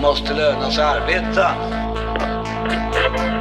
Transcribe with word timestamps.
måste 0.00 0.34
löna 0.34 0.70
sig 0.70 0.84
arbeta. 0.84 1.54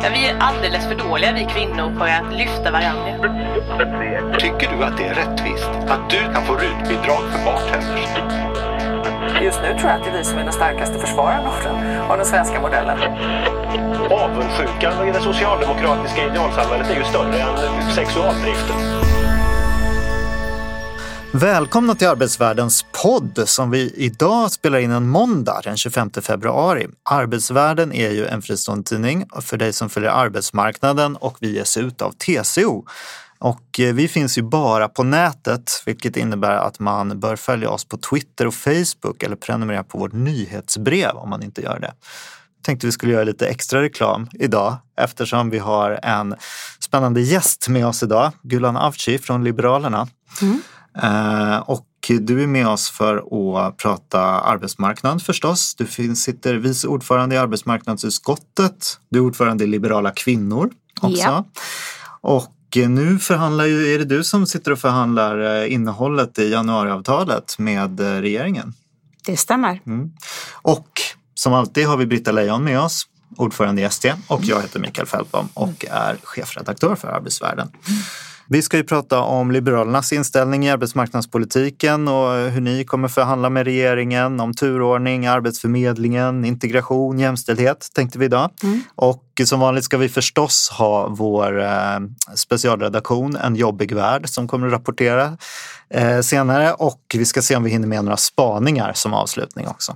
Ja, 0.01 0.09
vi 0.13 0.27
är 0.27 0.35
alldeles 0.39 0.87
för 0.87 0.95
dåliga 0.95 1.31
vi 1.33 1.45
kvinnor 1.45 1.99
på 1.99 2.03
att 2.03 2.33
lyfta 2.37 2.71
varandra. 2.71 3.11
Tycker 4.39 4.77
du 4.77 4.83
att 4.83 4.97
det 4.97 5.03
är 5.03 5.13
rättvist 5.13 5.69
att 5.87 6.09
du 6.09 6.33
kan 6.33 6.45
få 6.45 6.53
rutbidrag 6.53 7.21
för 7.31 7.45
bartenders? 7.45 8.09
Just 9.41 9.61
nu 9.61 9.79
tror 9.79 9.89
jag 9.89 9.99
att 9.99 10.03
det 10.03 10.09
är 10.09 10.17
vi 10.17 10.23
som 10.23 10.39
är 10.39 10.43
den 10.43 10.53
starkaste 10.53 10.99
den, 10.99 11.75
av 12.09 12.17
den 12.17 12.25
svenska 12.25 12.61
modellen. 12.61 12.97
Avundsjukan 14.11 15.07
i 15.07 15.11
det 15.11 15.21
socialdemokratiska 15.21 16.25
idealsamhället 16.25 16.89
är 16.91 16.95
ju 16.95 17.03
större 17.03 17.39
än 17.39 17.91
sexualdriften. 17.91 19.18
Välkomna 21.33 21.95
till 21.95 22.07
Arbetsvärldens 22.07 22.85
podd 23.03 23.43
som 23.45 23.71
vi 23.71 23.93
idag 23.95 24.51
spelar 24.51 24.79
in 24.79 24.91
en 24.91 25.09
måndag 25.09 25.61
den 25.63 25.77
25 25.77 26.11
februari. 26.21 26.87
Arbetsvärlden 27.09 27.93
är 27.93 28.09
ju 28.09 28.25
en 28.25 28.41
fristående 28.41 28.83
tidning 28.83 29.25
för 29.41 29.57
dig 29.57 29.73
som 29.73 29.89
följer 29.89 30.09
arbetsmarknaden 30.09 31.15
och 31.15 31.37
vi 31.39 31.55
ges 31.55 31.77
ut 31.77 32.01
av 32.01 32.11
TCO. 32.11 32.85
Och 33.39 33.79
eh, 33.79 33.93
vi 33.93 34.07
finns 34.07 34.37
ju 34.37 34.41
bara 34.41 34.87
på 34.87 35.03
nätet, 35.03 35.83
vilket 35.85 36.17
innebär 36.17 36.55
att 36.55 36.79
man 36.79 37.19
bör 37.19 37.35
följa 37.35 37.69
oss 37.69 37.85
på 37.85 37.97
Twitter 37.97 38.47
och 38.47 38.53
Facebook 38.53 39.23
eller 39.23 39.35
prenumerera 39.35 39.83
på 39.83 39.97
vårt 39.97 40.13
nyhetsbrev 40.13 41.15
om 41.15 41.29
man 41.29 41.43
inte 41.43 41.61
gör 41.61 41.79
det. 41.79 41.93
Tänkte 42.63 42.87
vi 42.87 42.91
skulle 42.91 43.13
göra 43.13 43.23
lite 43.23 43.47
extra 43.47 43.81
reklam 43.81 44.27
idag 44.33 44.77
eftersom 44.97 45.49
vi 45.49 45.59
har 45.59 45.99
en 46.03 46.35
spännande 46.79 47.21
gäst 47.21 47.67
med 47.67 47.87
oss 47.87 48.03
idag, 48.03 48.31
Gulan 48.41 48.77
Avci 48.77 49.17
från 49.17 49.43
Liberalerna. 49.43 50.07
Mm. 50.41 50.61
Eh, 50.97 51.57
och 51.57 51.85
du 52.07 52.43
är 52.43 52.47
med 52.47 52.67
oss 52.67 52.89
för 52.89 53.17
att 53.17 53.77
prata 53.77 54.21
arbetsmarknad 54.21 55.23
förstås. 55.23 55.75
Du 55.75 56.15
sitter 56.15 56.55
vice 56.55 56.87
ordförande 56.87 57.35
i 57.35 57.37
arbetsmarknadsutskottet. 57.37 58.99
Du 59.09 59.19
är 59.19 59.23
ordförande 59.23 59.63
i 59.63 59.67
Liberala 59.67 60.11
kvinnor 60.11 60.69
också. 61.01 61.23
Ja. 61.23 61.45
Och 62.21 62.55
nu 62.75 63.19
förhandlar 63.19 63.65
ju, 63.65 63.93
är 63.93 63.99
det 63.99 64.05
du 64.05 64.23
som 64.23 64.45
sitter 64.45 64.71
och 64.71 64.79
förhandlar 64.79 65.61
eh, 65.63 65.73
innehållet 65.73 66.39
i 66.39 66.51
januariavtalet 66.51 67.59
med 67.59 67.99
eh, 67.99 68.21
regeringen? 68.21 68.73
Det 69.25 69.37
stämmer. 69.37 69.81
Mm. 69.85 70.11
Och 70.61 70.89
som 71.33 71.53
alltid 71.53 71.87
har 71.87 71.97
vi 71.97 72.05
Britta 72.05 72.31
Lejon 72.31 72.63
med 72.63 72.79
oss, 72.79 73.07
ordförande 73.37 73.81
i 73.81 73.85
ST 73.85 74.13
och 74.27 74.43
jag 74.43 74.61
heter 74.61 74.79
Mikael 74.79 75.07
Fältbom 75.07 75.49
och 75.53 75.85
är 75.89 76.17
chefredaktör 76.23 76.95
för 76.95 77.07
Arbetsvärlden. 77.07 77.67
Mm. 77.67 78.01
Vi 78.51 78.61
ska 78.61 78.77
ju 78.77 78.83
prata 78.83 79.19
om 79.19 79.51
Liberalernas 79.51 80.13
inställning 80.13 80.65
i 80.65 80.69
arbetsmarknadspolitiken 80.69 82.07
och 82.07 82.33
hur 82.51 82.61
ni 82.61 82.85
kommer 82.85 83.07
förhandla 83.07 83.49
med 83.49 83.65
regeringen 83.65 84.39
om 84.39 84.53
turordning, 84.53 85.27
Arbetsförmedlingen, 85.27 86.45
integration, 86.45 87.19
jämställdhet 87.19 87.87
tänkte 87.95 88.19
vi 88.19 88.25
idag. 88.25 88.49
Mm. 88.63 88.81
Och 88.95 89.23
som 89.45 89.59
vanligt 89.59 89.83
ska 89.83 89.97
vi 89.97 90.09
förstås 90.09 90.69
ha 90.69 91.07
vår 91.07 91.61
eh, 91.61 91.99
specialredaktion 92.35 93.35
En 93.35 93.55
jobbig 93.55 93.95
värld 93.95 94.29
som 94.29 94.47
kommer 94.47 94.67
att 94.67 94.73
rapportera 94.73 95.37
eh, 95.89 96.19
senare 96.19 96.73
och 96.73 97.01
vi 97.13 97.25
ska 97.25 97.41
se 97.41 97.55
om 97.55 97.63
vi 97.63 97.69
hinner 97.69 97.87
med 97.87 98.03
några 98.03 98.17
spaningar 98.17 98.91
som 98.95 99.13
avslutning 99.13 99.67
också. 99.67 99.95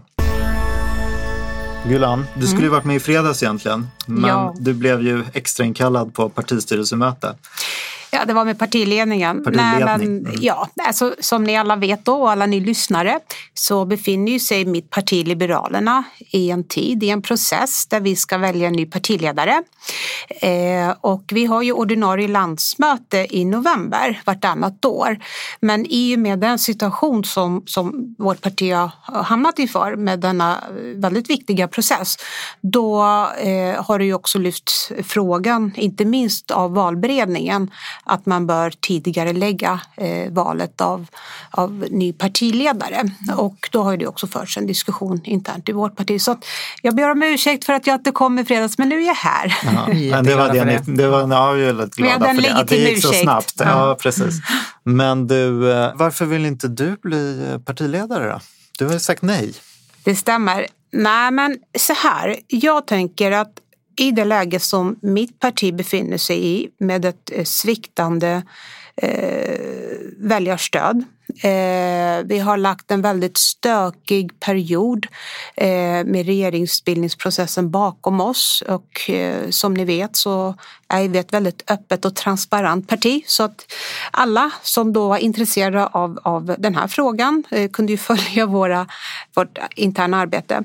Gulan, 1.88 2.26
du 2.36 2.48
skulle 2.48 2.62
ju 2.62 2.68
mm. 2.68 2.72
varit 2.72 2.86
med 2.86 2.96
i 2.96 3.00
fredags 3.00 3.44
egentligen, 3.44 3.88
men 4.06 4.30
ja. 4.30 4.56
du 4.60 4.74
blev 4.74 5.02
ju 5.02 5.24
extrainkallad 5.34 6.14
på 6.14 6.30
partistyrelsemöte. 6.30 7.36
Ja, 8.14 8.26
det 8.26 8.34
var 8.34 8.46
med 8.46 8.60
partiledningen. 8.60 9.44
Partiledning. 9.44 9.86
Nej, 9.86 9.98
men, 9.98 10.26
mm. 10.26 10.34
ja, 10.42 10.70
alltså, 10.88 11.16
som 11.20 11.44
ni 11.44 11.58
alla 11.58 11.76
vet 11.76 12.06
då, 12.06 12.14
och 12.14 12.32
alla 12.32 12.46
ni 12.46 12.60
lyssnare, 12.60 13.20
så 13.54 13.86
befinner 13.86 14.40
sig 14.40 14.66
mitt 14.66 14.90
parti 14.90 15.28
Liberalerna 15.28 16.04
i 16.20 16.52
en 16.52 16.68
tid, 16.68 17.04
i 17.04 17.10
en 17.10 17.22
process 17.22 17.86
där 17.86 18.00
vi 18.00 18.16
ska 18.16 18.38
välja 18.38 18.68
en 18.68 18.74
ny 18.74 18.86
partiledare. 18.86 19.64
Eh, 20.42 20.96
och 21.02 21.24
vi 21.34 21.46
har 21.46 21.62
ju 21.62 21.72
ordinarie 21.72 22.28
landsmöte 22.28 23.28
i 23.30 23.46
november 23.46 24.22
vartannat 24.26 24.86
år. 24.86 25.18
Men 25.60 25.86
i 25.90 26.16
och 26.16 26.20
med 26.20 26.40
den 26.40 26.60
situation 26.60 27.24
som, 27.24 27.64
som 27.66 28.16
vårt 28.18 28.42
parti 28.42 28.74
har 28.74 29.24
hamnat 29.24 29.60
inför 29.60 29.96
med 29.96 30.20
denna 30.20 30.64
väldigt 30.96 31.30
viktiga 31.30 31.68
process, 31.68 32.18
då 32.62 33.04
eh, 33.38 33.84
har 33.84 34.00
det 34.00 34.06
ju 34.06 34.14
också 34.14 34.40
lyft 34.40 34.92
frågan, 35.04 35.72
inte 35.76 36.06
minst 36.06 36.52
av 36.52 36.74
valberedningen, 36.74 37.72
att 38.04 38.26
man 38.26 38.48
bör 38.48 38.74
tidigare 38.80 39.34
lägga 39.34 39.82
eh, 39.98 40.32
valet 40.32 40.82
av, 40.82 41.06
av 41.52 41.86
ny 41.90 42.14
partiledare. 42.14 43.04
Och 43.38 43.70
då 43.72 43.84
har 43.84 43.98
det 43.98 44.08
också 44.08 44.28
förts 44.28 44.58
en 44.58 44.68
diskussion 44.68 45.22
internt 45.24 45.70
i 45.70 45.72
vårt 45.72 45.96
parti. 45.96 46.22
Så 46.22 46.38
jag 46.82 46.96
ber 46.96 47.12
om 47.12 47.24
ursäkt 47.24 47.66
för 47.66 47.74
att 47.74 47.88
jag 47.88 47.96
inte 47.96 48.12
kom 48.12 48.40
i 48.40 48.46
fredags, 48.46 48.78
men 48.78 48.90
nu 48.90 49.02
är 49.02 49.08
jag 49.08 49.16
här. 49.16 49.58
Ja, 49.64 49.88
men 50.16 50.26
det 50.26 50.36
var 50.36 50.54
det, 50.54 50.66
ni, 50.66 50.96
det 50.96 51.08
var, 51.08 51.32
ja, 51.32 51.52
vi 51.52 51.64
är 51.64 51.74
väldigt 51.74 51.96
glada 51.96 52.34
för 52.34 52.42
det, 52.42 52.54
att 52.54 52.68
det 52.68 52.76
gick 52.76 53.02
så 53.02 53.14
snabbt. 53.14 53.54
Ja. 53.58 53.66
ja. 53.66 53.98
precis. 54.00 54.42
Men 54.84 55.28
du, 55.28 55.72
eh, 55.72 55.92
varför 55.96 56.26
vill 56.26 56.46
inte 56.46 56.68
du 56.68 56.98
bli 57.02 57.50
eh, 57.52 57.60
partiledare 57.60 58.32
då? 58.32 58.40
Du 58.78 58.86
har 58.86 58.94
ju 58.94 59.00
sagt 59.00 59.22
nej. 59.22 59.54
Det 60.04 60.16
stämmer. 60.16 60.68
Nej, 60.92 61.32
men 61.32 61.58
så 61.78 61.94
här. 61.94 62.40
Jag 62.48 62.88
tänker 62.88 63.32
att 63.32 63.60
i 63.96 64.12
det 64.12 64.26
läge 64.26 64.60
som 64.60 64.96
mitt 65.02 65.40
parti 65.40 65.76
befinner 65.76 66.18
sig 66.18 66.46
i 66.46 66.70
med 66.78 67.06
ett 67.06 67.32
eh, 67.32 67.44
sviktande 67.44 68.44
eh, 68.96 69.58
väljarstöd. 70.18 71.04
Eh, 71.42 72.24
vi 72.26 72.40
har 72.40 72.58
lagt 72.58 72.92
en 72.92 73.02
väldigt 73.02 73.38
stökig 73.38 74.40
period 74.40 75.08
eh, 75.56 75.68
med 76.06 76.26
regeringsbildningsprocessen 76.26 77.72
bakom 77.72 78.22
oss 78.22 78.64
och 78.68 79.10
eh, 79.10 79.50
som 79.50 79.74
ni 79.74 79.86
vet 79.86 80.16
så 80.16 80.56
är 80.94 81.08
vi 81.08 81.20
ett 81.20 81.34
väldigt 81.34 81.72
öppet 81.72 82.06
och 82.06 82.16
transparent 82.16 82.88
parti 82.88 83.24
så 83.28 83.44
att 83.44 83.74
alla 84.12 84.52
som 84.62 84.94
då 84.94 85.08
var 85.08 85.18
intresserade 85.18 85.88
av, 85.88 86.20
av 86.24 86.56
den 86.58 86.76
här 86.76 86.88
frågan 86.88 87.44
eh, 87.52 87.70
kunde 87.72 87.92
ju 87.92 87.98
följa 88.14 88.46
våra, 88.46 88.88
vårt 89.36 89.58
interna 89.76 90.18
arbete. 90.18 90.64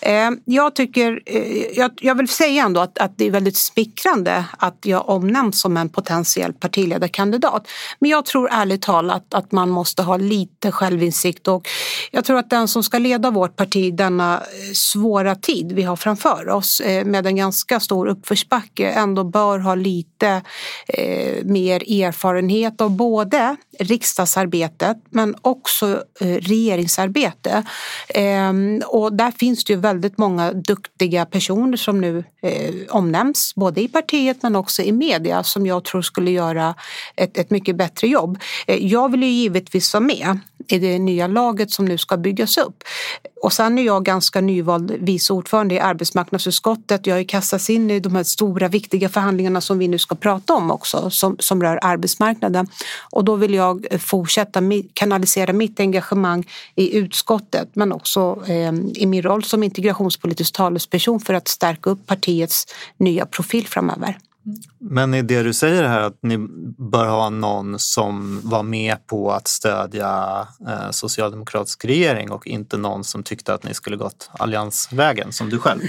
Eh, 0.00 0.30
jag 0.44 0.74
tycker, 0.74 1.20
eh, 1.26 1.78
jag, 1.78 1.90
jag, 2.00 2.14
vill 2.14 2.28
säga 2.28 2.64
ändå 2.64 2.80
att, 2.80 2.98
att 2.98 3.12
det 3.16 3.26
är 3.26 3.30
väldigt 3.30 3.56
smickrande 3.56 4.44
att 4.58 4.78
jag 4.82 5.08
omnämns 5.08 5.60
som 5.60 5.76
en 5.76 5.88
potentiell 5.88 6.52
partiledarkandidat. 6.52 7.68
Men 7.98 8.10
jag 8.10 8.24
tror 8.24 8.48
ärligt 8.52 8.82
talat 8.82 9.34
att 9.34 9.52
man 9.52 9.70
måste 9.70 10.02
ha 10.08 10.16
lite 10.16 10.72
självinsikt 10.72 11.48
och 11.48 11.68
jag 12.10 12.24
tror 12.24 12.38
att 12.38 12.50
den 12.50 12.68
som 12.68 12.82
ska 12.82 12.98
leda 12.98 13.30
vårt 13.30 13.56
parti 13.56 13.94
denna 13.94 14.34
eh, 14.34 14.72
svåra 14.74 15.34
tid 15.34 15.72
vi 15.72 15.82
har 15.82 15.96
framför 15.96 16.48
oss 16.48 16.80
eh, 16.80 17.04
med 17.04 17.26
en 17.26 17.36
ganska 17.36 17.80
stor 17.80 18.06
uppförsbacke 18.06 18.88
ändå 18.88 19.24
bör 19.24 19.58
ha 19.58 19.74
lite 19.74 20.42
eh, 20.88 21.44
mer 21.44 22.02
erfarenhet 22.04 22.80
av 22.80 22.90
både 22.90 23.56
riksdagsarbetet 23.78 24.96
men 25.10 25.34
också 25.42 26.02
eh, 26.20 26.26
regeringsarbete. 26.26 27.62
Ehm, 28.08 28.82
och 28.86 29.12
där 29.12 29.30
finns 29.30 29.64
det 29.64 29.72
ju 29.72 29.78
väldigt 29.78 30.18
många 30.18 30.52
duktiga 30.52 31.26
personer 31.26 31.76
som 31.76 32.00
nu 32.00 32.24
Eh, 32.42 32.74
omnämns 32.88 33.54
både 33.54 33.80
i 33.80 33.88
partiet 33.88 34.42
men 34.42 34.56
också 34.56 34.82
i 34.82 34.92
media 34.92 35.42
som 35.42 35.66
jag 35.66 35.84
tror 35.84 36.02
skulle 36.02 36.30
göra 36.30 36.74
ett, 37.16 37.38
ett 37.38 37.50
mycket 37.50 37.76
bättre 37.76 38.08
jobb. 38.08 38.38
Eh, 38.66 38.86
jag 38.86 39.10
vill 39.10 39.22
ju 39.22 39.28
givetvis 39.28 39.94
vara 39.94 40.04
med 40.04 40.38
i 40.68 40.78
det 40.78 40.98
nya 40.98 41.26
laget 41.26 41.70
som 41.70 41.84
nu 41.84 41.98
ska 41.98 42.16
byggas 42.16 42.58
upp. 42.58 42.84
Och 43.42 43.52
sen 43.52 43.78
är 43.78 43.82
jag 43.82 44.04
ganska 44.04 44.40
nyvald 44.40 44.92
vice 44.98 45.32
ordförande 45.32 45.74
i 45.74 45.80
arbetsmarknadsutskottet. 45.80 47.06
Jag 47.06 47.16
har 47.16 47.22
kastats 47.22 47.70
in 47.70 47.90
i 47.90 48.00
de 48.00 48.16
här 48.16 48.22
stora 48.22 48.68
viktiga 48.68 49.08
förhandlingarna 49.08 49.60
som 49.60 49.78
vi 49.78 49.88
nu 49.88 49.98
ska 49.98 50.14
prata 50.14 50.54
om 50.54 50.70
också 50.70 51.10
som, 51.10 51.36
som 51.38 51.62
rör 51.62 51.78
arbetsmarknaden. 51.82 52.66
Och 53.10 53.24
då 53.24 53.36
vill 53.36 53.54
jag 53.54 53.86
fortsätta 54.00 54.62
kanalisera 54.92 55.52
mitt 55.52 55.80
engagemang 55.80 56.48
i 56.74 56.96
utskottet 56.96 57.68
men 57.72 57.92
också 57.92 58.42
eh, 58.46 58.72
i 58.94 59.06
min 59.06 59.22
roll 59.22 59.44
som 59.44 59.62
integrationspolitisk 59.62 60.54
talesperson 60.54 61.20
för 61.20 61.34
att 61.34 61.48
stärka 61.48 61.90
upp 61.90 62.06
partiets 62.06 62.66
nya 62.98 63.26
profil 63.26 63.66
framöver. 63.66 64.18
Men 64.80 65.14
är 65.14 65.22
det 65.22 65.42
du 65.42 65.52
säger 65.52 65.82
här 65.82 66.00
att 66.00 66.18
ni 66.22 66.38
bör 66.90 67.06
ha 67.06 67.30
någon 67.30 67.78
som 67.78 68.40
var 68.44 68.62
med 68.62 69.06
på 69.06 69.32
att 69.32 69.48
stödja 69.48 70.46
eh, 70.68 70.90
socialdemokratisk 70.90 71.84
regering 71.84 72.30
och 72.30 72.46
inte 72.46 72.76
någon 72.76 73.04
som 73.04 73.22
tyckte 73.22 73.54
att 73.54 73.64
ni 73.64 73.74
skulle 73.74 73.96
gått 73.96 74.30
alliansvägen 74.32 75.32
som 75.32 75.50
du 75.50 75.58
själv? 75.58 75.80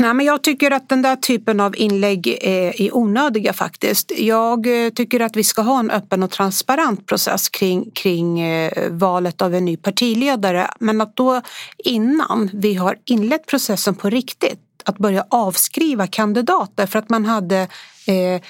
Nej, 0.00 0.14
men 0.14 0.26
jag 0.26 0.42
tycker 0.42 0.70
att 0.70 0.88
den 0.88 1.02
där 1.02 1.16
typen 1.16 1.60
av 1.60 1.76
inlägg 1.76 2.38
eh, 2.42 2.80
är 2.80 2.96
onödiga 2.96 3.52
faktiskt. 3.52 4.12
Jag 4.18 4.86
eh, 4.86 4.90
tycker 4.90 5.20
att 5.20 5.36
vi 5.36 5.44
ska 5.44 5.62
ha 5.62 5.78
en 5.78 5.90
öppen 5.90 6.22
och 6.22 6.30
transparent 6.30 7.06
process 7.06 7.48
kring, 7.48 7.90
kring 7.90 8.40
eh, 8.40 8.90
valet 8.90 9.42
av 9.42 9.54
en 9.54 9.64
ny 9.64 9.76
partiledare. 9.76 10.70
Men 10.80 11.00
att 11.00 11.16
då 11.16 11.40
innan 11.78 12.50
vi 12.52 12.74
har 12.74 12.96
inlett 13.04 13.46
processen 13.46 13.94
på 13.94 14.10
riktigt 14.10 14.58
att 14.84 14.98
börja 14.98 15.26
avskriva 15.30 16.06
kandidater 16.06 16.86
för 16.86 16.98
att 16.98 17.10
man 17.10 17.24
hade 17.24 17.68
eh, 18.06 18.40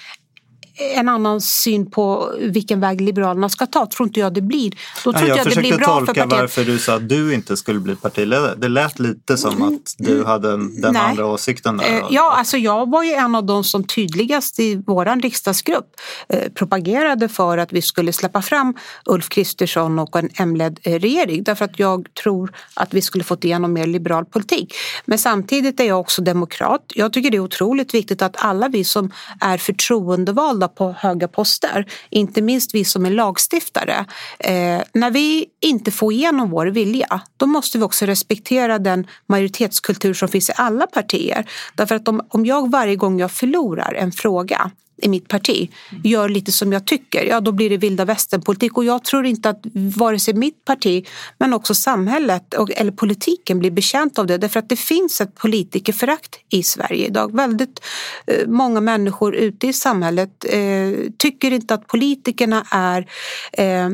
en 0.74 1.08
annan 1.08 1.40
syn 1.40 1.90
på 1.90 2.32
vilken 2.38 2.80
väg 2.80 3.00
Liberalerna 3.00 3.48
ska 3.48 3.66
ta. 3.66 3.86
Tror 3.86 4.08
inte 4.08 4.20
jag 4.20 4.34
det 4.34 4.40
blir. 4.40 4.72
Då 5.04 5.12
tror 5.12 5.28
jag, 5.28 5.38
jag, 5.38 5.46
det 5.46 5.56
blir 5.56 5.76
bra 5.76 5.86
tolka 5.86 6.14
för 6.14 6.20
partiet. 6.20 6.40
varför 6.40 6.64
du 6.64 6.78
sa 6.78 6.94
att 6.94 7.08
du 7.08 7.34
inte 7.34 7.56
skulle 7.56 7.80
bli 7.80 7.96
partiledare. 7.96 8.54
Det 8.56 8.68
lät 8.68 8.98
lite 8.98 9.36
som 9.36 9.62
att 9.62 9.94
du 9.98 10.24
hade 10.24 10.50
den 10.50 10.92
Nej. 10.92 11.02
andra 11.02 11.26
åsikten 11.26 11.76
där. 11.76 11.84
Eh, 11.84 12.02
Ja, 12.10 12.34
alltså 12.38 12.56
jag 12.56 12.90
var 12.90 13.02
ju 13.02 13.12
en 13.12 13.34
av 13.34 13.46
de 13.46 13.64
som 13.64 13.84
tydligast 13.84 14.60
i 14.60 14.82
vår 14.86 15.22
riksdagsgrupp 15.22 15.86
eh, 16.28 16.52
propagerade 16.52 17.28
för 17.28 17.58
att 17.58 17.72
vi 17.72 17.82
skulle 17.82 18.12
släppa 18.12 18.42
fram 18.42 18.74
Ulf 19.06 19.28
Kristersson 19.28 19.98
och 19.98 20.16
en 20.16 20.30
M-ledd 20.36 20.80
eh, 20.82 20.98
regering 20.98 21.42
därför 21.42 21.64
att 21.64 21.78
jag 21.78 22.08
tror 22.22 22.52
att 22.74 22.94
vi 22.94 23.02
skulle 23.02 23.24
fått 23.24 23.44
igenom 23.44 23.72
mer 23.72 23.86
liberal 23.86 24.24
politik. 24.24 24.74
Men 25.04 25.18
samtidigt 25.18 25.80
är 25.80 25.84
jag 25.84 26.00
också 26.00 26.22
demokrat. 26.22 26.92
Jag 26.94 27.12
tycker 27.12 27.30
det 27.30 27.36
är 27.36 27.40
otroligt 27.40 27.94
viktigt 27.94 28.22
att 28.22 28.44
alla 28.44 28.68
vi 28.68 28.84
som 28.84 29.10
är 29.40 29.58
förtroendevalda 29.58 30.61
på 30.68 30.92
höga 30.92 31.28
poster, 31.28 31.86
inte 32.10 32.42
minst 32.42 32.74
vi 32.74 32.84
som 32.84 33.06
är 33.06 33.10
lagstiftare, 33.10 34.06
eh, 34.38 34.80
när 34.92 35.10
vi 35.10 35.46
inte 35.60 35.90
får 35.90 36.12
igenom 36.12 36.50
vår 36.50 36.66
vilja, 36.66 37.20
då 37.36 37.46
måste 37.46 37.78
vi 37.78 37.84
också 37.84 38.06
respektera 38.06 38.78
den 38.78 39.06
majoritetskultur 39.26 40.14
som 40.14 40.28
finns 40.28 40.50
i 40.50 40.52
alla 40.56 40.86
partier. 40.86 41.50
Därför 41.74 41.94
att 41.94 42.08
om, 42.08 42.26
om 42.28 42.46
jag 42.46 42.70
varje 42.70 42.96
gång 42.96 43.20
jag 43.20 43.30
förlorar 43.30 43.94
en 43.94 44.12
fråga 44.12 44.70
i 45.02 45.08
mitt 45.08 45.28
parti 45.28 45.70
gör 46.04 46.28
lite 46.28 46.52
som 46.52 46.72
jag 46.72 46.86
tycker, 46.86 47.24
ja 47.24 47.40
då 47.40 47.52
blir 47.52 47.70
det 47.70 47.76
vilda 47.76 48.04
västern-politik. 48.04 48.76
Och 48.76 48.84
jag 48.84 49.04
tror 49.04 49.26
inte 49.26 49.48
att 49.48 49.60
vare 49.96 50.18
sig 50.18 50.34
mitt 50.34 50.64
parti 50.64 51.06
men 51.38 51.52
också 51.52 51.74
samhället 51.74 52.54
och, 52.54 52.70
eller 52.76 52.92
politiken 52.92 53.58
blir 53.58 53.70
bekänt 53.70 54.18
av 54.18 54.26
det. 54.26 54.38
Därför 54.38 54.58
att 54.58 54.68
det 54.68 54.76
finns 54.76 55.20
ett 55.20 55.34
politikerförakt 55.34 56.36
i 56.48 56.62
Sverige 56.62 57.06
idag. 57.06 57.36
Väldigt 57.36 57.80
eh, 58.26 58.48
många 58.48 58.80
människor 58.80 59.34
ute 59.34 59.66
i 59.66 59.72
samhället 59.72 60.44
eh, 60.48 60.92
tycker 61.18 61.50
inte 61.50 61.74
att 61.74 61.86
politikerna 61.86 62.66
är, 62.70 63.06
eh, 63.52 63.88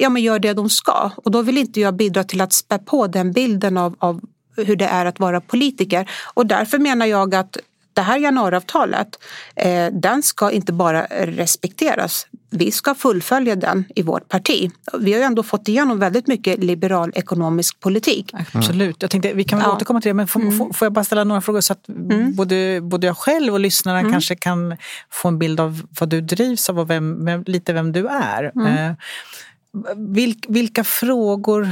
ja, 0.00 0.08
men 0.08 0.22
gör 0.22 0.38
det 0.38 0.52
de 0.52 0.70
ska. 0.70 1.10
Och 1.16 1.30
då 1.30 1.42
vill 1.42 1.58
inte 1.58 1.80
jag 1.80 1.96
bidra 1.96 2.24
till 2.24 2.40
att 2.40 2.52
spä 2.52 2.78
på 2.78 3.06
den 3.06 3.32
bilden 3.32 3.76
av, 3.76 3.96
av 3.98 4.20
hur 4.56 4.76
det 4.76 4.86
är 4.86 5.06
att 5.06 5.20
vara 5.20 5.40
politiker. 5.40 6.10
Och 6.34 6.46
därför 6.46 6.78
menar 6.78 7.06
jag 7.06 7.34
att 7.34 7.56
det 7.96 8.02
här 8.02 8.18
januariavtalet, 8.18 9.08
eh, 9.56 9.86
den 9.92 10.22
ska 10.22 10.50
inte 10.50 10.72
bara 10.72 11.06
respekteras. 11.10 12.26
Vi 12.50 12.70
ska 12.70 12.94
fullfölja 12.94 13.56
den 13.56 13.84
i 13.94 14.02
vårt 14.02 14.28
parti. 14.28 14.70
Vi 14.98 15.12
har 15.12 15.18
ju 15.18 15.24
ändå 15.24 15.42
fått 15.42 15.68
igenom 15.68 15.98
väldigt 15.98 16.26
mycket 16.26 16.64
liberal 16.64 17.12
ekonomisk 17.14 17.80
politik. 17.80 18.32
Absolut. 18.52 18.96
Jag 19.02 19.10
tänkte, 19.10 19.32
vi 19.32 19.44
kan 19.44 19.58
väl 19.58 19.64
Ja. 19.64 19.68
Mm. 19.70 19.76
återkomma 19.76 20.00
till 20.00 20.08
det, 20.10 20.14
men 20.14 20.26
får, 20.28 20.40
får, 20.58 20.72
får 20.72 20.86
jag 20.86 20.92
bara 20.92 21.04
ställa 21.04 21.24
några 21.24 21.40
frågor 21.40 21.60
så 21.60 21.72
att 21.72 21.86
både, 22.36 22.80
både 22.82 23.06
jag 23.06 23.16
själv 23.18 23.52
och 23.52 23.60
lyssnarna 23.60 23.98
Mm. 24.00 24.12
kanske 24.12 24.36
kan 24.36 24.76
få 25.10 25.28
en 25.28 25.38
bild 25.38 25.60
av 25.60 25.82
vad 26.00 26.08
du 26.08 26.20
drivs 26.20 26.70
av 26.70 26.78
och 26.78 26.90
vem, 26.90 27.24
vem, 27.24 27.42
lite 27.46 27.72
vem 27.72 27.92
du 27.92 28.06
är. 28.08 28.52
Mm. 28.56 28.66
Eh, 28.90 28.96
vilk, 29.96 30.46
vilka 30.48 30.84
frågor 30.84 31.62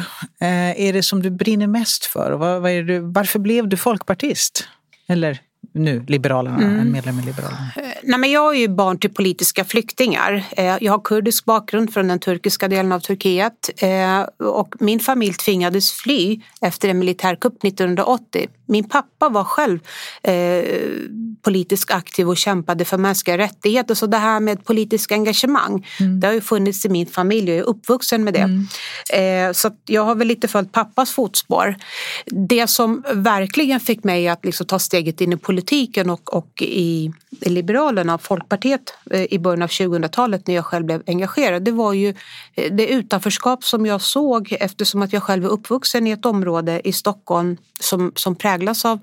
eh, 0.40 0.80
är 0.86 0.92
det 0.92 1.02
som 1.02 1.22
du 1.22 1.30
brinner 1.30 1.66
mest 1.66 2.04
för? 2.04 2.66
Är 2.68 2.82
det 2.82 2.92
du, 2.92 2.98
varför 2.98 3.38
blev 3.38 3.68
du 3.68 3.76
folkpartist? 3.76 4.68
Eller 5.06 5.38
nu 5.74 6.02
Liberalerna, 6.06 6.58
Mm. 6.66 6.80
en 6.80 6.90
medlem 6.90 7.18
i 7.18 7.22
Liberalerna. 7.22 7.72
Nej, 8.06 8.18
men 8.20 8.30
jag 8.30 8.54
är 8.54 8.58
ju 8.58 8.68
barn 8.68 8.98
till 8.98 9.10
politiska 9.14 9.64
flyktingar. 9.64 10.44
Eh, 10.56 10.76
Jag 10.80 10.92
har 10.92 11.00
kurdisk 11.04 11.44
bakgrund 11.44 11.92
från 11.94 12.08
den 12.08 12.18
turkiska 12.18 12.68
delen 12.68 12.92
av 12.92 13.00
Turkiet 13.00 13.70
eh, 13.76 14.20
och 14.48 14.74
min 14.80 15.00
familj 15.00 15.34
tvingades 15.34 15.92
fly 15.92 16.40
efter 16.60 16.88
en 16.88 16.98
militärkupp 16.98 17.64
1980. 17.64 18.46
Min 18.66 18.88
pappa 18.88 19.28
var 19.28 19.44
själv 19.44 19.78
eh, 20.22 20.64
politiskt 21.42 21.90
aktiv 21.90 22.28
och 22.28 22.36
kämpade 22.36 22.84
för 22.84 22.98
mänskliga 22.98 23.38
rättigheter 23.38 23.94
så 23.94 24.06
det 24.06 24.16
här 24.16 24.40
med 24.40 24.64
politiskt 24.64 25.12
engagemang 25.12 25.86
det 26.20 26.26
har 26.26 26.34
ju 26.34 26.40
funnits 26.40 26.84
i 26.84 26.88
min 26.88 27.06
familj 27.06 27.50
och 27.52 27.56
jag 27.58 27.64
är 27.64 27.68
uppvuxen 27.70 28.24
med 28.24 28.34
det. 28.34 28.40
Eh, 29.18 29.52
så 29.52 29.70
jag 29.86 30.04
har 30.04 30.14
väl 30.14 30.28
lite 30.28 30.48
följt 30.48 30.72
pappas 30.72 31.10
fotspår. 31.10 31.74
Det 32.48 32.66
som 32.66 33.04
verkligen 33.12 33.80
fick 33.80 34.04
mig 34.04 34.28
att 34.28 34.44
liksom 34.44 34.66
ta 34.66 34.78
steget 34.78 35.20
in 35.20 35.32
i 35.32 35.36
politiken 35.36 36.10
och, 36.10 36.34
och 36.34 36.62
i, 36.62 37.12
i 37.40 37.48
Liberalerna 37.94 38.14
av 38.14 38.18
Folkpartiet 38.18 38.94
eh, 39.10 39.26
i 39.30 39.38
början 39.38 39.62
av 39.62 39.68
2000-talet 39.68 40.46
när 40.46 40.54
jag 40.54 40.64
själv 40.64 40.86
blev 40.86 41.02
engagerad. 41.06 41.62
Det 41.62 41.72
var 41.72 41.92
ju 41.92 42.14
eh, 42.54 42.72
det 42.72 42.86
utanförskap 42.86 43.64
som 43.64 43.86
jag 43.86 44.00
såg 44.00 44.56
eftersom 44.60 45.02
att 45.02 45.12
jag 45.12 45.22
själv 45.22 45.44
är 45.44 45.48
uppvuxen 45.48 46.06
i 46.06 46.10
ett 46.10 46.26
område 46.26 46.80
i 46.84 46.92
Stockholm 46.92 47.56
som, 47.80 48.12
som 48.16 48.34
präglas 48.34 48.84
av 48.84 48.98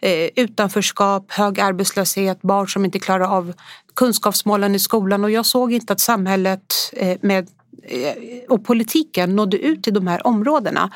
eh, 0.00 0.28
utanförskap, 0.36 1.32
hög 1.32 1.60
arbetslöshet, 1.60 2.42
barn 2.42 2.68
som 2.68 2.84
inte 2.84 2.98
klarar 2.98 3.24
av 3.24 3.52
kunskapsmålen 3.94 4.74
i 4.74 4.78
skolan. 4.78 5.24
Och 5.24 5.30
jag 5.30 5.46
såg 5.46 5.72
inte 5.72 5.92
att 5.92 6.00
samhället 6.00 6.74
med 7.20 7.48
Eh, 7.88 8.14
och 8.48 8.64
politiken 8.64 9.36
nådde 9.36 9.58
ut 9.58 9.82
till 9.82 9.94
de 9.94 10.06
här 10.06 10.26
områdena. 10.26 10.90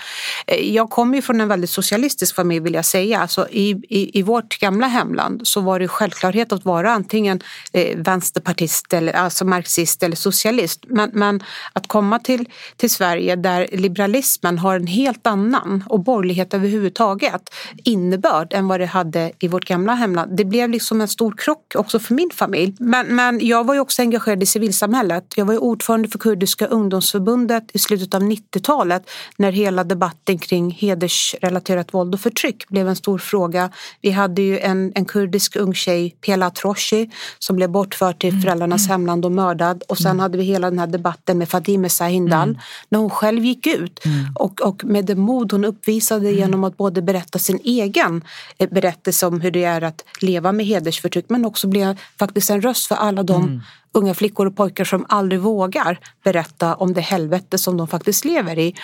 Eh, 0.46 0.74
jag 0.74 0.90
kommer 0.90 1.16
ju 1.16 1.22
från 1.22 1.40
en 1.40 1.48
väldigt 1.48 1.70
socialistisk 1.70 2.34
familj 2.34 2.60
vill 2.60 2.74
jag 2.74 2.84
säga. 2.84 3.20
Alltså 3.20 3.48
i, 3.50 3.70
i, 3.70 4.18
I 4.18 4.22
vårt 4.22 4.58
gamla 4.58 4.86
hemland 4.86 5.40
så 5.44 5.60
var 5.60 5.80
det 5.80 5.88
självklarhet 5.88 6.52
att 6.52 6.64
vara 6.64 6.92
antingen 6.92 7.40
eh, 7.72 7.98
vänsterpartist, 7.98 8.92
eller, 8.92 9.12
alltså 9.12 9.44
marxist 9.44 10.02
eller 10.02 10.16
socialist. 10.16 10.84
Men, 10.86 11.10
men 11.12 11.42
att 11.72 11.88
komma 11.88 12.18
till, 12.18 12.48
till 12.76 12.90
Sverige 12.90 13.36
där 13.36 13.68
liberalismen 13.72 14.58
har 14.58 14.76
en 14.76 14.86
helt 14.86 15.26
annan 15.26 15.84
och 15.88 16.00
borgerlighet 16.00 16.54
överhuvudtaget 16.54 17.42
innebörd 17.84 18.52
än 18.52 18.68
vad 18.68 18.80
det 18.80 18.86
hade 18.86 19.32
i 19.38 19.48
vårt 19.48 19.64
gamla 19.64 19.94
hemland. 19.94 20.36
Det 20.36 20.44
blev 20.44 20.70
liksom 20.70 21.00
en 21.00 21.08
stor 21.08 21.34
krock 21.36 21.72
också 21.74 21.98
för 21.98 22.14
min 22.14 22.30
familj. 22.30 22.74
Men, 22.78 23.06
men 23.06 23.46
jag 23.46 23.64
var 23.64 23.74
ju 23.74 23.80
också 23.80 24.02
engagerad 24.02 24.42
i 24.42 24.46
civilsamhället. 24.46 25.24
Jag 25.36 25.44
var 25.44 25.52
ju 25.52 25.58
ordförande 25.58 26.08
för 26.08 26.18
Kurdiska 26.18 26.66
ungdomsförbundet 26.82 27.64
i 27.73 27.79
slutet 27.79 28.14
av 28.14 28.23
90-talet 28.23 29.11
när 29.37 29.52
hela 29.52 29.84
debatten 29.84 30.38
kring 30.38 30.70
hedersrelaterat 30.70 31.94
våld 31.94 32.14
och 32.14 32.20
förtryck 32.20 32.69
blev 32.69 32.88
en 32.88 32.96
stor 32.96 33.19
fråga. 33.19 33.70
Vi 34.00 34.11
hade 34.11 34.43
ju 34.43 34.58
en, 34.58 34.93
en 34.94 35.05
kurdisk 35.05 35.56
ung 35.56 35.75
tjej, 35.75 36.17
Pela 36.20 36.46
Atroshi, 36.46 37.11
som 37.38 37.56
blev 37.56 37.70
bortförd 37.70 38.19
till 38.19 38.40
föräldrarnas 38.40 38.88
hemland 38.88 39.25
och 39.25 39.32
mördad. 39.32 39.82
Och 39.88 39.99
sen 39.99 40.20
hade 40.20 40.38
vi 40.38 40.44
hela 40.44 40.70
den 40.70 40.79
här 40.79 40.87
debatten 40.87 41.38
med 41.38 41.49
Fadime 41.49 41.88
Sahindal 41.88 42.58
när 42.88 42.99
hon 42.99 43.11
själv 43.11 43.44
gick 43.44 43.67
ut. 43.67 44.00
Och, 44.34 44.61
och 44.61 44.84
med 44.84 45.05
det 45.05 45.14
mod 45.14 45.52
hon 45.52 45.64
uppvisade 45.64 46.32
genom 46.32 46.64
att 46.64 46.76
både 46.76 47.02
berätta 47.02 47.38
sin 47.38 47.58
egen 47.64 48.25
eh, 48.58 48.69
berättelse 48.70 49.26
om 49.26 49.40
hur 49.40 49.50
det 49.50 49.64
är 49.64 49.82
att 49.82 50.05
leva 50.20 50.52
med 50.52 50.67
hedersförtryck 50.67 51.25
men 51.29 51.44
också 51.44 51.69
bli 51.69 51.96
faktiskt 52.19 52.50
en 52.50 52.62
röst 52.62 52.87
för 52.87 52.94
alla 52.94 53.23
de 53.23 53.62
unga 53.92 54.14
flickor 54.14 54.46
och 54.46 54.56
pojkar 54.56 54.84
som 54.84 55.06
aldrig 55.08 55.40
vågar 55.40 55.98
berätta 56.24 56.74
om 56.74 56.94
det 56.94 57.00
helvete 57.00 57.58
som 57.58 57.76
de 57.76 57.88
faktiskt 57.88 58.24
lever 58.24 58.58
i. 58.58 58.74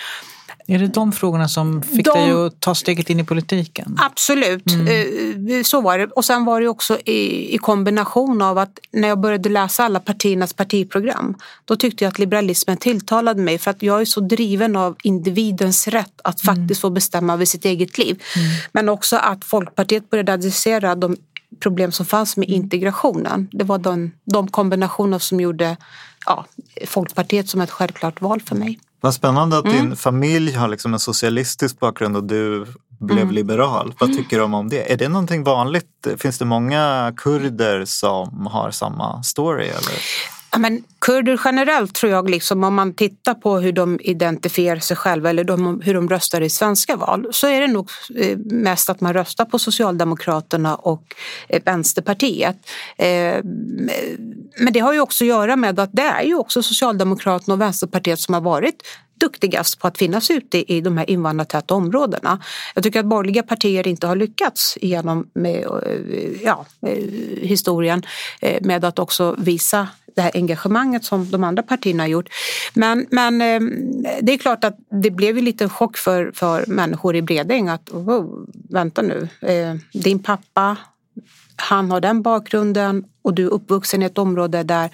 Är 0.67 0.79
det 0.79 0.87
de 0.87 1.11
frågorna 1.11 1.47
som 1.47 1.81
fick 1.81 2.05
De- 2.05 2.19
dig 2.19 2.31
att 2.45 2.59
ta 2.59 2.75
steget 2.75 3.09
in 3.09 3.19
i 3.19 3.23
politiken? 3.23 3.97
Absolut, 3.99 4.63
Eh, 4.71 5.63
så 5.63 5.81
var 5.81 5.97
det. 5.97 6.05
Och 6.05 6.25
sen 6.25 6.45
var 6.45 6.61
det 6.61 6.67
också 6.67 6.97
i, 7.05 7.55
i 7.55 7.57
kombination 7.57 8.41
av 8.41 8.57
att 8.57 8.79
när 8.91 9.07
jag 9.07 9.19
började 9.19 9.49
läsa 9.49 9.83
alla 9.83 9.99
partiernas 9.99 10.53
partiprogram 10.53 11.35
då 11.65 11.75
tyckte 11.75 12.03
jag 12.03 12.11
att 12.11 12.19
liberalismen 12.19 12.77
tilltalade 12.77 13.41
mig 13.41 13.57
för 13.57 13.71
att 13.71 13.83
jag 13.83 14.01
är 14.01 14.05
så 14.05 14.19
driven 14.19 14.75
av 14.75 14.95
individens 15.03 15.87
rätt 15.87 16.21
att 16.23 16.41
faktiskt 16.41 16.81
få 16.81 16.89
bestämma 16.89 17.33
över 17.33 17.45
sitt 17.45 17.65
eget 17.65 17.97
liv. 17.97 18.23
Men 18.71 18.89
också 18.89 19.15
att 19.15 19.45
Folkpartiet 19.45 20.09
började 20.09 20.33
adressera 20.33 20.95
de 20.95 21.17
problem 21.59 21.91
som 21.91 22.05
fanns 22.05 22.37
med 22.37 22.49
integrationen. 22.49 23.47
Det 23.51 23.63
var 23.63 23.77
de, 23.77 24.11
de 24.23 24.47
kombinationer 24.47 25.19
som 25.19 25.39
gjorde 25.39 25.77
ja, 26.25 26.45
Folkpartiet 26.87 27.49
som 27.49 27.61
ett 27.61 27.71
självklart 27.71 28.21
val 28.21 28.41
för 28.41 28.55
mig. 28.55 28.79
Vad 29.01 29.13
spännande 29.13 29.57
att 29.57 29.65
Mm. 29.65 29.77
din 29.77 29.95
familj 29.95 30.53
har 30.53 30.67
liksom 30.67 30.93
en 30.93 30.99
socialistisk 30.99 31.79
bakgrund 31.79 32.17
och 32.17 32.23
du 32.23 32.65
blev 32.99 33.21
Mm. 33.23 33.35
liberal. 33.35 33.93
Vad 33.99 34.13
tycker 34.17 34.37
du 34.37 34.43
om, 34.43 34.53
om 34.53 34.69
det? 34.69 34.91
Är 34.91 34.97
det 34.97 35.07
någonting 35.09 35.43
vanligt? 35.43 36.07
Finns 36.17 36.37
det 36.37 36.45
många 36.45 37.13
kurder 37.17 37.85
som 37.85 38.47
har 38.51 38.71
samma 38.71 39.23
story? 39.23 39.67
Eller? 39.67 39.99
Ja, 40.51 40.57
men 40.57 40.83
kurder 40.99 41.41
generellt 41.45 41.93
tror 41.93 42.11
jag, 42.11 42.29
liksom, 42.29 42.63
om 42.63 42.75
man 42.75 42.93
tittar 42.93 43.33
på 43.33 43.57
hur 43.57 43.71
de 43.71 43.99
identifierar 44.03 44.79
sig 44.79 44.97
själva 44.97 45.29
eller 45.29 45.43
de, 45.43 45.81
hur 45.81 45.93
de 45.93 46.09
röstar 46.09 46.41
i 46.41 46.49
svenska 46.49 46.95
val 46.95 47.27
så 47.31 47.47
är 47.47 47.61
det 47.61 47.67
nog 47.67 47.89
eh, 48.15 48.37
mest 48.37 48.89
att 48.89 49.01
man 49.01 49.13
röstar 49.13 49.45
på 49.45 49.59
Socialdemokraterna 49.59 50.75
och 50.75 51.03
eh, 51.49 51.61
Vänsterpartiet. 51.65 52.55
Eh, 52.97 53.37
men 54.57 54.73
det 54.73 54.79
har 54.79 54.93
ju 54.93 54.99
också 54.99 55.23
att 55.23 55.27
göra 55.27 55.55
med 55.55 55.79
att 55.79 55.89
det 55.93 56.01
är 56.01 56.23
ju 56.23 56.35
också 56.35 56.63
Socialdemokraterna 56.63 57.53
och 57.53 57.61
Vänsterpartiet 57.61 58.19
som 58.19 58.33
har 58.33 58.41
varit 58.41 58.83
duktigast 59.19 59.79
på 59.79 59.87
att 59.87 59.97
finnas 59.97 60.31
ute 60.31 60.73
i 60.73 60.81
de 60.81 60.97
här 60.97 61.09
invandrartäta 61.09 61.73
områdena. 61.73 62.39
Jag 62.75 62.83
tycker 62.83 62.99
att 62.99 63.05
borgerliga 63.05 63.43
partier 63.43 63.87
inte 63.87 64.07
har 64.07 64.15
lyckats 64.15 64.77
genom 64.81 65.29
med, 65.33 65.65
eh, 65.65 66.43
ja, 66.43 66.65
eh, 66.81 67.03
historien 67.41 68.03
eh, 68.41 68.61
med 68.61 68.85
att 68.85 68.99
också 68.99 69.35
visa 69.37 69.87
det 70.15 70.21
här 70.21 70.31
engagemanget 70.33 71.05
som 71.05 71.31
de 71.31 71.43
andra 71.43 71.63
partierna 71.63 72.03
har 72.03 72.07
gjort. 72.07 72.29
Men, 72.73 73.05
men 73.11 73.39
det 74.21 74.33
är 74.33 74.37
klart 74.37 74.63
att 74.63 74.77
det 75.03 75.11
blev 75.11 75.35
ju 75.37 75.41
lite 75.41 75.69
chock 75.69 75.97
för, 75.97 76.31
för 76.35 76.65
människor 76.67 77.15
i 77.15 77.21
Bredäng 77.21 77.69
att 77.69 77.89
oh, 77.89 78.45
vänta 78.69 79.01
nu, 79.01 79.27
din 79.93 80.23
pappa 80.23 80.77
han 81.61 81.91
har 81.91 82.01
den 82.01 82.21
bakgrunden 82.21 83.05
och 83.21 83.33
du 83.33 83.45
är 83.45 83.49
uppvuxen 83.49 84.01
i 84.01 84.05
ett 84.05 84.17
område 84.17 84.63
där, 84.63 84.89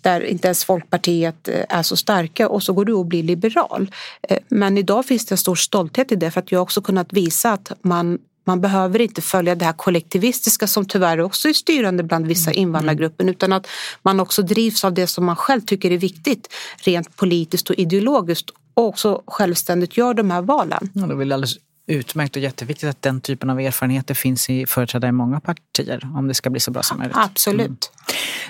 där 0.00 0.20
inte 0.20 0.48
ens 0.48 0.64
Folkpartiet 0.64 1.48
eh, 1.48 1.64
är 1.68 1.82
så 1.82 1.96
starka 1.96 2.48
och 2.48 2.62
så 2.62 2.72
går 2.72 2.84
du 2.84 2.92
och 2.92 3.06
blir 3.06 3.22
liberal. 3.22 3.90
Eh, 4.22 4.38
men 4.48 4.78
idag 4.78 5.06
finns 5.06 5.26
det 5.26 5.32
en 5.32 5.38
stor 5.38 5.54
stolthet 5.54 6.12
i 6.12 6.16
det 6.16 6.30
för 6.30 6.40
att 6.40 6.52
jag 6.52 6.62
också 6.62 6.82
kunnat 6.82 7.12
visa 7.12 7.52
att 7.52 7.72
man 7.82 8.18
man 8.48 8.60
behöver 8.60 9.00
inte 9.00 9.22
följa 9.22 9.54
det 9.54 9.64
här 9.64 9.72
kollektivistiska 9.72 10.66
som 10.66 10.84
tyvärr 10.84 11.20
också 11.20 11.48
är 11.48 11.52
styrande 11.52 12.02
bland 12.02 12.26
vissa 12.26 12.50
Mm. 12.50 12.62
invandrargrupper 12.62 13.30
utan 13.30 13.52
att 13.52 13.66
man 14.02 14.20
också 14.20 14.42
drivs 14.42 14.84
av 14.84 14.94
det 14.94 15.06
som 15.06 15.24
man 15.24 15.36
själv 15.36 15.60
tycker 15.60 15.90
är 15.90 15.98
viktigt 15.98 16.48
rent 16.76 17.16
politiskt 17.16 17.70
och 17.70 17.76
ideologiskt 17.76 18.50
och 18.74 18.86
också 18.86 19.22
självständigt 19.26 19.96
gör 19.96 20.14
de 20.14 20.30
här 20.30 20.42
valen. 20.42 20.90
Ja, 20.92 21.06
det 21.06 21.12
är 21.12 21.16
väl 21.16 21.32
alldeles 21.32 21.58
utmärkt 21.86 22.36
och 22.36 22.42
jätteviktigt 22.42 22.88
att 22.88 23.02
den 23.02 23.20
typen 23.20 23.50
av 23.50 23.60
erfarenheter 23.60 24.14
finns 24.14 24.50
i 24.50 24.66
företrädare 24.66 25.08
i 25.08 25.12
många 25.12 25.40
partier 25.40 26.00
om 26.14 26.28
det 26.28 26.34
ska 26.34 26.50
bli 26.50 26.60
så 26.60 26.70
bra 26.70 26.82
som 26.82 26.98
möjligt. 26.98 27.16
Absolut. 27.16 27.92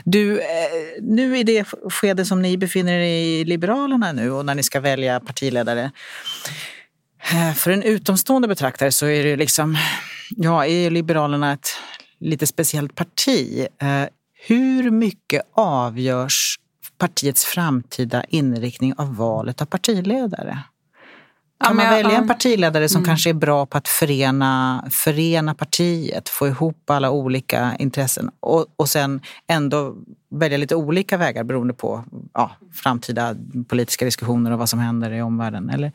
Du, 0.05 0.41
eh, 0.41 0.47
nu 1.03 1.39
i 1.39 1.43
det 1.43 1.65
skede 1.91 2.25
som 2.25 2.43
ni 2.43 2.57
befinner 2.59 2.93
er 2.93 3.01
i 3.41 3.45
Liberalerna 3.45 4.13
nu 4.13 4.31
och 4.31 4.45
när 4.47 4.55
ni 4.55 4.63
ska 4.63 4.81
välja 4.81 5.21
partiledare. 5.21 5.91
eh, 7.33 7.53
För 7.55 7.71
en 7.71 7.83
utomstående 7.83 8.49
betraktare 8.49 8.93
så 8.93 9.07
är 9.07 9.25
det 9.25 9.37
liksom, 9.37 9.77
ja, 10.31 10.67
är 10.67 10.91
Liberalerna 10.91 11.53
ett 11.53 11.69
lite 12.21 12.47
speciellt 12.47 12.95
parti. 12.95 13.67
Eh, 13.83 14.05
Hur 14.47 14.91
mycket 14.91 15.43
avgörs 15.55 16.59
partiets 16.99 17.45
framtida 17.45 18.25
inriktning 18.29 18.95
av 18.97 19.17
valet 19.17 19.63
av 19.63 19.67
partiledare? 19.67 20.59
Kan 21.65 21.77
man 21.77 21.91
välja 21.91 22.17
en 22.17 22.29
partiledare 22.29 22.89
som 22.89 23.05
kanske 23.05 23.31
är 23.31 23.35
bra 23.35 23.67
på 23.67 23.79
att 23.79 23.89
förena, 23.89 24.85
förena 24.91 25.55
partiet, 25.55 26.29
få 26.29 26.49
ihop 26.49 26.91
alla 26.91 27.11
olika 27.11 27.77
intressen 27.79 28.31
och, 28.41 28.67
och 28.77 28.89
sen 28.89 29.21
ändå 29.49 29.95
välja 30.31 30.59
lite 30.59 30.75
olika 30.75 31.17
vägar 31.17 31.45
beroende 31.45 31.75
på 31.75 32.05
ja, 32.35 32.51
framtida 32.75 33.37
politiska 33.69 34.05
diskussioner 34.05 34.51
och 34.51 34.59
vad 34.59 34.69
som 34.69 34.79
händer 34.79 35.13
i 35.13 35.23
omvärlden? 35.23 35.71
Eller? 35.71 35.93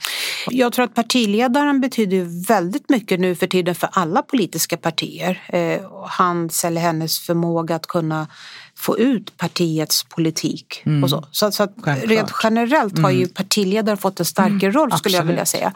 Jag 0.49 0.73
tror 0.73 0.85
att 0.85 0.95
partiledaren 0.95 1.81
betyder 1.81 2.47
väldigt 2.47 2.89
mycket 2.89 3.19
nu 3.19 3.35
för 3.35 3.47
tiden 3.47 3.75
för 3.75 3.89
alla 3.91 4.21
politiska 4.21 4.77
partier. 4.77 5.41
Eh, 5.47 5.81
hans 5.91 6.65
eller 6.65 6.81
hennes 6.81 7.19
förmåga 7.19 7.75
att 7.75 7.87
kunna 7.87 8.27
få 8.81 8.99
ut 8.99 9.37
partiets 9.37 10.03
politik. 10.03 10.83
Och 11.03 11.09
så 11.09 11.25
så, 11.31 11.51
så 11.51 11.67
rent 11.85 12.31
generellt 12.43 12.99
har 12.99 13.11
ju 13.11 13.27
partiledaren 13.27 13.97
fått 13.97 14.19
en 14.19 14.25
starkare 14.25 14.71
roll 14.71 14.91
skulle 14.97 15.17
jag 15.17 15.23
vilja 15.23 15.45
säga. 15.45 15.73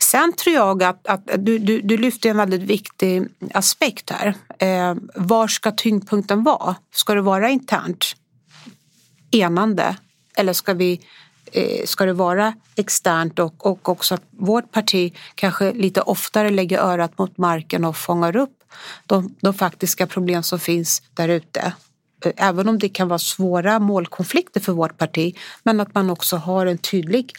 Sen 0.00 0.32
tror 0.32 0.54
jag 0.54 0.82
att, 0.82 1.06
att 1.06 1.20
du, 1.38 1.58
du, 1.58 1.80
du 1.80 1.96
lyfter 1.96 2.30
en 2.30 2.36
väldigt 2.36 2.62
viktig 2.62 3.22
aspekt 3.54 4.10
här. 4.10 4.34
Eh, 4.58 4.94
var 5.14 5.48
ska 5.48 5.70
tyngdpunkten 5.70 6.42
vara? 6.42 6.76
Ska 6.94 7.14
det 7.14 7.20
vara 7.20 7.50
internt? 7.50 8.14
enande? 9.32 9.96
Eller 10.36 10.52
ska, 10.52 10.74
vi, 10.74 11.00
eh, 11.52 11.84
ska 11.84 12.06
det 12.06 12.12
vara 12.12 12.54
externt 12.76 13.38
och, 13.38 13.66
och 13.66 13.88
också 13.88 14.14
att 14.14 14.22
vårt 14.30 14.72
parti 14.72 15.14
kanske 15.34 15.72
lite 15.72 16.00
oftare 16.00 16.50
lägger 16.50 16.78
örat 16.78 17.18
mot 17.18 17.38
marken 17.38 17.84
och 17.84 17.96
fångar 17.96 18.36
upp 18.36 18.58
de, 19.06 19.34
de 19.40 19.54
faktiska 19.54 20.06
problem 20.06 20.42
som 20.42 20.60
finns 20.60 21.02
där 21.14 21.28
ute? 21.28 21.72
Eh, 22.24 22.32
även 22.36 22.68
om 22.68 22.78
det 22.78 22.88
kan 22.88 23.08
vara 23.08 23.18
svåra 23.18 23.78
målkonflikter 23.78 24.60
för 24.60 24.72
vårt 24.72 24.98
parti 24.98 25.38
men 25.62 25.80
att 25.80 25.94
man 25.94 26.10
också 26.10 26.36
har 26.36 26.66
en 26.66 26.78
tydlig 26.78 27.32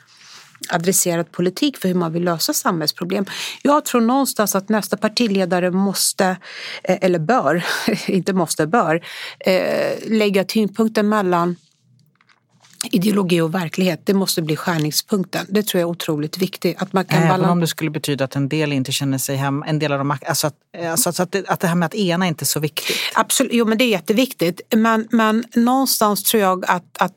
adresserad 0.69 1.31
politik 1.31 1.77
för 1.77 1.87
hur 1.87 1.95
man 1.95 2.13
vill 2.13 2.23
lösa 2.23 2.53
samhällsproblem. 2.53 3.25
Jag 3.61 3.85
tror 3.85 4.01
någonstans 4.01 4.55
att 4.55 4.69
nästa 4.69 4.97
partiledare 4.97 5.71
måste, 5.71 6.25
eh, 6.83 6.97
eller 7.01 7.19
bör, 7.19 7.65
inte 8.07 8.33
måste, 8.33 8.67
bör, 8.67 9.05
eh, 9.39 9.97
lägga 10.07 10.43
tyngdpunkten 10.43 11.09
mellan 11.09 11.55
ideologi 12.91 13.41
och 13.41 13.55
verklighet. 13.55 14.01
Det 14.03 14.13
måste 14.13 14.41
bli 14.41 14.55
skärningspunkten. 14.55 15.45
Det 15.49 15.63
tror 15.63 15.81
jag 15.81 15.87
är 15.87 15.91
otroligt 15.91 16.37
viktigt. 16.37 16.81
Att 16.81 16.93
man 16.93 17.05
kan 17.05 17.17
Även 17.17 17.29
balans- 17.29 17.51
om 17.51 17.59
det 17.59 17.67
skulle 17.67 17.89
betyda 17.89 18.25
att 18.25 18.35
en 18.35 18.49
del 18.49 18.73
inte 18.73 18.91
känner 18.91 19.17
sig 19.17 19.35
hem, 19.35 19.63
en 19.67 19.79
del 19.79 19.91
av 19.91 19.97
de, 19.97 20.11
alltså 20.11 20.47
att, 20.47 20.55
alltså 20.89 21.23
att, 21.23 21.31
det, 21.31 21.47
att 21.47 21.59
det 21.59 21.67
här 21.67 21.75
med 21.75 21.85
att 21.85 21.95
ena 21.95 22.27
inte 22.27 22.43
är 22.43 22.45
så 22.45 22.59
viktigt. 22.59 22.97
Absolut, 23.13 23.51
jo 23.53 23.65
men 23.65 23.77
det 23.77 23.83
är 23.83 23.89
jätteviktigt. 23.89 24.61
Men, 24.75 25.07
men 25.11 25.43
någonstans 25.55 26.23
tror 26.23 26.43
jag 26.43 26.65
att, 26.65 26.97
att 26.97 27.13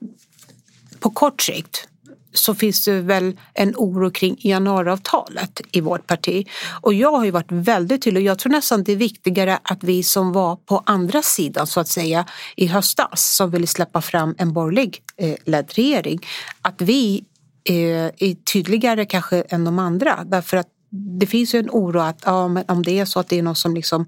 på 1.00 1.10
kort 1.10 1.42
sikt 1.42 1.88
så 2.38 2.54
finns 2.54 2.84
det 2.84 3.00
väl 3.00 3.36
en 3.54 3.74
oro 3.76 4.10
kring 4.10 4.36
januariavtalet 4.38 5.60
i 5.72 5.80
vårt 5.80 6.06
parti. 6.06 6.46
Och 6.80 6.94
jag 6.94 7.12
har 7.12 7.24
ju 7.24 7.30
varit 7.30 7.52
väldigt 7.52 8.02
tydlig. 8.02 8.22
Jag 8.22 8.38
tror 8.38 8.52
nästan 8.52 8.84
det 8.84 8.92
är 8.92 8.96
viktigare 8.96 9.58
att 9.62 9.84
vi 9.84 10.02
som 10.02 10.32
var 10.32 10.56
på 10.56 10.82
andra 10.86 11.22
sidan 11.22 11.66
så 11.66 11.80
att 11.80 11.88
säga 11.88 12.24
i 12.56 12.66
höstas 12.66 13.36
som 13.36 13.50
ville 13.50 13.66
släppa 13.66 14.00
fram 14.00 14.34
en 14.38 14.52
borgerlig 14.52 15.02
eh, 15.16 15.34
ledd 15.44 15.72
regering. 15.74 16.20
Att 16.62 16.82
vi 16.82 17.24
eh, 17.64 17.74
är 17.74 18.44
tydligare 18.52 19.06
kanske 19.06 19.40
än 19.40 19.64
de 19.64 19.78
andra. 19.78 20.24
Därför 20.24 20.56
att 20.56 20.68
det 20.96 21.26
finns 21.26 21.54
ju 21.54 21.58
en 21.58 21.70
oro 21.70 22.00
att 22.00 22.22
ja, 22.24 22.48
men 22.48 22.64
om 22.68 22.82
det 22.82 22.98
är 22.98 23.04
så 23.04 23.20
att 23.20 23.28
det 23.28 23.38
är 23.38 23.42
någon 23.42 23.56
som, 23.56 23.74
liksom, 23.74 24.06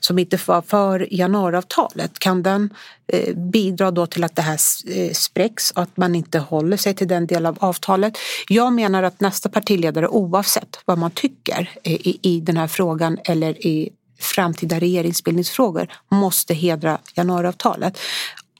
som 0.00 0.18
inte 0.18 0.38
var 0.46 0.62
för 0.62 1.14
januariavtalet, 1.14 2.18
kan 2.18 2.42
den 2.42 2.70
eh, 3.12 3.36
bidra 3.36 3.90
då 3.90 4.06
till 4.06 4.24
att 4.24 4.36
det 4.36 4.42
här 4.42 4.58
eh, 4.86 5.12
spräcks 5.12 5.70
och 5.70 5.82
att 5.82 5.96
man 5.96 6.14
inte 6.14 6.38
håller 6.38 6.76
sig 6.76 6.94
till 6.94 7.08
den 7.08 7.26
del 7.26 7.46
av 7.46 7.58
avtalet? 7.60 8.18
Jag 8.48 8.72
menar 8.72 9.02
att 9.02 9.20
nästa 9.20 9.48
partiledare, 9.48 10.08
oavsett 10.08 10.78
vad 10.84 10.98
man 10.98 11.10
tycker 11.10 11.70
eh, 11.82 11.92
i, 11.92 12.18
i 12.22 12.40
den 12.40 12.56
här 12.56 12.68
frågan 12.68 13.18
eller 13.24 13.66
i 13.66 13.90
framtida 14.20 14.78
regeringsbildningsfrågor, 14.78 15.92
måste 16.08 16.54
hedra 16.54 16.98
januariavtalet. 17.14 17.98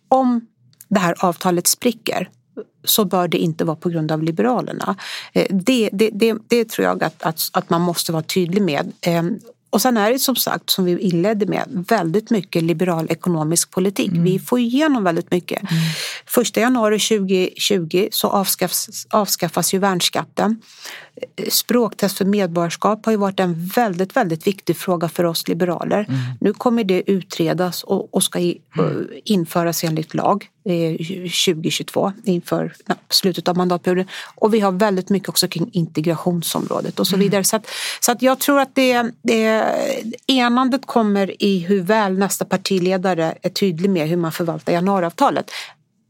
Om 0.08 0.46
det 0.88 1.00
här 1.00 1.14
avtalet 1.18 1.66
spricker 1.66 2.30
så 2.84 3.04
bör 3.04 3.28
det 3.28 3.38
inte 3.38 3.64
vara 3.64 3.76
på 3.76 3.88
grund 3.88 4.12
av 4.12 4.22
Liberalerna. 4.22 4.96
Eh, 5.32 5.46
Det, 5.50 5.90
det, 5.92 6.10
det, 6.12 6.36
det 6.48 6.68
tror 6.68 6.86
jag 6.86 7.04
att, 7.04 7.22
att, 7.22 7.40
att 7.52 7.70
man 7.70 7.80
måste 7.80 8.12
vara 8.12 8.22
tydlig 8.22 8.62
med. 8.62 8.92
Eh, 9.00 9.22
Och 9.70 9.82
sen 9.82 9.96
är 9.96 10.12
det 10.12 10.18
som 10.18 10.36
sagt, 10.36 10.70
som 10.70 10.84
vi 10.84 10.98
inledde 10.98 11.46
med, 11.46 11.84
väldigt 11.88 12.30
mycket 12.30 12.62
liberal 12.62 13.06
ekonomisk 13.10 13.70
politik. 13.70 14.10
Vi 14.12 14.38
får 14.38 14.58
igenom 14.58 15.04
väldigt 15.04 15.30
mycket. 15.30 15.62
Första 16.26 16.60
januari 16.60 16.98
2020 16.98 18.08
så 18.12 18.28
avskaffas, 18.28 19.06
avskaffas 19.10 19.74
ju 19.74 19.78
värnskatten. 19.78 20.60
Språktest 21.48 22.18
för 22.18 22.24
medborgarskap 22.24 23.06
har 23.06 23.12
ju 23.12 23.18
varit 23.18 23.40
en 23.40 23.66
väldigt, 23.66 24.16
väldigt 24.16 24.46
viktig 24.46 24.76
fråga 24.76 25.08
för 25.08 25.24
oss 25.24 25.48
liberaler. 25.48 26.06
Nu 26.40 26.52
kommer 26.52 26.84
det 26.84 27.10
utredas 27.10 27.82
och, 27.82 28.14
och 28.14 28.22
ska 28.22 28.38
i, 28.38 28.60
införas 29.24 29.84
enligt 29.84 30.14
lag 30.14 30.48
eh, 30.64 30.92
2022 30.92 32.12
inför 32.24 32.74
ja, 32.86 32.94
slutet 33.10 33.48
av 33.48 33.56
mandatperioden. 33.56 34.06
Och 34.34 34.54
vi 34.54 34.60
har 34.60 34.72
väldigt 34.72 35.10
mycket 35.10 35.28
också 35.28 35.48
kring 35.48 35.70
integrationsområdet 35.72 37.00
och 37.00 37.06
så 37.06 37.16
vidare. 37.16 37.44
Så, 37.44 37.56
att, 37.56 37.66
så 38.00 38.12
att 38.12 38.22
jag 38.22 38.38
tror 38.38 38.60
att 38.60 38.74
det, 38.74 39.10
det 39.22 39.64
enandet 40.26 40.86
kommer 40.86 41.42
i 41.42 41.58
hur 41.58 41.82
väl 41.82 42.18
nästa 42.18 42.44
partiledare 42.44 43.34
är 43.42 43.50
tydlig 43.50 43.90
med 43.90 44.08
hur 44.08 44.16
man 44.16 44.32
förvaltar 44.32 44.72
januariavtalet. 44.72 45.50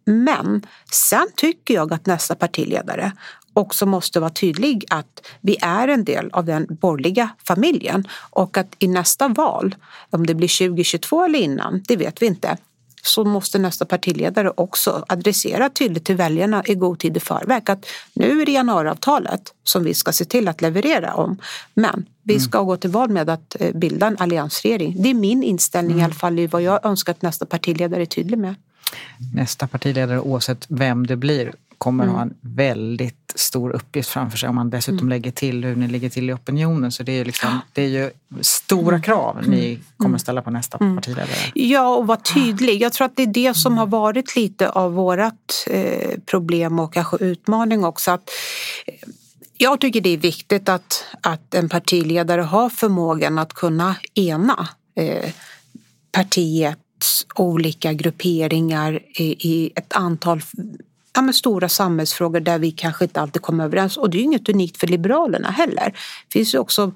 Men 0.05 0.67
sen 0.91 1.27
tycker 1.37 1.75
jag 1.75 1.93
att 1.93 2.07
nästa 2.07 2.35
partiledare 2.35 3.13
också 3.59 3.87
måste 3.87 4.21
vara 4.21 4.31
tydlig 4.31 4.85
att 4.91 5.27
vi 5.41 5.57
är 5.61 5.89
en 5.89 6.05
del 6.05 6.31
av 6.33 6.45
den 6.45 6.67
borgerliga 6.71 7.31
familjen 7.45 8.09
och 8.31 8.57
att 8.57 8.77
i 8.79 8.89
nästa 8.89 9.29
val, 9.29 9.75
om 10.11 10.27
det 10.27 10.35
blir 10.35 10.69
2022 10.69 11.25
eller 11.25 11.39
innan, 11.39 11.83
det 11.89 11.97
vet 11.97 12.23
vi 12.23 12.27
inte, 12.27 12.57
så 13.03 13.25
måste 13.25 13.59
nästa 13.59 13.85
partiledare 13.85 14.51
också 14.55 15.05
adressera 15.09 15.71
tydligt 15.71 16.05
till 16.05 16.17
väljarna 16.17 16.63
i 16.67 16.75
god 16.75 16.99
tid 16.99 17.17
i 17.17 17.21
förväg 17.21 17.71
att 17.71 17.87
nu 18.13 18.43
är 18.43 18.47
det 18.47 18.53
januariavtalet 18.53 19.53
som 19.65 19.85
vi 19.85 19.95
ska 19.95 20.13
se 20.13 20.25
till 20.25 20.49
att 20.49 20.61
leverera 20.61 21.15
om. 21.15 21.39
Men 21.75 22.07
vi 22.23 22.41
ska 22.41 22.63
gå 22.63 22.77
till 22.77 22.91
val 22.91 23.11
med 23.11 23.31
att 23.31 23.57
eh, 23.61 23.75
bilda 23.75 24.07
en 24.07 24.17
alliansregering. 24.19 25.03
Det 25.03 25.11
är 25.11 25.15
min 25.15 25.43
inställning 25.43 26.01
i 26.01 26.05
alla 26.05 26.15
fall 26.15 26.39
i 26.39 26.47
vad 26.47 26.63
jag 26.63 26.87
önskar 26.87 27.13
att 27.13 27.23
nästa 27.23 27.47
partiledare 27.47 28.03
är 28.03 28.07
tydlig 28.07 28.39
med. 28.39 28.55
Nästa 29.35 29.67
partiledare, 29.67 30.21
oavsett 30.21 30.67
vem 30.69 31.07
det 31.07 31.17
blir, 31.17 31.55
kommer 31.79 32.07
ha 32.07 32.23
en 32.23 32.35
väldigt 32.41 33.33
stor 33.35 33.71
uppgift 33.71 34.09
framför 34.09 34.39
sig 34.39 34.49
om 34.49 34.55
man 34.55 34.71
dessutom 34.71 35.09
lägger 35.09 35.31
till 35.31 35.65
hur 35.65 35.77
ni 35.77 35.89
ligger 35.89 36.11
till 36.11 36.31
i 36.31 36.33
opinionen. 36.33 36.93
Så 36.93 37.03
det 37.03 37.13
är, 37.13 37.25
liksom, 37.25 37.61
det 37.73 37.83
är 37.83 37.89
ju 37.89 38.11
stora 38.41 39.01
krav 39.01 39.49
ni 39.49 39.79
kommer 39.97 40.19
ställa 40.19 40.43
på 40.43 40.51
nästa 40.51 40.79
partiledare. 40.79 41.29
Ja, 41.55 41.95
och 41.97 42.07
vara 42.07 42.19
tydlig. 42.19 42.83
Jag 42.83 42.93
tror 42.93 43.05
att 43.05 43.17
det 43.17 43.23
är 43.23 43.27
det 43.27 43.55
som 43.55 43.79
har 43.79 43.87
varit 43.87 44.37
lite 44.37 44.69
av 44.69 44.93
vårt 44.93 45.65
eh, 45.67 46.19
problem 46.27 46.79
och 46.79 46.95
kanske 46.95 47.17
utmaning 47.17 47.85
också. 47.85 48.11
Att, 48.11 48.31
eh, 48.87 48.95
jag 49.57 49.81
tycker 49.81 50.01
det 50.01 50.11
är 50.11 50.19
viktigt 50.19 50.69
att, 50.69 51.05
att 51.21 51.55
en 51.55 51.69
partiledare 51.69 52.43
har 52.43 52.71
förmågan 52.71 53.39
att 53.39 53.53
kunna 53.53 53.97
ena 54.15 54.69
eh, 54.95 55.31
partiets 56.13 57.27
olika 57.35 57.93
grupperingar 57.93 59.01
i, 59.15 59.49
i 59.49 59.73
ett 59.75 59.93
antal 59.93 60.43
ja, 61.19 61.23
men 61.23 61.35
stora 61.35 61.69
samhällsfrågor 61.69 62.41
där 62.41 62.59
vi 62.59 62.71
kanske 62.71 63.05
inte 63.05 63.21
alltid 63.21 63.43
kommer 63.43 63.65
överens. 63.65 63.97
Och 63.97 64.11
det 64.11 64.19
är 64.19 64.23
inget 64.23 64.49
unikt 64.49 64.77
för 64.77 64.87
Liberalerna 64.87 65.51
heller. 65.51 65.85
Det 65.85 66.33
finns 66.33 66.55
ju 66.55 66.59
också 66.59 66.93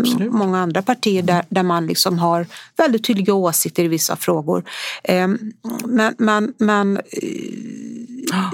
Absolut. 0.00 0.32
många 0.32 0.58
andra 0.58 0.82
partier 0.82 1.22
där, 1.22 1.44
där 1.48 1.62
man 1.62 1.86
liksom 1.86 2.18
har 2.18 2.46
väldigt 2.76 3.04
tydliga 3.04 3.34
åsikter 3.34 3.84
i 3.84 3.88
vissa 3.88 4.16
frågor. 4.16 4.64
Ehm, 5.04 5.52
men, 5.84 6.14
men, 6.18 6.54
men 6.58 7.00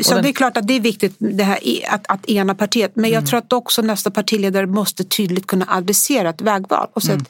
så 0.03 0.15
den... 0.15 0.23
det 0.23 0.29
är 0.29 0.33
klart 0.33 0.57
att 0.57 0.69
det 0.69 0.75
är 0.75 0.81
viktigt 0.81 1.15
det 1.19 1.45
här, 1.45 1.59
att, 1.89 2.05
att 2.09 2.27
ena 2.27 2.55
partiet. 2.55 2.97
Men 2.97 3.11
jag 3.11 3.19
mm. 3.19 3.27
tror 3.27 3.39
att 3.39 3.53
också 3.53 3.83
nästa 3.83 4.11
partiledare 4.11 4.67
måste 4.67 5.05
tydligt 5.05 5.47
kunna 5.47 5.67
adressera 5.69 6.31
ett 6.31 6.41
vägval 6.41 6.89
och 6.95 7.03
säga 7.03 7.15
mm 7.15 7.27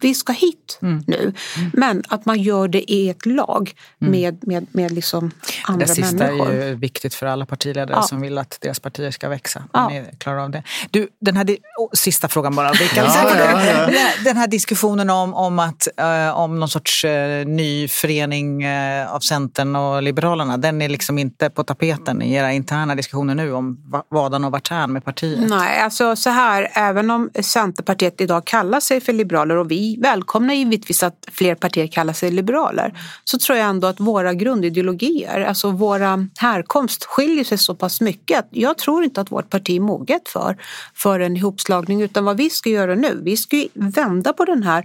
vi 0.00 0.14
ska 0.14 0.32
hit 0.32 0.78
mm. 0.82 1.04
nu. 1.06 1.32
Mm. 1.56 1.70
Men 1.72 2.02
att 2.08 2.26
man 2.26 2.42
gör 2.42 2.68
det 2.68 2.92
i 2.92 3.08
ett 3.08 3.26
lag 3.26 3.72
mm. 4.00 4.10
med, 4.12 4.46
med, 4.46 4.66
med 4.72 4.92
liksom 4.92 5.30
andra 5.64 5.86
det 5.86 5.94
sista 5.94 6.16
människor. 6.16 6.50
är 6.50 6.68
ju 6.68 6.74
viktigt 6.74 7.14
för 7.14 7.26
alla 7.26 7.46
partiledare 7.46 7.96
ja. 7.96 8.02
som 8.02 8.20
vill 8.20 8.38
att 8.38 8.58
deras 8.60 8.80
partier 8.80 9.10
ska 9.10 9.28
växa. 9.28 9.64
Ja. 9.72 9.90
klarar 10.18 10.38
av 10.38 10.50
det. 10.50 10.62
Du, 10.90 11.08
den 11.20 11.36
här, 11.36 11.44
oh, 11.78 11.90
sista 11.92 12.28
frågan 12.28 12.56
bara. 12.56 12.72
Vilka, 12.72 13.00
ja, 13.04 13.64
ja, 13.66 14.10
Den 14.24 14.36
här 14.36 14.46
diskussionen 14.46 15.10
om, 15.10 15.34
om, 15.34 15.58
att, 15.58 15.88
uh, 16.00 16.38
om 16.38 16.60
någon 16.60 16.68
sorts 16.68 17.04
uh, 17.04 17.10
ny 17.46 17.88
förening 17.88 18.66
uh, 18.66 19.14
av 19.14 19.20
Centern 19.20 19.76
och 19.76 20.02
Liberalerna, 20.02 20.56
den 20.56 20.82
är 20.82 20.88
liksom 20.88 21.18
inte 21.18 21.50
på 21.50 21.64
tapeten 21.64 22.22
i 22.22 22.34
era 22.34 22.52
interna 22.52 22.94
diskussioner 22.94 23.34
nu 23.34 23.52
om 23.52 23.78
vadan 24.10 24.44
och 24.44 24.52
vartän 24.52 24.92
med 24.92 25.04
partiet? 25.04 25.48
Nej, 25.48 25.80
alltså 25.80 26.16
så 26.16 26.30
här, 26.30 26.68
även 26.72 27.10
om 27.10 27.30
Centerpartiet 27.40 28.20
idag 28.20 28.44
kallar 28.44 28.80
sig 28.80 29.00
för 29.00 29.12
liberaler 29.12 29.56
och 29.56 29.70
vi 29.70 29.87
välkomnar 29.96 30.54
givetvis 30.54 31.02
att 31.02 31.28
fler 31.32 31.54
partier 31.54 31.86
kallar 31.86 32.12
sig 32.12 32.30
liberaler. 32.30 33.00
Så 33.24 33.38
tror 33.38 33.58
jag 33.58 33.68
ändå 33.68 33.86
att 33.86 34.00
våra 34.00 34.34
grundideologier, 34.34 35.40
alltså 35.40 35.70
våra 35.70 36.28
härkomst 36.38 37.04
skiljer 37.04 37.44
sig 37.44 37.58
så 37.58 37.74
pass 37.74 38.00
mycket 38.00 38.38
att 38.38 38.48
jag 38.50 38.78
tror 38.78 39.04
inte 39.04 39.20
att 39.20 39.32
vårt 39.32 39.50
parti 39.50 39.76
är 39.76 39.80
moget 39.80 40.28
för, 40.28 40.56
för 40.94 41.20
en 41.20 41.36
ihopslagning. 41.36 42.02
Utan 42.02 42.24
vad 42.24 42.36
vi 42.36 42.50
ska 42.50 42.70
göra 42.70 42.94
nu, 42.94 43.20
vi 43.22 43.36
ska 43.36 43.66
vända 43.74 44.32
på 44.32 44.44
den 44.44 44.62
här 44.62 44.84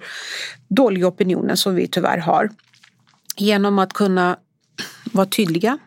dåliga 0.67 1.07
opinionen 1.07 1.57
som 1.57 1.75
vi 1.75 1.88
tyvärr 1.88 2.17
har. 2.17 2.50
Genom 3.38 3.79
att 3.79 3.93
kunna 3.93 4.38
vara 5.12 5.27
tydliga, 5.27 5.77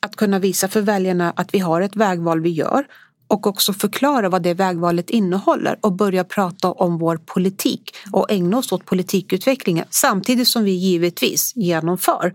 att 0.00 0.16
kunna 0.16 0.38
visa 0.38 0.68
för 0.68 0.80
väljarna 0.80 1.32
att 1.36 1.54
vi 1.54 1.58
har 1.58 1.80
ett 1.80 1.96
vägval 1.96 2.40
vi 2.40 2.50
gör 2.50 2.86
och 3.34 3.46
också 3.46 3.72
förklara 3.72 4.28
vad 4.28 4.42
det 4.42 4.54
vägvalet 4.54 5.10
innehåller 5.10 5.78
och 5.80 5.92
börja 5.92 6.24
prata 6.24 6.72
om 6.72 6.98
vår 6.98 7.16
politik 7.16 7.96
och 8.12 8.30
ägna 8.30 8.58
oss 8.58 8.72
åt 8.72 8.84
politikutvecklingen 8.84 9.84
samtidigt 9.90 10.48
som 10.48 10.64
vi 10.64 10.70
givetvis 10.70 11.52
genomför 11.56 12.34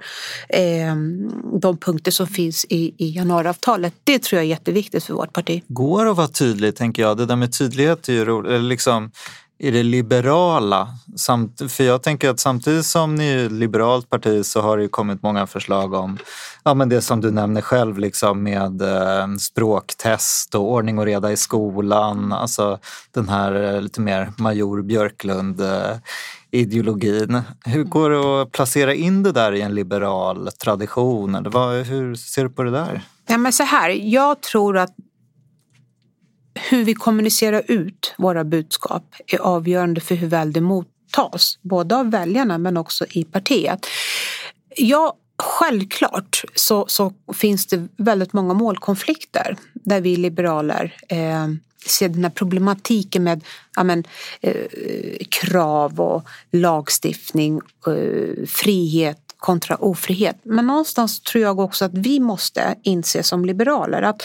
eh, 0.50 0.96
de 1.62 1.78
punkter 1.78 2.12
som 2.12 2.28
finns 2.28 2.66
i, 2.70 2.94
i 2.98 3.10
januariavtalet. 3.16 3.94
Det 4.04 4.20
tror 4.20 4.38
jag 4.38 4.46
är 4.46 4.50
jätteviktigt 4.50 5.04
för 5.04 5.14
vårt 5.14 5.34
parti. 5.34 5.64
Går 5.68 6.06
att 6.10 6.18
vara 6.18 6.28
tydlig, 6.28 6.76
tänker 6.76 7.02
jag. 7.02 7.18
Det 7.18 7.26
där 7.26 7.36
med 7.36 7.58
tydlighet 7.58 8.10
är 8.10 8.14
ju 8.14 8.26
roligt. 8.26 8.62
Liksom, 8.62 9.12
i 9.60 9.72
det 9.72 9.84
liberala. 9.84 10.88
Samt, 11.16 11.72
för 11.72 11.84
jag 11.84 12.04
tänker 12.04 12.30
att 12.30 12.40
samtidigt 12.40 12.86
som 12.86 13.16
ni 13.16 13.28
är 13.28 13.46
ett 13.46 13.52
liberalt 13.52 14.10
parti 14.10 14.46
så 14.46 14.62
har 14.62 14.78
det 14.78 14.88
kommit 14.88 15.24
många 15.24 15.48
förslag 15.48 15.94
om 15.94 16.18
ja, 16.64 16.74
men 16.74 16.90
det 16.90 17.02
som 17.02 17.22
du 17.22 17.32
nämner 17.32 17.62
själv 17.62 17.98
liksom 17.98 18.44
med 18.44 18.82
eh, 18.82 19.36
språktest 19.40 20.56
och 20.56 20.72
ordning 20.72 21.00
och 21.00 21.06
reda 21.06 21.32
i 21.32 21.38
skolan. 21.38 22.34
Alltså 22.34 22.80
den 23.12 23.30
här 23.30 23.76
eh, 23.76 23.82
lite 23.82 24.02
mer 24.02 24.32
major 24.38 24.82
Björklund 24.82 25.62
eh, 25.62 25.98
ideologin. 26.52 27.42
Hur 27.66 27.84
går 27.84 28.10
det 28.10 28.42
att 28.42 28.52
placera 28.52 28.94
in 28.94 29.24
det 29.24 29.32
där 29.32 29.52
i 29.52 29.62
en 29.62 29.76
liberal 29.76 30.50
tradition? 30.64 31.36
Eller 31.36 31.50
vad, 31.50 31.76
hur 31.76 32.16
ser 32.16 32.44
du 32.44 32.50
på 32.50 32.64
det 32.64 32.72
där? 32.72 33.02
Ja, 33.28 33.38
men 33.38 33.54
så 33.54 33.64
här, 33.64 33.90
jag 33.90 34.42
tror 34.42 34.78
att 34.78 34.94
hur 36.70 36.84
vi 36.84 36.94
kommunicerar 36.94 37.64
ut 37.68 38.14
våra 38.18 38.44
budskap 38.44 39.04
är 39.28 39.40
avgörande 39.40 40.02
för 40.02 40.16
hur 40.16 40.28
väl 40.28 40.54
det 40.54 40.62
mottas, 40.62 41.58
både 41.62 41.96
av 41.96 42.12
väljarna 42.12 42.58
men 42.58 42.78
också 42.78 43.06
i 43.10 43.24
partiet. 43.24 43.88
Ja, 44.76 45.18
självklart 45.44 46.44
så, 46.56 46.86
så 46.88 47.14
finns 47.34 47.66
det 47.66 47.88
väldigt 47.98 48.34
många 48.34 48.54
målkonflikter 48.54 49.58
där 49.74 50.02
vi 50.02 50.16
liberaler 50.16 50.96
eh, 51.10 51.48
ser 51.86 52.10
den 52.10 52.24
här 52.24 52.32
problematiken 52.32 53.24
med 53.24 53.44
ja, 53.76 53.84
men, 53.84 54.04
eh, 54.42 54.66
krav 55.30 56.02
och 56.02 56.24
lagstiftning, 56.52 57.62
eh, 57.88 58.46
frihet 58.48 59.20
kontra 59.38 59.76
ofrihet. 59.76 60.40
Men 60.44 60.68
någonstans 60.68 61.20
tror 61.20 61.44
jag 61.44 61.60
också 61.60 61.86
att 61.86 61.94
vi 61.94 62.20
måste 62.20 62.76
inse 62.84 63.24
som 63.24 63.46
liberaler 63.46 64.02
att 64.02 64.24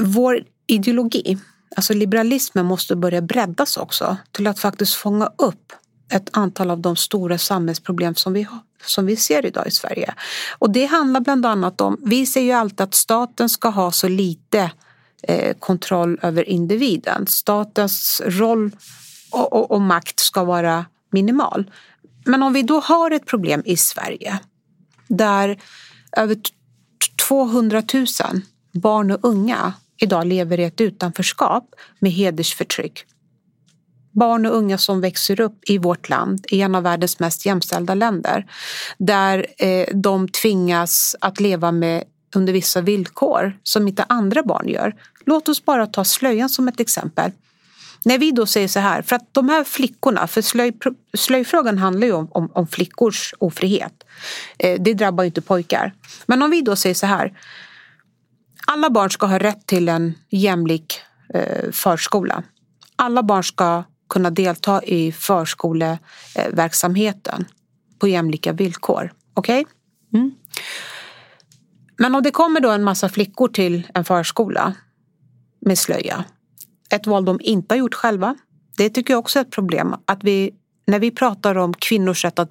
vår 0.00 0.44
ideologi, 0.66 1.38
alltså 1.76 1.94
liberalismen 1.94 2.66
måste 2.66 2.96
börja 2.96 3.20
breddas 3.20 3.76
också 3.76 4.16
till 4.30 4.46
att 4.46 4.58
faktiskt 4.58 4.94
fånga 4.94 5.30
upp 5.38 5.72
ett 6.12 6.28
antal 6.32 6.70
av 6.70 6.80
de 6.80 6.96
stora 6.96 7.38
samhällsproblem 7.38 8.14
som 8.14 8.32
vi, 8.32 8.42
har, 8.42 8.58
som 8.84 9.06
vi 9.06 9.16
ser 9.16 9.46
idag 9.46 9.66
i 9.66 9.70
Sverige. 9.70 10.14
Och 10.58 10.70
det 10.70 10.86
handlar 10.86 11.20
bland 11.20 11.46
annat 11.46 11.80
om, 11.80 12.00
vi 12.04 12.26
ser 12.26 12.40
ju 12.40 12.52
alltid 12.52 12.80
att 12.80 12.94
staten 12.94 13.48
ska 13.48 13.68
ha 13.68 13.92
så 13.92 14.08
lite 14.08 14.70
eh, 15.22 15.56
kontroll 15.58 16.18
över 16.22 16.48
individen. 16.48 17.26
Statens 17.26 18.22
roll 18.24 18.70
och, 19.30 19.52
och, 19.52 19.70
och 19.70 19.80
makt 19.80 20.20
ska 20.20 20.44
vara 20.44 20.84
minimal. 21.10 21.70
Men 22.24 22.42
om 22.42 22.52
vi 22.52 22.62
då 22.62 22.80
har 22.80 23.10
ett 23.10 23.26
problem 23.26 23.62
i 23.64 23.76
Sverige 23.76 24.38
där 25.08 25.62
över 26.16 26.36
200 27.28 27.82
000 27.94 28.06
barn 28.72 29.10
och 29.10 29.18
unga 29.22 29.72
idag 29.98 30.26
lever 30.26 30.60
i 30.60 30.64
ett 30.64 30.80
utanförskap 30.80 31.74
med 31.98 32.12
hedersförtryck. 32.12 33.04
Barn 34.12 34.46
och 34.46 34.56
unga 34.56 34.78
som 34.78 35.00
växer 35.00 35.40
upp 35.40 35.58
i 35.70 35.78
vårt 35.78 36.08
land, 36.08 36.46
i 36.50 36.60
en 36.60 36.74
av 36.74 36.82
världens 36.82 37.18
mest 37.18 37.46
jämställda 37.46 37.94
länder, 37.94 38.46
där 38.98 39.46
eh, 39.58 39.86
de 39.94 40.28
tvingas 40.28 41.16
att 41.20 41.40
leva 41.40 41.72
med 41.72 42.04
under 42.34 42.52
vissa 42.52 42.80
villkor 42.80 43.58
som 43.62 43.88
inte 43.88 44.04
andra 44.08 44.42
barn 44.42 44.68
gör. 44.68 44.94
Låt 45.26 45.48
oss 45.48 45.64
bara 45.64 45.86
ta 45.86 46.04
slöjan 46.04 46.48
som 46.48 46.68
ett 46.68 46.80
exempel. 46.80 47.30
När 48.04 48.18
vi 48.18 48.30
då 48.30 48.46
säger 48.46 48.68
så 48.68 48.80
här, 48.80 49.02
för 49.02 49.16
att 49.16 49.34
de 49.34 49.48
här 49.48 49.64
flickorna, 49.64 50.26
för 50.26 50.42
slöj, 50.42 50.72
slöjfrågan 51.16 51.78
handlar 51.78 52.06
ju 52.06 52.12
om, 52.12 52.28
om, 52.32 52.50
om 52.52 52.66
flickors 52.66 53.34
ofrihet. 53.38 53.92
Eh, 54.58 54.80
det 54.80 54.94
drabbar 54.94 55.24
ju 55.24 55.26
inte 55.28 55.40
pojkar. 55.40 55.92
Men 56.26 56.42
om 56.42 56.50
vi 56.50 56.60
då 56.60 56.76
säger 56.76 56.94
så 56.94 57.06
här, 57.06 57.32
alla 58.66 58.90
barn 58.90 59.10
ska 59.10 59.26
ha 59.26 59.38
rätt 59.38 59.66
till 59.66 59.88
en 59.88 60.14
jämlik 60.30 61.00
eh, 61.34 61.70
förskola. 61.72 62.42
Alla 62.96 63.22
barn 63.22 63.44
ska 63.44 63.84
kunna 64.08 64.30
delta 64.30 64.82
i 64.82 65.12
förskoleverksamheten 65.12 67.44
på 67.98 68.08
jämlika 68.08 68.52
villkor. 68.52 69.12
Okej? 69.34 69.60
Okay? 69.60 69.72
Mm. 70.14 70.34
Men 71.98 72.14
om 72.14 72.22
det 72.22 72.30
kommer 72.30 72.60
då 72.60 72.70
en 72.70 72.84
massa 72.84 73.08
flickor 73.08 73.48
till 73.48 73.86
en 73.94 74.04
förskola 74.04 74.74
med 75.60 75.78
slöja, 75.78 76.24
ett 76.90 77.06
val 77.06 77.24
de 77.24 77.40
inte 77.42 77.74
har 77.74 77.78
gjort 77.78 77.94
själva. 77.94 78.36
Det 78.76 78.90
tycker 78.90 79.14
jag 79.14 79.18
också 79.18 79.38
är 79.38 79.42
ett 79.42 79.50
problem. 79.50 79.94
Att 80.04 80.24
vi, 80.24 80.54
när 80.86 80.98
vi 80.98 81.10
pratar 81.10 81.58
om 81.58 81.74
kvinnors 81.74 82.24
rätt 82.24 82.38
att 82.38 82.50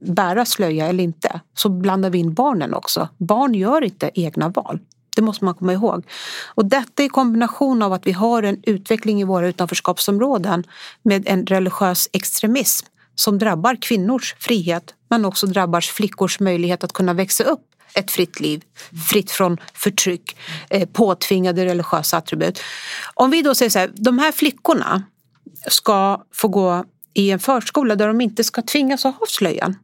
bära 0.00 0.44
slöja 0.44 0.86
eller 0.86 1.04
inte 1.04 1.40
så 1.54 1.68
blandar 1.68 2.10
vi 2.10 2.18
in 2.18 2.34
barnen 2.34 2.74
också. 2.74 3.08
Barn 3.18 3.54
gör 3.54 3.84
inte 3.84 4.10
egna 4.14 4.48
val. 4.48 4.78
Det 5.16 5.22
måste 5.22 5.44
man 5.44 5.54
komma 5.54 5.72
ihåg. 5.72 6.06
Och 6.54 6.64
detta 6.64 7.02
i 7.02 7.08
kombination 7.08 7.82
av 7.82 7.92
att 7.92 8.06
vi 8.06 8.12
har 8.12 8.42
en 8.42 8.60
utveckling 8.62 9.20
i 9.20 9.24
våra 9.24 9.48
utanförskapsområden 9.48 10.64
med 11.02 11.28
en 11.28 11.46
religiös 11.46 12.08
extremism 12.12 12.86
som 13.14 13.38
drabbar 13.38 13.76
kvinnors 13.80 14.34
frihet 14.38 14.94
men 15.10 15.24
också 15.24 15.46
drabbar 15.46 15.80
flickors 15.80 16.40
möjlighet 16.40 16.84
att 16.84 16.92
kunna 16.92 17.12
växa 17.12 17.44
upp 17.44 17.60
ett 17.94 18.10
fritt 18.10 18.40
liv, 18.40 18.64
fritt 19.10 19.30
från 19.30 19.60
förtryck, 19.74 20.36
eh, 20.70 20.88
påtvingade 20.88 21.64
religiösa 21.64 22.16
attribut. 22.16 22.60
Om 23.14 23.30
vi 23.30 23.42
då 23.42 23.54
säger 23.54 23.70
så 23.70 23.78
här, 23.78 23.90
de 23.94 24.18
här 24.18 24.32
flickorna 24.32 25.02
ska 25.68 26.24
få 26.32 26.48
gå 26.48 26.84
i 27.14 27.30
en 27.30 27.38
förskola 27.38 27.96
där 27.96 28.06
de 28.06 28.20
inte 28.20 28.44
ska 28.44 28.62
tvingas 28.62 29.04
att 29.04 29.14
ha 29.14 29.26
slöjan. 29.28 29.76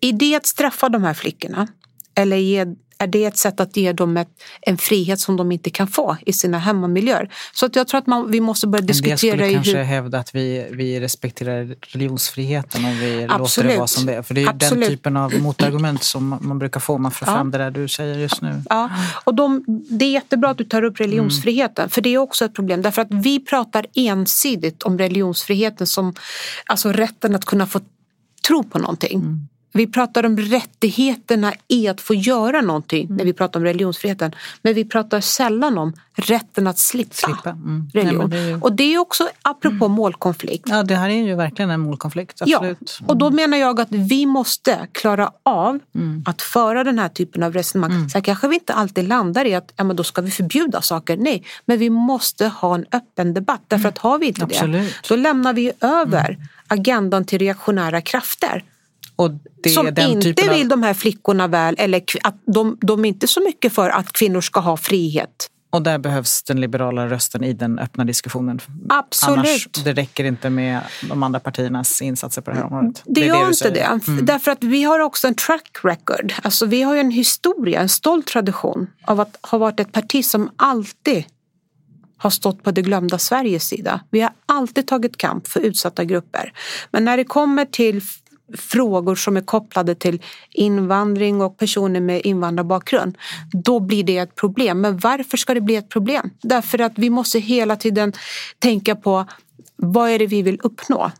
I 0.00 0.12
det 0.12 0.34
att 0.34 0.46
straffa 0.46 0.88
de 0.88 1.04
här 1.04 1.14
flickorna? 1.14 1.68
Eller 2.14 2.36
ge 2.36 2.66
är 2.98 3.06
det 3.06 3.24
ett 3.24 3.36
sätt 3.36 3.60
att 3.60 3.76
ge 3.76 3.92
dem 3.92 4.16
ett, 4.16 4.28
en 4.60 4.78
frihet 4.78 5.20
som 5.20 5.36
de 5.36 5.52
inte 5.52 5.70
kan 5.70 5.88
få 5.88 6.16
i 6.26 6.32
sina 6.32 6.58
hemmamiljöer. 6.58 7.32
Så 7.52 7.66
att 7.66 7.76
jag 7.76 7.88
tror 7.88 7.98
att 7.98 8.06
man, 8.06 8.30
vi 8.30 8.40
måste 8.40 8.66
börja 8.66 8.82
diskutera... 8.82 9.32
En 9.32 9.38
del 9.38 9.46
skulle 9.46 9.54
kanske 9.54 9.76
hur... 9.76 9.84
hävda 9.84 10.18
att 10.18 10.34
vi, 10.34 10.68
vi 10.70 11.00
respekterar 11.00 11.76
religionsfriheten 11.80 12.84
om 12.84 12.98
vi 12.98 13.26
Absolut. 13.28 13.38
låter 13.38 13.62
det 13.62 13.76
vara 13.76 13.86
som 13.86 14.06
det 14.06 14.14
är. 14.14 14.22
För 14.22 14.34
det 14.34 14.42
är 14.42 14.48
Absolut. 14.48 14.84
den 14.84 14.90
typen 14.90 15.16
av 15.16 15.34
motargument 15.40 16.02
som 16.02 16.38
man 16.40 16.58
brukar 16.58 16.80
få 16.80 16.94
om 16.94 17.02
man 17.02 17.12
ja. 17.20 17.26
fram 17.26 17.50
det 17.50 17.58
där 17.58 17.70
du 17.70 17.88
säger 17.88 18.18
just 18.18 18.42
nu. 18.42 18.62
Ja, 18.68 18.90
och 19.24 19.34
de, 19.34 19.64
det 19.66 20.04
är 20.04 20.10
jättebra 20.10 20.50
att 20.50 20.58
du 20.58 20.64
tar 20.64 20.82
upp 20.82 21.00
religionsfriheten 21.00 21.82
mm. 21.82 21.90
för 21.90 22.00
det 22.00 22.14
är 22.14 22.18
också 22.18 22.44
ett 22.44 22.54
problem 22.54 22.82
därför 22.82 23.02
att 23.02 23.08
vi 23.10 23.44
pratar 23.44 23.86
ensidigt 23.94 24.82
om 24.82 24.98
religionsfriheten 24.98 25.86
som 25.86 26.14
alltså 26.66 26.92
rätten 26.92 27.34
att 27.34 27.44
kunna 27.44 27.66
få 27.66 27.80
tro 28.48 28.62
på 28.64 28.78
någonting. 28.78 29.18
Mm. 29.18 29.48
Vi 29.72 29.86
pratar 29.86 30.26
om 30.26 30.36
rättigheterna 30.38 31.52
i 31.68 31.88
att 31.88 32.00
få 32.00 32.14
göra 32.14 32.60
någonting 32.60 33.04
Mm. 33.04 33.16
när 33.16 33.24
vi 33.24 33.32
pratar 33.32 33.60
om 33.60 33.64
religionsfriheten. 33.64 34.32
Men 34.62 34.74
vi 34.74 34.84
pratar 34.84 35.20
sällan 35.20 35.78
om 35.78 35.92
rätten 36.14 36.66
att 36.66 36.78
slippa, 36.78 37.14
Slippa, 37.14 37.50
mm. 37.50 37.90
Nej, 37.94 38.04
religion. 38.04 38.18
men 38.18 38.30
det 38.30 38.48
ju- 38.48 38.60
Och 38.60 38.72
det 38.72 38.94
är 38.94 38.98
också 38.98 39.28
apropå 39.42 39.88
målkonflikt. 39.88 40.64
Ja, 40.68 40.82
det 40.82 40.94
här 40.94 41.08
är 41.08 41.14
ju 41.26 41.34
verkligen 41.34 41.70
en 41.70 41.80
målkonflikt. 41.80 42.42
Absolut. 42.42 42.96
Ja, 43.00 43.06
och 43.08 43.16
då 43.16 43.30
menar 43.30 43.58
jag 43.58 43.80
att 43.80 43.88
vi 43.90 44.26
måste 44.26 44.88
klara 44.92 45.30
av 45.42 45.78
att 46.26 46.42
föra 46.42 46.84
den 46.84 46.98
här 46.98 47.08
typen 47.08 47.42
av 47.42 47.52
resonemang. 47.52 48.08
Sen 48.10 48.22
kanske 48.22 48.48
vi 48.48 48.54
inte 48.54 48.74
alltid 48.74 49.08
landar 49.08 49.44
i 49.44 49.54
att 49.54 49.72
ja, 49.76 49.84
men 49.84 49.96
då 49.96 50.04
ska 50.04 50.22
vi 50.22 50.30
förbjuda 50.30 50.82
saker. 50.82 51.16
Nej, 51.16 51.44
men 51.66 51.78
vi 51.78 51.90
måste 51.90 52.46
ha 52.48 52.74
en 52.74 52.86
öppen 52.92 53.34
debatt. 53.34 53.62
Därför 53.68 53.88
att 53.88 53.98
har 53.98 54.18
vi 54.18 54.26
inte 54.26 54.44
Absolut. 54.44 54.94
det, 55.02 55.08
då 55.08 55.16
lämnar 55.16 55.52
vi 55.52 55.72
över 55.80 56.36
agendan 56.68 57.24
till 57.24 57.38
reaktionära 57.38 58.00
krafter. 58.00 58.64
Det 59.62 59.70
som 59.70 59.86
inte 59.86 60.48
vill 60.48 60.62
av, 60.62 60.68
de 60.68 60.82
här 60.82 60.94
flickorna 60.94 61.46
väl 61.46 61.74
eller 61.78 62.02
att 62.22 62.42
de, 62.46 62.78
de 62.80 63.04
är 63.04 63.08
inte 63.08 63.26
så 63.26 63.40
mycket 63.40 63.72
för 63.72 63.90
att 63.90 64.12
kvinnor 64.12 64.40
ska 64.40 64.60
ha 64.60 64.76
frihet. 64.76 65.48
Och 65.70 65.82
där 65.82 65.98
behövs 65.98 66.42
den 66.42 66.60
liberala 66.60 67.06
rösten 67.06 67.44
i 67.44 67.52
den 67.52 67.78
öppna 67.78 68.04
diskussionen. 68.04 68.60
Absolut. 68.88 69.38
Annars, 69.38 69.68
det 69.84 69.92
räcker 69.92 70.24
inte 70.24 70.50
med 70.50 70.80
de 71.08 71.22
andra 71.22 71.40
partiernas 71.40 72.02
insatser 72.02 72.42
på 72.42 72.50
det 72.50 72.56
här 72.56 72.64
området. 72.64 73.02
Det, 73.06 73.20
är 73.20 73.26
gör 73.26 73.42
du 73.42 73.48
inte 73.48 73.70
det. 73.70 74.00
Mm. 74.08 74.26
Därför 74.26 74.50
att 74.50 74.64
vi 74.64 74.82
har 74.82 75.00
också 75.00 75.26
en 75.26 75.34
track 75.34 75.78
record. 75.82 76.32
Alltså 76.42 76.66
vi 76.66 76.82
har 76.82 76.94
ju 76.94 77.00
en 77.00 77.10
historia, 77.10 77.80
en 77.80 77.88
stolt 77.88 78.26
tradition 78.26 78.86
av 79.04 79.20
att 79.20 79.38
ha 79.42 79.58
varit 79.58 79.80
ett 79.80 79.92
parti 79.92 80.24
som 80.24 80.50
alltid 80.56 81.24
har 82.16 82.30
stått 82.30 82.62
på 82.62 82.70
det 82.70 82.82
glömda 82.82 83.18
Sveriges 83.18 83.64
sida. 83.64 84.00
Vi 84.10 84.20
har 84.20 84.32
alltid 84.46 84.86
tagit 84.86 85.16
kamp 85.16 85.48
för 85.48 85.60
utsatta 85.60 86.04
grupper. 86.04 86.52
Men 86.90 87.04
när 87.04 87.16
det 87.16 87.24
kommer 87.24 87.64
till 87.64 88.02
frågor 88.56 89.14
som 89.14 89.36
är 89.36 89.40
kopplade 89.40 89.94
till 89.94 90.22
invandring 90.50 91.40
och 91.40 91.56
personer 91.56 92.00
med 92.00 92.20
invandrarbakgrund, 92.24 93.18
då 93.52 93.80
blir 93.80 94.04
det 94.04 94.18
ett 94.18 94.34
problem. 94.34 94.80
Men 94.80 94.98
varför 94.98 95.36
ska 95.36 95.54
det 95.54 95.60
bli 95.60 95.76
ett 95.76 95.88
problem? 95.88 96.30
Därför 96.42 96.78
att 96.78 96.92
vi 96.96 97.10
måste 97.10 97.38
hela 97.38 97.76
tiden 97.76 98.12
tänka 98.58 98.96
på 98.96 99.26
vad 99.76 100.10
är 100.10 100.18
det 100.18 100.26
vi 100.26 100.42
vill 100.42 100.60
uppnå 100.62 101.10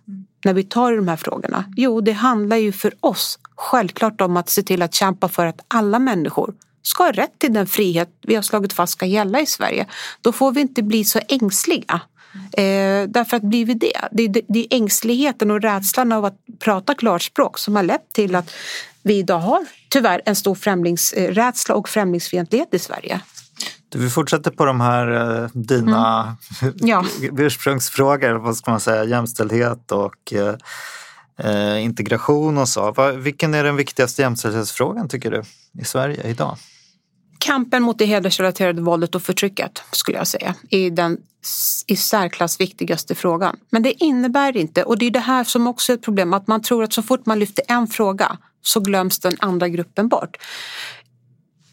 när 0.45 0.55
vi 0.55 0.63
tar 0.63 0.93
i 0.93 0.97
de 0.97 1.09
här 1.09 1.17
frågorna? 1.17 1.65
Jo, 1.77 2.01
det 2.01 2.13
handlar 2.13 2.57
ju 2.57 2.73
för 2.73 2.95
oss 3.01 3.39
självklart 3.57 4.21
om 4.21 4.37
att 4.37 4.49
se 4.49 4.63
till 4.63 4.83
att 4.83 4.95
kämpa 4.95 5.29
för 5.29 5.47
att 5.47 5.65
alla 5.69 5.99
människor 5.99 6.55
ska 6.83 7.05
ha 7.05 7.13
rätt 7.13 7.39
till 7.39 7.53
den 7.53 7.67
frihet 7.67 8.09
vi 8.23 8.35
har 8.35 8.43
slagit 8.43 8.73
fast 8.73 8.93
ska 8.93 9.07
gälla 9.07 9.41
i 9.41 9.47
Sverige. 9.47 9.87
Då 10.21 10.33
får 10.33 10.53
vi 10.53 10.61
inte 10.61 10.83
bli 10.83 11.05
så 11.05 11.21
ängsliga. 11.29 12.01
Eh, 12.35 13.09
därför 13.09 13.37
att 13.37 13.43
blir 13.43 13.65
vi 13.67 13.75
det, 13.75 13.93
det, 14.13 14.23
är- 14.25 14.43
det 14.49 14.59
är 14.61 14.77
ängsligheten 14.77 15.51
och 15.51 15.63
rädslan 15.63 16.13
av 16.13 16.25
att 16.25 16.37
prata 16.59 16.95
klarspråk 16.95 17.59
som 17.59 17.77
har 17.77 17.83
lett 17.83 18.13
till 18.13 18.35
att 18.35 18.51
vi 19.03 19.19
idag 19.19 19.39
har 19.39 19.67
tyvärr 19.91 20.23
en 20.25 20.37
stor 20.37 20.55
främlingsrädsla 20.55 21.75
och 21.75 21.89
främlingsfientlighet 21.89 22.75
i 22.75 22.79
Sverige. 22.79 23.21
Du, 23.89 23.99
vi 23.99 24.11
fortsätter 24.11 24.51
på 24.51 24.65
de 24.65 24.81
här 24.81 25.41
eh, 25.43 25.49
dina 25.53 26.37
Ja. 26.77 27.05
ursprungsfrågor, 27.39 28.35
vad 28.35 28.57
ska 28.57 28.71
man 28.71 28.81
säga, 28.81 29.05
jämställdhet 29.05 29.93
och 29.93 30.33
eh, 30.33 30.55
eh, 31.51 31.85
integration 31.85 32.59
och 32.59 32.69
så. 32.69 33.13
Vilken 33.17 33.55
är 33.55 33.65
den 33.65 33.77
viktigaste 33.77 34.23
jämställdhetsfrågan 34.23 35.09
tycker 35.09 35.31
du 35.31 35.43
i 35.81 35.85
Sverige 35.85 36.29
idag? 36.29 36.57
Kampen 37.39 37.83
mot 37.83 37.99
det 37.99 38.05
hedersrelaterade 38.05 38.83
våldet 38.83 39.15
och 39.15 39.23
förtrycket 39.23 39.83
skulle 39.93 40.19
jag 40.19 40.27
säga 40.27 40.55
är 40.71 40.91
den 40.91 41.19
i 41.87 41.97
särklass 41.97 42.61
viktigaste 42.61 43.15
frågan. 43.15 43.57
Men 43.71 43.83
det 43.83 44.05
innebär 44.05 44.57
inte, 44.57 44.83
och 44.83 44.99
det 44.99 45.07
är 45.07 45.11
det 45.11 45.19
här 45.19 45.45
som 45.45 45.67
också 45.67 45.93
är 45.93 45.97
ett 45.97 46.03
problem, 46.03 46.35
att 46.35 46.47
man 46.47 46.63
tror 46.63 46.85
att 46.85 46.93
så 46.93 47.03
fort 47.03 47.27
man 47.27 47.39
lyfter 47.39 47.65
en 47.69 47.87
fråga 47.87 48.39
så 48.63 48.81
glöms 48.81 49.19
den 49.19 49.37
andra 49.39 49.69
gruppen 49.69 50.09
bort. 50.09 50.37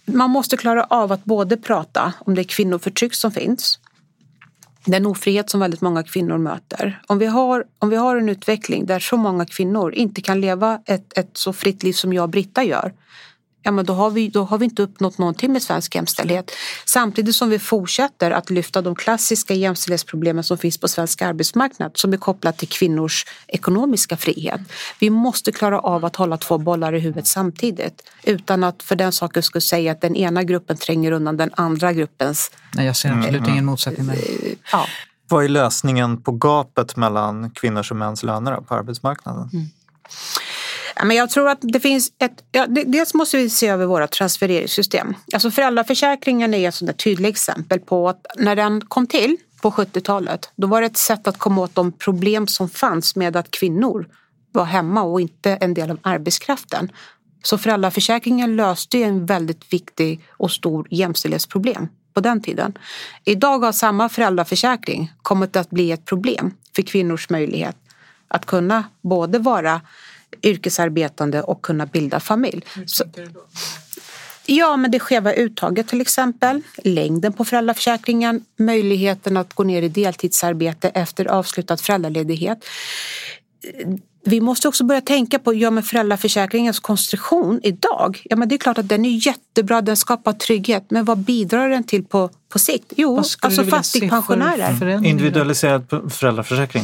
Man 0.06 0.30
måste 0.30 0.58
klara 0.58 0.84
av 0.84 1.12
att 1.12 1.25
både 1.25 1.58
prata 1.58 2.13
om 2.19 2.36
det 2.36 2.43
kvinnoförtryck 2.43 3.13
som 3.13 3.32
finns, 3.32 3.80
den 4.86 5.06
ofrihet 5.06 5.49
som 5.49 5.60
väldigt 5.60 5.82
många 5.82 6.04
kvinnor 6.04 6.38
möter. 6.38 7.01
Om 7.08 7.19
vi 7.19 7.25
har, 7.25 7.63
om 7.80 7.89
vi 7.89 7.95
har 7.95 8.17
en 8.17 8.30
utveckling 8.30 8.86
där 8.86 8.99
så 8.99 9.17
många 9.17 9.45
kvinnor 9.45 9.93
inte 9.93 10.21
kan 10.21 10.41
leva 10.41 10.82
ett, 10.86 11.17
ett 11.17 11.30
så 11.34 11.54
fritt 11.54 11.84
liv 11.84 11.93
som 11.93 12.13
jag 12.13 12.23
och 12.23 12.30
Britta 12.30 12.63
gör, 12.63 12.93
ja, 13.65 13.71
men 13.71 13.86
då, 13.86 13.93
har 13.93 14.10
vi, 14.10 14.30
då 14.30 14.43
har 14.43 14.58
vi 14.58 14.65
inte 14.65 14.82
uppnått 14.82 15.17
någonting 15.17 15.54
med 15.54 15.62
svensk 15.62 15.95
jämställdhet. 15.95 16.51
Samtidigt 16.86 17.36
som 17.36 17.49
vi 17.49 17.60
fortsätter 17.60 18.32
att 18.32 18.49
lyfta 18.49 18.82
de 18.82 18.95
klassiska 18.95 19.54
jämställdhetsproblemen 19.54 20.43
som 20.43 20.58
finns 20.58 20.78
på 20.78 20.88
svensk 20.88 21.21
arbetsmarknad 21.21 21.91
som 21.95 22.13
är 22.13 22.17
kopplat 22.17 22.58
till 22.58 22.67
kvinnors 22.67 23.25
ekonomiska 23.47 24.17
frihet. 24.17 24.62
Vi 24.99 25.10
måste 25.10 25.51
klara 25.51 25.80
av 25.80 26.06
att 26.06 26.15
hålla 26.15 26.38
två 26.38 26.58
bollar 26.58 26.93
i 26.93 26.99
huvudet 26.99 27.28
samtidigt 27.28 28.04
utan 28.23 28.63
att 28.63 28.84
för 28.84 28.95
den 28.95 29.12
saken 29.12 29.43
skulle 29.43 29.62
säga 29.62 29.91
att 29.91 30.01
den 30.01 30.15
ena 30.15 30.43
gruppen 30.43 30.78
tränger 30.78 31.12
undan 31.12 31.38
den 31.38 31.51
andra 31.56 31.93
gruppens... 31.93 32.51
Nej, 32.73 32.86
jag 32.86 32.95
ser 32.95 33.12
absolut 33.12 33.47
ingen 33.47 33.65
motsättning 33.65 34.08
där. 34.08 34.17
Ja. 34.71 34.86
Vad 35.28 35.43
är 35.43 35.49
lösningen 35.49 36.21
på 36.21 36.32
gapet 36.32 36.95
mellan 36.95 37.51
kvinnors 37.51 37.91
och 37.91 37.97
mäns 37.97 38.23
löner 38.23 38.56
på 38.56 38.75
arbetsmarknaden? 38.75 39.49
Ja, 39.51 39.60
men 41.04 41.18
jag 41.18 41.30
tror 41.30 41.50
att 41.50 41.58
det 41.62 41.80
finns 41.80 42.12
ett... 42.20 42.44
Ja, 42.52 42.68
dels 42.68 43.14
måste 43.14 43.38
vi 43.38 43.50
se 43.50 43.68
över 43.68 43.86
våra 43.86 44.08
transfereringssystem. 44.08 45.16
Alltså 45.34 45.52
föräldraförsäkringen 45.52 46.54
är 46.54 46.68
ett 46.68 46.76
sådant 46.76 46.98
tydligt 47.04 47.30
exempel 47.30 47.80
på 47.80 48.10
att 48.10 48.26
när 48.36 48.56
den 48.56 48.82
kom 48.82 49.08
till 49.08 49.38
på 49.62 49.72
70-talet 49.72 50.50
då 50.56 50.68
var 50.68 50.82
det 50.82 50.88
ett 50.88 50.98
sätt 50.98 51.28
att 51.28 51.38
komma 51.38 51.62
åt 51.62 51.76
de 51.76 51.92
problem 51.92 52.48
som 52.48 52.70
fanns 52.70 53.16
med 53.16 53.36
att 53.36 53.52
kvinnor 53.52 54.08
var 54.52 54.66
hemma 54.66 55.02
och 55.04 55.22
inte 55.22 55.52
en 55.52 55.74
del 55.74 55.92
av 55.92 56.00
arbetskraften. 56.02 56.92
Så 57.44 57.58
föräldraförsäkringen 57.58 58.56
löste 58.56 59.04
en 59.04 59.26
väldigt 59.26 59.74
viktig 59.74 60.22
och 60.30 60.52
stor 60.52 60.88
jämställdhetsproblem 60.92 61.88
på 62.14 62.22
den 62.22 62.42
tiden. 62.42 62.78
Idag 63.24 63.60
har 63.60 63.72
samma 63.72 64.10
föräldraförsäkring 64.10 65.14
kommit 65.22 65.56
att 65.56 65.70
bli 65.70 65.92
ett 65.92 66.06
problem 66.06 66.54
för 66.76 66.82
kvinnors 66.82 67.30
möjlighet 67.30 67.76
att 68.28 68.46
kunna 68.46 68.84
både 69.02 69.40
vara 69.40 69.82
yrkesarbetande 70.43 71.41
och 71.41 71.62
kunna 71.62 71.86
bilda 71.86 72.19
familj. 72.19 72.65
Så, 72.86 73.04
ja, 74.45 74.78
men 74.78 74.91
det 74.91 75.00
skeva 75.00 75.34
uttaget 75.34 75.88
till 75.88 76.02
exempel, 76.02 76.62
längden 76.84 77.34
på 77.34 77.45
föräldraförsäkringen, 77.45 78.45
möjligheten 78.58 79.38
att 79.38 79.54
gå 79.54 79.63
ner 79.63 79.82
i 79.82 79.89
deltidsarbete 79.89 80.89
efter 80.89 81.26
avslutad 81.26 81.78
föräldraledighet. 81.78 82.65
Vi 84.28 84.42
måste 84.42 84.68
också 84.68 84.84
börja 84.84 85.02
tänka 85.02 85.40
på 85.40 85.54
ja, 85.54 85.72
men 85.72 85.84
föräldraförsäkringens 85.84 86.80
konstruktion 86.80 87.60
idag. 87.64 88.22
Ja, 88.24 88.36
men 88.36 88.48
det 88.50 88.56
är 88.56 88.58
klart 88.58 88.78
att 88.78 88.90
den 88.90 89.06
är 89.06 89.28
jättebra, 89.28 89.82
den 89.82 89.98
skapar 89.98 90.34
trygghet. 90.34 90.86
Men 90.90 91.06
vad 91.06 91.18
bidrar 91.18 91.70
den 91.70 91.84
till 91.84 92.06
på, 92.06 92.30
på 92.50 92.60
sikt? 92.60 92.94
Jo, 92.96 93.18
alltså 93.18 93.64
för 93.64 93.72
fattigpensionärer. 93.72 94.76
förändringar? 94.76 95.10
Individualiserad 95.10 96.14
föräldraförsäkring? 96.14 96.84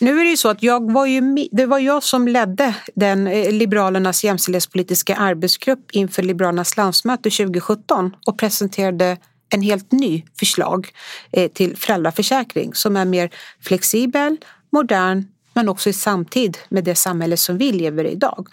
Nu 0.00 0.20
är 0.20 0.24
det 0.24 0.30
ju 0.30 0.36
så 0.36 0.48
att 0.48 0.62
jag 0.62 0.92
var 0.92 1.06
ju, 1.06 1.48
det 1.52 1.66
var 1.66 1.78
jag 1.78 2.02
som 2.02 2.28
ledde 2.28 2.74
den 2.94 3.26
eh, 3.26 3.52
Liberalernas 3.52 4.24
jämställdhetspolitiska 4.24 5.16
arbetsgrupp 5.16 5.90
inför 5.92 6.22
Liberalernas 6.22 6.76
landsmöte 6.76 7.30
2017 7.30 8.16
och 8.26 8.38
presenterade 8.38 9.16
en 9.54 9.62
helt 9.62 9.92
ny 9.92 10.24
förslag 10.38 10.88
eh, 11.32 11.50
till 11.50 11.76
föräldraförsäkring 11.76 12.74
som 12.74 12.96
är 12.96 13.04
mer 13.04 13.30
flexibel, 13.60 14.36
modern 14.72 15.24
men 15.58 15.68
också 15.68 15.90
i 15.90 15.92
samtid 15.92 16.58
med 16.68 16.84
det 16.84 16.94
samhälle 16.94 17.36
som 17.36 17.58
vi 17.58 17.72
lever 17.72 18.04
i 18.04 18.10
idag. 18.12 18.48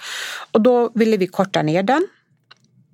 Och 0.52 0.62
då 0.62 0.91
ville 0.94 1.18
vi 1.18 1.28
korta 1.28 1.62
ner 1.62 1.84
den 1.84 2.08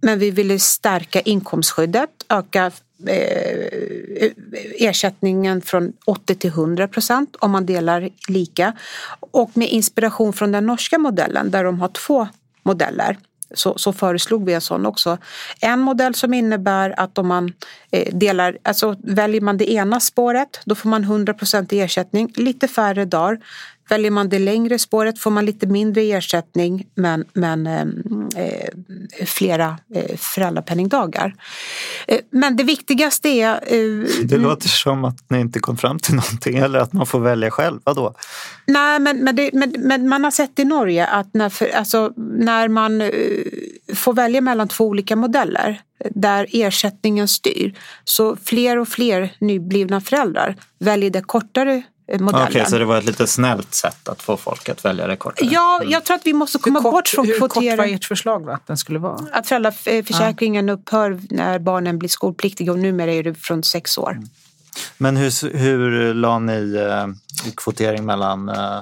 men 0.01 0.19
vi 0.19 0.31
ville 0.31 0.59
stärka 0.59 1.21
inkomstskyddet, 1.21 2.09
öka 2.29 2.71
eh, 3.07 4.31
ersättningen 4.79 5.61
från 5.61 5.93
80 6.05 6.35
till 6.35 6.49
100 6.49 6.87
procent 6.87 7.35
om 7.39 7.51
man 7.51 7.65
delar 7.65 8.09
lika. 8.27 8.73
Och 9.19 9.57
med 9.57 9.69
inspiration 9.69 10.33
från 10.33 10.51
den 10.51 10.65
norska 10.65 10.97
modellen 10.97 11.51
där 11.51 11.63
de 11.63 11.79
har 11.79 11.87
två 11.87 12.27
modeller 12.63 13.17
så, 13.53 13.77
så 13.77 13.93
föreslog 13.93 14.45
vi 14.45 14.53
en 14.53 14.61
sån 14.61 14.85
också. 14.85 15.17
En 15.61 15.79
modell 15.79 16.15
som 16.15 16.33
innebär 16.33 16.99
att 16.99 17.17
om 17.17 17.27
man 17.27 17.53
eh, 17.91 18.15
delar, 18.15 18.57
alltså 18.63 18.95
väljer 19.03 19.41
man 19.41 19.57
det 19.57 19.71
ena 19.71 19.99
spåret 19.99 20.59
då 20.65 20.75
får 20.75 20.89
man 20.89 21.03
100 21.03 21.33
procent 21.33 21.73
i 21.73 21.79
ersättning, 21.79 22.33
lite 22.35 22.67
färre 22.67 23.05
dagar. 23.05 23.39
Väljer 23.91 24.11
man 24.11 24.29
det 24.29 24.39
längre 24.39 24.79
spåret 24.79 25.19
får 25.19 25.31
man 25.31 25.45
lite 25.45 25.67
mindre 25.67 26.01
ersättning 26.01 26.87
men, 26.95 27.25
men 27.33 27.67
eh, 27.67 27.81
eh, 28.35 29.25
flera 29.25 29.77
eh, 29.95 30.17
föräldrapenningdagar. 30.17 31.35
Eh, 32.07 32.19
men 32.29 32.55
det 32.57 32.63
viktigaste 32.63 33.29
är... 33.29 33.53
Eh, 33.53 34.05
Det 34.23 34.37
låter 34.37 34.67
som 34.67 35.05
att 35.05 35.29
ni 35.29 35.39
inte 35.39 35.59
kom 35.59 35.77
fram 35.77 35.99
till 35.99 36.15
någonting 36.15 36.57
eller 36.57 36.79
att 36.79 36.93
man 36.93 37.05
får 37.05 37.19
välja 37.19 37.51
själv. 37.51 37.79
Vadå? 37.83 38.15
Nej, 38.67 38.99
men, 38.99 39.23
men, 39.23 39.35
det, 39.35 39.49
men, 39.53 39.73
men 39.77 40.09
man 40.09 40.23
har 40.23 40.31
sett 40.31 40.59
i 40.59 40.65
Norge 40.65 41.07
att 41.07 41.33
när, 41.33 41.49
för, 41.49 41.69
alltså, 41.69 42.13
när 42.17 42.67
man 42.67 43.01
eh, 43.01 43.09
får 43.95 44.13
välja 44.13 44.41
mellan 44.41 44.67
två 44.67 44.85
olika 44.85 45.15
modeller 45.15 45.81
där 46.09 46.47
ersättningen 46.51 47.27
styr 47.27 47.73
så 48.03 48.35
fler 48.43 48.77
och 48.77 48.87
fler 48.87 49.35
nyblivna 49.39 50.01
föräldrar 50.01 50.55
väljer 50.79 51.09
det 51.09 51.21
kortare 51.21 51.83
modellen. 52.19 52.47
Okej, 52.49 52.65
så 52.65 52.77
det 52.77 52.85
var 52.85 52.97
ett 52.97 53.05
lite 53.05 53.27
snällt 53.27 53.73
sätt 53.73 54.07
att 54.07 54.21
få 54.21 54.37
folk 54.37 54.69
att 54.69 54.85
välja 54.85 55.07
det 55.07 55.15
kortare? 55.15 55.49
Ja, 55.51 55.81
jag 55.85 56.03
tror 56.03 56.15
att 56.15 56.25
vi 56.25 56.33
måste 56.33 56.57
komma 56.57 56.79
hur 56.79 56.83
kort, 56.83 56.93
bort 56.93 57.07
från 57.07 57.25
hur 57.25 57.39
kort 57.39 57.55
var 57.55 57.61
kvotering. 57.61 57.95
ert 57.95 58.05
förslag 58.05 58.45
då, 58.45 58.51
att 58.51 58.67
den 58.67 58.77
skulle 58.77 58.99
vara? 58.99 59.25
Att 59.31 59.47
föräldraförsäkringen 59.47 60.69
upphör 60.69 61.19
när 61.29 61.59
barnen 61.59 61.99
blir 61.99 62.09
skolpliktiga 62.09 62.71
och 62.71 62.79
numera 62.79 63.11
är 63.11 63.23
det 63.23 63.33
från 63.33 63.63
sex 63.63 63.97
år. 63.97 64.19
Men 64.97 65.17
hur, 65.17 65.57
hur 65.57 66.13
la 66.13 66.39
ni 66.39 66.75
eh, 66.75 67.07
kvotering 67.55 68.05
mellan 68.05 68.49
eh, 68.49 68.79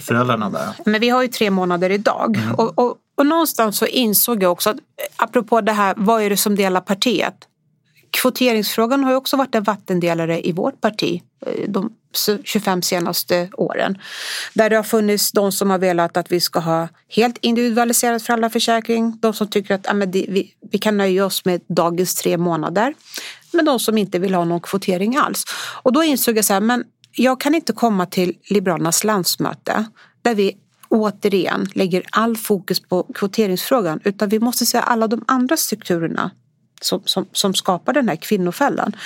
föräldrarna 0.00 0.50
där? 0.50 0.68
Men 0.84 1.00
vi 1.00 1.08
har 1.08 1.22
ju 1.22 1.28
tre 1.28 1.50
månader 1.50 1.90
idag. 1.90 2.36
Mm. 2.36 2.54
Och, 2.54 2.78
och, 2.78 2.96
och 3.16 3.26
någonstans 3.26 3.78
så 3.78 3.86
insåg 3.86 4.42
jag 4.42 4.52
också 4.52 4.70
att 4.70 4.76
apropå 5.16 5.60
det 5.60 5.72
här, 5.72 5.94
vad 5.96 6.22
är 6.22 6.30
det 6.30 6.36
som 6.36 6.56
delar 6.56 6.80
partiet? 6.80 7.34
Kvoteringsfrågan 8.10 9.04
har 9.04 9.10
ju 9.10 9.16
också 9.16 9.36
varit 9.36 9.54
en 9.54 9.62
vattendelare 9.62 10.46
i 10.46 10.52
vårt 10.52 10.80
parti 10.80 11.22
eh, 11.46 11.68
de 11.68 11.92
25 12.44 12.82
senaste 12.82 13.48
åren. 13.52 13.98
Där 14.54 14.70
det 14.70 14.76
har 14.76 14.82
funnits 14.82 15.32
de 15.32 15.52
som 15.52 15.70
har 15.70 15.78
velat 15.78 16.16
att 16.16 16.32
vi 16.32 16.40
ska 16.40 16.58
ha 16.58 16.88
helt 17.08 17.38
individualiserad 17.40 18.22
föräldraförsäkring. 18.22 19.18
De 19.20 19.32
som 19.32 19.48
tycker 19.48 19.74
att 19.74 19.86
ja, 19.86 19.94
men 19.94 20.10
det, 20.10 20.26
vi, 20.28 20.54
vi 20.72 20.78
kan 20.78 20.96
nöja 20.96 21.26
oss 21.26 21.44
med 21.44 21.60
dagens 21.68 22.14
tre 22.14 22.36
månader. 22.36 22.94
Men 23.52 23.64
de 23.64 23.80
som 23.80 23.98
inte 23.98 24.18
vill 24.18 24.34
ha 24.34 24.44
någon 24.44 24.60
kvotering 24.60 25.16
alls. 25.16 25.44
Och 25.82 25.92
då 25.92 26.02
insåg 26.02 26.38
jag 26.38 26.44
så 26.44 26.52
här, 26.52 26.60
men 26.60 26.84
jag 27.12 27.40
kan 27.40 27.54
inte 27.54 27.72
komma 27.72 28.06
till 28.06 28.36
Liberalernas 28.50 29.04
landsmöte 29.04 29.84
där 30.22 30.34
vi 30.34 30.56
återigen 30.88 31.68
lägger 31.74 32.02
all 32.10 32.36
fokus 32.36 32.80
på 32.80 33.02
kvoteringsfrågan 33.14 34.00
utan 34.04 34.28
vi 34.28 34.38
måste 34.38 34.66
se 34.66 34.78
alla 34.78 35.06
de 35.06 35.24
andra 35.26 35.56
strukturerna 35.56 36.30
som, 36.80 37.02
som, 37.04 37.26
som 37.32 37.54
skapar 37.54 37.92
den 37.92 38.08
här 38.08 38.16
kvinnofällan. 38.16 38.96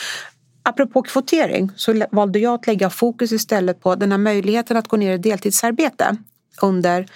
Apropå 0.68 1.02
kvotering 1.02 1.70
så 1.76 2.04
valde 2.10 2.38
jag 2.38 2.54
att 2.54 2.66
lägga 2.66 2.90
fokus 2.90 3.32
istället 3.32 3.80
på 3.80 3.94
den 3.94 4.10
här 4.10 4.18
möjligheten 4.18 4.76
att 4.76 4.88
gå 4.88 4.96
ner 4.96 5.14
i 5.14 5.18
deltidsarbete 5.18 6.16
under 6.62 7.06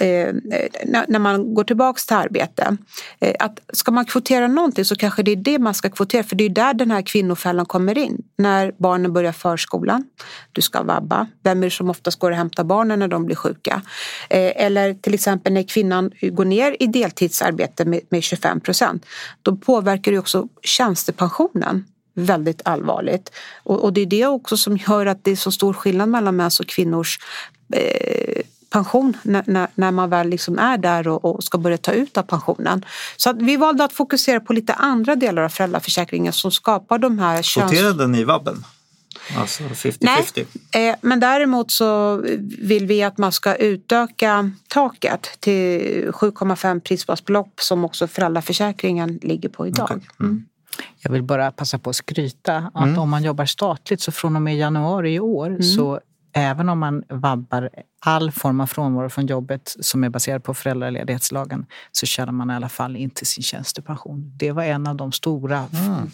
eh, 0.00 0.08
eh, 0.08 0.34
när, 0.84 1.04
när 1.08 1.18
man 1.18 1.54
går 1.54 1.64
tillbaks 1.64 2.06
till 2.06 2.16
arbete. 2.16 2.76
Eh, 3.20 3.34
att 3.38 3.60
ska 3.72 3.92
man 3.92 4.04
kvotera 4.04 4.48
någonting 4.48 4.84
så 4.84 4.96
kanske 4.96 5.22
det 5.22 5.32
är 5.32 5.36
det 5.36 5.58
man 5.58 5.74
ska 5.74 5.90
kvotera 5.90 6.22
för 6.22 6.36
det 6.36 6.44
är 6.44 6.48
där 6.48 6.74
den 6.74 6.90
här 6.90 7.02
kvinnofällan 7.02 7.66
kommer 7.66 7.98
in. 7.98 8.22
När 8.38 8.72
barnen 8.78 9.12
börjar 9.12 9.32
förskolan, 9.32 10.04
du 10.52 10.62
ska 10.62 10.82
vabba. 10.82 11.26
Vem 11.42 11.58
är 11.62 11.66
det 11.66 11.70
som 11.70 11.90
oftast 11.90 12.18
går 12.18 12.30
och 12.30 12.36
hämtar 12.36 12.64
barnen 12.64 12.98
när 12.98 13.08
de 13.08 13.26
blir 13.26 13.36
sjuka? 13.36 13.82
Eh, 14.30 14.64
eller 14.64 14.94
till 14.94 15.14
exempel 15.14 15.52
när 15.52 15.62
kvinnan 15.62 16.10
går 16.22 16.44
ner 16.44 16.76
i 16.80 16.86
deltidsarbete 16.86 17.84
med, 17.84 18.00
med 18.08 18.22
25 18.22 18.60
procent. 18.60 19.06
Då 19.42 19.56
påverkar 19.56 20.12
det 20.12 20.18
också 20.18 20.48
tjänstepensionen 20.62 21.84
väldigt 22.14 22.62
allvarligt. 22.64 23.30
Och, 23.62 23.84
och 23.84 23.92
det 23.92 24.00
är 24.00 24.06
det 24.06 24.26
också 24.26 24.56
som 24.56 24.76
gör 24.76 25.06
att 25.06 25.24
det 25.24 25.30
är 25.30 25.36
så 25.36 25.52
stor 25.52 25.72
skillnad 25.72 26.08
mellan 26.08 26.36
mäns 26.36 26.60
och 26.60 26.66
kvinnors 26.66 27.18
eh, 27.72 28.42
pension 28.70 29.16
när, 29.22 29.42
när, 29.46 29.68
när 29.74 29.90
man 29.90 30.10
väl 30.10 30.28
liksom 30.28 30.58
är 30.58 30.78
där 30.78 31.08
och, 31.08 31.24
och 31.24 31.44
ska 31.44 31.58
börja 31.58 31.78
ta 31.78 31.92
ut 31.92 32.16
av 32.16 32.22
pensionen. 32.22 32.84
Så 33.16 33.32
vi 33.32 33.56
valde 33.56 33.84
att 33.84 33.92
fokusera 33.92 34.40
på 34.40 34.52
lite 34.52 34.74
andra 34.74 35.16
delar 35.16 35.42
av 35.42 35.48
föräldraförsäkringen 35.48 36.32
som 36.32 36.52
skapar 36.52 36.98
de 36.98 37.18
här 37.18 37.42
köns... 37.42 37.70
Kvoterade 37.70 38.06
ni 38.06 38.24
vabben? 38.24 38.64
Alltså 39.36 39.62
50-50? 39.62 39.96
Nej, 40.00 40.88
eh, 40.88 40.96
men 41.00 41.20
däremot 41.20 41.70
så 41.70 42.16
vill 42.58 42.86
vi 42.86 43.02
att 43.02 43.18
man 43.18 43.32
ska 43.32 43.54
utöka 43.54 44.50
taket 44.68 45.28
till 45.40 45.80
7,5 46.08 46.80
prisbasbelopp 46.80 47.60
som 47.60 47.84
också 47.84 48.06
föräldraförsäkringen 48.06 49.18
ligger 49.22 49.48
på 49.48 49.66
idag. 49.66 49.88
Okej. 49.90 50.08
Mm. 50.20 50.44
Jag 50.98 51.12
vill 51.12 51.22
bara 51.22 51.50
passa 51.50 51.78
på 51.78 51.90
att 51.90 51.96
skryta 51.96 52.70
att 52.74 52.98
om 52.98 53.10
man 53.10 53.22
jobbar 53.22 53.44
statligt 53.46 54.00
så 54.00 54.12
från 54.12 54.36
och 54.36 54.42
med 54.42 54.56
januari 54.56 55.14
i 55.14 55.20
år 55.20 55.62
så 55.62 56.00
även 56.32 56.68
om 56.68 56.78
man 56.78 57.04
vabbar 57.08 57.70
all 58.00 58.30
form 58.32 58.60
av 58.60 58.66
frånvaro 58.66 59.08
från 59.08 59.26
jobbet 59.26 59.76
som 59.80 60.04
är 60.04 60.08
baserad 60.08 60.44
på 60.44 60.54
föräldraledighetslagen 60.54 61.66
så 61.92 62.06
tjänar 62.06 62.32
man 62.32 62.50
i 62.50 62.54
alla 62.54 62.68
fall 62.68 62.96
inte 62.96 63.24
sin 63.24 63.42
tjänstepension. 63.42 64.32
Det 64.36 64.52
var 64.52 64.62
en 64.62 64.86
av 64.86 64.96
de 64.96 65.12
stora 65.12 65.64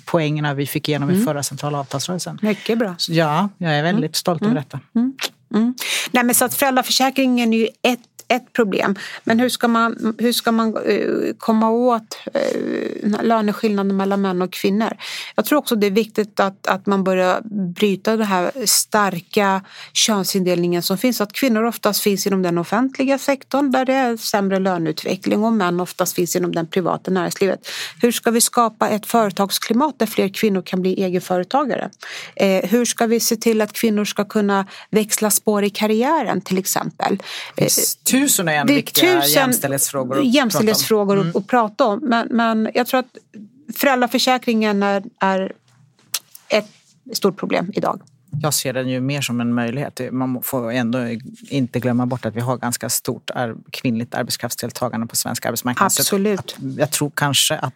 poängerna 0.05 0.55
vi 0.55 0.66
fick 0.66 0.88
igenom 0.88 1.11
i 1.11 1.25
förra 1.25 1.42
centrala 1.42 1.79
avtalsrörelsen. 1.81 2.38
Mycket 2.42 2.79
bra. 2.79 2.94
Så 2.99 3.12
ja, 3.12 3.49
jag 3.59 3.79
är 3.79 3.83
väldigt 3.83 4.16
stolt 4.16 4.42
över 4.42 4.55
detta. 4.55 4.81
Mm. 5.55 5.75
Nej, 6.11 6.25
men 6.25 6.35
så 6.35 6.45
att 6.45 6.55
föräldraförsäkringen 6.55 7.55
är 7.55 7.59
ju 7.59 7.69
ett, 7.83 8.01
ett 8.29 8.53
problem. 8.53 8.95
Men 9.25 9.41
hur 9.41 9.49
ska 9.49 9.69
man, 9.69 10.15
hur 10.19 10.33
ska 10.33 10.53
man 10.53 10.77
eh, 10.77 11.35
komma 11.39 11.71
åt 11.71 12.19
uh, 12.37 13.23
löneskillnaden 13.23 13.97
mellan 13.97 14.21
män 14.21 14.43
och 14.43 14.53
kvinnor? 14.53 14.97
Jag 15.37 15.45
tror 15.45 15.59
också 15.59 15.77
det 15.77 15.87
är 15.87 15.91
viktigt 15.91 16.41
att, 16.41 16.67
att 16.67 16.87
man 16.87 17.05
börjar 17.05 17.41
bryta 17.75 18.17
den 18.17 18.27
här 18.27 18.53
starka 18.67 19.63
könsindelningen 19.93 20.83
som 20.83 20.99
finns. 20.99 21.21
Att 21.21 21.33
kvinnor 21.33 21.65
oftast 21.65 22.03
finns 22.03 22.27
inom 22.27 22.43
den 22.43 22.59
offentliga 22.59 23.19
sektorn 23.19 23.71
där 23.71 23.85
det 23.85 23.93
är 23.93 24.17
sämre 24.17 24.59
löneutveckling 24.59 25.45
och 25.45 25.53
män 25.53 25.81
oftast 25.81 26.15
finns 26.15 26.37
inom 26.37 26.53
den 26.53 26.67
privata 26.67 27.11
näringslivet. 27.11 27.69
Hur 28.03 28.13
ska 28.13 28.31
vi 28.31 28.41
skapa 28.41 28.89
ett 28.89 29.07
företagsklimat 29.07 29.99
där 29.99 30.07
fler 30.07 30.29
kvinnor 30.29 30.63
kan 30.63 30.83
bli 30.83 31.03
egenföretagare? 31.05 31.91
Eh, 32.37 32.71
hur 32.71 32.85
ska 32.85 33.07
vi 33.07 33.21
se 33.21 33.37
till 33.37 33.61
att 33.61 33.73
kvinnor 33.73 34.05
ska 34.05 34.25
kunna 34.25 34.67
växla 34.91 35.31
spår 35.40 35.64
i 35.64 35.70
karriären 35.70 36.40
till 36.40 36.59
exempel? 36.59 37.22
Eh, 37.57 37.66
Tusen 38.11 38.48
och 38.48 38.55
en 38.55 38.66
viktiga 38.66 39.26
jämställdhetsfrågor 39.26 40.18
att 40.18 40.35
jämställdhetsfrågor 40.35 41.16
prata 41.16 41.24
om. 41.24 41.31
att, 41.31 41.37
att 41.37 41.46
prata 41.46 41.87
om. 41.87 42.00
Men, 42.03 42.29
men 42.31 42.70
jag 42.74 42.87
tror 42.87 43.00
att 43.00 43.16
föräldraförsäkringen 43.76 44.83
är, 44.83 45.03
är 45.20 45.53
ett 46.48 46.68
stort 47.12 47.37
problem 47.37 47.72
idag. 47.74 48.00
Jag 48.42 48.55
ser 48.55 48.72
den 48.72 48.88
ju 48.88 49.00
mer 49.00 49.20
som 49.20 49.40
en 49.40 49.55
möjlighet. 49.55 50.00
Man 50.12 50.42
får 50.42 50.72
ändå 50.72 50.98
inte 51.48 51.81
glömma 51.81 52.07
bort 52.07 52.26
att 52.26 52.37
vi 52.37 52.40
har 52.40 52.57
ganska 52.57 52.88
stort 52.88 53.31
kvinnligt 53.70 54.14
arbetskraftsdeltagande 54.14 55.07
på 55.07 55.16
svensk 55.16 55.46
arbetsmarknad. 55.46 55.87
Absolut. 55.87 56.57
Jag 56.79 56.90
tror 56.90 57.11
kanske 57.14 57.57
att 57.57 57.74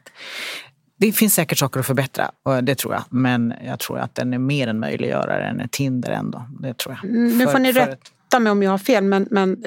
det 1.07 1.12
finns 1.12 1.35
säkert 1.35 1.59
saker 1.59 1.81
att 1.81 1.87
förbättra, 1.87 2.31
och 2.43 2.64
det 2.64 2.75
tror 2.75 2.95
jag. 2.95 3.05
Men 3.11 3.55
jag 3.67 3.79
tror 3.79 3.99
att 3.99 4.14
den 4.14 4.35
är 4.35 4.38
mer 4.38 4.69
en 4.69 4.81
möjliggörare 4.81 5.45
än 5.49 5.61
ett 5.61 5.77
hinder 5.77 6.11
ändå. 6.12 6.47
Det 6.61 6.75
tror 6.79 6.99
jag. 7.03 7.11
Mm, 7.11 7.38
Nu 7.38 7.45
För- 7.45 7.53
får 7.53 7.59
ni 7.59 7.73
för 7.73 7.81
ett- 7.81 7.88
rätta 7.88 8.40
mig 8.40 8.53
om 8.53 8.62
jag 8.62 8.71
har 8.71 8.79
fel 8.79 9.05
men, 9.05 9.29
men 9.31 9.64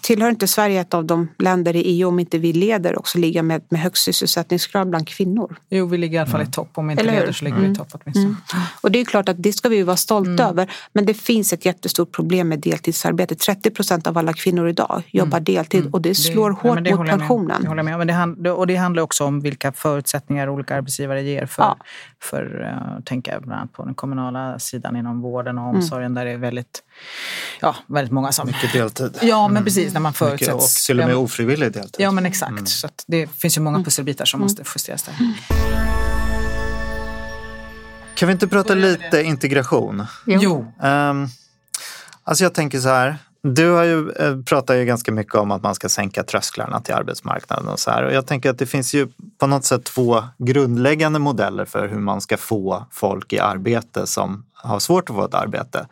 tillhör 0.00 0.30
inte 0.30 0.46
Sverige 0.46 0.80
ett 0.80 0.94
av 0.94 1.04
de 1.04 1.28
länder 1.38 1.76
i 1.76 1.80
EU, 1.80 2.08
om 2.08 2.18
inte 2.18 2.38
vi 2.38 2.52
leder, 2.52 2.98
också 2.98 3.18
ligga 3.18 3.42
med, 3.42 3.62
med 3.68 3.80
högst 3.80 4.04
sysselsättningsgrad 4.04 4.90
bland 4.90 5.08
kvinnor? 5.08 5.56
Jo, 5.70 5.86
vi 5.86 5.98
ligger 5.98 6.14
i 6.14 6.18
alla 6.18 6.30
fall 6.30 6.42
i 6.42 6.46
topp. 6.46 6.70
Om 6.74 6.90
inte 6.90 7.02
Eller 7.02 7.12
leder 7.12 7.32
så 7.32 7.44
ligger 7.44 7.58
vi 7.58 7.68
i 7.68 7.74
topp 7.74 7.88
åtminstone. 7.92 8.36
Och 8.80 8.90
det 8.90 9.00
är 9.00 9.04
klart 9.04 9.28
att 9.28 9.42
det 9.42 9.52
ska 9.52 9.68
vi 9.68 9.82
vara 9.82 9.96
stolta 9.96 10.48
över. 10.48 10.72
Men 10.92 11.06
det 11.06 11.14
finns 11.14 11.52
ett 11.52 11.64
jättestort 11.66 12.12
problem 12.12 12.48
med 12.48 12.58
deltidsarbete. 12.58 13.34
30 13.34 13.70
procent 13.70 14.06
av 14.06 14.18
alla 14.18 14.32
kvinnor 14.32 14.68
idag 14.68 15.02
jobbar 15.10 15.40
deltid 15.40 15.88
och 15.92 16.00
det 16.02 16.14
slår 16.14 16.50
ja, 16.50 16.68
hårt 16.70 16.84
det 16.84 16.96
mot 16.96 17.06
pensionen. 17.08 17.62
Det 17.62 17.68
håller 17.68 17.78
jag 17.78 17.84
med 17.84 17.94
om. 17.94 17.98
Men 17.98 18.06
det 18.06 18.12
hand, 18.12 18.46
och 18.46 18.66
det 18.66 18.76
handlar 18.76 19.02
också 19.02 19.24
om 19.24 19.40
vilka 19.40 19.72
förutsättningar 19.72 20.48
olika 20.48 20.76
arbetsgivare 20.76 21.22
ger 21.22 21.46
för, 21.46 21.62
Ja. 21.62 21.76
för 22.22 22.60
uh, 22.60 23.00
tänka 23.04 23.40
bland 23.40 23.60
annat 23.60 23.72
på 23.72 23.84
den 23.84 23.94
kommunala 23.94 24.58
sidan 24.58 24.96
inom 24.96 25.20
vården 25.20 25.50
Mm. 25.50 25.64
och 25.64 25.74
omsorgen 25.74 26.14
där 26.14 26.24
det 26.24 26.30
är 26.30 26.36
väldigt, 26.38 26.82
ja, 27.60 27.76
väldigt 27.86 28.12
många 28.12 28.32
som... 28.32 28.46
Mycket 28.46 28.72
deltid. 28.72 29.18
Ja, 29.22 29.48
men 29.48 29.64
precis. 29.64 29.92
När 29.94 30.00
man 30.00 30.10
Mycket, 30.10 30.18
förutsätter. 30.18 30.54
och 30.54 30.62
till 30.86 31.00
och 31.00 31.06
med 31.06 31.14
ja, 31.14 31.18
ofrivillig 31.18 31.72
deltid. 31.72 31.94
ja, 31.98 32.10
men 32.10 32.26
exakt. 32.26 32.68
Så 32.68 32.86
att 32.86 33.04
det 33.06 33.26
finns 33.26 33.56
ju 33.56 33.60
många 33.60 33.76
Mm. 33.76 33.84
pusselbitar 33.84 34.24
som 34.24 34.40
måste 34.40 34.62
justeras 34.74 35.02
där. 35.02 35.14
Kan 38.14 38.26
vi 38.28 38.32
inte 38.32 38.48
prata 38.48 38.74
lite 38.74 39.22
integration? 39.22 40.06
Jo. 40.26 40.72
Um, 40.82 41.28
alltså 42.24 42.44
jag 42.44 42.54
tänker 42.54 42.80
så 42.80 42.88
här. 42.88 43.16
Du 43.42 43.70
har 43.70 43.84
ju, 43.84 44.10
eh, 44.10 44.36
pratar 44.42 44.74
ju 44.74 44.84
ganska 44.84 45.12
mycket 45.12 45.34
om 45.34 45.50
att 45.50 45.62
man 45.62 45.74
ska 45.74 45.88
sänka 45.88 46.22
trösklarna 46.22 46.80
till 46.80 46.94
arbetsmarknaden 46.94 47.68
och 47.68 47.78
så 47.80 47.90
här. 47.90 48.02
Och 48.02 48.12
jag 48.12 48.26
tänker 48.26 48.50
att 48.50 48.58
det 48.58 48.66
finns 48.66 48.94
ju 48.94 49.08
på 49.40 49.46
något 49.46 49.64
sätt 49.64 49.84
två 49.84 50.24
grundläggande 50.38 51.18
modeller 51.18 51.64
för 51.64 51.88
hur 51.88 51.98
man 51.98 52.20
ska 52.20 52.36
få 52.36 52.86
folk 52.92 53.32
i 53.32 53.38
arbete 53.38 54.06
som 54.06 54.44
har 54.62 54.78
svårt 54.78 55.10
att 55.10 55.16
få 55.16 55.24
ett 55.24 55.34
arbete. 55.34 55.86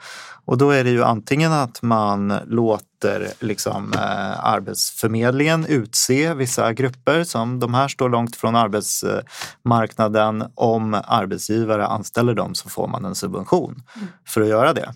Och 0.44 0.58
då 0.58 0.70
är 0.70 0.84
det 0.84 0.90
ju 0.90 1.04
antingen 1.04 1.52
att 1.52 1.82
man 1.82 2.38
låter 2.46 3.32
liksom, 3.40 3.92
eh, 3.92 4.44
Arbetsförmedlingen 4.44 5.66
utse 5.66 6.34
vissa 6.34 6.72
grupper 6.72 7.24
som 7.24 7.60
de 7.60 7.74
här 7.74 7.88
står 7.88 8.08
långt 8.08 8.36
från 8.36 8.56
arbetsmarknaden. 8.56 10.44
Om 10.54 10.94
arbetsgivare 11.06 11.86
anställer 11.86 12.34
dem 12.34 12.54
så 12.54 12.68
får 12.68 12.88
man 12.88 13.04
en 13.04 13.14
subvention 13.14 13.82
för 14.26 14.40
att 14.40 14.48
göra 14.48 14.72
det. 14.72 14.94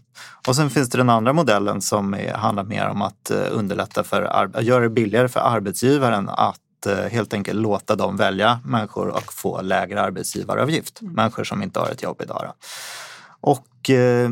Och 0.49 0.57
sen 0.57 0.71
finns 0.71 0.91
det 0.91 0.99
den 0.99 1.11
andra 1.11 1.33
modellen 1.33 1.81
som 1.81 2.15
är, 2.15 2.35
handlar 2.35 2.65
mer 2.65 2.89
om 2.89 3.03
att 3.03 3.31
eh, 3.31 3.43
underlätta 3.51 4.05
för, 4.05 4.23
ar- 4.23 4.61
göra 4.61 4.83
det 4.83 4.91
billigare 4.91 5.29
för 5.29 5.41
arbetsgivaren 5.41 6.29
att 6.29 6.87
eh, 6.87 7.11
helt 7.11 7.35
enkelt 7.35 7.61
låta 7.61 7.97
dem 7.97 8.17
välja 8.17 8.61
människor 8.65 9.09
och 9.09 9.33
få 9.33 9.61
lägre 9.63 10.03
arbetsgivaravgift. 10.03 10.99
Människor 11.01 11.45
som 11.45 11.63
inte 11.63 11.81
har 11.81 11.89
ett 11.89 12.03
jobb 12.03 12.21
idag. 12.23 12.43
Då. 12.47 12.55
Och 13.43 13.91
eh, 13.91 14.31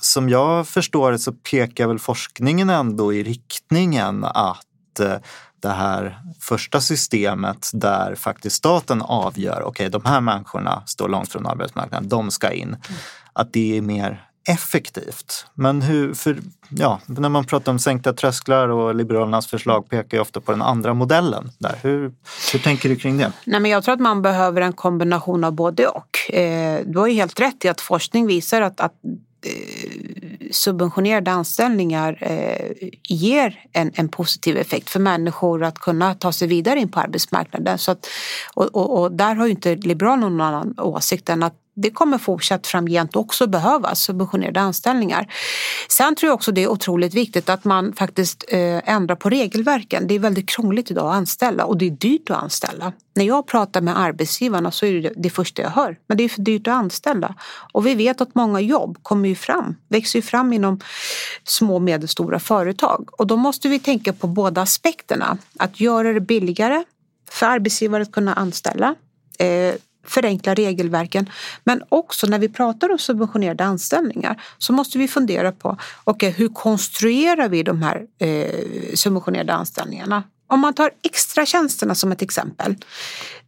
som 0.00 0.28
jag 0.28 0.68
förstår 0.68 1.12
det 1.12 1.18
så 1.18 1.32
pekar 1.32 1.86
väl 1.86 1.98
forskningen 1.98 2.70
ändå 2.70 3.12
i 3.12 3.22
riktningen 3.22 4.24
att 4.24 5.00
eh, 5.00 5.14
det 5.60 5.68
här 5.68 6.18
första 6.40 6.80
systemet 6.80 7.70
där 7.72 8.14
faktiskt 8.14 8.56
staten 8.56 9.02
avgör, 9.02 9.62
okej 9.62 9.90
de 9.90 10.04
här 10.04 10.20
människorna 10.20 10.82
står 10.86 11.08
långt 11.08 11.32
från 11.32 11.46
arbetsmarknaden, 11.46 12.08
de 12.08 12.30
ska 12.30 12.50
in. 12.50 12.76
Att 13.32 13.52
det 13.52 13.78
är 13.78 13.82
mer 13.82 14.28
effektivt. 14.48 15.46
Men 15.54 15.82
hur, 15.82 16.14
för, 16.14 16.38
ja, 16.68 17.00
när 17.06 17.28
man 17.28 17.44
pratar 17.44 17.72
om 17.72 17.78
sänkta 17.78 18.12
trösklar 18.12 18.68
och 18.68 18.94
Liberalernas 18.94 19.46
förslag 19.46 19.88
pekar 19.88 20.16
ju 20.16 20.20
ofta 20.20 20.40
på 20.40 20.52
den 20.52 20.62
andra 20.62 20.94
modellen. 20.94 21.50
Där. 21.58 21.78
Hur, 21.82 22.12
hur 22.52 22.58
tänker 22.58 22.88
du 22.88 22.96
kring 22.96 23.18
det? 23.18 23.32
Nej, 23.44 23.60
men 23.60 23.70
jag 23.70 23.84
tror 23.84 23.94
att 23.94 24.00
man 24.00 24.22
behöver 24.22 24.60
en 24.60 24.72
kombination 24.72 25.44
av 25.44 25.52
både 25.52 25.86
och. 25.86 26.11
Eh, 26.32 26.80
du 26.86 26.98
har 26.98 27.06
ju 27.06 27.14
helt 27.14 27.40
rätt 27.40 27.64
i 27.64 27.68
att 27.68 27.80
forskning 27.80 28.26
visar 28.26 28.62
att, 28.62 28.80
att 28.80 28.94
eh, 29.46 30.50
subventionerade 30.50 31.30
anställningar 31.30 32.18
eh, 32.20 32.88
ger 33.08 33.64
en, 33.72 33.92
en 33.94 34.08
positiv 34.08 34.56
effekt 34.56 34.90
för 34.90 35.00
människor 35.00 35.64
att 35.64 35.78
kunna 35.78 36.14
ta 36.14 36.32
sig 36.32 36.48
vidare 36.48 36.80
in 36.80 36.90
på 36.90 37.00
arbetsmarknaden. 37.00 37.78
Så 37.78 37.90
att, 37.90 38.06
och, 38.54 38.74
och, 38.74 39.00
och 39.00 39.12
där 39.12 39.34
har 39.34 39.46
ju 39.46 39.50
inte 39.50 39.74
Liberalerna 39.74 40.28
någon 40.28 40.40
annan 40.40 40.74
åsikt 40.78 41.28
än 41.28 41.42
att 41.42 41.61
det 41.74 41.90
kommer 41.90 42.18
fortsatt 42.18 42.66
framgent 42.66 43.16
också 43.16 43.46
behövas 43.46 44.00
subventionerade 44.00 44.60
anställningar. 44.60 45.32
Sen 45.88 46.14
tror 46.14 46.28
jag 46.28 46.34
också 46.34 46.52
det 46.52 46.62
är 46.62 46.68
otroligt 46.68 47.14
viktigt 47.14 47.48
att 47.48 47.64
man 47.64 47.92
faktiskt 47.92 48.44
eh, 48.48 48.88
ändrar 48.88 49.16
på 49.16 49.30
regelverken. 49.30 50.06
Det 50.06 50.14
är 50.14 50.18
väldigt 50.18 50.48
krångligt 50.48 50.90
idag 50.90 51.08
att 51.08 51.14
anställa 51.14 51.64
och 51.64 51.76
det 51.76 51.86
är 51.86 51.90
dyrt 51.90 52.30
att 52.30 52.42
anställa. 52.42 52.92
När 53.14 53.24
jag 53.24 53.46
pratar 53.46 53.80
med 53.80 53.98
arbetsgivarna 53.98 54.70
så 54.70 54.86
är 54.86 55.02
det 55.02 55.12
det 55.16 55.30
första 55.30 55.62
jag 55.62 55.70
hör. 55.70 55.98
Men 56.06 56.16
det 56.16 56.24
är 56.24 56.28
för 56.28 56.42
dyrt 56.42 56.68
att 56.68 56.74
anställa. 56.74 57.34
Och 57.72 57.86
vi 57.86 57.94
vet 57.94 58.20
att 58.20 58.34
många 58.34 58.60
jobb 58.60 58.98
kommer 59.02 59.28
ju 59.28 59.34
fram, 59.34 59.76
växer 59.88 60.18
ju 60.18 60.22
fram 60.22 60.52
inom 60.52 60.80
små 61.44 61.74
och 61.74 61.82
medelstora 61.82 62.38
företag. 62.38 63.08
Och 63.12 63.26
då 63.26 63.36
måste 63.36 63.68
vi 63.68 63.78
tänka 63.78 64.12
på 64.12 64.26
båda 64.26 64.62
aspekterna. 64.62 65.38
Att 65.58 65.80
göra 65.80 66.12
det 66.12 66.20
billigare 66.20 66.84
för 67.30 67.46
arbetsgivare 67.46 68.02
att 68.02 68.12
kunna 68.12 68.34
anställa 68.34 68.94
eh, 69.38 69.74
förenkla 70.04 70.54
regelverken. 70.54 71.30
Men 71.64 71.82
också 71.88 72.26
när 72.26 72.38
vi 72.38 72.48
pratar 72.48 72.92
om 72.92 72.98
subventionerade 72.98 73.64
anställningar 73.64 74.42
så 74.58 74.72
måste 74.72 74.98
vi 74.98 75.08
fundera 75.08 75.52
på 75.52 75.76
okay, 76.04 76.30
hur 76.30 76.48
konstruerar 76.48 77.48
vi 77.48 77.62
de 77.62 77.82
här 77.82 78.02
eh, 78.18 78.94
subventionerade 78.94 79.52
anställningarna? 79.52 80.22
Om 80.46 80.60
man 80.60 80.74
tar 80.74 80.90
extratjänsterna 81.02 81.94
som 81.94 82.12
ett 82.12 82.22
exempel. 82.22 82.76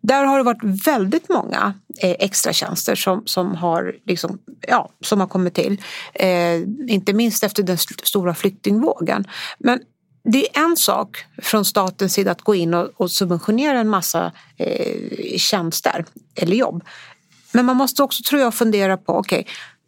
Där 0.00 0.24
har 0.24 0.38
det 0.38 0.44
varit 0.44 0.86
väldigt 0.86 1.28
många 1.28 1.74
eh, 1.98 2.16
extratjänster 2.18 2.94
som, 2.94 3.22
som, 3.26 3.54
har, 3.54 3.96
liksom, 4.06 4.38
ja, 4.68 4.90
som 5.00 5.20
har 5.20 5.26
kommit 5.26 5.54
till. 5.54 5.82
Eh, 6.14 6.60
inte 6.88 7.12
minst 7.12 7.44
efter 7.44 7.62
den 7.62 7.78
stora 7.78 8.34
flyktingvågen. 8.34 9.24
Men 9.58 9.80
det 10.24 10.56
är 10.56 10.64
en 10.64 10.76
sak 10.76 11.24
från 11.42 11.64
statens 11.64 12.12
sida 12.12 12.30
att 12.30 12.42
gå 12.42 12.54
in 12.54 12.74
och, 12.74 12.90
och 12.96 13.10
subventionera 13.10 13.80
en 13.80 13.88
massa 13.88 14.32
eh, 14.56 15.36
tjänster 15.36 16.04
eller 16.34 16.56
jobb. 16.56 16.84
Men 17.52 17.64
man 17.64 17.76
måste 17.76 18.02
också 18.02 18.22
tror 18.22 18.40
jag 18.40 18.54
fundera 18.54 18.96
på, 18.96 19.18
okay, 19.18 19.44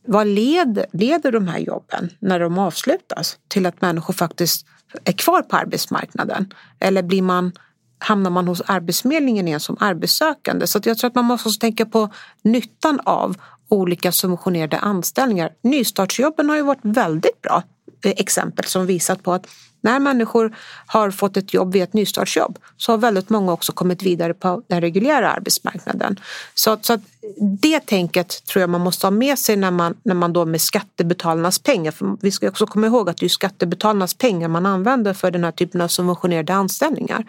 vad 0.07 0.27
leder, 0.27 0.87
leder 0.93 1.33
de 1.33 1.49
här 1.49 1.59
jobben 1.59 2.11
när 2.19 2.41
de 2.41 2.59
avslutas 2.59 3.39
till 3.49 3.67
att 3.67 3.81
människor 3.81 4.15
faktiskt 4.15 4.67
är 5.05 5.13
kvar 5.13 5.43
på 5.43 5.57
arbetsmarknaden? 5.57 6.53
Eller 6.81 7.03
blir 7.03 7.23
man, 7.23 7.53
hamnar 7.99 8.31
man 8.31 8.49
hos 8.49 8.61
Arbetsförmedlingen 8.61 9.49
igen 9.49 9.61
som 9.61 9.77
arbetssökande? 9.81 10.67
Så 10.67 10.81
jag 10.85 10.99
tror 10.99 11.09
att 11.09 11.15
man 11.15 11.25
måste 11.25 11.61
tänka 11.61 11.87
på 11.87 12.11
nyttan 12.43 13.01
av 13.05 13.37
olika 13.69 14.13
subventionerade 14.13 14.79
anställningar. 14.79 15.51
Nystartsjobben 15.63 16.49
har 16.49 16.57
ju 16.57 16.63
varit 16.63 16.81
väldigt 16.83 17.43
bra 17.43 17.63
eh, 18.05 18.13
exempel 18.17 18.65
som 18.65 18.87
visat 18.87 19.23
på 19.23 19.33
att 19.33 19.47
när 19.81 19.99
människor 19.99 20.57
har 20.87 21.11
fått 21.11 21.37
ett 21.37 21.55
jobb 21.55 21.73
via 21.73 21.85
ett 21.85 21.93
nystartsjobb 21.93 22.59
så 22.77 22.93
har 22.93 22.99
väldigt 22.99 23.31
många 23.31 23.53
också 23.53 23.73
kommit 23.73 24.03
vidare 24.03 24.35
på 24.35 24.63
den 24.67 24.81
reguljära 24.81 25.33
arbetsmarknaden. 25.33 26.21
Så, 26.55 26.79
så 26.83 26.93
att 26.93 27.01
det 27.39 27.81
tänket 27.81 28.45
tror 28.47 28.61
jag 28.61 28.71
man 28.71 28.81
måste 28.81 29.07
ha 29.07 29.11
med 29.11 29.39
sig 29.39 29.57
när 29.57 29.71
man, 29.71 29.95
när 30.03 30.15
man 30.15 30.33
då 30.33 30.45
med 30.45 30.61
skattebetalarnas 30.61 31.59
pengar, 31.59 31.93
för 31.93 32.17
vi 32.21 32.31
ska 32.31 32.49
också 32.49 32.67
komma 32.67 32.87
ihåg 32.87 33.11
att 33.11 33.17
det 33.17 33.27
är 33.27 33.29
skattebetalarnas 33.29 34.15
pengar 34.15 34.49
man 34.49 34.67
använder 34.67 35.15
för 35.15 35.31
den 35.31 35.45
här 35.45 35.53
typen 35.53 35.81
av 35.81 35.89
subventionerade 35.89 36.55
anställningar. 36.55 37.25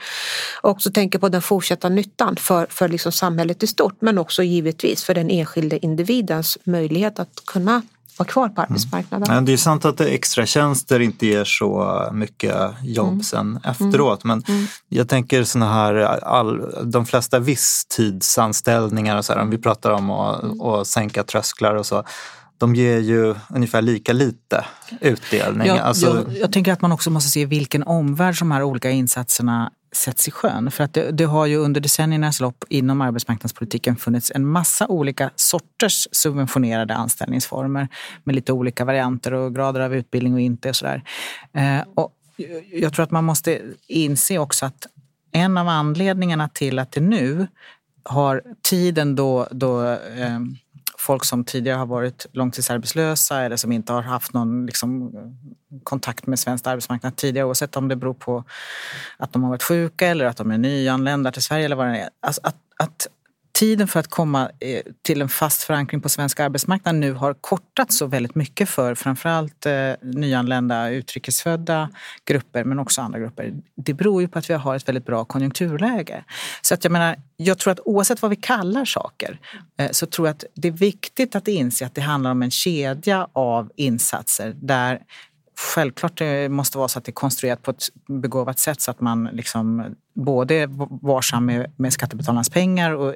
Och 0.61 0.69
också 0.69 0.91
tänka 0.91 1.19
på 1.19 1.29
den 1.29 1.41
fortsatta 1.41 1.89
nyttan 1.89 2.35
för, 2.35 2.65
för 2.69 2.87
liksom 2.87 3.11
samhället 3.11 3.63
i 3.63 3.67
stort 3.67 3.95
men 3.99 4.17
också 4.17 4.43
givetvis 4.43 5.03
för 5.03 5.13
den 5.13 5.29
enskilde 5.29 5.85
individens 5.85 6.57
möjlighet 6.63 7.19
att 7.19 7.45
kunna 7.45 7.81
vara 8.19 8.29
kvar 8.29 8.49
på 8.49 8.61
arbetsmarknaden. 8.61 9.31
Mm. 9.31 9.45
Det 9.45 9.53
är 9.53 9.57
sant 9.57 9.85
att 9.85 10.01
extra 10.01 10.45
tjänster 10.45 10.99
inte 10.99 11.27
ger 11.27 11.43
så 11.43 12.01
mycket 12.13 12.55
jobb 12.83 13.07
mm. 13.07 13.23
sen 13.23 13.59
efteråt. 13.63 14.23
Men 14.23 14.43
mm. 14.47 14.65
jag 14.89 15.09
tänker 15.09 15.43
såna 15.43 15.73
här, 15.73 15.95
all, 16.23 16.61
de 16.91 17.05
flesta 17.05 17.39
visstidsanställningar, 17.39 19.17
och 19.17 19.25
så 19.25 19.33
här, 19.33 19.41
om 19.41 19.49
vi 19.49 19.57
pratar 19.57 19.91
om 19.91 20.09
att, 20.11 20.43
mm. 20.43 20.61
att 20.61 20.87
sänka 20.87 21.23
trösklar 21.23 21.75
och 21.75 21.85
så 21.85 22.03
de 22.57 22.75
ger 22.75 22.99
ju 22.99 23.35
ungefär 23.49 23.81
lika 23.81 24.13
lite 24.13 24.65
utdelning. 25.01 25.67
Jag, 25.67 25.77
alltså... 25.77 26.05
jag, 26.27 26.37
jag, 26.37 26.53
tänker 26.53 26.73
att 26.73 26.81
man 26.81 26.91
också 26.91 27.09
måste 27.09 27.29
se 27.29 27.45
vilken 27.45 27.83
omvärld 27.83 28.37
som 28.37 28.49
de 28.49 28.53
här 28.53 28.63
olika 28.63 28.89
insatserna 28.89 29.71
sätts 29.91 30.27
i 30.27 30.31
sjön. 30.31 30.71
För 30.71 30.83
att 30.83 30.93
det, 30.93 31.11
det, 31.11 31.23
har 31.23 31.45
ju 31.45 31.57
under 31.57 31.81
decenniernas 31.81 32.39
lopp 32.39 32.63
inom 32.69 33.01
arbetsmarknadspolitiken 33.01 33.95
funnits 33.95 34.31
en 34.35 34.47
massa 34.47 34.87
olika 34.87 35.31
sorters 35.35 36.07
subventionerade 36.11 36.95
anställningsformer 36.95 37.87
med 38.23 38.35
lite 38.35 38.53
olika 38.53 38.85
varianter 38.85 39.33
och 39.33 39.55
grader 39.55 39.79
av 39.79 39.95
utbildning 39.95 40.33
och 40.33 40.39
inte. 40.39 40.69
Och 40.69 40.75
sådär. 40.75 41.03
Eh, 41.53 41.81
och 41.95 42.13
jag 42.71 42.93
tror 42.93 43.03
att 43.03 43.11
man 43.11 43.23
måste 43.23 43.61
inse 43.87 44.37
också 44.37 44.65
att 44.65 44.87
en 45.31 45.57
av 45.57 45.67
anledningarna 45.67 46.49
till 46.49 46.79
att 46.79 46.91
det 46.91 47.01
nu 47.01 47.47
har 48.03 48.41
tiden 48.61 49.15
då, 49.15 49.47
då 49.51 49.91
eh, 49.91 50.39
folk 51.07 51.25
som 51.25 51.43
tidigare 51.43 51.77
har 51.77 51.85
varit 51.85 52.25
långtidsarbetslösa 52.31 53.41
eller 53.41 53.55
som 53.55 53.71
inte 53.71 53.93
har 53.93 54.01
haft 54.01 54.33
någon 54.33 54.65
liksom, 54.65 55.11
kontakt 55.83 56.27
med 56.27 56.39
svensk 56.39 56.67
arbetsmarknad 56.67 57.15
tidigare 57.15 57.47
oavsett 57.47 57.75
om 57.75 57.87
det 57.87 57.95
beror 57.95 58.13
på 58.13 58.43
att 59.17 59.33
de 59.33 59.43
har 59.43 59.49
varit 59.49 59.63
sjuka 59.63 60.07
eller 60.07 60.25
att 60.25 60.37
de 60.37 60.51
är 60.51 60.57
nyanlända 60.57 61.31
till 61.31 61.41
Sverige 61.41 61.65
eller 61.65 61.75
vad 61.75 61.87
det 61.87 61.99
är. 61.99 62.09
Alltså 62.19 62.41
att, 62.43 62.55
att 62.77 63.07
tiden 63.57 63.87
för 63.87 63.99
att 63.99 64.07
komma 64.07 64.51
eh, 64.59 64.81
till 65.01 65.21
en 65.21 65.29
fast 65.29 65.63
förankring 65.63 66.01
på 66.01 66.09
svensk 66.09 66.39
arbetsmarknad 66.39 66.95
nu 66.95 67.13
har 67.13 67.33
kortats 67.33 67.97
så 67.97 68.05
väldigt 68.05 68.35
mycket 68.35 68.69
för 68.69 68.95
framförallt 68.95 69.65
eh, 69.65 69.91
nyanlända 70.01 70.89
utrikesfödda 70.89 71.89
grupper 72.25 72.63
men 72.63 72.79
också 72.79 73.01
andra 73.01 73.19
grupper. 73.19 73.53
Det 73.75 73.93
beror 73.93 74.21
ju 74.21 74.27
på 74.27 74.39
att 74.39 74.49
vi 74.49 74.53
har 74.53 74.75
ett 74.75 74.87
väldigt 74.87 75.05
bra 75.05 75.25
konjunkturläge. 75.25 76.23
Så 76.61 76.73
att 76.73 76.83
jag 76.83 76.91
menar, 76.91 77.15
jag 77.37 77.57
tror 77.57 77.71
att 77.71 77.79
oavsett 77.85 78.21
vad 78.21 78.29
vi 78.29 78.35
kallar 78.35 78.85
saker 78.85 79.39
eh, 79.79 79.91
så 79.91 80.05
tror 80.05 80.27
jag 80.27 80.35
att 80.35 80.43
det 80.55 80.67
är 80.67 80.71
viktigt 80.71 81.35
att 81.35 81.47
inse 81.47 81.85
att 81.85 81.95
det 81.95 82.01
handlar 82.01 82.31
om 82.31 82.41
en 82.41 82.51
kedja 82.51 83.27
av 83.33 83.71
insatser 83.75 84.53
där 84.61 84.99
Självklart 85.59 86.17
det 86.17 86.49
måste 86.49 86.77
vara 86.77 86.87
så 86.87 86.99
att 86.99 87.05
det 87.05 87.09
är 87.09 87.13
konstruerat 87.13 87.63
på 87.63 87.71
ett 87.71 87.83
begåvat 88.07 88.59
sätt 88.59 88.81
så 88.81 88.91
att 88.91 89.01
man 89.01 89.29
liksom 89.33 89.95
både 90.15 90.55
är 90.55 90.67
varsam 91.07 91.45
med, 91.45 91.73
med 91.77 91.93
skattebetalarnas 91.93 92.49
pengar 92.49 92.91
och 92.91 93.15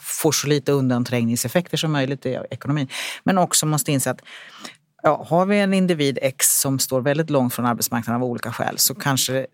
får 0.00 0.32
så 0.32 0.48
lite 0.48 0.72
undanträngningseffekter 0.72 1.76
som 1.76 1.92
möjligt 1.92 2.26
i 2.26 2.38
ekonomin. 2.50 2.88
Men 3.24 3.38
också 3.38 3.66
måste 3.66 3.92
inse 3.92 4.10
att 4.10 4.20
ja, 5.02 5.26
har 5.28 5.46
vi 5.46 5.58
en 5.58 5.74
individ 5.74 6.18
X 6.22 6.60
som 6.60 6.78
står 6.78 7.00
väldigt 7.00 7.30
långt 7.30 7.54
från 7.54 7.66
arbetsmarknaden 7.66 8.22
av 8.22 8.28
olika 8.28 8.52
skäl 8.52 8.78
så 8.78 8.94
kanske 8.94 9.46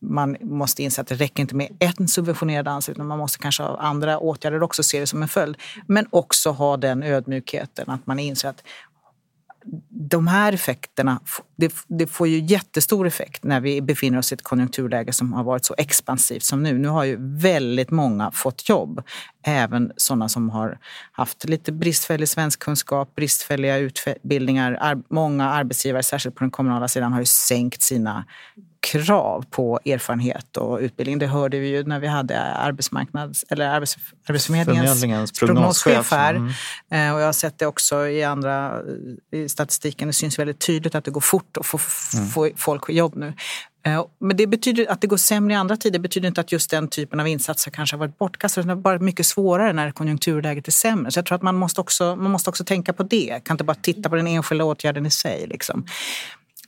man 0.00 0.36
måste 0.40 0.82
inse 0.82 1.00
att 1.00 1.06
det 1.06 1.14
räcker 1.14 1.40
inte 1.40 1.54
med 1.54 1.76
en 1.78 2.08
subventionerad 2.08 2.68
anställning 2.68 3.00
utan 3.00 3.06
man 3.06 3.18
måste 3.18 3.38
kanske 3.38 3.62
ha 3.62 3.78
andra 3.78 4.18
åtgärder 4.18 4.62
också, 4.62 4.82
se 4.82 5.00
det 5.00 5.06
som 5.06 5.22
en 5.22 5.28
följd. 5.28 5.56
Men 5.86 6.06
också 6.10 6.50
ha 6.50 6.76
den 6.76 7.02
ödmjukheten 7.02 7.90
att 7.90 8.06
man 8.06 8.18
inser 8.18 8.48
att 8.48 8.62
de 9.90 10.26
här 10.26 10.52
effekterna, 10.52 11.20
det, 11.56 11.74
det, 11.88 12.06
får 12.06 12.28
ju 12.28 12.38
jättestor 12.38 13.06
effekt 13.06 13.44
när 13.44 13.60
vi 13.60 13.82
befinner 13.82 14.18
oss 14.18 14.32
i 14.32 14.34
ett 14.34 14.42
konjunkturläge 14.42 15.12
som 15.12 15.32
har 15.32 15.44
varit 15.44 15.64
så 15.64 15.74
expansivt 15.78 16.42
som 16.42 16.62
nu. 16.62 16.78
Nu 16.78 16.88
har 16.88 17.04
ju 17.04 17.16
väldigt 17.20 17.90
många 17.90 18.30
fått 18.30 18.68
jobb. 18.68 19.02
Även 19.42 19.92
sådana 19.96 20.28
som 20.28 20.50
har 20.50 20.78
haft 21.12 21.44
lite 21.44 21.72
bristfällig 21.72 22.28
svenskkunskap, 22.28 23.14
bristfälliga 23.14 23.76
utbildningar. 23.76 25.02
Många 25.10 25.50
arbetsgivare, 25.50 26.02
särskilt 26.02 26.34
på 26.34 26.44
den 26.44 26.50
kommunala 26.50 26.88
sidan, 26.88 27.12
har 27.12 27.20
ju 27.20 27.26
sänkt 27.26 27.82
sina 27.82 28.24
krav 28.86 29.44
på 29.50 29.80
erfarenhet 29.84 30.56
och 30.56 30.78
utbildning. 30.78 31.18
Det 31.18 31.26
hörde 31.26 31.58
vi 31.58 31.68
ju 31.68 31.84
när 31.84 32.00
vi 32.00 32.06
hade 32.06 32.40
arbetsmarknads, 32.40 33.44
eller 33.48 33.68
arbets, 33.68 33.96
Arbetsförmedlingens 34.28 35.32
prognoschef 35.32 36.10
här. 36.10 36.34
Mm. 36.34 36.52
Eh, 36.90 37.14
och 37.14 37.20
jag 37.20 37.26
har 37.26 37.32
sett 37.32 37.58
det 37.58 37.66
också 37.66 38.08
i 38.08 38.24
andra 38.24 38.80
i 39.32 39.48
statistiken. 39.48 40.08
Det 40.08 40.14
syns 40.14 40.38
väldigt 40.38 40.58
tydligt 40.58 40.94
att 40.94 41.04
det 41.04 41.10
går 41.10 41.20
fort 41.20 41.56
att 41.56 41.66
få, 41.66 41.78
mm. 42.14 42.28
få 42.28 42.50
folk 42.56 42.88
jobb 42.88 43.16
nu. 43.16 43.32
Eh, 43.86 44.04
men 44.18 44.36
det 44.36 44.46
betyder 44.46 44.90
att 44.90 45.00
det 45.00 45.06
går 45.06 45.16
sämre 45.16 45.54
i 45.54 45.56
andra 45.56 45.76
tider 45.76 45.98
betyder 45.98 46.28
inte 46.28 46.40
att 46.40 46.52
just 46.52 46.70
den 46.70 46.88
typen 46.88 47.20
av 47.20 47.28
insatser 47.28 47.70
kanske 47.70 47.96
har 47.96 47.98
varit 47.98 48.18
bortkastade. 48.18 48.66
Det 48.66 48.72
är 48.72 48.76
bara 48.76 48.98
mycket 48.98 49.26
svårare 49.26 49.72
när 49.72 49.90
konjunkturläget 49.90 50.68
är 50.68 50.72
sämre. 50.72 51.10
Så 51.10 51.18
jag 51.18 51.26
tror 51.26 51.36
att 51.36 51.42
man 51.42 51.54
måste 51.54 51.80
också, 51.80 52.16
man 52.16 52.30
måste 52.30 52.50
också 52.50 52.64
tänka 52.64 52.92
på 52.92 53.02
det. 53.02 53.40
Kan 53.44 53.54
inte 53.54 53.64
bara 53.64 53.74
titta 53.74 54.08
på 54.08 54.16
den 54.16 54.26
enskilda 54.26 54.64
åtgärden 54.64 55.06
i 55.06 55.10
sig. 55.10 55.46
Liksom 55.46 55.86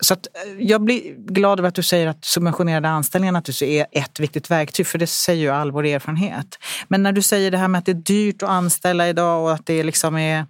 så 0.00 0.14
att 0.14 0.26
eh, 0.26 0.64
jag 0.64 0.80
blir 0.80 1.14
glad 1.16 1.58
över 1.58 1.68
att 1.68 1.74
du 1.74 1.82
säger 1.82 2.06
att 2.06 2.24
subventionerade 2.24 2.88
anställningar 2.88 3.32
naturligtvis 3.32 3.68
är 3.68 3.86
ett 3.92 4.20
viktigt 4.20 4.50
verktyg, 4.50 4.86
för 4.86 4.98
det 4.98 5.06
säger 5.06 5.42
ju 5.42 5.50
all 5.50 5.70
vår 5.70 5.86
erfarenhet. 5.86 6.58
Men 6.88 7.02
när 7.02 7.12
du 7.12 7.22
säger 7.22 7.50
det 7.50 7.58
här 7.58 7.68
med 7.68 7.78
att 7.78 7.86
det 7.86 7.92
är 7.92 7.94
dyrt 7.94 8.42
att 8.42 8.48
anställa 8.48 9.08
idag 9.08 9.42
och 9.42 9.52
att 9.52 9.66
det, 9.66 9.82
liksom 9.82 10.16
är, 10.16 10.46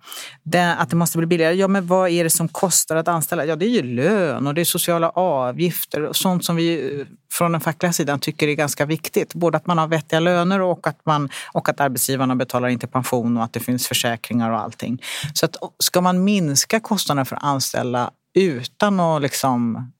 att 0.79 0.91
det 0.91 0.97
måste 0.97 1.19
bli 1.19 1.27
billigare. 1.27 1.55
Ja, 1.55 1.69
men 1.69 1.87
vad 1.87 2.11
är 2.11 2.25
det 2.25 2.31
som 2.31 2.49
kostar 2.49 2.97
att 2.97 3.09
anställa? 3.09 3.45
Ja, 3.45 3.57
det 3.57 3.67
är 3.67 3.71
ju 3.71 3.83
lön 3.83 4.47
och 4.47 4.55
det 4.55 4.61
är 4.61 4.65
sociala 4.65 5.11
avgifter 5.11 6.03
och 6.03 6.17
sånt 6.17 6.45
som 6.45 6.57
vi 6.57 6.99
eh, 7.01 7.07
från 7.33 7.53
den 7.53 7.61
fackliga 7.61 7.93
sidan 7.93 8.21
tycker 8.21 8.49
är 8.49 8.55
ganska 8.55 8.87
viktigt. 8.87 9.35
Både 9.35 9.57
att 9.57 9.67
man 9.67 9.79
har 9.79 9.87
vettiga 9.87 10.21
löner 10.21 10.61
och 10.61 10.87
att, 10.87 11.07
man, 11.07 11.29
och 11.53 11.69
att 11.69 11.81
arbetsgivarna 11.81 12.37
betalar 12.37 12.69
in 12.69 12.79
till 12.79 12.89
pension 12.89 13.37
och 13.37 13.45
att 13.45 13.53
det 13.53 13.61
finns 13.61 13.89
försäkringar 13.89 14.51
och 14.51 14.61
allting. 14.61 15.03
Så 15.35 15.47
att, 15.47 15.57
ska 15.79 16.01
man 16.01 16.25
minska 16.25 16.81
kostnaderna 16.81 17.25
för 17.25 17.37
att 17.37 17.45
anställa 17.45 18.11
utan 18.45 19.01
att 19.01 19.23
liksom 19.23 19.93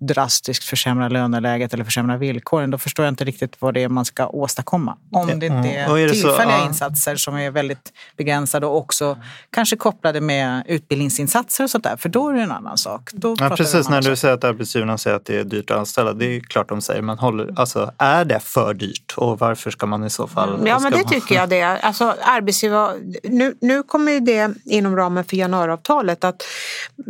drastiskt 0.00 0.64
försämra 0.64 1.08
löneläget 1.08 1.74
eller 1.74 1.84
försämra 1.84 2.16
villkoren, 2.16 2.70
då 2.70 2.78
förstår 2.78 3.04
jag 3.04 3.12
inte 3.12 3.24
riktigt 3.24 3.56
vad 3.58 3.74
det 3.74 3.82
är 3.82 3.88
man 3.88 4.04
ska 4.04 4.26
åstadkomma. 4.26 4.96
Om 5.12 5.26
det 5.26 5.32
inte 5.32 5.68
är, 5.68 5.98
är 5.98 6.06
det 6.06 6.12
tillfälliga 6.12 6.58
så, 6.58 6.66
insatser 6.66 7.16
som 7.16 7.36
är 7.36 7.50
väldigt 7.50 7.92
begränsade 8.16 8.66
och 8.66 8.76
också 8.76 9.18
kanske 9.50 9.76
kopplade 9.76 10.20
med 10.20 10.62
utbildningsinsatser 10.66 11.64
och 11.64 11.70
sånt 11.70 11.84
där, 11.84 11.96
för 11.96 12.08
då 12.08 12.28
är 12.28 12.34
det 12.34 12.42
en 12.42 12.52
annan 12.52 12.78
sak. 12.78 13.10
Då 13.12 13.36
ja, 13.38 13.50
precis, 13.50 13.88
när 13.88 14.02
du 14.02 14.16
säger 14.16 14.34
att 14.34 14.44
arbetsgivarna 14.44 14.98
säger 14.98 15.16
att 15.16 15.24
det 15.24 15.40
är 15.40 15.44
dyrt 15.44 15.70
att 15.70 15.78
anställa, 15.78 16.12
det 16.12 16.36
är 16.36 16.40
klart 16.40 16.68
de 16.68 16.80
säger, 16.80 17.02
men 17.02 17.18
håller, 17.18 17.54
alltså, 17.56 17.92
är 17.98 18.24
det 18.24 18.40
för 18.40 18.74
dyrt 18.74 19.14
och 19.16 19.38
varför 19.38 19.70
ska 19.70 19.86
man 19.86 20.04
i 20.04 20.10
så 20.10 20.26
fall... 20.26 20.62
Ja, 20.66 20.78
men 20.78 20.92
det 20.92 20.98
man... 20.98 21.08
tycker 21.08 21.34
jag 21.34 21.48
det 21.48 21.60
är. 21.60 21.78
Alltså, 21.78 22.14
arbetsgivar, 22.22 22.94
nu, 23.22 23.56
nu 23.60 23.82
kommer 23.82 24.20
det 24.20 24.54
inom 24.64 24.96
ramen 24.96 25.24
för 25.24 25.36
januariavtalet 25.36 26.24
att 26.24 26.42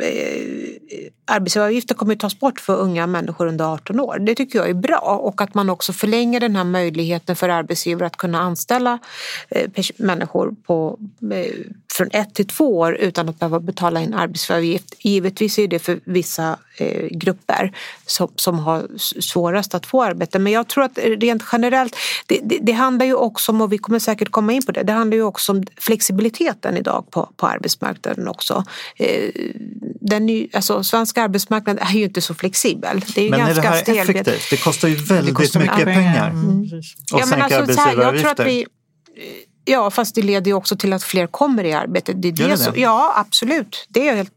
eh, 0.03 0.09
arbetsgivaravgifter 1.27 1.95
kommer 1.95 2.15
att 2.15 2.21
tas 2.21 2.41
bort 2.41 2.61
för 2.61 2.78
unga 2.79 3.07
människor 3.07 3.47
under 3.47 3.65
18 3.65 4.01
år. 4.01 4.19
Det 4.19 4.35
tycker 4.35 4.59
jag 4.59 4.69
är 4.69 4.75
bra 4.75 5.21
och 5.23 5.41
att 5.41 5.55
man 5.55 5.71
också 5.71 5.93
förlänger 5.93 6.41
den 6.41 6.57
här 6.57 6.65
möjligheten 6.65 7.37
för 7.37 7.49
arbetsgivare 7.49 8.07
att 8.07 8.17
kunna 8.17 8.41
anställa 8.41 8.99
eh, 9.49 9.71
människor 9.97 10.55
på, 10.67 10.99
eh, 11.33 11.55
från 11.93 12.09
ett 12.13 12.35
till 12.35 12.47
två 12.47 12.79
år 12.79 12.95
utan 12.95 13.29
att 13.29 13.39
behöva 13.39 13.61
betala 13.61 14.01
in 14.01 14.15
arbetsgivaravgift. 14.15 14.95
Givetvis 14.99 15.59
är 15.59 15.69
det 15.69 15.79
för 15.79 16.01
vissa 16.05 16.57
eh, 16.79 17.07
grupper 17.11 17.73
som, 18.07 18.29
som 18.37 18.59
har 18.59 18.89
svårast 19.21 19.75
att 19.75 19.87
få 19.87 20.03
arbete 20.03 20.39
men 20.39 20.53
jag 20.53 20.69
tror 20.69 20.85
att 20.85 20.99
rent 20.99 21.43
generellt, 21.53 21.97
det, 22.27 22.41
det, 22.43 22.59
det 22.63 22.73
handlar 22.73 23.07
ju 23.07 23.15
också 23.15 23.53
om, 23.53 23.61
och 23.61 23.73
vi 23.73 23.79
kommer 23.79 23.99
säkert 23.99 24.31
komma 24.31 24.53
in 24.53 24.63
på 24.63 24.73
det, 24.73 24.83
det 24.83 24.93
handlar 24.93 25.17
ju 25.17 25.23
också 25.23 25.53
om 25.53 25.63
flexibiliteten 25.77 26.77
idag 26.77 27.05
på, 27.11 27.29
på 27.37 27.47
arbetsmarknaden 27.47 28.29
också. 28.29 28.65
Den, 30.01 30.49
alltså, 30.53 30.85
svenska 30.85 31.23
arbetsmarknaden 31.23 31.87
är 31.89 31.93
ju 31.93 32.05
inte 32.05 32.21
så 32.21 32.35
flexibel 32.35 32.68
flexibel. 32.69 33.01
Det 33.15 33.27
är 33.27 33.31
men 33.31 33.39
ganska 33.39 33.61
är 33.61 33.63
det 33.63 33.69
här 33.69 33.83
stelbent. 33.83 34.11
effektivt? 34.11 34.51
Det 34.51 34.57
kostar 34.57 34.89
ju 34.89 34.95
väldigt 34.95 35.35
kostar 35.35 35.61
mycket, 35.61 35.77
mycket 35.77 35.95
pengar. 35.95 36.31
Mm. 36.31 36.45
Mm. 36.45 36.63
Och 37.13 37.21
ja, 37.21 37.27
sänka 37.27 37.45
alltså, 37.45 37.81
arbetsgivaravgifter. 37.81 38.65
Ja, 39.65 39.91
fast 39.91 40.15
det 40.15 40.23
leder 40.23 40.47
ju 40.51 40.55
också 40.55 40.77
till 40.77 40.93
att 40.93 41.03
fler 41.03 41.27
kommer 41.27 41.65
i 41.65 41.73
arbete. 41.73 42.13
Det 42.13 42.29
är 42.29 42.33
det, 42.33 42.47
det 42.47 42.57
så, 42.57 42.73
ja, 42.77 43.13
absolut. 43.17 43.87
Det 43.89 44.09
är 44.09 44.15
helt, 44.15 44.33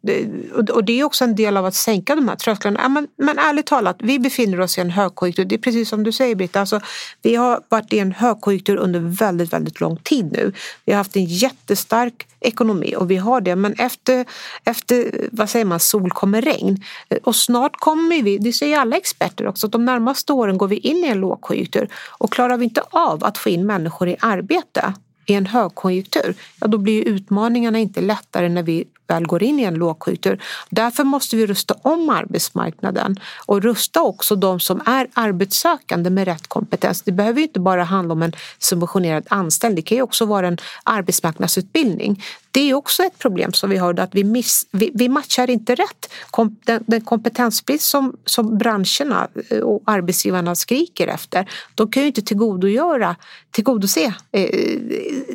och 0.69 0.83
det 0.83 0.99
är 0.99 1.03
också 1.03 1.23
en 1.23 1.35
del 1.35 1.57
av 1.57 1.65
att 1.65 1.75
sänka 1.75 2.15
de 2.15 2.27
här 2.27 2.35
trösklarna. 2.35 2.79
Ja, 2.83 2.89
men, 2.89 3.07
men 3.17 3.39
ärligt 3.39 3.65
talat, 3.65 3.95
vi 3.99 4.19
befinner 4.19 4.59
oss 4.59 4.77
i 4.77 4.81
en 4.81 4.89
högkonjunktur. 4.89 5.45
Det 5.45 5.55
är 5.55 5.59
precis 5.59 5.89
som 5.89 6.03
du 6.03 6.11
säger 6.11 6.35
Britta. 6.35 6.59
Alltså, 6.59 6.79
vi 7.21 7.35
har 7.35 7.61
varit 7.69 7.93
i 7.93 7.99
en 7.99 8.11
högkonjunktur 8.11 8.77
under 8.77 8.99
väldigt, 8.99 9.53
väldigt 9.53 9.79
lång 9.79 9.97
tid 9.97 10.31
nu. 10.31 10.53
Vi 10.85 10.91
har 10.91 10.97
haft 10.97 11.15
en 11.15 11.25
jättestark 11.25 12.27
ekonomi 12.41 12.95
och 12.97 13.11
vi 13.11 13.17
har 13.17 13.41
det. 13.41 13.55
Men 13.55 13.73
efter, 13.73 14.25
efter 14.65 15.27
vad 15.31 15.49
säger 15.49 15.65
man, 15.65 15.79
sol 15.79 16.11
kommer 16.11 16.41
regn. 16.41 16.83
Eh, 17.09 17.17
och 17.23 17.35
snart 17.35 17.75
kommer 17.75 18.23
vi, 18.23 18.37
det 18.37 18.53
säger 18.53 18.79
alla 18.79 18.97
experter 18.97 19.47
också, 19.47 19.67
att 19.67 19.71
de 19.71 19.85
närmaste 19.85 20.33
åren 20.33 20.57
går 20.57 20.67
vi 20.67 20.77
in 20.77 20.97
i 20.97 21.07
en 21.07 21.19
lågkonjunktur. 21.19 21.89
Och 22.17 22.31
klarar 22.31 22.57
vi 22.57 22.63
inte 22.63 22.83
av 22.89 23.23
att 23.23 23.37
få 23.37 23.49
in 23.49 23.65
människor 23.65 24.09
i 24.09 24.15
arbete 24.19 24.93
i 25.25 25.33
en 25.33 25.45
högkonjunktur, 25.45 26.35
ja 26.59 26.67
då 26.67 26.77
blir 26.77 27.07
utmaningarna 27.07 27.79
inte 27.79 28.01
lättare 28.01 28.49
när 28.49 28.63
vi 28.63 28.85
väl 29.11 29.27
går 29.27 29.43
in 29.43 29.59
i 29.59 29.63
en 29.63 29.73
lågkonjunktur. 29.73 30.41
Därför 30.69 31.03
måste 31.03 31.35
vi 31.35 31.47
rusta 31.47 31.75
om 31.81 32.09
arbetsmarknaden 32.09 33.19
och 33.45 33.61
rusta 33.61 34.01
också 34.01 34.35
de 34.35 34.59
som 34.59 34.81
är 34.85 35.07
arbetssökande 35.13 36.09
med 36.09 36.25
rätt 36.25 36.47
kompetens. 36.47 37.01
Det 37.01 37.11
behöver 37.11 37.41
inte 37.41 37.59
bara 37.59 37.83
handla 37.83 38.13
om 38.13 38.21
en 38.21 38.33
subventionerad 38.59 39.23
anställning, 39.29 39.75
det 39.75 39.81
kan 39.81 39.97
ju 39.97 40.01
också 40.01 40.25
vara 40.25 40.47
en 40.47 40.57
arbetsmarknadsutbildning. 40.83 42.23
Det 42.51 42.69
är 42.69 42.73
också 42.73 43.03
ett 43.03 43.19
problem 43.19 43.53
som 43.53 43.69
vi 43.69 43.77
har, 43.77 43.99
att 43.99 44.15
vi, 44.15 44.23
miss, 44.23 44.67
vi, 44.71 44.91
vi 44.93 45.09
matchar 45.09 45.49
inte 45.49 45.75
rätt. 45.75 46.11
Kom, 46.29 46.57
den, 46.65 46.83
den 46.87 47.01
kompetensbrist 47.01 47.87
som, 47.87 48.15
som 48.25 48.57
branscherna 48.57 49.27
eh, 49.49 49.59
och 49.59 49.81
arbetsgivarna 49.85 50.55
skriker 50.55 51.07
efter, 51.07 51.49
de 51.75 51.91
kan 51.91 52.03
ju 52.03 52.07
inte 52.07 52.21
tillgodogöra, 52.21 53.15
tillgodose 53.51 54.13
eh, 54.31 54.79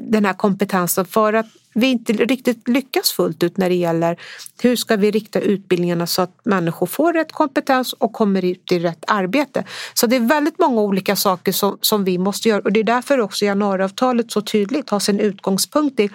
den 0.00 0.24
här 0.24 0.34
kompetensen 0.34 1.04
för 1.04 1.32
att 1.32 1.46
vi 1.78 1.86
inte 1.86 2.12
riktigt 2.12 2.68
lyckas 2.68 3.12
fullt 3.12 3.42
ut 3.42 3.56
när 3.56 3.68
det 3.68 3.74
gäller 3.74 4.16
hur 4.62 4.76
ska 4.76 4.96
vi 4.96 5.10
rikta 5.10 5.40
utbildningarna 5.40 6.06
så 6.06 6.22
att 6.22 6.40
människor 6.44 6.86
får 6.86 7.12
rätt 7.12 7.32
kompetens 7.32 7.92
och 7.92 8.12
kommer 8.12 8.44
ut 8.44 8.72
i 8.72 8.78
rätt 8.78 9.04
arbete. 9.06 9.64
Så 9.94 10.06
det 10.06 10.16
är 10.16 10.20
väldigt 10.20 10.58
många 10.58 10.80
olika 10.80 11.16
saker 11.16 11.52
som, 11.52 11.78
som 11.80 12.04
vi 12.04 12.18
måste 12.18 12.48
göra 12.48 12.60
och 12.60 12.72
det 12.72 12.80
är 12.80 12.84
därför 12.84 13.20
också 13.20 13.44
januariavtalet 13.44 14.30
så 14.30 14.40
tydligt 14.40 14.90
har 14.90 15.00
sin 15.00 15.20
utgångspunkt 15.20 16.00
i 16.00 16.10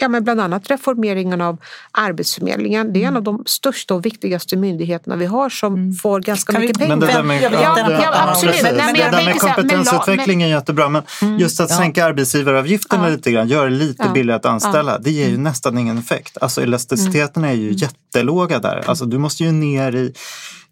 ja, 0.00 0.08
men 0.08 0.24
bland 0.24 0.40
annat 0.40 0.70
reformeringen 0.70 1.40
av 1.40 1.58
Arbetsförmedlingen. 1.90 2.92
Det 2.92 3.04
är 3.04 3.08
en 3.08 3.16
av 3.16 3.22
de 3.22 3.42
största 3.46 3.94
och 3.94 4.06
viktigaste 4.06 4.56
myndigheterna 4.56 5.16
vi 5.16 5.26
har 5.26 5.50
som 5.50 5.74
mm. 5.74 5.94
får 5.94 6.20
ganska 6.20 6.52
kan 6.52 6.60
mycket 6.60 6.76
vi, 6.76 6.80
pengar. 6.80 6.96
Men 6.96 7.08
det 7.08 7.14
där 7.14 7.22
med, 7.22 7.42
ja, 7.42 7.50
ja, 7.90 8.28
absolut. 8.28 8.62
Men, 8.62 8.76
men, 8.76 8.94
det 8.94 9.10
där 9.10 9.24
med 9.24 9.38
kompetensutveckling 9.38 10.42
är 10.42 10.48
jättebra. 10.48 10.88
Men 10.88 11.02
mm. 11.22 11.38
just 11.38 11.60
att 11.60 11.70
sänka 11.70 12.04
arbetsgivaravgifterna 12.04 13.08
ja. 13.08 13.14
lite 13.14 13.32
grann, 13.32 13.48
göra 13.48 13.64
det 13.64 13.76
lite 13.76 14.02
ja. 14.06 14.12
billigare 14.12 14.36
att 14.36 14.46
anställa, 14.46 14.98
det 14.98 15.10
ger 15.10 15.24
ju 15.24 15.30
mm. 15.30 15.42
nästan 15.42 15.78
ingen 15.78 15.98
effekt. 15.98 16.38
Alltså 16.40 16.62
elasticiteten 16.62 17.44
är 17.44 17.52
ju 17.52 17.68
mm. 17.68 17.76
jättelåga 17.76 18.58
där. 18.58 18.84
Alltså 18.86 19.04
du 19.04 19.18
måste 19.18 19.44
ju 19.44 19.52
ner 19.52 19.94
i 19.94 20.12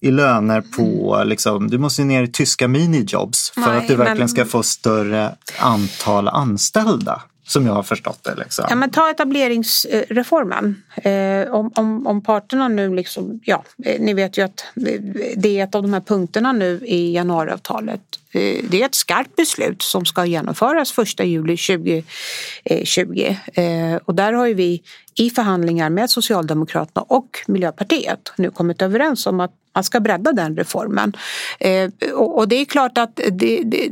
i 0.01 0.11
löner 0.11 0.61
på, 0.61 1.23
liksom, 1.25 1.71
du 1.71 1.79
måste 1.79 2.05
ner 2.05 2.23
i 2.23 2.29
tyska 2.29 2.69
minijobs 2.69 3.51
för 3.51 3.61
Nej, 3.61 3.79
att 3.79 3.89
du 3.89 3.97
verkligen 3.97 4.19
men... 4.19 4.29
ska 4.29 4.45
få 4.45 4.63
större 4.63 5.35
antal 5.59 6.29
anställda. 6.29 7.23
Som 7.47 7.67
jag 7.67 7.75
har 7.75 7.83
förstått 7.83 8.25
det. 8.25 8.35
Liksom. 8.35 8.65
Ja, 8.69 8.75
men 8.75 8.91
ta 8.91 9.11
etableringsreformen. 9.11 10.83
Eh, 10.97 11.55
om, 11.55 11.73
om, 11.75 12.07
om 12.07 12.23
parterna 12.23 12.69
nu 12.69 12.95
liksom, 12.95 13.41
ja, 13.45 13.65
eh, 13.85 14.01
ni 14.01 14.15
vet 14.15 14.39
ju 14.39 14.43
att 14.43 14.65
eh, 14.77 15.01
det 15.37 15.59
är 15.59 15.65
ett 15.65 15.75
av 15.75 15.83
de 15.83 15.93
här 15.93 16.01
punkterna 16.01 16.53
nu 16.53 16.81
i 16.85 17.15
januariavtalet. 17.15 18.01
Eh, 18.31 18.65
det 18.71 18.83
är 18.83 18.87
ett 18.87 18.95
skarpt 18.95 19.37
beslut 19.37 19.83
som 19.83 20.05
ska 20.05 20.25
genomföras 20.25 20.99
1 20.99 21.27
juli 21.27 21.57
2020. 21.57 23.37
Eh, 23.55 23.65
eh, 23.65 23.97
och 24.05 24.15
där 24.15 24.33
har 24.33 24.47
ju 24.47 24.55
vi 24.55 24.83
i 25.15 25.31
förhandlingar 25.31 25.91
med 25.91 26.11
Socialdemokraterna 26.11 27.05
och 27.09 27.39
Miljöpartiet 27.47 28.33
nu 28.37 28.51
kommit 28.51 28.83
överens 28.83 29.27
om 29.27 29.41
att 29.41 29.53
man 29.75 29.85
ska 29.85 30.01
bredda 30.01 30.33
den 30.33 30.57
reformen. 30.57 31.13
Eh, 31.59 31.91
och, 32.15 32.39
och 32.39 32.49
det 32.49 32.57
är 32.57 32.65
klart 32.65 32.99
att 32.99 33.17
det, 33.17 33.63
det 33.65 33.91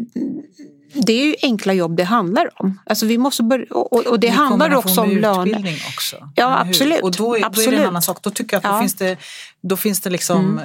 det 0.95 1.13
är 1.13 1.27
ju 1.27 1.37
enkla 1.43 1.73
jobb 1.73 1.97
det 1.97 2.05
handlar 2.05 2.51
om. 2.55 2.81
Alltså 2.87 3.07
vi 3.07 3.19
måste 3.19 3.43
börja, 3.43 3.67
och, 3.71 4.07
och 4.07 4.21
det 4.21 4.29
handlar 4.29 4.75
också 4.75 5.01
om 5.01 5.11
löner. 5.11 5.83
också. 5.89 6.29
Ja 6.35 6.61
absolut. 6.61 7.03
Och 7.03 7.13
då 7.13 7.37
är, 7.37 7.45
absolut. 7.45 7.71
då 7.71 7.73
är 7.73 7.77
det 7.77 7.83
en 7.83 7.89
annan 7.89 8.03
sak. 8.03 8.19
Då 8.23 8.31
tycker 8.31 8.57
jag 8.57 8.59
att 8.59 8.65
ja. 8.65 8.73
då 8.73 8.81
finns 8.81 8.95
det, 8.95 9.17
då 9.63 9.77
finns 9.77 10.01
det 10.01 10.11
liksom, 10.11 10.59
mm. 10.59 10.65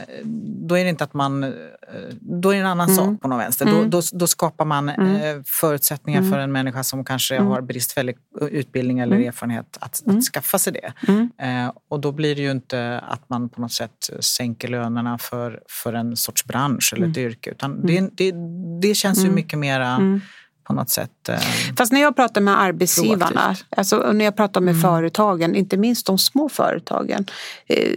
då 0.67 0.77
är 0.77 0.83
det 0.83 0.89
inte 0.89 1.03
att 1.03 1.13
man, 1.13 1.41
då 2.21 2.49
är 2.49 2.53
det 2.53 2.59
en 2.59 2.65
annan 2.65 2.89
mm. 2.89 2.95
sak 2.97 3.21
på 3.21 3.27
något 3.27 3.39
vänster. 3.39 3.65
Mm. 3.65 3.89
Då, 3.89 3.99
då, 3.99 4.01
då, 4.11 4.27
skapar 4.27 4.65
man 4.65 4.89
mm. 4.89 5.15
Eh, 5.15 5.43
förutsättningar 5.45 6.21
för 6.21 6.27
mm. 6.27 6.39
en 6.39 6.51
människa 6.51 6.83
som 6.83 7.05
kanske 7.05 7.35
mm. 7.35 7.47
har 7.47 7.61
bristfällig 7.61 8.17
utbildning 8.41 8.99
eller 8.99 9.17
erfarenhet 9.17 9.77
att, 9.79 10.03
att 10.05 10.23
skaffa 10.23 10.59
sig 10.59 10.73
det. 10.73 10.93
Eh, 11.45 11.71
och 11.89 11.99
då 11.99 12.11
blir 12.11 12.35
det 12.35 12.41
ju 12.41 12.51
inte 12.51 12.99
att 13.07 13.29
man 13.29 13.49
på 13.49 13.61
något 13.61 13.71
sätt 13.71 14.09
sänker 14.19 14.67
lönerna 14.67 15.17
för, 15.17 15.61
för 15.69 15.93
en 15.93 16.15
sorts 16.15 16.45
bransch 16.45 16.93
eller 16.95 17.07
ett 17.07 17.17
yrke. 17.17 17.49
Utan 17.49 17.85
det, 17.85 18.09
det, 18.13 18.33
det 18.81 18.95
känns 18.95 19.25
ju 19.25 19.29
mycket 19.29 19.59
mera 19.59 20.19
på 20.67 20.73
något 20.73 20.89
sätt. 20.89 21.29
Eh, 21.29 21.39
Fast 21.77 21.91
när 21.91 22.01
jag 22.01 22.15
pratar 22.15 22.41
med 22.41 22.61
arbetsgivarna, 22.61 23.55
alltså 23.69 24.11
när 24.11 24.25
jag 24.25 24.35
pratar 24.35 24.61
med 24.61 24.71
mm. 24.71 24.81
företagen, 24.81 25.55
inte 25.55 25.77
minst 25.77 26.05
de 26.05 26.17
små 26.17 26.49
företagen, 26.49 27.25
eh, 27.67 27.91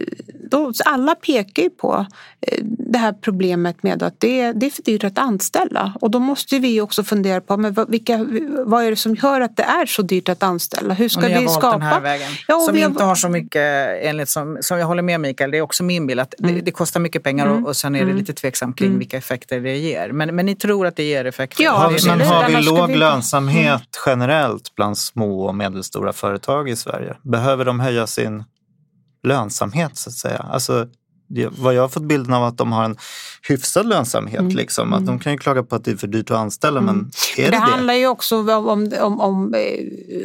då, 0.49 0.73
alla 0.85 1.15
pekar 1.15 1.63
ju 1.63 1.69
på 1.69 2.05
eh, 2.41 2.57
det 2.63 2.97
här 2.97 3.13
problemet 3.13 3.83
med 3.83 4.03
att 4.03 4.19
det, 4.19 4.51
det 4.51 4.65
är 4.65 4.69
för 4.69 4.83
dyrt 4.83 5.03
att 5.03 5.17
anställa. 5.17 5.93
Och 6.01 6.11
då 6.11 6.19
måste 6.19 6.59
vi 6.59 6.81
också 6.81 7.03
fundera 7.03 7.41
på 7.41 7.57
men 7.57 7.85
vilka, 7.87 8.27
vad 8.65 8.83
är 8.83 8.89
det 8.89 8.95
som 8.95 9.15
gör 9.15 9.41
att 9.41 9.57
det 9.57 9.63
är 9.63 9.85
så 9.85 10.01
dyrt 10.01 10.29
att 10.29 10.43
anställa? 10.43 10.93
Hur 10.93 11.09
ska 11.09 11.25
och 11.25 11.31
ni 11.31 11.39
vi 11.39 11.47
skapa? 11.47 11.71
Den 11.71 11.81
här 11.81 11.99
vägen, 12.01 12.31
ja, 12.47 12.59
som 12.59 12.77
har... 12.77 12.85
inte 12.85 13.03
har 13.03 13.15
så 13.15 13.29
mycket, 13.29 13.87
enligt 14.01 14.29
som, 14.29 14.57
som 14.61 14.79
jag 14.79 14.85
håller 14.85 15.01
med 15.01 15.21
Mikael, 15.21 15.51
det 15.51 15.57
är 15.57 15.61
också 15.61 15.83
min 15.83 16.07
bild 16.07 16.19
att 16.19 16.39
mm. 16.39 16.55
det, 16.55 16.61
det, 16.61 16.71
kostar 16.71 16.99
mycket 16.99 17.23
pengar 17.23 17.45
mm. 17.45 17.63
och, 17.63 17.69
och 17.69 17.77
sen 17.77 17.95
är 17.95 17.99
det 17.99 18.03
mm. 18.03 18.17
lite 18.17 18.33
tveksamt 18.33 18.77
kring 18.77 18.87
mm. 18.87 18.99
vilka 18.99 19.17
effekter 19.17 19.59
det 19.59 19.77
ger. 19.77 20.11
Men, 20.11 20.35
men 20.35 20.45
ni 20.45 20.55
tror 20.55 20.87
att 20.87 20.95
det 20.95 21.03
ger 21.03 21.25
effekter? 21.25 21.63
Ja, 21.63 21.71
har 21.71 21.91
vi, 21.91 22.07
men 22.07 22.21
har 22.21 22.47
vi 22.47 22.60
låg 22.61 22.87
vi... 22.87 22.95
lönsamhet 22.95 23.65
mm. 23.65 23.81
generellt 24.05 24.75
bland 24.75 24.97
små 24.97 25.45
och 25.45 25.55
medelstora 25.55 26.13
företag 26.13 26.69
i 26.69 26.75
Sverige? 26.75 27.17
Behöver 27.23 27.65
de 27.65 27.79
höja 27.79 28.07
sin 28.07 28.43
lönsamhet 29.23 29.97
så 29.97 30.09
att 30.09 30.15
säga? 30.15 30.37
Alltså, 30.37 30.87
det, 31.35 31.47
vad 31.57 31.73
jag 31.73 31.81
har 31.81 31.89
fått 31.89 32.03
bilden 32.03 32.33
av 32.33 32.43
att 32.43 32.57
de 32.57 32.71
har 32.71 32.83
en 32.83 32.95
hyfsad 33.49 33.85
lönsamhet. 33.85 34.39
Mm. 34.39 34.55
Liksom. 34.55 34.93
Att 34.93 35.05
de 35.05 35.19
kan 35.19 35.31
ju 35.31 35.37
klaga 35.37 35.63
på 35.63 35.75
att 35.75 35.85
det 35.85 35.91
är 35.91 35.95
för 35.95 36.07
dyrt 36.07 36.31
att 36.31 36.37
anställa 36.37 36.81
men 36.81 37.11
är 37.37 37.41
det 37.43 37.49
det 37.49 37.51
det? 37.51 37.57
handlar 37.57 37.93
ju 37.93 38.07
också 38.07 38.37
om, 38.39 38.49
om, 38.67 38.93
om, 39.01 39.21
om 39.21 39.53
eh, 39.53 39.61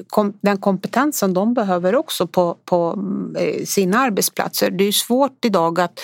kom, 0.09 0.32
den 0.40 0.59
kompetensen 0.59 1.34
de 1.34 1.54
behöver 1.54 1.94
också 1.96 2.26
på, 2.26 2.57
på 2.64 2.98
eh, 3.38 3.64
sina 3.64 3.98
arbetsplatser. 3.98 4.70
Det 4.70 4.84
är 4.84 4.86
ju 4.86 4.92
svårt 4.92 5.44
idag 5.44 5.80
att... 5.80 6.00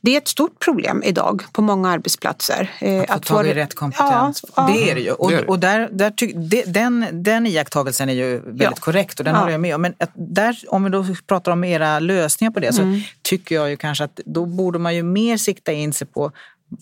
Det 0.00 0.14
är 0.14 0.18
ett 0.18 0.28
stort 0.28 0.58
problem 0.64 1.02
idag 1.06 1.42
på 1.52 1.62
många 1.62 1.90
arbetsplatser. 1.90 2.70
eh, 2.80 3.04
Att 3.08 3.28
få 3.28 3.34
tag 3.34 3.46
i 3.46 3.54
rätt 3.54 3.74
kompetens. 3.74 4.44
Ja, 4.44 4.52
ja. 4.56 4.70
Det 4.74 4.90
är 4.90 4.94
det 4.94 5.00
ju. 5.00 5.10
Och, 5.12 5.32
och 5.32 5.58
där, 5.58 5.88
där 5.92 6.10
tyck, 6.10 6.34
den, 6.66 7.06
den 7.12 7.46
iakttagelsen 7.46 8.08
är 8.08 8.12
ju 8.12 8.38
väldigt 8.40 8.60
Ja. 8.62 8.72
korrekt 8.80 9.18
och 9.18 9.24
den 9.24 9.34
Ja. 9.34 9.40
håller 9.40 9.52
jag 9.52 9.60
med 9.60 9.74
om. 9.74 9.82
Men 9.82 9.94
där, 10.14 10.56
om 10.68 10.84
vi 10.84 10.90
då 10.90 11.04
pratar 11.26 11.52
om 11.52 11.64
era 11.64 11.98
lösningar 11.98 12.50
på 12.52 12.60
det 12.60 12.72
så 12.72 12.82
Mm. 12.82 13.00
tycker 13.22 13.54
jag 13.54 13.70
ju 13.70 13.76
kanske 13.76 14.04
att 14.04 14.20
då 14.24 14.39
borde 14.46 14.78
man 14.78 14.94
ju 14.94 15.02
mer 15.02 15.36
sikta 15.36 15.72
in 15.72 15.92
sig 15.92 16.06
på 16.06 16.32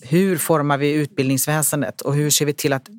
hur 0.01 0.37
formar 0.37 0.77
vi 0.77 0.93
utbildningsväsendet 0.93 2.01
och 2.01 2.15
hur 2.15 2.29
ser 2.29 2.45
vi 2.45 2.53
till 2.53 2.73
att 2.73 2.89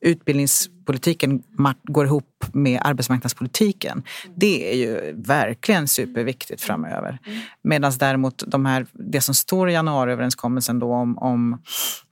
utbildningspolitiken 0.00 1.42
går 1.82 2.06
ihop 2.06 2.44
med 2.52 2.80
arbetsmarknadspolitiken. 2.84 4.02
Det 4.36 4.72
är 4.72 4.76
ju 4.76 5.12
verkligen 5.16 5.88
superviktigt 5.88 6.62
framöver. 6.62 7.18
Medan 7.62 7.92
däremot 7.98 8.42
de 8.46 8.66
här, 8.66 8.86
det 8.92 9.20
som 9.20 9.34
står 9.34 9.70
i 9.70 9.72
januariöverenskommelsen 9.72 10.78
då 10.78 10.92
om, 10.94 11.18
om 11.18 11.62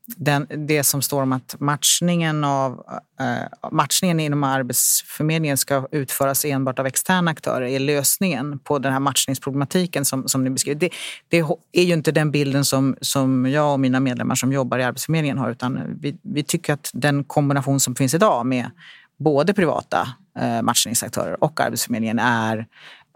den, 0.06 0.46
det 0.66 0.84
som 0.84 1.02
står 1.02 1.22
om 1.22 1.32
att 1.32 1.56
matchningen, 1.58 2.44
av, 2.44 2.84
eh, 3.20 3.70
matchningen 3.72 4.20
inom 4.20 4.44
Arbetsförmedlingen 4.44 5.56
ska 5.56 5.86
utföras 5.90 6.44
enbart 6.44 6.78
av 6.78 6.86
externa 6.86 7.30
aktörer 7.30 7.66
är 7.66 7.78
lösningen 7.78 8.58
på 8.58 8.78
den 8.78 8.92
här 8.92 9.00
matchningsproblematiken 9.00 10.04
som, 10.04 10.28
som 10.28 10.44
ni 10.44 10.50
beskriver. 10.50 10.80
Det, 10.80 10.90
det 11.28 11.44
är 11.72 11.82
ju 11.82 11.92
inte 11.92 12.12
den 12.12 12.30
bilden 12.30 12.64
som, 12.64 12.96
som 13.00 13.46
jag 13.46 13.72
och 13.72 13.80
mina 13.80 14.00
medlemmar 14.00 14.34
som 14.34 14.52
jobbar 14.52 14.78
i 14.78 14.84
Arbetsförmedlingen 14.84 15.38
har 15.38 15.50
utan 15.50 15.98
vi, 16.00 16.18
vi 16.22 16.42
tycker 16.42 16.72
att 16.72 16.90
den 16.94 17.24
kombination 17.24 17.80
som 17.80 17.94
finns 17.94 18.14
idag 18.14 18.46
med 18.46 18.70
både 19.18 19.54
privata 19.54 20.08
eh, 20.38 20.62
matchningsaktörer 20.62 21.44
och 21.44 21.60
Arbetsförmedlingen 21.60 22.18
är 22.18 22.66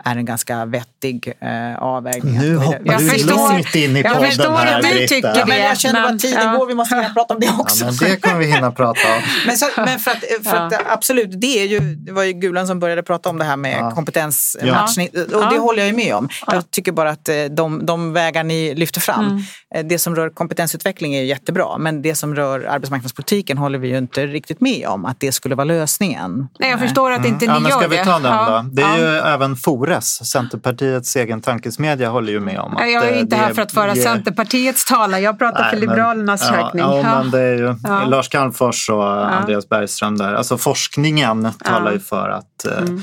är 0.05 0.16
en 0.16 0.24
ganska 0.24 0.64
vettig 0.64 1.32
eh, 1.40 1.82
avvägning. 1.82 2.38
Nu 2.38 2.57
Att- 2.59 2.64
hoppar 2.64 2.80
Jag 2.84 2.98
du 2.98 3.09
förstår- 3.11 3.53
långt 3.53 3.74
in 3.74 3.96
i 3.96 4.01
jag 4.01 4.12
podden 4.14 4.28
förstår 4.30 4.51
här 4.53 4.76
att 4.78 4.82
du 4.82 4.88
Britta. 4.90 5.14
tycker 5.14 5.28
Ja, 5.28 5.44
men 5.46 5.59
det. 5.59 5.64
jag 5.64 5.78
känner 5.78 6.01
men- 6.03 6.14
att 6.14 6.20
tiden 6.20 6.44
ja. 6.48 6.57
går, 6.57 6.66
vi 6.66 6.74
måste 6.74 6.94
hinna 6.94 7.09
prata 7.14 7.34
om 7.34 7.40
det 7.40 7.48
också. 7.59 7.84
Ja, 7.84 7.92
men 8.01 8.11
det 8.11 8.16
kommer 8.16 8.38
vi 8.38 8.46
hinna 8.53 8.70
prata 8.70 9.01
om. 9.16 9.22
Men, 9.46 9.57
så, 9.57 9.66
men 9.76 9.98
för 9.98 10.11
att, 10.11 10.24
för 10.48 10.57
att 10.57 10.72
absolut, 10.86 11.40
det, 11.40 11.46
är 11.62 11.66
ju, 11.66 11.80
det 11.80 12.12
var 12.12 12.22
ju 12.22 12.32
Gulan 12.32 12.66
som 12.66 12.80
började 12.80 13.03
prata 13.03 13.28
om 13.30 13.38
det 13.38 13.44
här 13.44 13.57
med 13.57 13.76
Ja. 13.80 13.90
kompetensmatchning. 13.90 15.09
Och 15.09 15.14
det 15.28 15.55
Ja. 15.55 15.59
håller 15.61 15.78
jag 15.78 15.86
ju 15.90 15.96
med 15.96 16.14
om. 16.14 16.28
Jag 16.46 16.70
tycker 16.70 16.92
bara 16.92 17.11
att 17.11 17.28
eh, 17.28 17.34
de, 17.51 17.86
de 17.86 18.12
vägar 18.12 18.44
ni 18.44 18.74
lyfter 18.74 19.01
fram, 19.01 19.24
Mm. 19.26 19.42
eh, 19.74 19.84
det 19.88 19.98
som 19.98 20.16
rör 20.16 20.30
kompetensutveckling 20.30 21.14
är 21.14 21.22
jättebra. 21.22 21.78
Men 21.78 22.03
det 22.03 22.14
som 22.14 22.34
rör 22.34 22.64
arbetsmarknadspolitiken 22.64 23.59
håller 23.59 23.78
vi 23.78 23.88
ju 23.88 23.98
inte 23.98 24.26
riktigt 24.26 24.61
med 24.61 24.86
om 24.88 25.05
att 25.05 25.20
det 25.20 25.32
skulle 25.32 25.55
vara 25.55 25.64
lösningen. 25.64 26.48
Nej, 26.59 26.70
jag 26.70 26.80
förstår 26.80 27.11
att 27.12 27.26
inte 27.26 27.46
ni 27.46 27.53
Ja, 27.53 27.59
men 27.61 27.72
ska 27.72 27.82
gör 27.82 27.88
vi 27.88 27.96
det. 27.96 28.05
ta 28.05 28.18
den 28.18 28.32
Ja. 28.32 28.62
då? 28.64 28.68
Det 28.72 28.82
är 28.82 28.86
Ja. 28.88 28.98
ju 28.98 29.18
även 29.18 29.57
Fores, 29.95 30.30
Centerpartiets 30.30 31.16
egen 31.16 31.41
tankesmedja, 31.41 32.09
håller 32.11 32.32
ju 32.32 32.41
med 32.41 32.59
om 32.61 32.76
att 32.76 32.91
Jag 32.93 33.05
är 33.09 33.12
eh, 33.12 33.20
inte 33.20 33.36
det 33.36 33.43
här 33.43 33.55
för 33.55 33.62
att 33.62 33.72
föra 33.72 33.95
ger- 33.95 34.03
Centerpartiets 34.03 34.84
talan. 34.84 35.22
Jag 35.22 35.38
pratar 35.38 35.57
för 35.57 35.62
Nej, 35.62 35.70
men- 35.72 35.80
Liberalernas 35.80 36.49
ja, 36.53 36.59
räkning. 36.66 36.82
Ja, 36.82 36.97
Ja. 36.97 37.03
men 37.22 37.30
det 37.30 37.41
är 37.41 37.57
ju 37.57 37.74
Ja. 37.84 38.05
Lars 38.05 38.28
Calmfors 38.28 38.91
och 38.91 39.34
Andreas 39.36 39.68
Bergström 39.68 40.18
där. 40.18 40.34
Alltså 40.34 40.59
forskningen 40.59 41.49
talar 41.64 41.93
ju 41.93 42.01
för 42.01 42.28
att 42.28 42.64
eh, 42.66 42.78
Mm. 42.78 43.03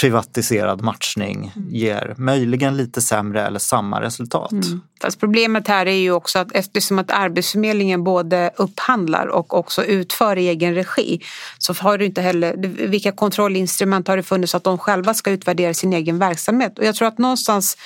Privatiserad 0.00 0.80
matchning 0.82 1.52
ger 1.68 2.14
möjligen 2.18 2.76
lite 2.76 3.00
sämre 3.00 3.46
eller 3.46 3.58
samma 3.58 4.00
resultat. 4.00 4.52
Mm. 4.52 4.80
Fast 5.02 5.20
problemet 5.20 5.68
här 5.68 5.86
är 5.86 5.92
ju 5.92 6.12
också 6.12 6.38
att 6.38 6.52
eftersom 6.52 6.98
att 6.98 7.10
Arbetsförmedlingen 7.10 8.04
både 8.04 8.50
upphandlar 8.56 9.26
och 9.26 9.54
också 9.58 9.84
utför 9.84 10.38
i 10.38 10.48
egen 10.48 10.74
regi 10.74 11.20
så 11.58 11.72
har 11.72 11.98
du 11.98 12.04
inte 12.04 12.22
heller, 12.22 12.54
vilka 12.86 13.12
kontrollinstrument 13.12 14.08
har 14.08 14.16
det 14.16 14.22
funnits 14.22 14.54
att 14.54 14.64
de 14.64 14.78
själva 14.78 15.14
ska 15.14 15.30
utvärdera 15.30 15.74
sin 15.74 15.92
egen 15.92 16.18
verksamhet? 16.18 16.78
Och 16.78 16.84
jag 16.84 16.94
tror 16.94 17.08
att 17.08 17.18
någonstans 17.18 17.76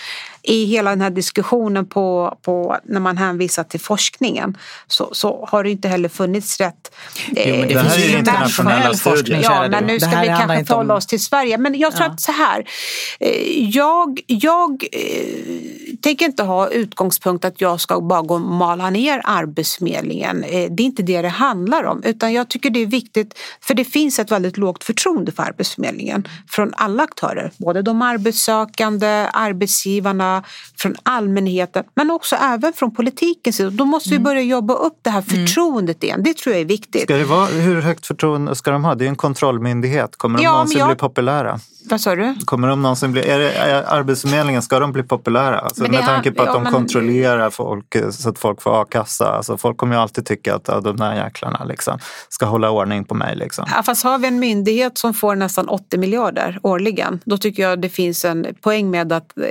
i 0.46 0.64
hela 0.64 0.90
den 0.90 1.00
här 1.00 1.10
diskussionen 1.10 1.86
på, 1.86 2.38
på 2.42 2.76
när 2.84 3.00
man 3.00 3.16
hänvisar 3.16 3.64
till 3.64 3.80
forskningen 3.80 4.58
så, 4.86 5.08
så 5.12 5.46
har 5.50 5.64
det 5.64 5.70
inte 5.70 5.88
heller 5.88 6.08
funnits 6.08 6.60
rätt 6.60 6.94
eh, 7.36 7.48
Jo, 7.50 7.56
men 7.56 7.68
det 7.68 7.74
Det 7.74 7.80
här 7.80 7.88
finns 7.90 8.08
ju 8.14 8.18
internationella 8.18 8.76
internationell 8.76 8.96
forskning. 9.16 9.40
Ja, 9.42 9.68
men 9.70 9.84
nu 9.84 9.94
Det 9.98 10.00
ska 10.00 10.20
vi 10.20 10.26
kanske 10.26 10.42
inte 10.42 10.58
om- 10.58 10.66
förhålla 10.66 10.94
oss 10.94 11.06
till 11.06 11.20
Sverige. 11.22 11.58
Men 11.58 11.78
jag 11.78 11.92
tror 11.96 12.06
Ja. 12.06 12.12
att 12.12 12.20
så 12.20 12.32
här. 12.32 12.64
eh, 13.20 13.68
Jag, 13.76 14.20
jag 14.26 14.84
eh, 14.92 15.00
tänker 16.02 16.26
inte 16.26 16.42
ha 16.42 16.68
utgångspunkt 16.68 17.44
att 17.44 17.60
jag 17.60 17.80
ska 17.80 18.00
bara 18.00 18.22
gå 18.22 18.34
och 18.34 18.40
mala 18.40 18.90
ner 18.90 19.20
Arbetsförmedlingen. 19.24 20.44
Eh, 20.44 20.50
Det 20.70 20.82
är 20.82 20.86
inte 20.86 21.02
det 21.02 21.22
det 21.22 21.28
handlar 21.28 21.84
om. 21.84 22.02
Utan 22.04 22.32
jag 22.32 22.48
tycker 22.48 22.70
det 22.70 22.82
är 22.82 22.86
viktigt, 22.86 23.38
för 23.60 23.74
det 23.74 23.84
finns 23.84 24.18
ett 24.18 24.30
väldigt 24.32 24.56
lågt 24.56 24.84
förtroende 24.84 25.32
för 25.32 25.42
Arbetsförmedlingen 25.42 26.28
från 26.48 26.72
alla 26.76 27.02
aktörer. 27.02 27.52
Både 27.56 27.82
de 27.82 28.02
arbetssökande, 28.02 29.06
arbetsgivarna, 29.32 30.35
från 30.78 30.94
allmänheten 31.02 31.84
men 31.94 32.10
också 32.10 32.36
även 32.36 32.72
från 32.72 32.94
politikens 32.94 33.56
sida. 33.56 33.70
Då 33.70 33.84
måste 33.84 34.10
Mm. 34.10 34.18
vi 34.22 34.24
börja 34.24 34.42
jobba 34.42 34.74
upp 34.74 34.98
det 35.02 35.10
här 35.10 35.22
förtroendet 35.22 36.04
igen. 36.04 36.22
Det 36.22 36.36
tror 36.36 36.52
jag 36.54 36.60
är 36.60 36.64
viktigt. 36.66 37.02
Ska 37.02 37.16
det 37.16 37.24
vara, 37.24 37.46
hur 37.46 37.80
högt 37.80 38.06
förtroende 38.06 38.54
ska 38.54 38.70
de 38.70 38.84
ha? 38.84 38.94
Det 38.94 39.04
är 39.04 39.08
en 39.08 39.16
kontrollmyndighet. 39.16 40.16
Kommer 40.16 40.38
de 40.38 40.44
Ja, 40.44 40.52
någonsin 40.52 40.78
jag- 40.78 40.88
bli 40.88 40.96
populära? 40.96 41.58
Vad 41.90 42.00
sa 42.00 42.16
du? 42.16 42.34
Kommer 42.44 42.68
de 42.68 42.82
någonsin 42.82 43.12
bli, 43.12 43.28
är 43.28 43.38
det, 43.38 43.52
är 43.52 43.82
Arbetsförmedlingen, 43.94 44.62
ska 44.62 44.78
de 44.80 44.92
bli 44.92 45.02
populära? 45.02 45.58
Alltså, 45.58 45.82
med 45.82 46.00
tanke 46.04 46.32
på 46.32 46.42
att 46.42 46.48
ja, 46.48 46.54
de 46.54 46.62
men- 46.62 46.72
kontrollerar 46.72 47.50
folk 47.50 47.94
eh, 47.94 48.10
så 48.10 48.28
att 48.28 48.38
folk 48.38 48.62
får 48.62 48.82
a-kassa. 48.82 49.28
Alltså, 49.32 49.56
folk 49.56 49.76
kommer 49.76 49.94
ju 49.96 50.00
alltid 50.02 50.26
tycka 50.26 50.54
att 50.54 50.68
ja, 50.68 50.80
de 50.80 50.96
där 50.96 51.14
jäklarna 51.14 51.64
liksom, 51.64 51.98
ska 52.28 52.46
hålla 52.46 52.70
ordning 52.70 53.04
på 53.04 53.14
mig. 53.14 53.36
Liksom. 53.36 53.64
Ja, 53.76 53.82
fast 53.82 54.04
har 54.04 54.18
vi 54.18 54.28
en 54.28 54.38
myndighet 54.38 54.98
som 54.98 55.14
får 55.14 55.34
nästan 55.34 55.68
80 55.68 55.98
miljarder 55.98 56.58
årligen 56.62 57.20
då 57.24 57.38
tycker 57.38 57.62
jag 57.62 57.80
det 57.80 57.88
finns 57.88 58.24
en 58.24 58.46
poäng 58.60 58.90
med 58.90 59.12
att 59.12 59.38
eh, 59.38 59.44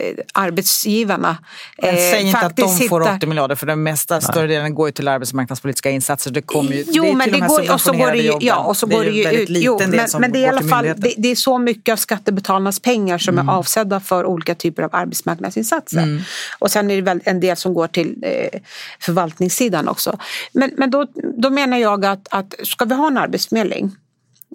arbetsgivarna 0.76 1.38
Men 1.82 1.90
eh, 1.90 1.96
säg 1.96 2.22
inte 2.22 2.40
att 2.40 2.56
de 2.56 2.62
får 2.62 3.00
hittar- 3.02 3.16
80 3.18 3.28
miljarder 3.28 3.56
för 3.56 3.66
den 3.68 3.84
mesta 3.84 4.22
större 4.22 4.48
delen 4.48 4.76
går 4.76 4.88
ju 4.88 4.92
till 4.92 5.08
arbetsmarknadspolitiska 5.08 5.90
insatser. 5.90 6.32
Det 6.32 6.42
kommer 6.42 6.72
ju, 6.74 6.84
Jo, 6.88 7.04
det 7.04 7.14
men 7.16 7.24
till 7.24 7.34
det 7.34 7.38
de 7.38 7.42
här 7.42 7.50
går, 7.50 7.74
och 7.74 7.82
så 7.82 7.92
går 7.94 8.12
det 8.12 8.18
ju, 8.18 8.34
ja, 8.42 8.56
och 8.58 8.78
så 8.78 8.86
Det 8.86 8.96
är 8.96 8.98
går 8.98 9.04
det 9.06 9.12
ju 9.12 9.42
ut. 9.42 9.50
liten 9.50 9.64
Jo, 9.66 9.78
del 9.78 9.90
men, 9.90 10.08
som 10.08 10.22
men 10.22 10.32
det 10.32 10.40
är 10.40 10.42
i 10.42 10.46
går 10.46 10.58
alla 10.58 10.70
fall 10.70 10.86
det, 10.98 11.14
det 11.18 11.32
är 11.32 11.36
så 11.36 11.58
mycket 11.58 11.94
av 11.94 11.98
skattebetalarnas 11.98 12.80
pengar 12.80 13.18
som 13.18 13.36
Mm. 13.36 13.50
är 13.50 13.54
avsedda 13.54 14.00
för 14.00 14.26
olika 14.26 14.56
typer 14.56 14.84
av 14.84 14.90
arbetsmarknadsinsatser. 14.96 16.24
Och 16.60 16.72
sen 16.72 16.92
är 16.92 16.96
det 16.96 17.02
väl 17.02 17.20
en 17.26 17.40
del 17.40 17.58
som 17.58 17.74
går 17.74 17.88
till 17.88 18.16
eh, 18.22 18.60
förvaltningssidan 19.00 19.88
också. 19.88 20.18
Men, 20.54 20.72
men 20.78 20.92
då, 20.92 21.08
då 21.38 21.50
menar 21.50 21.78
jag 21.78 22.06
att, 22.06 22.28
att 22.32 22.54
ska 22.64 22.86
vi 22.86 22.96
ha 22.96 23.08
en 23.08 23.18
arbetsförmedling, 23.18 23.92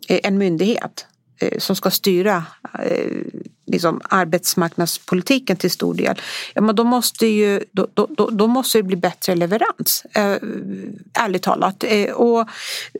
eh, 0.08 0.20
en 0.22 0.38
myndighet 0.38 1.06
eh, 1.40 1.58
som 1.58 1.76
ska 1.76 1.90
styra 1.90 2.36
eh, 2.36 2.42
liksom 3.70 4.00
arbetsmarknadspolitiken 4.04 5.56
till 5.56 5.70
stor 5.70 5.94
del, 5.94 6.20
ja, 6.54 6.60
men 6.60 6.76
då, 6.76 6.84
måste 6.84 7.26
ju, 7.26 7.64
då, 7.72 7.88
då, 7.94 8.30
då, 8.30 8.46
måste 8.46 8.78
det 8.78 8.82
bli 8.82 8.96
bättre 8.96 9.34
leverans. 9.34 10.04
Eh, 10.12 10.36
ärligt 11.14 11.42
talat. 11.42 11.84
Eh, 11.84 12.12
och 12.12 12.48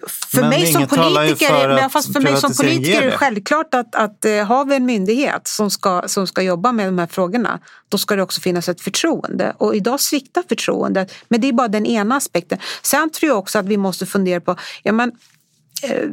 för 0.07 0.41
Men 0.41 0.51
mig 0.51 0.67
som 0.67 0.87
politiker, 0.87 1.79
för 1.79 1.89
fast 1.89 2.13
för 2.13 2.21
mig 2.21 2.37
som 2.37 2.55
politiker 2.55 3.03
är 3.03 3.07
det 3.07 3.17
självklart 3.17 3.75
att, 3.75 3.95
att 3.95 4.25
eh, 4.25 4.45
har 4.45 4.65
vi 4.65 4.77
en 4.77 4.87
myndighet 4.87 5.49
som 5.49 5.71
ska, 5.71 6.03
som 6.07 6.27
ska 6.27 6.43
jobba 6.43 6.73
med 6.73 6.89
de 6.89 6.99
här 6.99 7.07
frågorna, 7.07 7.61
då 7.89 7.99
ska 7.99 8.17
det 8.17 8.23
också 8.23 8.41
finnas 8.41 8.69
ett 8.69 8.81
förtroende. 8.81 9.55
Och 9.59 9.77
idag 9.77 10.01
sviktar 10.01 10.45
förtroendet, 10.49 11.13
men 11.29 11.41
det 11.41 11.49
är 11.49 11.53
bara 11.53 11.69
den 11.69 11.87
ena 11.87 12.17
aspekten. 12.17 12.59
Sen 12.83 13.11
tror 13.11 13.29
jag 13.29 13.39
också 13.39 13.59
att 13.59 13.67
vi 13.67 13.77
måste 13.77 14.07
fundera 14.07 14.41
på, 14.41 14.57
ja 14.83 14.93
men 14.93 15.13
eh, 15.83 16.09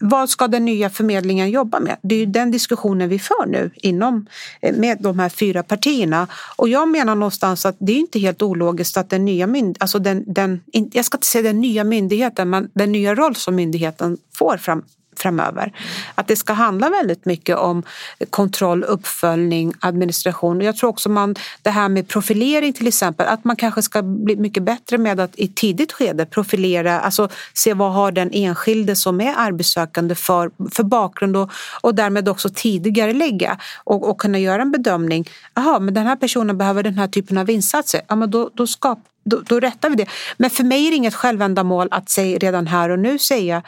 vad 0.00 0.30
ska 0.30 0.48
den 0.48 0.64
nya 0.64 0.90
förmedlingen 0.90 1.50
jobba 1.50 1.80
med? 1.80 1.96
Det 2.02 2.14
är 2.14 2.18
ju 2.18 2.26
den 2.26 2.50
diskussionen 2.50 3.08
vi 3.08 3.18
för 3.18 3.46
nu 3.46 3.70
inom, 3.74 4.26
eh, 4.60 4.76
med 4.76 4.98
de 5.00 5.18
här 5.18 5.28
fyra 5.28 5.62
partierna. 5.62 6.26
Och 6.56 6.68
jag 6.68 6.88
menar 6.88 7.14
någonstans 7.14 7.66
att 7.66 7.76
det 7.78 7.92
är 7.92 7.96
inte 7.96 8.18
helt 8.18 8.42
ologiskt 8.42 8.96
att 8.96 9.10
den 9.10 9.24
nya 9.24 9.46
myndigheten, 9.46 9.82
alltså 9.82 9.98
den, 9.98 10.24
den, 10.26 10.60
jag 10.92 11.04
ska 11.04 11.16
inte 11.16 11.26
säga 11.26 11.42
den 11.42 11.60
nya 11.60 11.84
myndigheten, 11.84 12.50
men 12.50 12.70
den 12.74 12.92
nya 12.92 13.14
roll 13.14 13.34
som 13.34 13.54
myndigheten 13.54 14.18
får 14.34 14.56
fram, 14.56 14.82
framöver. 15.18 15.72
Att 16.14 16.28
det 16.28 16.36
ska 16.36 16.52
handla 16.52 16.90
väldigt 16.90 17.24
mycket 17.24 17.56
om 17.56 17.82
kontroll, 18.30 18.84
uppföljning, 18.84 19.72
administration. 19.80 20.60
Jag 20.60 20.76
tror 20.76 20.90
också 20.90 21.08
man, 21.08 21.34
det 21.62 21.70
här 21.70 21.88
med 21.88 22.08
profilering 22.08 22.72
till 22.72 22.86
exempel, 22.86 23.26
att 23.26 23.44
man 23.44 23.56
kanske 23.56 23.82
ska 23.82 24.02
bli 24.02 24.36
mycket 24.36 24.62
bättre 24.62 24.98
med 24.98 25.20
att 25.20 25.30
i 25.34 25.48
tidigt 25.48 25.92
skede 25.92 26.26
profilera, 26.26 27.00
alltså 27.00 27.28
se 27.54 27.74
vad 27.74 27.92
har 27.92 28.12
den 28.12 28.30
enskilde 28.32 28.96
som 28.96 29.20
är 29.20 29.34
arbetssökande 29.36 30.14
för, 30.14 30.50
för 30.72 30.82
bakgrund 30.82 31.36
och, 31.36 31.50
och 31.80 31.94
därmed 31.94 32.28
också 32.28 32.48
tidigare 32.54 33.12
lägga 33.12 33.58
och, 33.84 34.10
och 34.10 34.20
kunna 34.20 34.38
göra 34.38 34.62
en 34.62 34.72
bedömning. 34.72 35.28
Jaha, 35.54 35.78
men 35.78 35.94
den 35.94 36.06
här 36.06 36.16
personen 36.16 36.58
behöver 36.58 36.82
den 36.82 36.98
här 36.98 37.08
typen 37.08 37.38
av 37.38 37.50
insatser. 37.50 38.00
Ja, 38.08 38.16
men 38.16 38.30
då, 38.30 38.50
då 38.54 38.66
skapar 38.66 39.02
då, 39.28 39.40
då 39.46 39.60
rättar 39.60 39.90
vi 39.90 39.96
det. 39.96 40.06
Men 40.36 40.50
för 40.50 40.64
mig 40.64 40.86
är 40.86 40.90
det 40.90 40.96
inget 40.96 41.14
självändamål 41.14 41.88
att 41.90 42.08
säga 42.08 42.38
redan 42.38 42.66
här 42.66 42.90
och 42.90 42.98
nu 42.98 43.18
säga, 43.18 43.62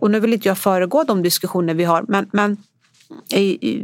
och 0.00 0.10
nu 0.10 0.20
vill 0.20 0.32
inte 0.32 0.48
jag 0.48 0.58
föregå 0.58 1.04
de 1.04 1.22
diskussioner 1.22 1.74
vi 1.74 1.84
har, 1.84 2.04
men, 2.08 2.30
men 2.32 2.56
i, 3.30 3.68
i, 3.68 3.82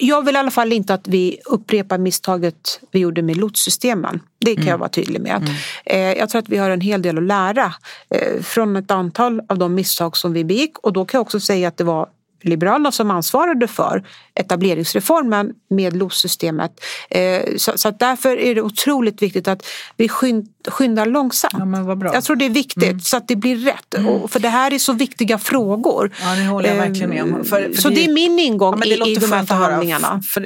jag 0.00 0.24
vill 0.24 0.34
i 0.34 0.38
alla 0.38 0.50
fall 0.50 0.72
inte 0.72 0.94
att 0.94 1.08
vi 1.08 1.38
upprepar 1.44 1.98
misstaget 1.98 2.80
vi 2.90 2.98
gjorde 2.98 3.22
med 3.22 3.36
lotssystemen. 3.36 4.20
Det 4.40 4.54
kan 4.54 4.66
jag 4.66 4.78
vara 4.78 4.88
tydlig 4.88 5.20
med. 5.20 5.50
Eh, 5.84 5.98
jag 5.98 6.28
tror 6.28 6.38
att 6.38 6.48
vi 6.48 6.56
har 6.56 6.70
en 6.70 6.80
hel 6.80 7.02
del 7.02 7.18
att 7.18 7.24
lära 7.24 7.74
eh, 8.10 8.42
från 8.42 8.76
ett 8.76 8.90
antal 8.90 9.40
av 9.48 9.58
de 9.58 9.74
misstag 9.74 10.16
som 10.16 10.32
vi 10.32 10.44
begick 10.44 10.78
och 10.78 10.92
då 10.92 11.04
kan 11.04 11.18
jag 11.18 11.22
också 11.22 11.40
säga 11.40 11.68
att 11.68 11.76
det 11.76 11.84
var 11.84 12.08
Liberalerna 12.40 12.92
som 12.92 13.10
ansvarade 13.10 13.68
för 13.68 14.06
etableringsreformen 14.34 15.52
med 15.70 15.96
LOS-systemet. 15.96 16.80
Eh, 17.10 17.42
så, 17.56 17.90
därför 17.90 18.36
är 18.36 18.54
det 18.54 18.62
otroligt 18.62 19.22
viktigt 19.22 19.48
att 19.48 19.66
vi 19.96 20.08
skyndar 20.70 21.06
långsamt. 21.06 21.54
Ja. 22.04 22.14
Jag 22.14 22.24
tror 22.24 22.36
det 22.36 22.44
är 22.44 22.50
viktigt 22.50 22.82
Mm. 22.88 23.00
så 23.00 23.16
att 23.16 23.28
det 23.28 23.36
blir 23.36 23.56
rätt. 23.56 23.94
Och, 24.08 24.30
för 24.30 24.40
det 24.40 24.48
här 24.48 24.72
är 24.74 24.78
så 24.78 24.92
viktiga 24.92 25.38
frågor. 25.38 26.10
Ja, 26.22 26.34
det 26.34 26.44
håller 26.46 26.68
jag 26.68 26.76
verkligen 26.76 27.10
med 27.10 27.22
om. 27.22 27.44
För- 27.44 27.74
för 27.74 27.82
så 27.82 27.88
det- 27.88 27.94
det 27.94 28.04
är 28.04 28.12
min 28.12 28.38
ingång 28.38 28.74
Ja, 28.78 28.86
i, 28.86 28.88
det 28.88 28.94
i 28.94 28.98
låter 28.98 29.20
de 29.20 29.32
här 29.32 29.44
förhandlingarna. 29.44 30.22
För 30.34 30.40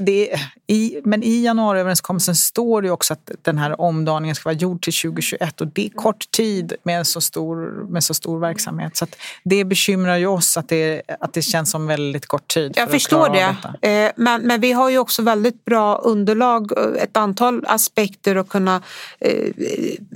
det 0.00 0.32
är, 0.32 0.40
i, 0.66 1.00
men 1.04 1.22
i 1.22 1.42
januariöverenskommelsen 1.44 2.36
står 2.36 2.82
det 2.82 2.90
också 2.90 3.12
att 3.12 3.30
den 3.42 3.58
här 3.58 3.80
omdaningen 3.80 4.34
ska 4.36 4.48
vara 4.48 4.54
gjord 4.54 4.82
till 4.82 4.92
2021 4.92 5.60
och 5.60 5.66
det 5.66 5.86
är 5.86 5.90
kort 5.90 6.30
tid 6.30 6.72
med 6.82 7.06
så 7.06 7.20
stor, 7.20 7.86
med 7.90 8.04
så 8.04 8.14
stor 8.14 8.38
verksamhet. 8.40 8.96
Så 8.96 9.06
det 9.44 9.64
bekymrar 9.64 10.16
ju 10.16 10.26
oss 10.26 10.56
att 10.56 10.68
det, 10.68 11.02
att 11.20 11.32
det 11.32 11.42
känns 11.42 11.70
som 11.70 11.86
väldigt 11.86 12.26
kort 12.26 12.48
tid. 12.48 12.72
Jag 12.76 12.90
förstår 12.90 13.28
det. 13.28 13.88
Eh, 13.88 14.12
Men, 14.16 14.42
men 14.42 14.60
vi 14.60 14.72
har 14.72 14.90
ju 14.90 14.98
också 14.98 15.22
väldigt 15.22 15.64
bra 15.64 15.96
underlag, 15.96 16.72
ett 16.98 17.16
antal 17.16 17.64
aspekter 17.66 18.36
att 18.36 18.48
kunna 18.48 18.82
eh, 19.20 19.32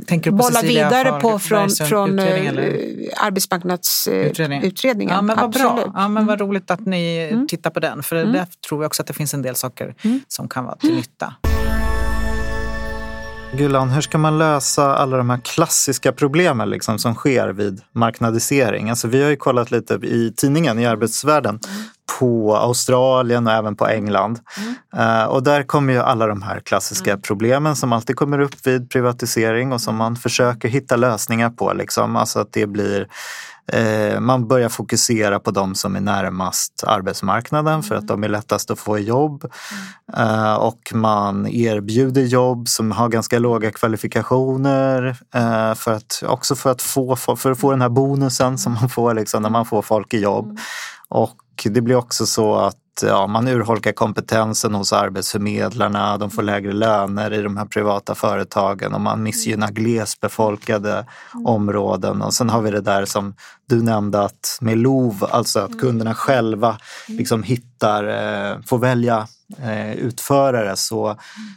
Tänker 0.07 0.31
du 0.31 0.37
på 0.37 0.43
bolla 0.43 0.61
Cecilia 0.61 0.89
vidare 0.89 1.21
på 1.21 1.39
från, 1.39 1.71
från 1.71 2.19
eh, 2.19 2.27
arbetsmarknadsutredningen. 3.17 4.65
Utredning. 4.65 5.09
Ja, 5.09 5.23
men 5.23 5.37
vad 5.37 5.53
bra. 5.53 5.93
Ja, 5.95 6.09
men 6.09 6.27
vad 6.27 6.41
roligt 6.41 6.71
att 6.71 6.87
ni 6.87 7.29
Mm. 7.33 7.49
tittar 7.49 7.71
på 7.71 7.81
den. 7.81 8.03
För 8.03 8.17
där 8.17 8.47
tror 8.69 8.83
jag 8.83 8.87
också 8.87 9.03
att 9.03 9.07
det 9.07 9.15
finns 9.15 9.35
en 9.35 9.43
del 9.43 9.55
saker 9.55 9.95
som 10.29 10.49
kan 10.49 10.65
vara 10.65 10.77
till 10.77 10.95
nytta. 10.95 11.35
Gulan, 13.57 13.91
hur 13.91 14.01
ska 14.01 14.19
man 14.19 14.39
lösa 14.39 14.97
alla 14.97 15.17
de 15.17 15.31
här 15.31 15.39
klassiska 15.39 16.13
problemen 16.13 16.71
liksom, 16.71 16.99
som 16.99 17.15
sker 17.15 17.49
vid 17.49 17.81
marknadisering? 17.93 18.91
Alltså, 18.91 19.09
vi 19.09 19.23
har 19.23 19.31
ju 19.31 19.37
kollat 19.37 19.71
lite 19.71 19.95
i 19.95 20.33
tidningen, 20.37 20.79
i 20.79 20.87
arbetsvärlden, 20.87 21.61
på 22.19 22.57
Australien 22.57 23.47
och 23.47 23.53
även 23.53 23.77
på 23.77 23.87
England. 23.87 24.41
Eh, 24.97 25.25
och 25.25 25.43
där 25.43 25.63
kommer 25.63 25.93
ju 25.93 25.99
alla 25.99 26.27
de 26.27 26.43
här 26.43 26.61
klassiska 26.61 27.19
problemen 27.19 27.77
som 27.77 27.93
alltid 27.93 28.17
kommer 28.17 28.39
upp 28.39 28.67
vid 28.67 28.91
privatisering 28.91 29.73
och 29.73 29.81
som 29.81 29.97
man 29.97 30.17
försöker 30.17 30.69
hitta 30.69 30.97
lösningar 30.97 31.51
på. 31.51 31.73
Liksom. 31.73 32.17
Alltså 32.17 32.41
att 32.41 32.53
det 32.53 32.67
blir 32.67 33.09
Eh, 33.73 34.21
man 34.21 34.49
börjar 34.49 34.69
fokusera 34.69 35.41
på 35.41 35.51
de 35.51 35.75
som 35.75 35.97
är 35.97 36.01
närmast 36.01 36.85
arbetsmarknaden 36.87 37.83
för 37.83 37.95
att 37.95 38.07
de 38.07 38.25
är 38.25 38.29
lättast 38.29 38.71
att 38.71 38.79
få 38.79 38.99
jobb. 38.99 39.45
Eh, 40.17 40.55
och 40.55 40.93
man 40.95 41.47
erbjuder 41.47 42.23
jobb 42.23 42.69
som 42.69 42.93
har 42.93 43.09
ganska 43.09 43.39
låga 43.39 43.71
kvalifikationer 43.71 45.17
för 45.75 45.93
att, 45.93 46.23
också 46.27 46.55
för 46.57 46.71
att, 46.71 46.83
få, 46.83 47.17
för 47.17 47.51
att 47.51 47.59
få 47.59 47.71
den 47.71 47.83
här 47.83 47.89
bonusen 47.89 48.59
som 48.59 48.73
man 48.73 48.89
får 48.89 49.15
liksom, 49.15 49.43
när 49.43 49.51
man 49.51 49.67
får 49.67 49.83
folk 49.83 50.15
i 50.15 50.21
jobb. 50.21 50.59
Och 51.09 51.37
det 51.65 51.81
blir 51.81 51.97
också 51.97 52.27
så 52.27 52.55
att 52.55 52.77
ja, 53.03 53.27
man 53.27 53.49
urholkar 53.49 53.93
kompetensen 53.93 54.75
hos 54.75 54.93
arbetsförmedlarna, 54.93 56.19
de 56.19 56.31
får 56.31 56.43
lägre 56.43 56.73
löner 56.73 57.33
i 57.33 57.43
de 57.43 57.57
här 57.57 57.65
privata 57.65 58.15
företagen 58.15 58.95
och 58.95 59.01
man 59.01 59.23
missgynnar 59.23 59.71
glesbefolkade 59.71 61.07
områden. 61.45 62.23
Och 62.23 62.35
sen 62.35 62.51
har 62.51 62.63
vi 62.63 62.71
det 62.71 62.81
där 62.81 63.05
som 63.05 63.35
du 63.67 63.83
nämnde 63.83 64.21
att 64.21 64.59
med 64.61 64.79
LOV, 64.79 65.25
alltså 65.31 65.61
att 65.61 65.81
kunderna 65.81 66.15
själva 66.15 66.79
liksom 67.09 67.43
hittar, 67.43 68.05
eh, 68.05 68.59
får 68.67 68.79
välja 68.79 69.29
eh, 69.59 69.93
utförare 69.93 70.77
så 70.77 71.17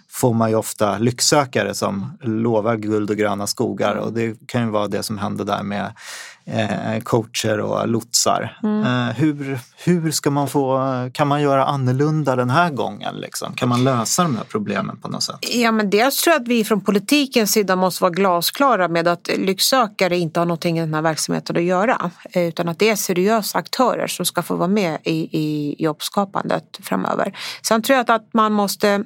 får 0.09 0.33
man 0.33 0.49
ju 0.49 0.55
ofta 0.55 0.97
lycksökare 0.97 1.73
som 1.73 2.17
lovar 2.21 2.75
guld 2.75 3.09
och 3.09 3.17
gröna 3.17 3.47
skogar. 3.47 3.95
Och 3.95 4.13
det 4.13 4.47
kan 4.47 4.61
ju 4.61 4.69
vara 4.69 4.87
det 4.87 5.03
som 5.03 5.17
händer 5.17 5.45
där 5.45 5.63
med 5.63 5.93
coacher 7.03 7.59
och 7.59 7.87
lotsar. 7.87 8.57
Eh, 8.63 9.15
hur, 9.15 9.59
hur 9.83 10.11
ska 10.11 10.31
man 10.31 10.47
få, 10.47 10.79
kan 11.13 11.27
man 11.27 11.41
göra 11.41 11.65
annorlunda 11.65 12.35
den 12.35 12.49
här 12.49 12.69
gången? 12.69 13.15
Liksom? 13.15 13.53
Kan 13.53 13.69
man 13.69 13.83
lösa 13.83 14.23
de 14.23 14.35
här 14.35 14.43
problemen 14.43 14.97
på 14.97 15.07
något 15.07 15.23
sätt? 15.23 15.35
Ja, 15.41 15.71
men 15.71 15.89
dels 15.89 16.21
tror 16.21 16.33
jag 16.33 16.41
att 16.41 16.47
vi 16.47 16.63
från 16.63 16.81
politikens 16.81 17.51
sida 17.51 17.75
måste 17.75 18.03
vara 18.03 18.13
glasklara 18.13 18.87
med 18.87 19.07
att 19.07 19.29
lycksökare 19.37 20.17
inte 20.17 20.39
har 20.39 20.45
någonting 20.45 20.77
i 20.77 20.81
den 20.81 20.93
här 20.93 21.01
verksamheten 21.01 21.57
att 21.57 21.63
göra. 21.63 22.11
eh, 22.31 22.43
Utan 22.43 22.69
att 22.69 22.79
det 22.79 22.89
är 22.89 22.95
seriösa 22.95 23.57
aktörer 23.57 24.07
som 24.07 24.25
ska 24.25 24.43
få 24.43 24.55
vara 24.55 24.67
med 24.67 24.97
i, 25.03 25.13
i 25.39 25.75
jobbskapandet 25.83 26.79
framöver. 26.81 27.37
Sen 27.67 27.81
tror 27.81 27.97
jag 27.97 28.11
att 28.11 28.33
man 28.33 28.53
måste... 28.53 29.03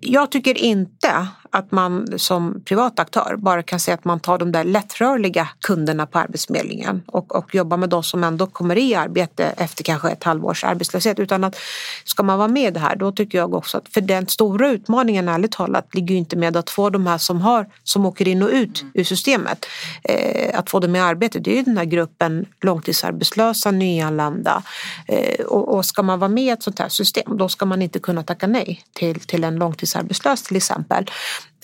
Jag 0.00 0.30
tycker 0.30 0.58
inte 0.58 1.26
att 1.50 1.72
man 1.72 2.18
som 2.18 2.62
privat 2.64 2.98
aktör 2.98 3.36
bara 3.38 3.62
kan 3.62 3.80
säga 3.80 3.94
att 3.94 4.04
man 4.04 4.20
tar 4.20 4.38
de 4.38 4.52
där 4.52 4.64
lättrörliga 4.64 5.48
kunderna 5.60 6.06
på 6.06 6.18
Arbetsförmedlingen 6.18 7.02
och, 7.06 7.36
och 7.36 7.54
jobbar 7.54 7.76
med 7.76 7.88
de 7.88 8.02
som 8.02 8.24
ändå 8.24 8.46
kommer 8.46 8.78
i 8.78 8.94
arbete 8.94 9.44
efter 9.56 9.84
kanske 9.84 10.10
ett 10.10 10.24
halvårs 10.24 10.64
arbetslöshet. 10.64 11.18
Utan 11.18 11.44
att 11.44 11.56
ska 12.04 12.22
man 12.22 12.38
vara 12.38 12.48
med 12.48 12.68
i 12.68 12.70
det 12.70 12.80
här 12.80 12.96
då 12.96 13.12
tycker 13.12 13.38
jag 13.38 13.54
också 13.54 13.78
att 13.78 13.88
för 13.88 14.00
den 14.00 14.26
stora 14.26 14.68
utmaningen 14.68 15.28
ärligt 15.28 15.52
talat 15.52 15.94
ligger 15.94 16.14
ju 16.14 16.18
inte 16.18 16.36
med 16.36 16.56
att 16.56 16.70
få 16.70 16.90
de 16.90 17.06
här 17.06 17.18
som 17.18 17.40
har 17.40 17.66
som 17.84 18.06
åker 18.06 18.28
in 18.28 18.42
och 18.42 18.50
ut 18.50 18.84
ur 18.94 19.04
systemet 19.04 19.66
eh, 20.04 20.58
att 20.58 20.70
få 20.70 20.80
dem 20.80 20.96
i 20.96 21.00
arbete. 21.00 21.38
Det 21.38 21.52
är 21.52 21.56
ju 21.56 21.62
den 21.62 21.76
här 21.76 21.84
gruppen 21.84 22.46
långtidsarbetslösa, 22.60 23.70
nyanlända 23.70 24.62
eh, 25.08 25.44
och, 25.44 25.76
och 25.76 25.84
ska 25.84 26.02
man 26.02 26.18
vara 26.18 26.28
med 26.28 26.44
i 26.44 26.48
ett 26.48 26.62
sånt 26.62 26.78
här 26.78 26.88
system 26.88 27.36
då 27.36 27.48
ska 27.48 27.66
man 27.66 27.82
inte 27.82 27.98
kunna 27.98 28.22
tacka 28.22 28.46
nej 28.46 28.82
till, 28.92 29.20
till 29.20 29.44
en 29.44 29.56
långtidsarbetslös 29.56 30.42
till 30.42 30.56
exempel. 30.56 31.06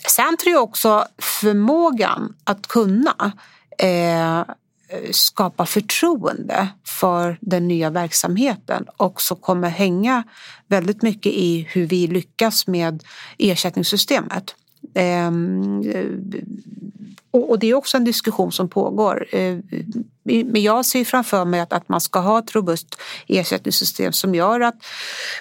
Sen 0.07 0.37
tror 0.37 0.53
jag 0.53 0.63
också 0.63 1.05
förmågan 1.17 2.35
att 2.43 2.67
kunna 2.67 3.31
eh, 3.77 4.43
skapa 5.11 5.65
förtroende 5.65 6.67
för 6.83 7.37
den 7.41 7.67
nya 7.67 7.89
verksamheten 7.89 8.85
också 8.97 9.35
kommer 9.35 9.69
hänga 9.69 10.23
väldigt 10.67 11.01
mycket 11.01 11.31
i 11.31 11.67
hur 11.71 11.87
vi 11.87 12.07
lyckas 12.07 12.67
med 12.67 13.03
ersättningssystemet. 13.37 14.55
Ehm, 14.93 15.83
och, 17.31 17.49
och 17.49 17.59
det 17.59 17.67
är 17.67 17.73
också 17.73 17.97
en 17.97 18.03
diskussion 18.03 18.51
som 18.51 18.69
pågår. 18.69 19.25
Eh, 19.31 19.57
men 20.27 20.61
jag 20.61 20.85
ser 20.85 21.05
framför 21.05 21.45
mig 21.45 21.59
att, 21.59 21.73
att 21.73 21.89
man 21.89 22.01
ska 22.01 22.19
ha 22.19 22.39
ett 22.39 22.55
robust 22.55 22.95
ersättningssystem 23.27 24.13
som 24.13 24.35
gör 24.35 24.59
att 24.59 24.75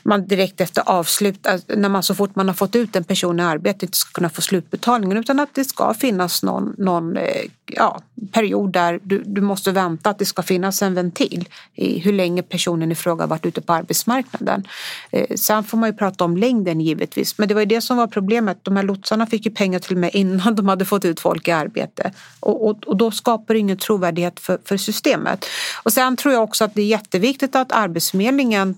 man 0.03 0.26
direkt 0.26 0.61
efter 0.61 0.82
avslut, 0.87 1.47
när 1.66 1.89
man 1.89 2.03
så 2.03 2.14
fort 2.14 2.37
man 2.37 2.49
har 2.49 2.55
fått 2.55 2.76
ut 2.76 2.97
en 2.97 3.05
person 3.05 3.41
i 3.41 3.43
arbete 3.43 3.87
inte 3.87 3.99
ska 3.99 4.11
kunna 4.12 4.28
få 4.28 4.43
slutbetalningen 4.43 5.16
utan 5.16 5.41
att 5.41 5.55
det 5.55 5.64
ska 5.64 5.95
finnas 5.95 6.43
någon, 6.43 6.74
någon 6.78 7.16
eh, 7.16 7.43
ja, 7.66 8.01
period 8.32 8.72
där 8.72 9.01
du, 9.03 9.22
du 9.26 9.41
måste 9.41 9.72
vänta 9.72 10.11
att 10.11 10.18
det 10.18 10.24
ska 10.24 10.43
finnas 10.43 10.82
en 10.82 10.95
ventil 10.95 11.49
i 11.74 11.99
hur 11.99 12.12
länge 12.12 12.43
personen 12.43 12.93
i 12.93 12.95
fråga 12.95 13.26
varit 13.26 13.47
ute 13.47 13.61
på 13.61 13.72
arbetsmarknaden. 13.72 14.64
Eh, 15.11 15.37
Sen 15.37 15.64
får 15.64 15.78
man 15.78 15.89
ju 15.89 15.97
prata 15.97 16.24
om 16.24 16.37
längden 16.37 16.80
givetvis 16.80 17.39
men 17.39 17.49
det 17.49 17.55
var 17.55 17.61
ju 17.61 17.66
det 17.66 17.80
som 17.80 17.97
var 17.97 18.07
problemet. 18.07 18.59
De 18.62 18.76
här 18.76 18.82
lotsarna 18.82 19.26
fick 19.26 19.47
ju 19.47 19.51
pengar 19.51 19.78
till 19.78 19.93
och 19.93 20.01
med 20.01 20.14
innan 20.14 20.55
de 20.55 20.68
hade 20.68 20.84
fått 20.84 21.05
ut 21.05 21.20
folk 21.20 21.49
i 21.49 21.51
arbete 21.51 22.12
och, 22.41 22.68
och, 22.68 22.84
och 22.87 22.97
då 22.97 23.11
skapar 23.11 23.55
det 23.55 23.61
ingen 23.61 23.76
trovärdighet 23.76 24.41
för, 24.41 24.59
för 24.64 24.76
systemet. 24.79 25.47
Och 25.83 25.93
sen 25.93 26.16
tror 26.16 26.35
jag 26.35 26.43
också 26.43 26.64
att 26.64 26.74
det 26.74 26.83
är 26.83 26.87
jätteviktigt 26.87 27.57
att 27.57 27.72
Arbetsförmedlingen 27.72 28.74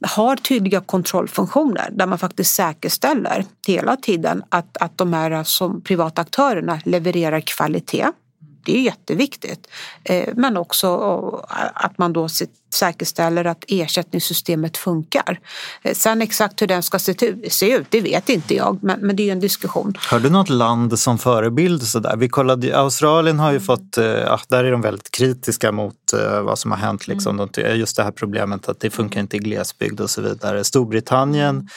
har 0.00 0.36
tydliga 0.36 0.80
kontrollfunktioner 0.80 1.88
där 1.92 2.06
man 2.06 2.18
faktiskt 2.18 2.54
säkerställer 2.54 3.44
hela 3.66 3.96
tiden 3.96 4.42
att, 4.48 4.76
att 4.76 4.98
de 4.98 5.12
här 5.12 5.44
som 5.44 5.80
privata 5.80 6.20
aktörerna 6.20 6.80
levererar 6.84 7.40
kvalitet. 7.40 8.06
Det 8.66 8.78
är 8.78 8.82
jätteviktigt. 8.82 9.68
Eh, 10.04 10.28
Men 10.34 10.56
också 10.56 10.88
att 11.74 11.98
man 11.98 12.12
då 12.12 12.28
säkerställer 12.74 13.44
att 13.44 13.64
ersättningssystemet 13.68 14.76
funkar. 14.76 15.40
Eh, 15.82 15.94
Sen 15.94 16.22
exakt 16.22 16.62
hur 16.62 16.66
den 16.66 16.82
ska 16.82 16.98
se 16.98 17.72
ut, 17.72 17.86
det 17.90 18.00
vet 18.00 18.28
inte 18.28 18.54
jag, 18.54 18.78
men, 18.82 19.16
det 19.16 19.22
är 19.22 19.24
ju 19.24 19.30
en 19.30 19.40
diskussion. 19.40 19.94
Har 20.10 20.20
du 20.20 20.30
något 20.30 20.48
land 20.48 20.98
som 20.98 21.18
förebild? 21.18 21.82
Så 21.82 21.98
där? 21.98 22.16
Vi 22.16 22.28
kollade, 22.28 22.78
Australien 22.78 23.38
har 23.38 23.52
ju 23.52 23.60
fått, 23.60 23.98
eh, 23.98 24.04
ja, 24.04 24.40
där 24.48 24.64
är 24.64 24.72
de 24.72 24.80
väldigt 24.80 25.10
kritiska 25.10 25.72
mot 25.72 26.12
eh, 26.12 26.40
vad 26.40 26.58
som 26.58 26.70
har 26.70 26.78
hänt. 26.78 27.08
Liksom. 27.08 27.36
De, 27.36 27.48
just 27.74 27.96
det 27.96 28.02
här 28.02 28.10
problemet 28.10 28.68
att 28.68 28.80
det 28.80 28.90
funkar 28.90 29.20
inte 29.20 29.36
i 29.36 29.38
glesbygd 29.38 30.00
och 30.00 30.10
så 30.10 30.22
vidare. 30.22 30.64
Storbritannien 30.64 31.68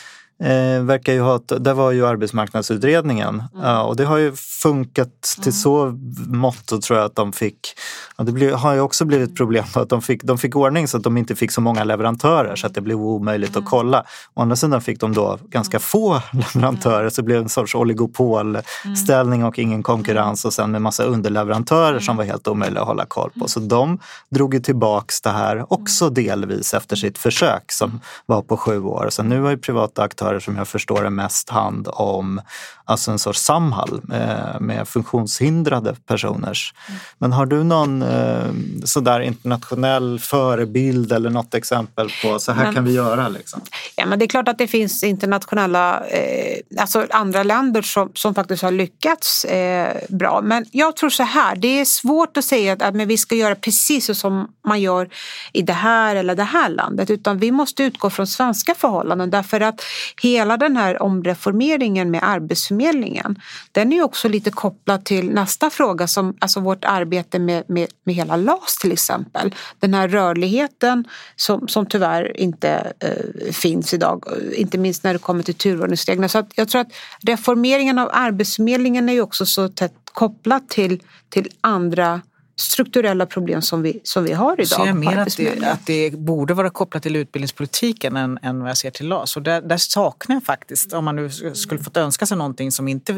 Eh, 0.43 0.83
verkar 0.83 1.13
ju 1.13 1.21
ha, 1.21 1.39
där 1.47 1.73
var 1.73 1.91
ju 1.91 2.07
arbetsmarknadsutredningen 2.07 3.43
mm. 3.53 3.65
uh, 3.65 3.79
och 3.79 3.95
det 3.95 4.05
har 4.05 4.17
ju 4.17 4.35
funkat 4.35 5.37
till 5.41 5.53
så 5.53 5.99
mått 6.27 6.81
tror 6.83 6.99
jag 6.99 7.05
att 7.05 7.15
de 7.15 7.33
fick 7.33 7.75
Ja, 8.19 8.23
det 8.23 8.31
blir, 8.31 8.51
har 8.51 8.73
ju 8.73 8.79
också 8.79 9.05
blivit 9.05 9.35
problem 9.35 9.65
att 9.73 9.89
de 9.89 10.01
fick, 10.01 10.23
de 10.23 10.37
fick 10.37 10.55
ordning 10.55 10.87
så 10.87 10.97
att 10.97 11.03
de 11.03 11.17
inte 11.17 11.35
fick 11.35 11.51
så 11.51 11.61
många 11.61 11.83
leverantörer 11.83 12.55
så 12.55 12.67
att 12.67 12.73
det 12.73 12.81
blev 12.81 13.01
omöjligt 13.01 13.57
att 13.57 13.65
kolla. 13.65 14.05
Å 14.33 14.41
andra 14.41 14.55
sidan 14.55 14.81
fick 14.81 14.99
de 14.99 15.13
då 15.13 15.39
ganska 15.49 15.79
få 15.79 16.21
leverantörer 16.53 17.09
så 17.09 17.21
det 17.21 17.25
blev 17.25 17.41
en 17.41 17.49
sorts 17.49 17.75
oligopolställning 17.75 19.43
och 19.43 19.59
ingen 19.59 19.83
konkurrens 19.83 20.45
och 20.45 20.53
sen 20.53 20.71
med 20.71 20.81
massa 20.81 21.03
underleverantörer 21.03 21.99
som 21.99 22.17
var 22.17 22.23
helt 22.23 22.47
omöjliga 22.47 22.81
att 22.81 22.87
hålla 22.87 23.05
koll 23.05 23.31
på. 23.39 23.47
Så 23.47 23.59
de 23.59 23.99
drog 24.29 24.53
ju 24.53 24.59
tillbaks 24.59 25.21
det 25.21 25.29
här 25.29 25.73
också 25.73 26.09
delvis 26.09 26.73
efter 26.73 26.95
sitt 26.95 27.17
försök 27.17 27.71
som 27.71 28.01
var 28.25 28.41
på 28.41 28.57
sju 28.57 28.83
år. 28.83 29.07
Så 29.09 29.23
nu 29.23 29.41
har 29.41 29.49
ju 29.49 29.57
privata 29.57 30.03
aktörer 30.03 30.28
som 30.39 30.55
jag 30.55 30.67
förstår 30.67 31.03
det 31.03 31.09
mest 31.09 31.49
hand 31.49 31.87
om 31.91 32.41
alltså 32.89 33.11
en 33.11 33.19
sorts 33.19 33.39
Samhall 33.41 34.01
med, 34.03 34.57
med 34.59 34.87
funktionshindrade 34.87 35.95
personers. 36.07 36.73
Men 37.17 37.31
har 37.31 37.45
du 37.45 37.63
någon 37.63 38.01
eh, 38.01 38.51
sådär 38.83 39.19
internationell 39.19 40.19
förebild 40.19 41.11
eller 41.11 41.29
något 41.29 41.53
exempel 41.53 42.11
på 42.23 42.39
så 42.39 42.51
här 42.51 42.63
Men- 42.63 42.75
kan 42.75 42.85
vi 42.85 42.93
göra? 42.93 43.27
Liksom? 43.27 43.61
Ja, 43.95 44.05
men 44.05 44.19
det 44.19 44.25
är 44.25 44.27
klart 44.27 44.47
att 44.47 44.57
det 44.57 44.67
finns 44.67 45.03
internationella, 45.03 46.07
eh, 46.07 46.57
alltså 46.79 47.07
andra 47.09 47.43
länder 47.43 47.81
som, 47.81 48.11
som 48.13 48.35
faktiskt 48.35 48.63
har 48.63 48.71
lyckats 48.71 49.45
eh, 49.45 49.97
bra. 50.09 50.41
Men 50.43 50.65
jag 50.71 50.95
tror 50.95 51.09
så 51.09 51.23
här, 51.23 51.55
det 51.55 51.79
är 51.79 51.85
svårt 51.85 52.37
att 52.37 52.45
säga 52.45 52.73
att, 52.73 52.95
men 52.95 53.07
vi 53.07 53.17
ska 53.17 53.35
göra 53.35 53.55
precis 53.55 54.19
som 54.19 54.47
man 54.67 54.81
gör 54.81 55.09
i 55.53 55.61
det 55.61 55.73
här 55.73 56.15
eller 56.15 56.35
det 56.35 56.43
här 56.43 56.69
landet. 56.69 57.09
Utan 57.09 57.37
vi 57.37 57.51
måste 57.51 57.83
utgå 57.83 58.09
från 58.09 58.27
svenska 58.27 58.75
förhållanden 58.75 59.29
därför 59.29 59.61
att 59.61 59.81
hela 60.21 60.57
den 60.57 60.77
här 60.77 61.01
omreformeringen 61.01 62.11
med 62.11 62.23
Arbetsförmedlingen 62.23 63.41
den 63.71 63.93
är 63.93 64.03
också 64.03 64.29
lite 64.29 64.51
kopplad 64.51 65.05
till 65.05 65.29
nästa 65.29 65.69
fråga 65.69 66.07
som 66.07 66.37
alltså 66.39 66.59
vårt 66.59 66.85
arbete 66.85 67.39
med, 67.39 67.63
med, 67.67 67.87
med 68.03 68.15
hela 68.15 68.35
LAS 68.35 68.77
till 68.81 68.91
exempel. 68.91 69.55
Den 69.79 69.93
här 69.93 70.07
rörligheten 70.07 71.07
som, 71.35 71.67
som 71.67 71.85
tyvärr 71.85 72.37
inte 72.37 72.93
eh, 72.99 73.51
finns 73.51 73.93
idag, 73.93 74.23
inte 74.55 74.77
minst 74.77 75.03
när 75.03 75.13
det 75.13 75.19
kommer 75.19 75.43
till 75.43 75.55
turordningsreglerna. 75.55 76.29
Så 76.29 76.37
att 76.37 76.51
jag 76.55 76.69
tror 76.69 76.81
att 76.81 76.93
reformeringen 77.21 77.99
av 77.99 78.09
Arbetsförmedlingen 78.13 79.09
är 79.09 79.13
ju 79.13 79.21
också 79.21 79.45
så 79.45 79.69
tätt 79.69 79.93
kopplat 80.13 80.69
till, 80.69 81.03
till 81.29 81.49
andra 81.61 82.21
strukturella 82.59 83.25
problem 83.25 83.61
som 83.61 83.81
vi, 83.81 83.99
som 84.03 84.23
vi 84.23 84.33
har 84.33 84.53
idag. 84.53 84.67
Så 84.67 84.85
jag 84.85 84.95
mer 84.95 85.17
att 85.17 85.37
det, 85.37 85.63
att 85.63 85.85
det 85.85 86.11
borde 86.11 86.53
vara 86.53 86.69
kopplat 86.69 87.03
till 87.03 87.15
utbildningspolitiken 87.15 88.15
än, 88.15 88.39
än 88.41 88.59
vad 88.59 88.69
jag 88.69 88.77
ser 88.77 88.91
till 88.91 89.07
LAS. 89.07 89.37
Och 89.37 89.43
där, 89.43 89.61
där 89.61 89.77
saknar 89.77 90.35
jag 90.35 90.43
faktiskt, 90.43 90.93
om 90.93 91.05
man 91.05 91.15
nu 91.15 91.29
skulle 91.53 91.83
fått 91.83 91.97
önska 91.97 92.25
sig 92.25 92.37
någonting 92.37 92.71
som 92.71 92.87
inte 92.87 93.13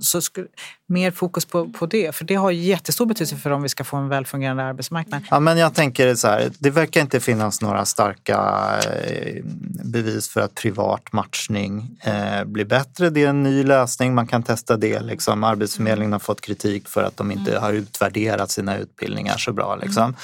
så 0.00 0.20
skulle, 0.20 0.46
mer 0.92 1.10
fokus 1.10 1.44
på, 1.44 1.68
på 1.68 1.86
det. 1.86 2.14
För 2.14 2.24
det 2.24 2.34
har 2.34 2.50
jättestor 2.50 3.06
betydelse 3.06 3.36
för 3.36 3.50
om 3.50 3.62
vi 3.62 3.68
ska 3.68 3.84
få 3.84 3.96
en 3.96 4.08
välfungerande 4.08 4.62
arbetsmarknad. 4.62 5.22
Ja, 5.30 5.40
men 5.40 5.58
jag 5.58 5.74
tänker 5.74 6.14
så 6.14 6.28
här, 6.28 6.52
det 6.58 6.70
verkar 6.70 7.00
inte 7.00 7.20
finnas 7.20 7.60
några 7.60 7.84
starka 7.84 8.38
eh, 8.84 9.44
bevis 9.84 10.28
för 10.28 10.40
att 10.40 10.54
privat 10.54 11.12
matchning 11.12 11.98
eh, 12.00 12.44
blir 12.44 12.64
bättre. 12.64 13.10
Det 13.10 13.24
är 13.24 13.28
en 13.28 13.42
ny 13.42 13.64
lösning, 13.64 14.14
man 14.14 14.26
kan 14.26 14.42
testa 14.42 14.76
det. 14.76 15.00
Liksom. 15.00 15.44
Arbetsförmedlingen 15.44 16.12
har 16.12 16.18
fått 16.18 16.40
kritik 16.40 16.88
för 16.88 17.02
att 17.02 17.16
de 17.16 17.30
inte 17.30 17.58
har 17.58 17.72
utvärderat 17.72 18.50
sina 18.50 18.78
utbildningar 18.78 19.36
så 19.36 19.52
bra. 19.52 19.76
Liksom. 19.76 20.16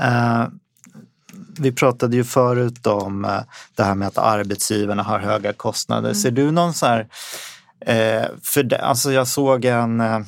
Eh, 0.00 0.44
vi 1.58 1.72
pratade 1.72 2.16
ju 2.16 2.24
förut 2.24 2.86
om 2.86 3.42
det 3.74 3.82
här 3.82 3.94
med 3.94 4.08
att 4.08 4.18
arbetsgivarna 4.18 5.02
har 5.02 5.18
höga 5.18 5.52
kostnader. 5.52 6.14
Ser 6.14 6.30
du 6.30 6.50
någon 6.50 6.74
så 6.74 6.86
här... 6.86 7.08
Eh, 7.86 8.26
för 8.42 8.62
det, 8.62 8.78
alltså 8.78 9.12
jag 9.12 9.28
såg 9.28 9.64
en... 9.64 10.00
Eh, 10.00 10.20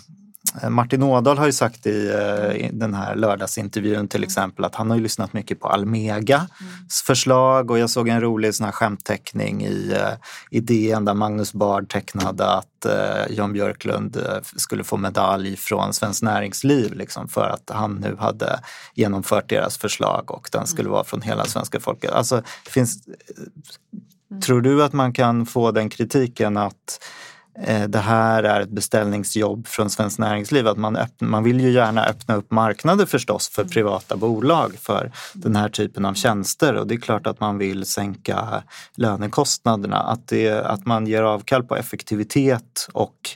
Martin 0.69 1.03
Ådahl 1.03 1.39
har 1.39 1.47
ju 1.47 1.53
sagt 1.53 1.87
i, 1.87 2.09
eh, 2.09 2.67
i 2.67 2.71
den 2.73 2.95
här 2.95 3.17
lördagsintervjun 3.17 4.09
till 4.09 4.25
exempel 4.25 4.65
att 4.65 4.75
han 4.75 4.91
har 4.91 4.97
ju 4.97 5.03
lyssnat 5.03 5.33
mycket 5.33 5.61
på 5.61 5.69
Almegas 5.69 7.03
förslag 7.07 7.71
och 7.71 7.79
jag 7.79 7.91
såg 7.91 8.09
en 8.09 8.21
rolig 8.21 8.55
sån 8.55 8.65
här 8.65 8.73
skämtteckning 8.73 9.65
i, 9.65 9.93
eh, 9.93 10.13
i 10.51 10.61
DN 10.61 11.05
där 11.05 11.15
Magnus 11.15 11.53
Bard 11.53 11.89
tecknade 11.89 12.47
att 12.47 12.85
eh, 12.85 13.37
Jan 13.37 13.53
Björklund 13.53 14.17
eh, 14.17 14.39
skulle 14.57 14.85
få 14.85 14.97
medalj 14.97 15.57
från 15.57 15.93
Svenskt 15.93 16.23
Näringsliv 16.23 16.95
liksom, 16.95 17.29
för 17.29 17.49
att 17.49 17.71
han 17.75 17.95
nu 17.95 18.17
hade 18.19 18.61
genomfört 18.95 19.49
deras 19.49 19.79
förslag 19.79 20.31
och 20.31 20.49
den 20.53 20.67
skulle 20.67 20.89
vara 20.89 21.05
från 21.05 21.23
hela 21.23 21.45
svenska 21.45 21.81
folket. 21.81 22.11
Alltså, 22.11 22.43
finns, 22.67 23.07
eh, 23.09 23.15
Tror 24.41 24.61
du 24.61 24.85
att 24.85 24.93
man 24.93 25.13
kan 25.13 25.47
få 25.47 25.71
den 25.71 25.89
kritiken 25.89 26.57
att 26.57 27.05
det 27.89 27.99
här 27.99 28.43
är 28.43 28.61
ett 28.61 28.71
beställningsjobb 28.71 29.67
från 29.67 29.91
Svenskt 29.91 30.19
Näringsliv? 30.19 30.69
Att 30.69 30.79
man, 30.79 30.97
öppn- 30.97 31.25
man 31.25 31.45
vill 31.45 31.61
ju 31.61 31.71
gärna 31.71 32.05
öppna 32.05 32.35
upp 32.35 32.51
marknader 32.51 33.07
förstås 33.07 33.49
för 33.49 33.65
privata 33.65 34.17
bolag 34.17 34.77
för 34.81 35.13
den 35.33 35.57
här 35.57 35.69
typen 35.69 36.05
av 36.05 36.15
tjänster 36.15 36.75
och 36.75 36.87
det 36.87 36.95
är 36.95 37.01
klart 37.01 37.27
att 37.27 37.41
man 37.41 37.59
vill 37.59 37.87
sänka 37.87 38.63
lönekostnaderna. 38.97 39.99
Att, 39.99 40.29
det, 40.29 40.51
att 40.51 40.87
man 40.87 41.07
ger 41.07 41.23
avkall 41.23 41.63
på 41.63 41.77
effektivitet 41.77 42.89
och 42.93 43.31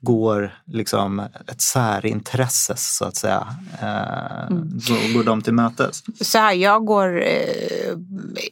går 0.00 0.54
liksom 0.64 1.20
ett 1.46 1.60
särintresse 1.60 2.74
så 2.76 3.04
att 3.04 3.16
säga. 3.16 3.46
Eh, 3.82 4.48
går, 4.58 5.14
går 5.14 5.24
de 5.24 5.42
till 5.42 5.52
mötes? 5.52 6.02
Så 6.20 6.38
här, 6.38 6.52
jag 6.52 6.84
går 6.84 7.22
eh, 7.22 7.96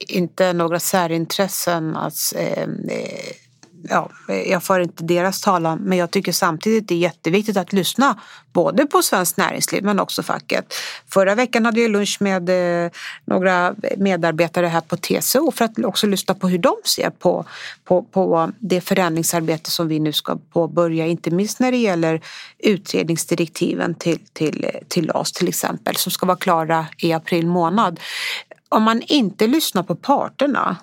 inte 0.08 0.52
några 0.52 0.78
särintressen. 0.78 1.96
Alltså, 1.96 2.36
eh, 2.36 2.62
eh, 2.88 3.32
ja, 3.90 4.10
jag 4.46 4.62
för 4.62 4.80
inte 4.80 5.04
deras 5.04 5.40
talan 5.40 5.78
men 5.78 5.98
jag 5.98 6.10
tycker 6.10 6.32
samtidigt 6.32 6.88
det 6.88 6.94
är 6.94 6.98
jätteviktigt 6.98 7.56
att 7.56 7.72
lyssna 7.72 8.20
både 8.52 8.86
på 8.86 9.02
Svenskt 9.02 9.36
Näringsliv 9.36 9.84
men 9.84 10.00
också 10.00 10.22
facket. 10.22 10.74
Förra 11.08 11.34
veckan 11.34 11.64
hade 11.64 11.80
jag 11.80 11.90
lunch 11.90 12.16
med 12.20 12.48
eh, 12.84 12.90
några 13.24 13.74
medarbetare 13.96 14.66
här 14.66 14.80
på 14.80 14.96
TCO 14.96 15.50
för 15.50 15.64
att 15.64 15.78
också 15.84 16.06
lyssna 16.06 16.34
på 16.34 16.48
hur 16.48 16.58
de 16.58 16.74
ser 16.84 17.10
på, 17.10 17.44
på, 17.84 18.02
på 18.02 18.52
det 18.58 18.80
förändringsarbete 18.80 19.70
som 19.70 19.88
vi 19.88 19.98
nu 19.98 20.12
ska 20.12 20.38
påbörja, 20.52 21.06
inte 21.06 21.30
minst 21.30 21.60
när 21.60 21.70
det 21.70 21.76
gäller 21.76 22.20
utredningsdirektiven 22.58 23.94
till, 23.94 24.18
till, 24.32 24.70
till 24.88 25.06
LAS 25.06 25.32
till 25.32 25.48
exempel 25.48 25.96
som 25.96 26.12
ska 26.12 26.26
vara 26.26 26.36
klara 26.36 26.86
i 26.98 27.12
april 27.12 27.46
månad. 27.46 28.00
Om 28.68 28.82
man 28.82 29.02
inte 29.02 29.46
lyssnar 29.46 29.82
på 29.82 29.94
parterna 29.94 30.76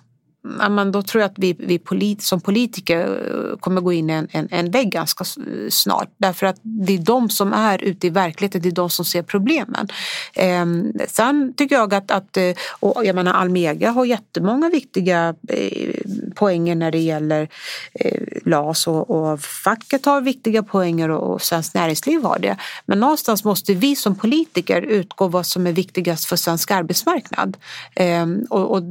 men 0.69 0.91
då 0.91 1.01
tror 1.01 1.21
jag 1.21 1.31
att 1.31 1.39
vi, 1.39 1.55
vi 1.59 1.79
polit, 1.79 2.23
som 2.23 2.41
politiker 2.41 2.99
eh, 2.99 3.57
kommer 3.59 3.81
gå 3.81 3.93
in 3.93 4.09
i 4.09 4.13
en, 4.13 4.27
en, 4.31 4.47
en 4.51 4.71
vägg 4.71 4.91
ganska 4.91 5.25
snart. 5.69 6.09
Därför 6.17 6.45
att 6.45 6.59
det 6.61 6.93
är 6.93 6.97
de 6.97 7.29
som 7.29 7.53
är 7.53 7.83
ute 7.83 8.07
i 8.07 8.09
verkligheten, 8.09 8.61
det 8.61 8.69
är 8.69 8.71
de 8.71 8.89
som 8.89 9.05
ser 9.05 9.21
problemen. 9.21 9.87
Eh, 10.33 10.65
sen 11.07 11.53
tycker 11.57 11.75
jag 11.75 11.93
att, 11.93 12.11
att 12.11 12.37
eh, 12.37 12.51
och 12.79 13.05
jag 13.05 13.15
menar 13.15 13.33
Almega 13.33 13.91
har 13.91 14.05
jättemånga 14.05 14.69
viktiga 14.69 15.35
eh, 15.49 15.93
poänger 16.35 16.75
när 16.75 16.91
det 16.91 16.99
gäller 16.99 17.49
eh, 17.93 18.21
LAS 18.45 18.87
och, 18.87 19.09
och 19.09 19.41
facket 19.41 20.05
har 20.05 20.21
viktiga 20.21 20.63
poänger 20.63 21.09
och, 21.09 21.33
och 21.33 21.41
Svenskt 21.41 21.75
Näringsliv 21.75 22.23
har 22.23 22.39
det. 22.39 22.57
Men 22.85 22.99
någonstans 22.99 23.43
måste 23.43 23.73
vi 23.73 23.95
som 23.95 24.15
politiker 24.15 24.81
utgå 24.81 25.27
vad 25.27 25.45
som 25.45 25.67
är 25.67 25.71
viktigast 25.71 26.25
för 26.25 26.35
svensk 26.35 26.71
arbetsmarknad. 26.71 27.57
Eh, 27.95 28.25
och, 28.49 28.71
och 28.71 28.83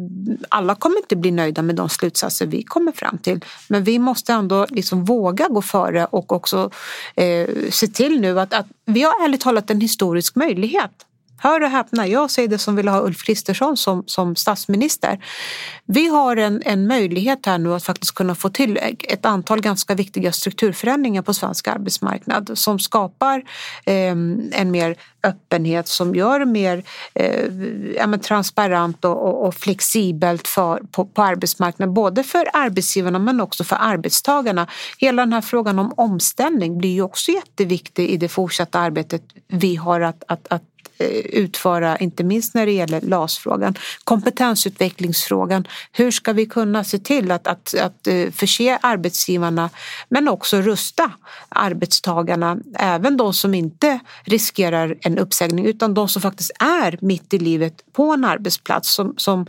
alla 0.48 0.74
kommer 0.74 0.96
inte 0.96 1.16
bli 1.16 1.30
nöjda 1.42 1.62
med 1.62 1.76
de 1.76 1.88
slutsatser 1.88 2.46
vi 2.46 2.62
kommer 2.62 2.92
fram 2.92 3.18
till. 3.18 3.44
Men 3.68 3.84
vi 3.84 3.98
måste 3.98 4.32
ändå 4.32 4.66
liksom 4.70 5.04
våga 5.04 5.48
gå 5.48 5.62
före 5.62 6.04
och 6.04 6.32
också 6.32 6.70
eh, 7.16 7.48
se 7.70 7.86
till 7.86 8.20
nu 8.20 8.40
att, 8.40 8.54
att 8.54 8.66
vi 8.84 9.02
har 9.02 9.24
ärligt 9.24 9.40
talat 9.40 9.70
en 9.70 9.80
historisk 9.80 10.36
möjlighet. 10.36 10.90
Hör 11.42 11.62
och 11.62 11.70
häpna, 11.70 12.06
jag 12.06 12.30
säger 12.30 12.48
det 12.48 12.58
som 12.58 12.76
vill 12.76 12.88
ha 12.88 13.00
Ulf 13.00 13.22
Kristersson 13.22 13.76
som, 13.76 14.04
som 14.06 14.36
statsminister. 14.36 15.24
Vi 15.86 16.06
har 16.08 16.36
en, 16.36 16.62
en 16.64 16.86
möjlighet 16.86 17.46
här 17.46 17.58
nu 17.58 17.74
att 17.74 17.84
faktiskt 17.84 18.14
kunna 18.14 18.34
få 18.34 18.48
till 18.48 18.78
ett 19.08 19.26
antal 19.26 19.60
ganska 19.60 19.94
viktiga 19.94 20.32
strukturförändringar 20.32 21.22
på 21.22 21.34
svensk 21.34 21.68
arbetsmarknad 21.68 22.50
som 22.54 22.78
skapar 22.78 23.38
eh, 23.84 24.10
en 24.52 24.70
mer 24.70 24.96
öppenhet 25.22 25.88
som 25.88 26.14
gör 26.14 26.38
det 26.38 26.46
mer 26.46 26.84
eh, 27.14 27.44
ja, 27.96 28.06
men 28.06 28.20
transparent 28.20 29.04
och, 29.04 29.28
och, 29.28 29.46
och 29.46 29.54
flexibelt 29.54 30.48
för, 30.48 30.80
på, 30.90 31.04
på 31.06 31.22
arbetsmarknaden. 31.22 31.94
Både 31.94 32.24
för 32.24 32.48
arbetsgivarna 32.52 33.18
men 33.18 33.40
också 33.40 33.64
för 33.64 33.76
arbetstagarna. 33.80 34.66
Hela 34.98 35.22
den 35.22 35.32
här 35.32 35.40
frågan 35.40 35.78
om 35.78 35.92
omställning 35.96 36.78
blir 36.78 36.92
ju 36.92 37.02
också 37.02 37.30
jätteviktig 37.32 38.10
i 38.10 38.16
det 38.16 38.28
fortsatta 38.28 38.78
arbetet 38.78 39.22
vi 39.48 39.76
har 39.76 40.00
att, 40.00 40.24
att, 40.28 40.52
att 40.52 40.62
utföra, 41.24 41.96
inte 41.98 42.24
minst 42.24 42.54
när 42.54 42.66
det 42.66 42.72
gäller 42.72 43.00
LAS-frågan. 43.00 43.74
Kompetensutvecklingsfrågan. 44.04 45.66
Hur 45.92 46.10
ska 46.10 46.32
vi 46.32 46.46
kunna 46.46 46.84
se 46.84 46.98
till 46.98 47.30
att, 47.30 47.46
att, 47.46 47.74
att 47.74 48.06
eh, 48.06 48.30
förse 48.30 48.78
arbetsgivarna 48.82 49.70
men 50.08 50.28
också 50.28 50.56
rusta 50.60 51.10
arbetstagarna, 51.48 52.56
även 52.78 53.16
de 53.16 53.34
som 53.34 53.54
inte 53.54 54.00
riskerar 54.24 54.96
en 55.00 55.18
uppsägning 55.18 55.66
utan 55.66 55.94
de 55.94 56.08
som 56.08 56.22
faktiskt 56.22 56.50
är 56.58 56.98
mitt 57.00 57.34
i 57.34 57.38
livet 57.38 57.74
på 57.92 58.12
en 58.12 58.24
arbetsplats. 58.24 58.94
Som, 58.94 59.14
som, 59.16 59.46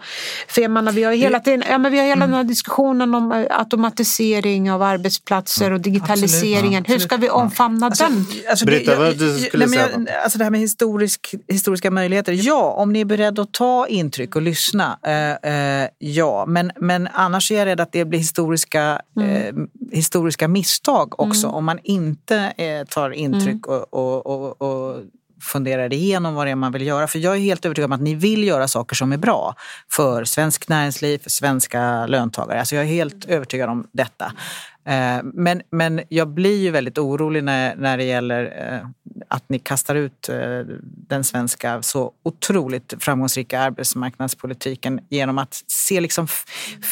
för 0.47 0.61
jag 0.61 0.71
menar, 0.71 0.91
vi 0.91 1.03
har 1.03 1.13
hela, 1.13 1.39
tiden, 1.39 1.63
ja, 1.69 1.77
men 1.77 1.91
vi 1.91 1.97
har 1.97 2.05
hela 2.05 2.25
den 2.27 2.35
här 2.35 2.43
diskussionen 2.43 3.15
om 3.15 3.31
eh, 3.31 3.45
automatisering 3.49 4.71
av 4.71 4.81
arbetsplatser 4.81 5.71
och 5.71 5.79
digitaliseringen. 5.79 6.85
Hur 6.85 6.99
ska 6.99 7.17
vi 7.17 7.29
omfamna 7.29 7.85
Alltså, 7.85 8.03
den? 8.03 8.25
alltså, 8.49 8.65
Britta, 8.65 8.91
det- 8.91 8.97
vad 8.97 9.17
du 9.17 9.39
skulle 9.39 9.65
nej, 9.65 9.77
men 9.79 10.05
säga 10.05 10.13
jag- 10.13 10.23
Alltså 10.23 10.37
det 10.37 10.43
här 10.43 10.51
med 10.51 10.59
historisk, 10.59 11.35
historiska 11.47 11.91
möjligheter. 11.91 12.33
Ja, 12.33 12.71
om 12.71 12.93
ni 12.93 13.01
är 13.01 13.05
beredda 13.05 13.41
att 13.41 13.51
ta 13.51 13.87
intryck 13.87 14.35
och 14.35 14.41
lyssna. 14.41 14.99
Eh, 15.03 15.51
eh, 15.53 15.89
ja, 15.97 16.45
men, 16.47 16.71
men 16.75 17.07
annars 17.13 17.51
är 17.51 17.55
jag 17.55 17.65
rädd 17.65 17.79
att 17.79 17.91
det 17.91 18.05
blir 18.05 18.19
historiska, 18.19 19.01
eh, 19.21 19.55
historiska 19.91 20.47
misstag 20.47 21.19
också. 21.19 21.47
Om 21.47 21.65
man 21.65 21.79
inte 21.83 22.53
eh, 22.57 22.85
tar 22.85 23.09
intryck 23.11 23.67
och, 23.67 23.93
och, 23.93 24.25
och, 24.25 24.61
och 24.61 25.01
funderar 25.41 25.93
igenom 25.93 26.35
vad 26.35 26.47
det 26.47 26.51
är 26.51 26.55
man 26.55 26.71
vill 26.71 26.87
göra. 26.87 27.07
För 27.07 27.19
jag 27.19 27.35
är 27.35 27.39
helt 27.39 27.65
övertygad 27.65 27.85
om 27.85 27.91
att 27.91 28.01
ni 28.01 28.15
vill 28.15 28.43
göra 28.43 28.67
saker 28.67 28.95
som 28.95 29.13
är 29.13 29.17
bra 29.17 29.55
för 29.91 30.23
svensk 30.23 30.69
näringsliv, 30.69 31.17
för 31.17 31.29
svenska 31.29 32.05
löntagare. 32.07 32.59
Alltså 32.59 32.75
jag 32.75 32.83
är 32.83 32.87
helt 32.87 33.25
övertygad 33.25 33.69
om 33.69 33.87
detta. 33.91 34.33
Eh, 34.85 35.23
Men, 35.23 35.61
men 35.71 36.01
jag 36.09 36.27
blir 36.27 36.57
ju 36.57 36.71
väldigt 36.71 36.97
orolig 36.97 37.43
när, 37.43 37.75
när 37.75 37.97
det 37.97 38.03
gäller 38.03 38.43
att 39.34 39.49
ni 39.49 39.59
kastar 39.59 39.95
ut 39.95 40.29
eh, 40.29 40.36
den 41.07 41.23
svenska 41.23 41.81
så 41.81 42.11
otroligt 42.23 42.93
framgångsrika 42.99 43.59
arbetsmarknadspolitiken 43.59 44.99
genom 45.09 45.38
att 45.38 45.63
se 45.67 46.01
liksom 46.01 46.27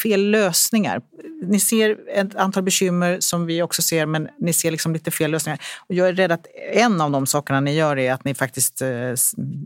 fel 0.04 0.30
lösningar. 0.30 1.02
Ni 1.44 1.60
ser 1.60 1.98
ett 2.16 2.36
antal 2.36 2.64
bekymmer 2.64 3.18
som 3.20 3.46
vi 3.46 3.62
också 3.62 3.82
ser 3.82 4.06
men 4.06 4.28
ni 4.40 4.54
ser 4.54 4.72
liksom 4.72 4.94
lite 4.94 5.12
fel 5.12 5.32
lösningar. 5.32 5.60
Och 5.88 5.96
jag 5.96 6.08
är 6.08 6.14
rädd 6.14 6.32
att 6.32 6.46
en 6.74 7.02
av 7.02 7.12
de 7.12 7.28
sakerna 7.28 7.60
ni 7.60 7.76
gör 7.76 8.00
är 8.00 8.14
att 8.14 8.26
ni 8.26 8.34
faktiskt 8.34 8.82
eh, 8.82 8.88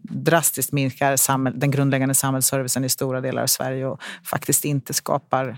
drastiskt 0.03 0.71
minskar 0.71 1.49
den 1.59 1.71
grundläggande 1.71 2.15
samhällsservicen 2.15 2.85
i 2.85 2.89
stora 2.89 3.21
delar 3.21 3.41
av 3.43 3.47
Sverige 3.47 3.85
och 3.85 4.01
faktiskt 4.23 4.65
inte 4.65 4.93
skapar 4.93 5.57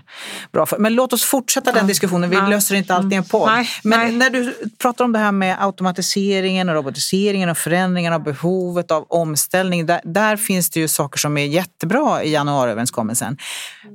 bra. 0.52 0.66
Men 0.78 0.94
låt 0.94 1.12
oss 1.12 1.24
fortsätta 1.24 1.72
den 1.72 1.86
diskussionen. 1.86 2.30
Vi 2.30 2.36
löser 2.36 2.74
inte 2.74 2.94
allt 2.94 3.12
i 3.12 3.16
en 3.16 3.24
podd. 3.24 3.50
Men 3.82 4.18
när 4.18 4.30
du 4.30 4.54
pratar 4.78 5.04
om 5.04 5.12
det 5.12 5.18
här 5.18 5.32
med 5.32 5.56
automatiseringen 5.60 6.68
och 6.68 6.74
robotiseringen 6.74 7.07
och 7.50 7.58
förändringen 7.58 8.12
av 8.12 8.22
behovet 8.22 8.90
av 8.90 9.06
omställning. 9.08 9.86
Där, 9.86 10.00
där 10.04 10.36
finns 10.36 10.70
det 10.70 10.80
ju 10.80 10.88
saker 10.88 11.18
som 11.18 11.36
är 11.36 11.46
jättebra 11.46 12.22
i 12.22 12.32
januariöverenskommelsen. 12.32 13.38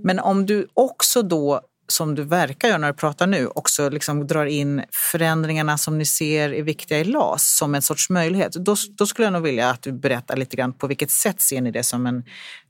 Men 0.04 0.20
om 0.20 0.46
du 0.46 0.68
också 0.74 1.22
då 1.22 1.62
som 1.88 2.16
du 2.16 2.24
verkar 2.24 2.68
göra 2.68 2.78
när 2.78 2.88
du 2.88 2.94
pratar 2.94 3.28
nu, 3.28 3.48
också 3.48 3.90
liksom 3.90 4.28
drar 4.28 4.46
in 4.46 4.84
förändringarna 4.92 5.78
som 5.78 5.98
ni 5.98 6.06
ser 6.06 6.54
är 6.54 6.64
viktiga 6.64 7.00
i 7.00 7.04
LAS 7.04 7.58
som 7.58 7.76
en 7.76 7.82
sorts 7.82 8.10
möjlighet. 8.10 8.54
Då, 8.54 8.76
då 8.98 9.06
skulle 9.06 9.26
jag 9.26 9.34
nog 9.34 9.44
vilja 9.44 9.70
att 9.70 9.82
du 9.82 9.92
berättar 9.92 10.38
lite 10.38 10.56
grann 10.56 10.74
på 10.74 10.88
vilket 10.88 11.12
sätt 11.12 11.42
ser 11.42 11.62
ni 11.62 11.72
det 11.72 11.84
som 11.84 12.06
en, 12.06 12.24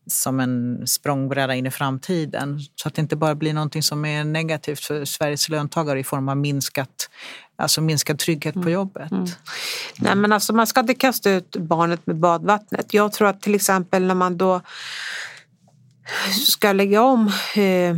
som 0.08 0.40
en 0.40 0.88
språngbräda 0.88 1.56
in 1.56 1.66
i 1.66 1.72
framtiden? 1.72 2.60
Så 2.76 2.88
att 2.88 2.96
det 2.96 3.02
inte 3.02 3.16
bara 3.16 3.36
blir 3.36 3.54
någonting 3.54 3.84
som 3.84 4.06
är 4.06 4.24
negativt 4.24 4.80
för 4.80 5.06
Sveriges 5.06 5.50
löntagare 5.50 6.00
i 6.00 6.04
form 6.04 6.30
av 6.30 6.38
minskat, 6.38 7.10
alltså 7.56 7.82
minskad 7.82 8.20
trygghet 8.20 8.56
på 8.56 8.70
jobbet. 8.70 9.12
Nej, 9.98 10.16
men 10.16 10.34
alltså, 10.34 10.54
man 10.54 10.68
ska 10.68 10.80
inte 10.80 10.94
kasta 10.94 11.30
ut 11.30 11.56
barnet 11.56 12.06
med 12.06 12.16
badvattnet. 12.16 12.94
Jag 12.94 13.14
tror 13.14 13.28
att 13.28 13.42
till 13.42 13.56
exempel 13.56 14.04
när 14.04 14.16
man 14.16 14.38
då 14.38 14.62
ska 16.48 16.74
lägga 16.74 17.02
om 17.02 17.28
eh, 17.56 17.96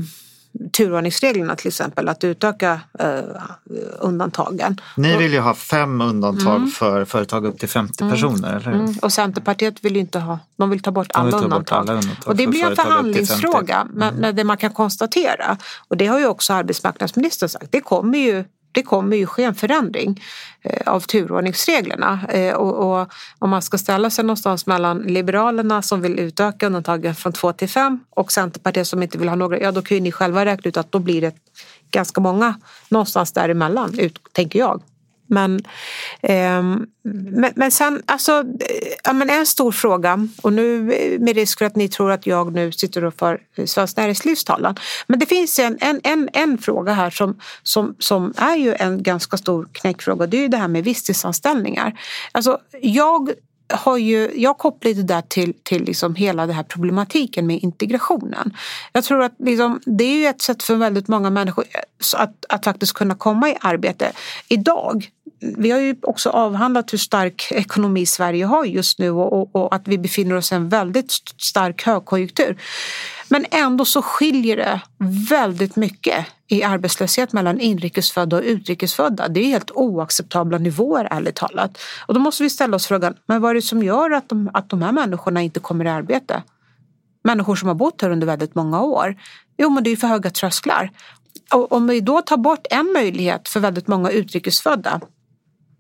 turordningsreglerna 0.72 1.56
till 1.56 1.68
exempel, 1.68 2.10
att 2.10 2.24
utöka 2.24 2.80
eh, 3.00 3.20
undantagen. 4.00 4.82
Ni 4.98 5.18
vill 5.18 5.34
ju 5.34 5.40
ha 5.40 5.54
fem 5.54 6.02
undantag 6.02 6.72
för 6.72 7.06
företag 7.06 7.46
upp 7.46 7.60
till 7.60 7.70
50 7.70 8.10
personer, 8.10 8.50
eller 8.50 8.66
hur? 8.66 8.74
Mm. 8.74 8.96
Och 9.02 9.14
Centerpartiet 9.14 9.84
vill 9.86 9.96
ju 9.96 10.02
inte 10.02 10.20
ha, 10.20 10.40
de 10.58 10.70
vill 10.70 10.80
ta 10.80 10.92
bort 10.92 11.14
De 11.14 11.26
vill 11.26 11.34
alla 11.34 11.44
ta 11.44 11.60
bort 11.60 11.72
alla 11.72 11.94
undantag 11.94 12.26
och 12.26 12.36
det 12.36 12.48
blir 12.48 12.64
en 12.64 12.76
företag 12.76 13.06
upp 13.06 13.16
till 13.16 13.28
50. 13.28 13.36
förhandlingsfråga, 13.36 13.88
men, 13.94 14.16
men 14.16 14.36
det 14.36 14.44
man 14.44 14.58
kan 14.58 14.74
konstatera, 14.74 15.58
och 15.88 15.98
det 15.98 16.08
har 16.08 16.20
ju 16.20 16.26
också 16.26 16.54
arbetsmarknadsministern 16.54 17.50
sagt, 17.50 17.72
det 17.72 17.82
kommer 17.82 18.18
ju 18.18 18.44
det 18.76 18.84
kommer 18.84 19.18
ju 19.18 19.26
ske 19.26 19.44
en 19.44 19.56
förändring 19.56 20.24
eh, 20.62 20.94
av 20.94 21.00
turordningsreglerna. 21.00 22.20
Eh, 22.30 22.54
och, 22.54 23.02
och 23.02 23.10
om 23.40 23.50
man 23.50 23.62
ska 23.62 23.78
ställa 23.78 24.10
sig 24.10 24.26
någonstans 24.26 24.66
mellan 24.66 25.00
Liberalerna 25.00 25.82
som 25.82 26.02
vill 26.02 26.20
utöka 26.20 26.66
undantagen 26.66 27.16
från 27.16 27.34
två 27.34 27.54
till 27.54 27.70
fem 27.70 28.00
och 28.10 28.32
Centerpartiet 28.32 28.88
som 28.88 29.04
inte 29.04 29.18
vill 29.18 29.30
ha 29.30 29.36
några, 29.36 29.60
ja 29.60 29.72
då 29.72 29.82
kan 29.82 29.98
ju 29.98 30.02
ni 30.02 30.12
själva 30.12 30.46
räkna 30.46 30.70
ut 30.70 30.78
att 30.78 30.92
då 30.92 31.00
blir 31.00 31.22
det 31.22 31.36
ganska 31.92 32.22
många 32.22 32.56
någonstans 32.90 33.32
däremellan, 33.32 34.00
ut, 34.00 34.20
tänker 34.32 34.60
jag. 34.60 34.82
Men, 35.28 35.60
eh, 36.22 36.64
men, 37.04 37.54
men 37.56 37.72
sen, 37.72 38.02
alltså, 38.06 38.44
ja, 39.04 39.14
men 39.14 39.30
en 39.30 39.46
stor 39.46 39.72
fråga 39.72 40.28
och 40.42 40.54
nu 40.54 40.94
eh, 40.94 41.20
med 41.20 41.36
risk 41.36 41.60
för 41.60 41.66
att 41.66 41.76
ni 41.76 41.90
tror 41.90 42.12
att 42.12 42.28
jag 42.28 42.54
nu 42.54 42.72
sitter 42.72 43.06
och 43.06 43.14
för 43.14 43.40
Svenskt 43.66 43.98
Näringslivs 43.98 44.44
talan. 44.44 44.76
Men 45.08 45.20
det 45.20 45.26
finns 45.26 45.60
en, 45.60 45.78
en, 45.82 46.02
en, 46.04 46.30
en 46.34 46.58
fråga 46.58 46.94
här 46.94 47.10
som, 47.10 47.40
som, 47.64 47.96
som 48.00 48.34
är 48.38 48.56
ju 48.56 48.74
en 48.74 49.04
ganska 49.04 49.38
stor 49.38 49.68
knäckfråga. 49.72 50.28
Det 50.28 50.38
är 50.38 50.42
ju 50.42 50.48
det 50.48 50.58
här 50.58 50.68
med 50.68 50.84
visstidsanställningar. 50.84 52.00
Alltså, 52.32 52.60
jag 52.82 53.30
har 53.70 53.98
ju, 53.98 54.32
jag 54.36 54.58
kopplar 54.58 54.94
det 54.94 55.04
där 55.04 55.22
till, 55.22 55.54
till 55.64 55.84
liksom 55.84 56.16
hela 56.16 56.46
den 56.46 56.56
här 56.56 56.64
problematiken 56.64 57.48
med 57.48 57.60
integrationen. 57.64 58.54
Jag 58.92 59.04
tror 59.04 59.24
att 59.24 59.36
liksom, 59.40 59.80
det 59.86 60.04
är 60.04 60.16
ju 60.16 60.26
ett 60.26 60.42
sätt 60.42 60.64
för 60.64 60.76
väldigt 60.76 61.08
många 61.08 61.30
människor 61.30 61.66
att, 62.16 62.46
att 62.50 62.66
faktiskt 62.66 62.94
kunna 62.94 63.16
komma 63.16 63.50
i 63.50 63.58
arbete. 63.62 64.12
Idag, 64.48 65.10
vi 65.58 65.72
har 65.72 65.80
ju 65.80 65.96
också 66.02 66.30
avhandlat 66.30 66.94
hur 66.94 66.98
stark 66.98 67.52
ekonomi 67.52 68.06
Sverige 68.06 68.46
har 68.46 68.66
just 68.66 69.00
nu 69.00 69.10
och, 69.10 69.34
och, 69.34 69.56
och 69.56 69.76
att 69.76 69.88
vi 69.88 69.98
befinner 69.98 70.36
oss 70.36 70.52
i 70.52 70.56
en 70.56 70.70
väldigt 70.70 71.12
stark 71.38 71.84
högkonjunktur. 71.84 72.62
Men 73.30 73.46
ändå 73.52 73.86
så 73.86 74.02
skiljer 74.02 74.58
det 74.58 74.82
väldigt 75.30 75.76
mycket 75.76 76.26
i 76.48 76.64
arbetslöshet 76.64 77.34
mellan 77.34 77.60
inrikesfödda 77.60 78.38
och 78.38 78.44
utrikesfödda. 78.44 79.28
Det 79.28 79.40
är 79.40 79.46
helt 79.46 79.72
oacceptabla 79.72 80.58
nivåer 80.58 81.08
ärligt 81.12 81.36
talat. 81.36 81.78
Och 82.08 82.14
då 82.14 82.20
måste 82.20 82.44
vi 82.44 82.50
ställa 82.50 82.76
oss 82.76 82.88
frågan, 82.88 83.16
men 83.26 83.42
vad 83.42 83.52
är 83.52 83.56
det 83.56 83.62
som 83.62 83.84
gör 83.84 84.12
att 84.12 84.30
de, 84.30 84.50
att 84.54 84.70
de 84.70 84.82
här 84.82 84.92
människorna 84.92 85.42
inte 85.42 85.60
kommer 85.60 85.86
i 85.86 85.90
arbete? 85.90 86.44
Människor 87.24 87.56
som 87.56 87.68
har 87.68 87.76
bott 87.76 88.02
här 88.02 88.10
under 88.10 88.28
väldigt 88.28 88.56
många 88.56 88.82
år. 88.82 89.16
Jo, 89.58 89.70
men 89.70 89.84
det 89.84 89.90
är 89.90 89.96
för 89.96 90.08
höga 90.08 90.30
trösklar. 90.30 90.92
Och 91.54 91.72
om 91.72 91.88
vi 91.88 92.02
då 92.02 92.22
tar 92.22 92.38
bort 92.38 92.68
en 92.70 92.94
möjlighet 92.94 93.50
för 93.50 93.60
väldigt 93.60 93.88
många 93.88 94.10
utrikesfödda 94.10 95.02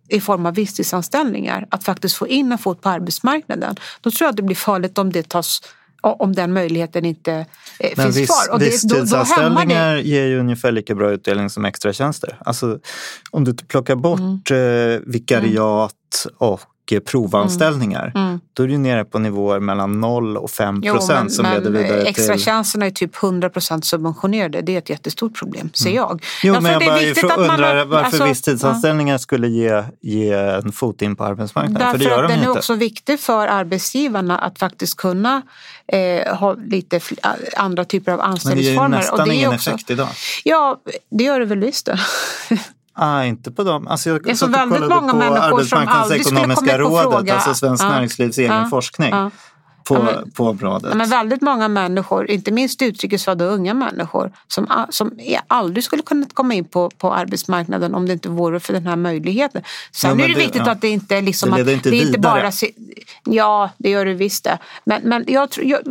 i 0.08 0.22
form 0.22 0.46
av 0.46 0.54
visstidsanställningar 0.56 1.68
att 1.72 1.84
faktiskt 1.84 2.16
få 2.16 2.28
in 2.28 2.52
en 2.52 2.58
fot 2.58 2.82
på 2.82 2.90
arbetsmarknaden. 2.90 3.76
Då 4.02 4.12
tror 4.12 4.26
jag 4.26 4.30
att 4.30 4.38
det 4.38 4.44
blir 4.44 4.56
farligt 4.56 4.98
om 4.98 5.12
det 5.12 5.30
tas 5.30 5.62
om 6.02 6.36
den 6.36 6.54
möjligheten 6.54 7.06
inte 7.06 7.32
eh, 7.80 7.92
Men 7.96 8.06
finns 8.06 8.18
viss, 8.18 8.30
kvar. 8.30 8.54
Och 8.54 8.60
det, 8.60 8.66
då, 8.66 8.96
då 8.96 9.02
visstidsanställningar 9.02 9.96
det. 9.96 10.02
ger 10.02 10.26
ju 10.26 10.40
ungefär 10.40 10.72
lika 10.72 10.96
bra 10.96 11.12
utdelning 11.12 11.50
som 11.50 11.66
extratjänster. 11.66 12.38
Alltså, 12.46 12.80
om 13.32 13.44
du 13.44 13.54
plockar 13.54 13.96
bort 13.96 14.50
Mm. 14.52 14.96
eh, 14.96 15.00
vikariat 15.06 16.26
och 16.38 16.52
eh, 16.54 16.66
provanställningar, 17.06 18.12
Mm. 18.16 18.40
då 18.54 18.64
är 18.64 18.68
du 18.68 18.78
nere 18.78 19.06
på 19.06 19.20
nivåer 19.20 19.60
mellan 19.60 20.00
0 20.02 20.38
och 20.38 20.52
5 20.52 20.82
Jo, 20.84 20.94
procent 20.94 21.20
men, 21.20 21.30
som 21.30 21.44
men 21.44 21.54
leder 21.54 21.72
vidare 21.72 22.00
till... 22.00 22.08
extratjänsterna 22.10 22.86
är 22.86 22.90
typ 22.92 23.24
100 23.24 23.50
procent 23.50 23.86
subventionerade. 23.86 24.62
Det 24.62 24.74
är 24.74 24.78
ett 24.78 24.90
jättestort 24.90 25.40
problem, 25.40 25.70
ser 25.74 25.96
jag. 25.96 26.12
Mm. 26.12 26.20
Jo, 26.44 26.54
Jag 26.54 26.64
men 26.64 26.72
jag 26.72 26.82
bara 26.86 27.38
man 27.38 27.50
undrar 27.50 27.76
har- 27.76 27.86
varför 27.86 28.06
alltså, 28.06 28.26
visstidsanställningar 28.26 29.18
skulle 29.18 29.48
ge, 29.48 29.84
ge 30.02 30.32
en 30.34 30.72
fot 30.72 31.02
in 31.02 31.16
på 31.16 31.24
arbetsmarknaden. 31.24 31.80
Därför 31.88 31.98
för 31.98 32.06
det 32.06 32.12
gör 32.12 32.24
att 32.24 32.30
de 32.30 32.34
den 32.34 32.40
ju 32.42 32.46
är 32.46 32.50
inte. 32.50 32.60
också 32.60 32.74
viktig 32.74 33.20
för 33.20 33.48
arbetsgivarna 33.48 34.38
att 34.40 34.60
faktiskt 34.60 34.98
kunna 34.98 35.42
eh, 35.88 36.36
ha 36.38 36.54
lite 36.54 37.00
andra 37.58 37.86
typer 37.86 38.12
av 38.12 38.18
Men 38.18 38.28
det 38.56 38.62
ger 38.62 38.72
ju 38.72 38.78
anställningsformer. 38.80 38.98
nästan 38.98 39.20
och 39.20 39.26
det 39.28 39.34
är 39.34 39.36
ingen 39.36 39.54
också, 39.54 39.70
effekt 39.70 39.90
idag. 39.90 40.08
Ja, 40.44 40.82
det 41.12 41.24
gör 41.24 41.40
det 41.40 41.46
väl 41.46 41.60
visst. 41.60 41.90
Ah, 42.98 43.24
inte 43.24 43.52
på 43.52 43.64
dem. 43.64 43.88
Alltså 43.88 44.10
jag 44.10 44.24
Det 44.24 44.32
är 44.32 44.36
så 44.36 44.48
väldigt 44.48 44.90
många 44.90 45.12
på 45.12 45.18
människor 45.18 45.64
som 45.64 45.88
aldrig 45.88 46.26
skulle 46.26 46.42
komma 46.42 46.56
på 46.56 46.78
rådet, 46.78 47.04
fråga. 47.04 47.34
alltså 47.34 47.54
Svenskt. 47.54 47.84
Näringslivs 47.84 48.38
egen 48.38 48.70
forskning. 48.70 49.14
På, 49.88 49.96
Ja, 49.96 50.02
men- 50.04 50.32
på 50.32 50.46
området. 50.50 50.90
Ja, 50.90 50.96
men 50.96 51.10
väldigt 51.10 51.42
många 51.42 51.68
människor, 51.68 52.32
inte 52.32 52.52
minst 52.52 52.82
utrikesfödda 52.82 53.46
unga 53.46 53.74
människor 53.74 54.32
som, 54.48 54.86
som 54.90 55.20
är- 55.20 55.42
aldrig 55.48 55.84
skulle 55.84 56.02
kunna 56.02 56.26
komma 56.34 56.54
in 56.54 56.66
på, 56.66 56.90
på 56.90 57.14
arbetsmarknaden 57.14 57.96
om 57.96 58.06
det 58.08 58.14
inte 58.14 58.30
vore 58.30 58.60
för 58.60 58.74
den 58.74 58.88
här 58.88 58.96
möjligheten. 58.96 59.62
Sen 59.92 60.20
Ja, 60.20 60.24
är 60.26 60.28
det, 60.28 60.34
det- 60.34 60.40
viktigt 60.40 60.68
att 60.68 60.82
det 60.82 60.88
inte 60.90 61.22
liksom 61.22 61.50
Det 61.52 61.62
att 61.62 61.68
inte 61.70 61.90
det 61.90 61.98
är 61.98 62.08
inte 62.08 62.20
bara 62.20 62.52
Ja, 63.24 63.70
det 63.78 63.90
gör 63.90 64.06
det 64.06 64.14
visst 64.14 64.44
det. 64.44 64.58
Men, 64.86 65.02
men 65.04 65.24
jag, 65.28 65.50
tror- 65.52 65.68
jag, 65.68 65.82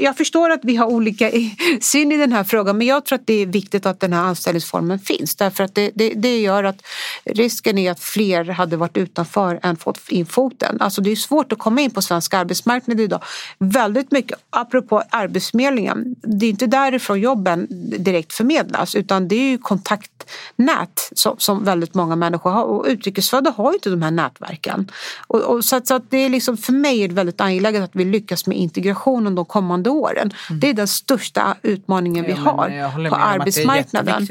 jag, 0.00 0.16
förstår 0.16 0.50
att 0.50 0.60
vi 0.62 0.76
har 0.76 0.86
olika 0.86 1.30
syn 1.80 2.12
i 2.12 2.16
den 2.16 2.32
här 2.32 2.44
frågan 2.44 2.78
men 2.78 2.86
jag 2.86 3.04
tror 3.04 3.18
att 3.18 3.26
det 3.26 3.42
är 3.42 3.46
viktigt 3.46 3.86
att 3.86 4.00
den 4.00 4.12
här 4.12 4.22
anställningsformen 4.22 4.98
finns 4.98 5.36
därför 5.36 5.64
att 5.64 5.74
det, 5.74 5.90
det, 5.94 6.12
det 6.16 6.40
gör 6.40 6.64
att 6.64 6.76
risken 7.24 7.78
är 7.78 7.90
att 7.90 8.00
fler 8.00 8.44
hade 8.44 8.76
varit 8.76 8.96
utanför 8.96 9.60
än 9.62 9.76
fått 9.76 10.00
in 10.08 10.26
foten. 10.26 10.80
Alltså 10.80 11.00
det 11.00 11.10
är 11.10 11.16
svårt 11.16 11.52
att 11.52 11.58
komma 11.58 11.80
in 11.80 11.90
på 11.90 12.02
svensk 12.02 12.34
arbetsmarknad 12.34 13.00
idag. 13.00 13.20
Väldigt 13.58 14.10
mycket, 14.10 14.38
apropå 14.50 15.02
Arbetsförmedlingen, 15.10 16.16
det 16.22 16.46
är 16.46 16.50
inte 16.50 16.66
därifrån 16.66 17.20
jobben 17.20 17.66
direkt 17.98 18.32
förmedlas 18.32 18.94
utan 18.94 19.28
det 19.28 19.34
är 19.34 19.50
ju 19.50 19.58
kontaktnät 19.58 21.10
som, 21.12 21.34
som 21.38 21.64
väldigt 21.64 21.94
många 21.94 22.16
människor 22.16 22.50
har 22.50 22.64
och 22.64 22.84
utrikesfödda 22.88 23.50
har 23.50 23.70
ju 23.72 23.74
inte 23.74 23.90
de 23.90 24.02
här 24.02 24.10
nätverken. 24.10 24.90
Och, 25.26 25.40
och 25.40 25.64
så 25.64 25.76
att, 25.76 25.86
så 25.86 25.94
att 25.94 26.10
det 26.10 26.18
är 26.18 26.28
liksom, 26.28 26.56
för 26.56 26.72
mig 26.72 27.02
är 27.02 27.08
det 27.08 27.14
väldigt 27.14 27.40
angeläget 27.40 27.82
att 27.82 27.96
vi 27.96 28.04
lyckas 28.04 28.46
med 28.46 28.58
integrationen 28.58 29.34
de 29.34 29.44
kommande 29.44 29.90
åren. 29.90 30.32
Det 30.60 30.68
är 30.70 30.74
den 30.74 30.88
största 30.88 31.56
utmaningen 31.62 32.24
vi 32.24 32.34
Mm. 32.34 32.44
Ja, 32.46 32.88
har 32.88 33.08
på 33.08 33.16
arbetsmarknaden. 33.16 34.26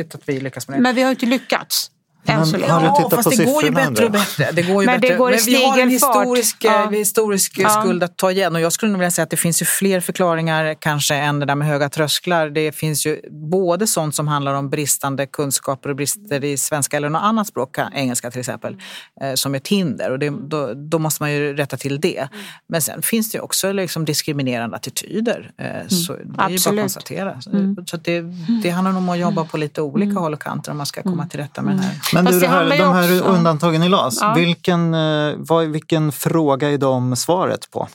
Men 0.67 0.95
vi 0.95 1.01
har 1.01 1.11
inte 1.11 1.25
lyckats. 1.25 1.91
Än 2.25 2.45
så 2.45 2.57
länge. 2.57 2.71
har 2.71 2.79
du 2.79 2.85
Ja, 2.85 2.95
tittat 2.95 3.13
fast 3.23 3.23
på 3.23 3.43
det 3.43 3.45
går 3.51 3.63
ju 3.63 3.71
bättre 3.71 4.05
och 4.05 4.11
bättre. 4.11 4.51
Det 4.51 4.61
går 4.61 4.83
ju 4.83 4.85
Men 4.85 4.95
det 5.01 5.07
bättre. 5.07 5.17
går 5.17 5.31
i 5.31 5.35
Men 5.35 5.45
vi 5.45 5.65
har 5.65 5.77
en 5.79 5.89
historisk, 5.89 6.57
Ja. 6.59 6.83
eh, 6.83 6.89
historisk 6.91 7.53
Ja. 7.57 7.69
skuld 7.69 8.03
att 8.03 8.17
ta 8.17 8.31
igen. 8.31 8.55
Och 8.55 8.61
jag 8.61 8.71
skulle 8.73 8.91
nog 8.91 8.99
vilja 8.99 9.11
säga 9.11 9.23
att 9.23 9.29
det 9.29 9.37
finns 9.37 9.61
ju 9.61 9.65
fler 9.65 9.99
förklaringar 9.99 10.75
kanske 10.79 11.15
än 11.15 11.39
det 11.39 11.45
där 11.45 11.55
med 11.55 11.67
höga 11.67 11.89
trösklar. 11.89 12.49
Det 12.49 12.71
finns 12.75 13.05
ju 13.05 13.21
både 13.31 13.87
sånt 13.87 14.15
som 14.15 14.27
handlar 14.27 14.53
om 14.53 14.69
bristande 14.69 15.25
kunskaper 15.25 15.89
och 15.89 15.95
brister 15.95 16.43
i 16.43 16.57
svenska 16.57 16.97
eller 16.97 17.09
något 17.09 17.21
annat 17.21 17.47
språk, 17.47 17.77
engelska 17.93 18.31
till 18.31 18.39
exempel, 18.39 18.77
eh, 19.21 19.33
som 19.33 19.55
ett 19.55 19.67
hinder. 19.67 20.11
Och 20.11 20.19
det, 20.19 20.29
då, 20.29 20.73
då 20.73 20.99
måste 20.99 21.23
man 21.23 21.31
ju 21.33 21.55
rätta 21.55 21.77
till 21.77 22.01
det. 22.01 22.27
Men 22.67 22.81
sen 22.81 23.01
finns 23.01 23.31
det 23.31 23.35
ju 23.37 23.41
också 23.41 23.71
liksom 23.71 24.05
diskriminerande 24.05 24.75
attityder. 24.75 25.51
Eh, 25.57 25.87
Så 25.87 26.13
det 26.13 26.19
är 26.19 26.49
ju 26.49 26.57
bara 26.65 26.73
att 26.73 26.79
konstatera. 26.79 27.41
Så 27.85 27.97
det, 27.97 28.21
det 28.63 28.69
handlar 28.69 28.91
nog 28.91 29.01
om 29.01 29.09
att 29.09 29.19
jobba 29.19 29.45
på 29.45 29.57
lite 29.57 29.81
olika 29.81 30.19
håll 30.19 30.33
och 30.33 30.41
kanter 30.41 30.71
om 30.71 30.77
man 30.77 30.85
ska 30.85 31.01
komma 31.03 31.25
till 31.27 31.39
rätta 31.39 31.61
med 31.61 31.77
det 31.77 31.81
här. 31.83 31.93
Men 32.13 32.25
Fast 32.25 32.39
du, 32.41 32.47
här, 32.47 32.69
de 32.77 32.93
här 32.93 33.19
också- 33.19 33.29
undantagen 33.31 33.83
i 33.83 33.89
LAS, 33.89 34.17
Ja. 34.21 34.33
vilken, 34.33 34.93
eh, 34.93 35.33
vad, 35.37 35.67
vilken 35.67 36.11
fråga 36.11 36.69
är 36.71 36.77
de 36.77 37.15
svaret 37.15 37.71
på? 37.71 37.87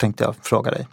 Tänkte 0.00 0.24
jag 0.24 0.34
fråga 0.42 0.70
dig. 0.70 0.88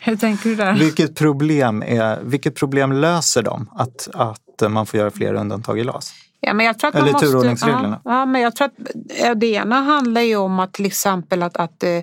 Hur 0.00 0.16
tänker 0.16 0.48
du 0.50 0.56
där? 0.56 0.74
Vilket 0.74 1.14
problem, 1.16 1.82
är, 1.86 2.20
vilket 2.22 2.54
problem 2.56 2.92
löser 2.92 3.42
de 3.42 3.70
att, 3.72 4.08
att 4.14 4.70
man 4.72 4.86
får 4.86 5.00
göra 5.00 5.10
fler 5.10 5.34
undantag 5.34 5.78
i 5.78 5.84
LAS? 5.84 6.12
Ja, 6.40 6.54
men 6.54 6.66
jag 6.66 6.78
tror 6.78 6.88
att 6.88 6.94
Eller 6.94 7.04
man 7.04 7.12
måste, 7.12 7.26
turordningsreglerna. 7.26 8.00
Ja, 8.04 8.10
ja, 8.18 8.26
men 8.26 8.40
jag 8.40 8.56
tror 8.56 8.66
att 8.66 8.74
ja, 9.22 9.34
det 9.34 9.46
ena 9.46 9.80
handlar 9.80 10.20
ju 10.20 10.36
om 10.36 10.60
att 10.60 10.72
till 10.72 10.86
exempel 10.86 11.42
att, 11.42 11.56
att 11.56 11.82
eh, 11.82 12.02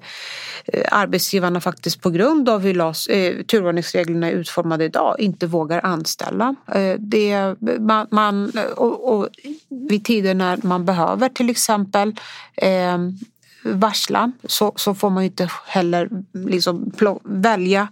arbetsgivarna 0.91 1.61
faktiskt 1.61 2.01
på 2.01 2.09
grund 2.09 2.49
av 2.49 2.61
hur 2.61 2.73
LAS, 2.73 3.07
eh, 3.07 3.43
turordningsreglerna 3.43 4.27
är 4.27 4.31
utformade 4.31 4.85
idag 4.85 5.15
inte 5.19 5.47
vågar 5.47 5.85
anställa. 5.85 6.55
Eh, 6.67 6.93
det, 6.99 7.55
man, 7.79 8.07
man, 8.11 8.51
och, 8.75 9.13
och 9.13 9.27
vid 9.89 10.05
tider 10.05 10.33
när 10.33 10.59
man 10.63 10.85
behöver 10.85 11.29
till 11.29 11.49
exempel 11.49 12.15
eh, 12.55 12.97
varsla 13.63 14.31
så, 14.43 14.73
så 14.75 14.95
får 14.95 15.09
man 15.09 15.23
ju 15.23 15.29
inte 15.29 15.49
heller 15.65 16.09
liksom 16.33 16.91
välja 17.23 17.87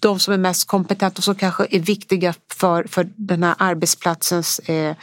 de 0.00 0.18
som 0.18 0.34
är 0.34 0.38
mest 0.38 0.68
kompetenta 0.68 1.18
och 1.18 1.24
som 1.24 1.34
kanske 1.34 1.66
är 1.70 1.80
viktiga 1.80 2.34
för, 2.54 2.84
för 2.84 3.08
den 3.16 3.42
här 3.42 3.54
arbetsplatsens 3.58 4.58
eh, 4.58 4.96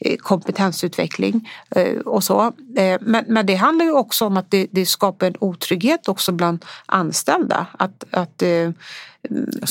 eh, 0.00 0.16
kompetensutveckling 0.16 1.50
eh, 1.76 1.98
och 1.98 2.24
så. 2.24 2.52
Eh, 2.76 2.98
men, 3.00 3.24
men 3.28 3.46
det 3.46 3.54
handlar 3.54 3.84
ju 3.84 3.92
också 3.92 4.26
om 4.26 4.36
att 4.36 4.50
det, 4.50 4.66
det 4.70 4.86
skapar 4.86 5.26
en 5.26 5.34
otrygghet 5.40 6.08
också 6.08 6.32
bland 6.32 6.64
anställda. 6.86 7.66
Att, 7.78 8.04
att 8.10 8.42
eh, 8.42 8.70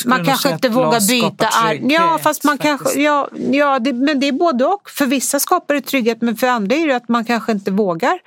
man 0.06 0.26
kanske 0.26 0.52
inte 0.52 0.70
vågar 0.70 1.08
byta 1.08 1.48
ar- 1.48 1.92
Ja, 1.92 2.20
fast 2.24 2.44
man 2.44 2.58
faktiskt. 2.58 2.82
kanske, 2.84 3.02
ja, 3.02 3.30
ja 3.52 3.80
det, 3.80 3.94
men 3.94 4.20
det 4.20 4.28
är 4.28 4.32
både 4.32 4.66
och. 4.66 4.90
För 4.90 5.06
vissa 5.06 5.40
skapar 5.40 5.74
det 5.74 5.82
trygghet 5.82 6.22
men 6.22 6.36
för 6.36 6.48
andra 6.48 6.76
är 6.76 6.88
det 6.88 6.96
att 6.96 7.10
man 7.10 7.26
kanske 7.26 7.52
inte 7.52 7.72
vågar 7.72 8.20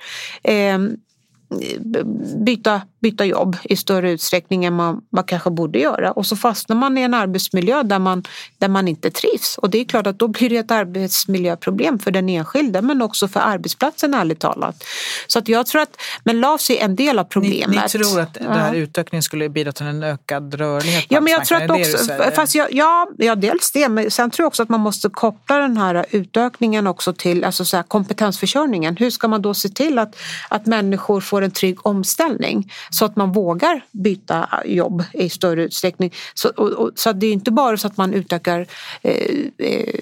eh, 0.43 0.77
byta, 2.45 2.81
byta 3.01 3.25
jobb 3.25 3.57
i 3.63 3.75
större 3.75 4.11
utsträckning 4.11 4.65
än 4.65 4.73
man, 4.73 5.01
man 5.09 5.23
kanske 5.23 5.49
borde 5.49 5.79
göra. 5.79 6.11
Och 6.11 6.25
så 6.25 6.35
fastnar 6.35 6.75
man 6.75 6.97
i 6.97 7.01
en 7.01 7.13
arbetsmiljö 7.13 7.83
där 7.83 7.99
man, 7.99 8.23
där 8.57 8.67
man 8.67 8.87
inte 8.87 9.11
trivs. 9.11 9.57
Och 9.57 9.69
det 9.69 9.77
är 9.77 9.85
klart 9.85 10.07
att 10.07 10.19
då 10.19 10.27
blir 10.27 10.49
det 10.49 10.57
ett 10.57 10.71
arbetsmiljöproblem 10.71 11.99
för 11.99 12.11
den 12.11 12.29
enskilde 12.29 12.81
men 12.81 13.01
också 13.01 13.27
för 13.27 13.39
arbetsplatsen 13.39 14.13
ärligt 14.13 14.39
talat. 14.39 14.83
Så 15.27 15.39
att 15.39 15.47
jag 15.47 15.65
tror 15.65 15.81
att, 15.81 15.97
men 16.23 16.39
LAS 16.39 16.69
är 16.69 16.77
en 16.83 16.95
del 16.95 17.19
av 17.19 17.25
Ni, 17.25 17.29
problemet. 17.29 17.93
ni 17.93 17.99
tror 17.99 18.19
att 18.19 18.33
den 18.33 18.51
här 18.51 18.73
Ja. 18.73 18.79
utvecklingen 18.79 19.23
skulle 19.23 19.49
bidra 19.49 19.71
till 19.71 19.85
en 19.85 20.03
ökad 20.03 20.53
rörlighet 20.53 21.05
Ja, 21.09 21.21
men 21.21 21.33
jag 21.33 21.45
tror 21.45 21.61
att 21.63 21.71
också, 21.71 22.13
fast 22.35 22.55
jag, 22.55 22.67
ja, 22.73 23.07
ja, 23.17 23.35
dels 23.35 23.71
det, 23.71 23.89
men 23.89 24.11
sen 24.11 24.31
tror 24.31 24.43
jag 24.43 24.47
också 24.47 24.63
att 24.63 24.69
man 24.69 24.79
måste 24.79 25.09
koppla 25.09 25.57
den 25.57 25.77
här 25.77 26.05
utökningen 26.11 26.87
också 26.87 27.13
till 27.13 27.43
alltså 27.43 27.65
så 27.65 27.83
kompetensförsörjningen. 27.87 28.97
Hur 28.97 29.09
ska 29.09 29.27
man 29.27 29.41
då 29.41 29.53
se 29.53 29.69
till 29.69 29.99
att, 29.99 30.15
att 30.49 30.65
människor 30.65 31.21
får 31.21 31.42
en 31.43 31.51
trygg 31.51 31.85
omställning 31.85 32.71
så 32.89 33.05
att 33.05 33.15
man 33.15 33.31
vågar 33.31 33.85
byta 33.91 34.49
jobb 34.65 35.03
i 35.13 35.29
större 35.29 35.63
utsträckning. 35.63 36.13
Så, 36.33 36.49
och, 36.49 36.69
och, 36.69 36.91
så 36.95 37.09
att 37.09 37.19
det 37.19 37.27
är 37.27 37.33
inte 37.33 37.51
bara 37.51 37.77
så 37.77 37.87
att 37.87 37.97
man 37.97 38.13
utökar 38.13 38.67
eh, 39.01 39.37
eh, 39.57 39.93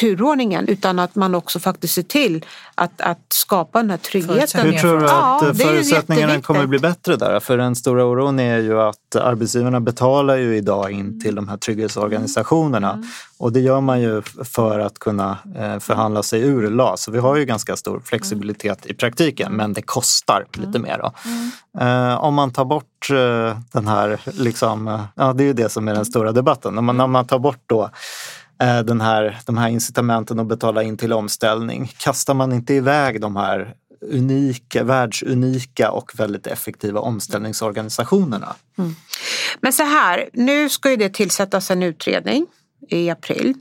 turordningen 0.00 0.68
utan 0.68 0.98
att 0.98 1.14
man 1.14 1.34
också 1.34 1.60
faktiskt 1.60 1.94
ser 1.94 2.02
till 2.02 2.44
att, 2.74 3.00
att 3.00 3.18
skapa 3.28 3.78
den 3.78 3.90
här 3.90 3.96
tryggheten. 3.96 4.60
Hur 4.66 4.78
tror 4.78 4.98
du 5.00 5.06
Ja, 5.06 5.36
att 5.36 5.42
eh, 5.42 5.48
är 5.48 5.52
ju 5.54 5.58
förutsättningarna 5.58 6.40
kommer 6.40 6.66
bli 6.66 6.78
bättre 6.78 7.16
där? 7.16 7.40
För 7.40 7.58
den 7.58 7.76
stora 7.76 8.04
oron 8.04 8.38
är 8.40 8.58
ju 8.58 8.80
att 8.80 9.16
arbetsgivarna 9.16 9.80
betalar 9.80 10.36
ju 10.36 10.56
idag 10.56 10.90
in 10.90 11.20
till 11.20 11.34
de 11.34 11.48
här 11.48 11.56
trygghetsorganisationerna 11.56 12.92
Mm. 12.92 13.06
och 13.38 13.52
det 13.52 13.60
gör 13.60 13.80
man 13.80 14.00
ju 14.00 14.22
för 14.44 14.78
att 14.80 14.98
kunna 14.98 15.38
eh, 15.58 15.78
förhandla 15.78 16.22
sig 16.22 16.40
ur 16.40 16.70
LAS. 16.70 17.02
Så 17.02 17.10
vi 17.10 17.18
har 17.18 17.36
ju 17.36 17.44
ganska 17.44 17.76
stor 17.76 18.00
flexibilitet 18.04 18.86
i 18.86 18.94
praktiken 18.94 19.52
men 19.52 19.72
det 19.72 19.82
kostar 19.82 20.44
Mm. 20.56 20.66
lite 20.66 20.78
mer. 20.78 20.98
Då. 20.98 21.12
Eh, 21.80 22.14
Om 22.24 22.34
man 22.34 22.50
tar 22.52 22.64
bort 22.64 23.10
eh, 23.10 23.58
den 23.72 23.86
här, 23.88 24.20
liksom, 24.24 24.88
eh, 24.88 25.00
ja 25.14 25.32
det 25.32 25.42
är 25.42 25.46
ju 25.46 25.52
det 25.52 25.68
som 25.68 25.88
är 25.88 25.94
den 25.94 26.04
stora 26.04 26.32
debatten. 26.32 26.78
Om 26.78 26.84
man, 26.84 27.00
om 27.00 27.10
man 27.12 27.26
tar 27.26 27.38
bort 27.38 27.62
då 27.66 27.82
eh, 27.82 27.88
Eh, 28.62 28.80
den 28.80 29.00
här, 29.00 29.38
de 29.46 29.58
här 29.58 29.68
incitamenten 29.68 30.40
att 30.40 30.46
betala 30.46 30.82
in 30.82 30.96
till 30.96 31.12
omställning. 31.12 31.92
Kastar 31.96 32.34
man 32.34 32.52
inte 32.52 32.74
iväg 32.74 33.20
de 33.20 33.36
här 33.36 33.74
unika, 34.00 34.84
världsunika 34.84 35.90
och 35.90 36.12
väldigt 36.20 36.46
effektiva 36.46 37.00
omställningsorganisationerna? 37.00 38.56
Mm. 38.78 38.94
Men 39.60 39.72
så 39.72 39.82
här, 39.82 40.28
nu 40.32 40.68
ska 40.68 40.90
ju 40.90 40.96
det 40.96 41.08
tillsättas 41.08 41.70
en 41.70 41.82
utredning 41.82 42.46
i 42.88 43.10
april. 43.10 43.54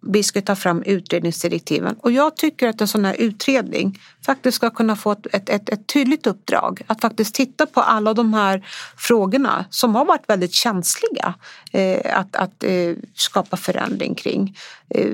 Vi 0.00 0.22
ska 0.22 0.42
ta 0.42 0.56
fram 0.56 0.82
utredningsdirektiven 0.82 1.96
och 2.00 2.12
jag 2.12 2.36
tycker 2.36 2.68
att 2.68 2.80
en 2.80 2.88
sån 2.88 3.04
här 3.04 3.14
utredning 3.18 3.98
faktiskt 4.26 4.56
ska 4.56 4.70
kunna 4.70 4.96
få 4.96 5.12
ett, 5.12 5.48
ett, 5.48 5.68
ett, 5.68 5.86
tydligt 5.86 6.26
uppdrag 6.26 6.82
att 6.86 7.00
faktiskt 7.00 7.34
titta 7.34 7.66
på 7.66 7.80
alla 7.80 8.14
de 8.14 8.34
här 8.34 8.66
frågorna 8.96 9.64
som 9.70 9.94
har 9.94 10.04
varit 10.04 10.28
väldigt 10.28 10.52
känsliga 10.52 11.34
eh, 11.72 12.18
att, 12.18 12.36
att 12.36 12.64
eh, 12.64 12.94
skapa 13.14 13.56
förändring 13.56 14.14
kring. 14.14 14.56
Eh, 14.90 15.12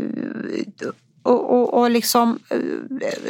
och, 1.25 1.51
och, 1.55 1.75
och 1.75 1.91
liksom, 1.91 2.39
eh, 2.51 2.59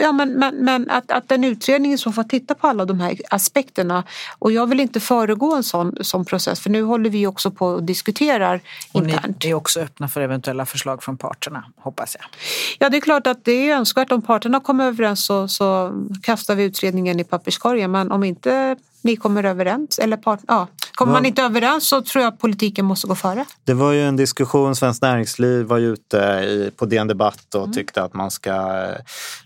ja, 0.00 0.12
men, 0.12 0.32
men, 0.32 0.54
men 0.56 0.90
att, 0.90 1.10
att 1.10 1.28
den 1.28 1.44
utredningen 1.44 1.98
som 1.98 2.12
får 2.12 2.24
titta 2.24 2.54
på 2.54 2.66
alla 2.66 2.84
de 2.84 3.00
här 3.00 3.20
aspekterna 3.30 4.04
och 4.38 4.52
jag 4.52 4.66
vill 4.66 4.80
inte 4.80 5.00
föregå 5.00 5.54
en 5.54 5.62
sån, 5.62 5.96
sån 6.00 6.24
process 6.24 6.60
för 6.60 6.70
nu 6.70 6.82
håller 6.82 7.10
vi 7.10 7.26
också 7.26 7.50
på 7.50 7.66
och 7.66 7.82
diskuterar 7.82 8.60
Och 8.92 9.02
ni 9.02 9.12
internt. 9.12 9.44
är 9.44 9.54
också 9.54 9.80
öppna 9.80 10.08
för 10.08 10.20
eventuella 10.20 10.66
förslag 10.66 11.02
från 11.02 11.16
parterna, 11.16 11.64
hoppas 11.76 12.16
jag. 12.20 12.28
Ja 12.78 12.90
det 12.90 12.96
är 12.96 13.00
klart 13.00 13.26
att 13.26 13.44
det 13.44 13.70
är 13.70 13.76
önskvärt 13.76 14.12
om 14.12 14.22
parterna 14.22 14.60
kommer 14.60 14.86
överens 14.86 15.24
så, 15.24 15.48
så 15.48 15.92
kastar 16.22 16.54
vi 16.54 16.64
utredningen 16.64 17.20
i 17.20 17.24
papperskorgen 17.24 17.90
men 17.90 18.12
om 18.12 18.24
inte 18.24 18.76
ni 19.04 19.16
kommer 19.16 19.44
överens 19.44 19.98
eller 19.98 20.16
part, 20.16 20.40
ja, 20.46 20.68
kommer 20.94 21.12
man 21.12 21.26
inte 21.26 21.42
överens 21.42 21.88
så 21.88 22.02
tror 22.02 22.24
jag 22.24 22.32
att 22.32 22.38
politiken 22.38 22.84
måste 22.84 23.06
gå 23.06 23.14
före. 23.14 23.44
Det 23.64 23.74
var 23.74 23.92
ju 23.92 24.02
en 24.02 24.16
diskussion, 24.16 24.76
Svenskt 24.76 25.02
Näringsliv 25.02 25.66
var 25.66 25.78
ju 25.78 25.92
ute 25.92 26.16
i, 26.48 26.70
på 26.76 26.86
DN 26.86 27.08
Debatt 27.08 27.54
och 27.54 27.72
tyckte 27.72 28.02
att 28.02 28.14
man 28.14 28.30
ska 28.30 28.50
eh, 28.50 28.96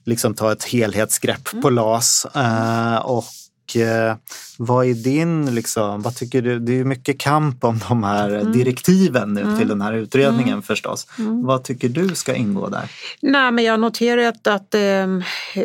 liksom 0.05 0.35
ta 0.35 0.53
ett 0.53 0.65
helhetsgrepp 0.65 1.63
på 1.63 1.71
LAS. 1.71 2.27
Eh, 2.35 2.97
och 2.97 3.77
eh, 3.77 4.17
vad 4.59 4.87
är 4.87 4.95
din, 4.95 5.55
liksom, 5.55 6.03
vad 6.03 6.17
tycker 6.17 6.43
du, 6.43 6.59
det 6.59 6.73
är 6.73 6.77
ju 6.77 6.85
mycket 6.85 7.21
kamp 7.21 7.65
om 7.65 7.81
de 7.89 8.03
här 8.03 8.45
direktiven 8.45 9.35
nu 9.35 9.57
till 9.59 9.69
den 9.69 9.81
här 9.81 9.93
utredningen 9.93 10.63
förstås. 10.63 11.07
Vad 11.19 11.65
tycker 11.65 11.89
du 11.89 12.15
ska 12.15 12.35
ingå 12.35 12.69
där? 12.69 12.91
Nej, 13.21 13.53
men 13.53 13.65
jag 13.65 13.73
har 13.73 13.79
noterat 13.79 14.47
att 14.47 14.75
ehm, 14.75 15.23
eh, 15.55 15.65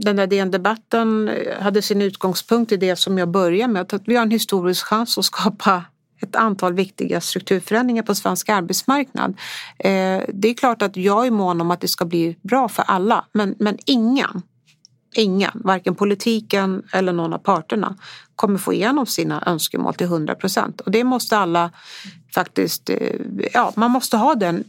den 0.00 0.16
där 0.16 0.26
DN-debatten 0.26 1.28
eh, 1.28 1.62
hade 1.62 1.82
sin 1.82 2.02
utgångspunkt 2.02 2.72
i 2.72 2.76
det 2.76 2.96
som 2.96 3.18
jag 3.18 3.28
började 3.28 3.72
med. 3.72 3.92
Att 3.94 4.02
vi 4.04 4.16
har 4.16 4.22
en 4.22 4.30
historisk 4.30 4.86
chans 4.86 5.18
att 5.18 5.24
skapa 5.24 5.84
ett 6.22 6.36
antal 6.36 6.74
viktiga 6.74 7.20
strukturförändringar 7.20 8.02
på 8.02 8.14
svensk 8.14 8.48
arbetsmarknad. 8.48 9.30
Eh, 9.78 10.22
det 10.28 10.48
är 10.48 10.54
klart 10.54 10.82
att 10.82 10.96
jag 10.96 11.26
är 11.26 11.30
mån 11.30 11.60
om 11.60 11.70
att 11.70 11.80
det 11.80 11.88
ska 11.88 12.04
bli 12.04 12.36
bra 12.42 12.68
för 12.68 12.82
alla, 12.82 13.24
men, 13.32 13.54
men 13.58 13.78
ingen 13.84 14.42
Ingen, 15.14 15.50
varken 15.54 15.94
politiken 15.94 16.82
eller 16.92 17.12
någon 17.12 17.32
av 17.32 17.38
parterna, 17.38 17.96
kommer 18.36 18.58
få 18.58 18.72
igenom 18.72 19.06
sina 19.06 19.42
önskemål 19.46 19.94
till 19.94 20.06
100 20.06 20.34
procent. 20.34 20.80
Och 20.80 20.90
det 20.90 21.04
måste 21.04 21.36
alla 21.36 21.70
faktiskt, 22.34 22.90
eh, 22.90 22.96
ja 23.52 23.72
man 23.76 23.90
måste 23.90 24.16
ha 24.16 24.34
den, 24.34 24.64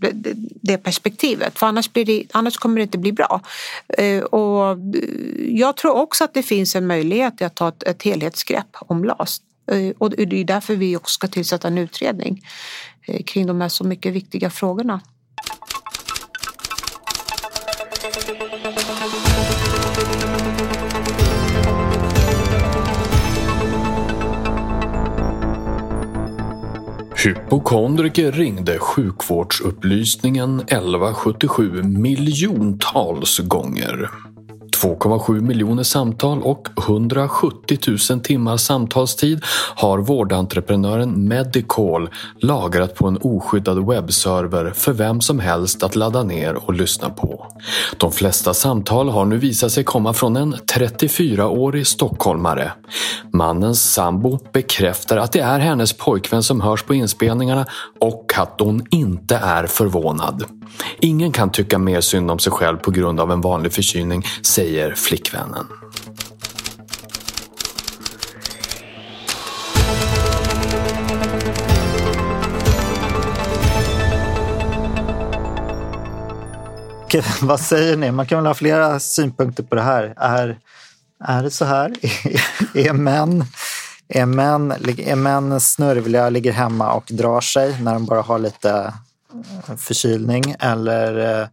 det, 0.61 0.77
perspektivet 0.77 1.59
för 1.59 1.67
annars, 1.67 1.93
blir 1.93 2.05
det, 2.05 2.23
annars 2.31 2.57
kommer 2.57 2.75
det 2.75 2.83
inte 2.83 2.97
bli 2.97 3.11
bra. 3.11 3.41
Eh, 3.97 4.23
och 4.23 4.71
eh, 4.71 4.77
jag 5.47 5.77
tror 5.77 5.95
också 5.95 6.23
att 6.23 6.33
det 6.33 6.43
finns 6.43 6.75
en 6.75 6.87
möjlighet 6.87 7.41
att 7.41 7.55
ta 7.55 7.69
ett, 7.69 7.83
ett 7.83 8.03
helhetsgrepp 8.03 8.77
om 8.79 9.03
LAS. 9.03 9.41
Och 9.97 10.09
det 10.09 10.41
är 10.41 10.43
därför 10.43 10.75
vi 10.75 10.97
också 10.97 11.13
ska 11.13 11.27
tillsätta 11.27 11.67
en 11.67 11.77
utredning 11.77 12.45
kring 13.25 13.47
de 13.47 13.61
här 13.61 13.69
så 13.69 13.83
mycket 13.83 14.13
viktiga 14.13 14.49
frågorna. 14.49 15.01
Hypokondriker 27.23 28.31
ringde 28.31 28.79
sjukvårdsupplysningen 28.79 30.59
1177 30.59 31.83
miljontals 31.83 33.39
gånger. 33.39 34.09
2,7 34.83 35.41
miljoner 35.41 35.83
samtal 35.83 36.41
och 36.41 36.67
170 36.77 37.77
000 38.09 38.19
timmar 38.19 38.57
samtalstid 38.57 39.43
har 39.75 39.97
vårdentreprenören 39.97 41.27
Medicall 41.27 42.09
lagrat 42.39 42.95
på 42.95 43.07
en 43.07 43.17
oskyddad 43.21 43.87
webbserver 43.87 44.71
för 44.75 44.93
vem 44.93 45.21
som 45.21 45.39
helst 45.39 45.83
att 45.83 45.95
ladda 45.95 46.23
ner 46.23 46.53
och 46.53 46.73
lyssna 46.73 47.09
på. 47.09 47.47
De 47.97 48.11
flesta 48.11 48.53
samtal 48.53 49.09
har 49.09 49.25
nu 49.25 49.37
visat 49.37 49.71
sig 49.71 49.83
komma 49.83 50.13
från 50.13 50.37
en 50.37 50.55
34-årig 50.55 51.87
stockholmare. 51.87 52.71
Mannens 53.33 53.93
sambo 53.93 54.39
bekräftar 54.53 55.17
att 55.17 55.31
det 55.31 55.39
är 55.39 55.59
hennes 55.59 55.93
pojkvän 55.93 56.43
som 56.43 56.61
hörs 56.61 56.83
på 56.83 56.93
inspelningarna 56.93 57.65
och 57.99 58.33
att 58.37 58.55
hon 58.59 58.85
inte 58.91 59.35
är 59.35 59.67
förvånad. 59.67 60.43
Ingen 60.99 61.31
kan 61.31 61.51
tycka 61.51 61.77
mer 61.77 62.01
synd 62.01 62.31
om 62.31 62.39
sig 62.39 62.51
själv 62.51 62.77
på 62.77 62.91
grund 62.91 63.19
av 63.19 63.31
en 63.31 63.41
vanlig 63.41 63.73
förkylning, 63.73 64.23
säger 64.41 64.68
flickvännen. 64.95 65.65
Okej, 77.09 77.23
Vad 77.41 77.59
säger 77.59 77.97
ni? 77.97 78.11
Man 78.11 78.25
kan 78.25 78.37
väl 78.37 78.45
ha 78.45 78.53
flera 78.53 78.99
synpunkter 78.99 79.63
på 79.63 79.75
det 79.75 79.81
här. 79.81 80.13
Är, 80.17 80.59
är 81.23 81.43
det 81.43 81.51
så 81.51 81.65
här? 81.65 81.93
är, 82.73 82.93
män, 82.93 83.45
är, 84.07 84.25
män, 84.25 84.71
är 84.97 85.15
män 85.15 85.59
snörvliga, 85.59 86.29
ligger 86.29 86.51
hemma 86.51 86.93
och 86.93 87.03
drar 87.07 87.41
sig 87.41 87.81
när 87.81 87.93
de 87.93 88.05
bara 88.05 88.21
har 88.21 88.39
lite 88.39 88.93
eh, 89.67 89.75
förkylning? 89.75 90.55
Eller 90.59 91.41
eh, 91.41 91.47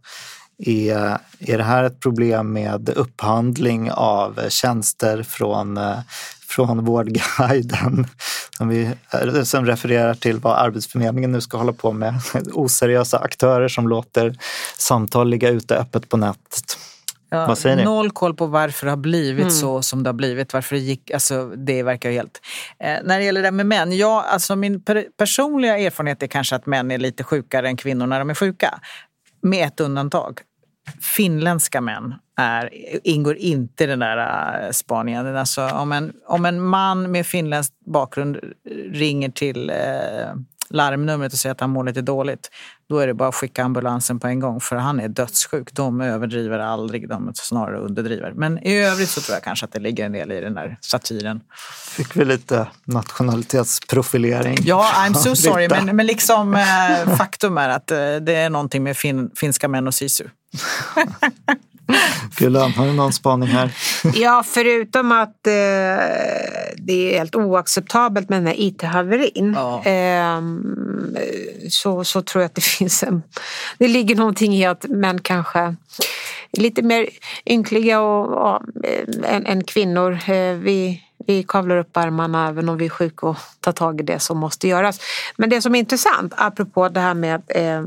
är, 0.57 1.17
är 1.39 1.57
det 1.57 1.63
här 1.63 1.83
ett 1.83 1.99
problem 1.99 2.53
med 2.53 2.89
upphandling 2.89 3.91
av 3.91 4.49
tjänster 4.49 5.23
från, 5.23 5.77
eh, 5.77 5.99
från 6.47 6.85
Vårdguiden 6.85 8.07
som, 8.57 8.69
vi, 8.69 8.91
eh, 9.13 9.43
som 9.43 9.65
refererar 9.65 10.13
till 10.13 10.39
vad 10.39 10.57
Arbetsförmedlingen 10.57 11.31
nu 11.31 11.41
ska 11.41 11.57
hålla 11.57 11.73
på 11.73 11.91
med? 11.91 12.13
Oseriösa 12.53 13.17
aktörer 13.17 13.67
som 13.67 13.87
låter 13.87 14.37
samtal 14.77 15.29
ligga 15.29 15.49
ute 15.49 15.75
öppet 15.75 16.09
på 16.09 16.17
nätet. 16.17 16.77
Ja, 17.29 17.47
Vad 17.47 17.57
säger 17.57 17.75
ni? 17.75 17.83
Noll 17.83 18.11
koll 18.11 18.33
på 18.33 18.45
varför 18.45 18.85
det 18.85 18.91
har 18.91 18.97
blivit 18.97 19.41
mm. 19.41 19.51
så 19.51 19.81
som 19.81 20.03
det 20.03 20.07
har 20.07 20.13
blivit. 20.13 20.53
Varför 20.53 20.75
det 20.75 20.81
gick, 20.81 21.11
alltså 21.11 21.45
det 21.45 21.83
verkar 21.83 22.11
helt... 22.11 22.41
Eh, 22.79 22.97
när 23.03 23.19
det 23.19 23.25
gäller 23.25 23.41
det 23.41 23.51
med 23.51 23.65
män, 23.65 23.97
ja, 23.97 24.25
alltså 24.29 24.55
min 24.55 24.81
per 24.81 25.05
personliga 25.17 25.77
erfarenhet 25.77 26.23
är 26.23 26.27
kanske 26.27 26.55
att 26.55 26.65
män 26.65 26.91
är 26.91 26.97
lite 26.97 27.23
sjukare 27.23 27.67
än 27.67 27.77
kvinnor 27.77 28.07
när 28.07 28.19
de 28.19 28.29
är 28.29 28.35
sjuka. 28.35 28.79
Med 29.41 29.67
ett 29.67 29.79
undantag. 29.79 30.39
Finländska 31.01 31.81
män 31.81 32.15
är, 32.37 32.69
ingår 33.07 33.35
inte 33.35 33.83
i 33.83 33.87
den 33.87 33.99
där 33.99 34.17
äh, 34.65 34.71
spaningen. 34.71 35.35
Alltså, 35.35 35.69
om, 35.69 35.91
en, 35.91 36.13
om 36.25 36.45
en 36.45 36.61
man 36.61 37.11
med 37.11 37.25
finländsk 37.25 37.73
bakgrund 37.85 38.39
ringer 38.91 39.29
till 39.29 39.69
eh, 39.69 39.75
larmnumret 40.69 41.33
och 41.33 41.39
säger 41.39 41.51
att 41.51 41.61
han 41.61 41.69
mår 41.69 41.83
lite 41.83 42.01
dåligt, 42.01 42.51
då 42.89 42.99
är 42.99 43.07
det 43.07 43.13
bara 43.13 43.29
att 43.29 43.35
skicka 43.35 43.63
ambulansen 43.63 44.19
på 44.19 44.27
en 44.27 44.39
gång 44.39 44.59
för 44.59 44.75
han 44.75 44.99
är 44.99 45.07
dödssjuk. 45.07 45.73
De 45.73 46.01
överdriver 46.01 46.59
aldrig, 46.59 47.09
de 47.09 47.31
snarare 47.35 47.79
underdriver. 47.79 48.31
Men 48.35 48.67
i 48.67 48.77
övrigt 48.77 49.09
så 49.09 49.21
tror 49.21 49.35
jag 49.35 49.43
kanske 49.43 49.65
att 49.65 49.71
det 49.71 49.79
ligger 49.79 50.05
en 50.05 50.11
del 50.11 50.31
i 50.31 50.41
den 50.41 50.53
där 50.53 50.77
satiren. 50.81 51.41
Fick 51.87 52.15
vi 52.15 52.25
lite 52.25 52.67
nationalitetsprofilering? 52.85 54.57
Ja, 54.61 54.91
I'm 54.95 55.13
so 55.13 55.35
sorry, 55.35 55.67
men, 55.69 55.95
men 55.95 56.05
liksom 56.05 56.55
eh, 56.55 57.15
faktum 57.15 57.57
är 57.57 57.69
att 57.69 57.91
eh, 57.91 57.97
det 57.97 58.35
är 58.35 58.49
någonting 58.49 58.83
med 58.83 58.97
fin, 58.97 59.31
finska 59.35 59.67
män 59.67 59.87
och 59.87 59.93
sisu. 59.93 60.23
Gullan, 62.37 62.71
har 62.71 62.85
du 62.85 62.93
någon 62.93 63.13
spaning 63.13 63.49
här? 63.49 63.71
Ja, 64.13 64.43
förutom 64.45 65.11
att 65.11 65.47
eh, 65.47 65.53
det 66.77 67.13
är 67.13 67.17
helt 67.17 67.35
oacceptabelt 67.35 68.29
med 68.29 68.37
den 68.37 68.47
här 68.47 68.55
IT-haverin 68.57 69.53
ja. 69.55 69.85
eh, 69.85 70.41
så, 71.69 72.03
så 72.03 72.21
tror 72.21 72.41
jag 72.41 72.49
att 72.49 72.55
det 72.55 72.61
finns 72.77 73.03
en... 73.03 73.23
Det 73.77 73.87
ligger 73.87 74.15
någonting 74.15 74.53
i 74.55 74.65
att 74.65 74.85
män 74.89 75.19
kanske 75.21 75.59
är 76.51 76.61
lite 76.61 76.81
mer 76.81 77.09
ynkliga 77.45 78.01
och, 78.01 78.53
och, 78.53 78.61
än, 79.23 79.45
än 79.45 79.63
kvinnor. 79.63 80.11
Eh, 80.13 80.53
vi, 80.53 81.03
vi 81.27 81.43
kavlar 81.43 81.77
upp 81.77 81.97
armarna 81.97 82.47
även 82.47 82.69
om 82.69 82.77
vi 82.77 82.85
är 82.85 82.89
sjuka 82.89 83.27
och 83.27 83.37
tar 83.59 83.71
tag 83.71 83.99
i 83.99 84.03
det 84.03 84.19
som 84.19 84.37
måste 84.37 84.67
göras. 84.67 84.99
Men 85.37 85.49
det 85.49 85.61
som 85.61 85.75
är 85.75 85.79
intressant, 85.79 86.33
apropå 86.37 86.89
det 86.89 86.99
här 86.99 87.13
med 87.13 87.41
eh, 87.47 87.81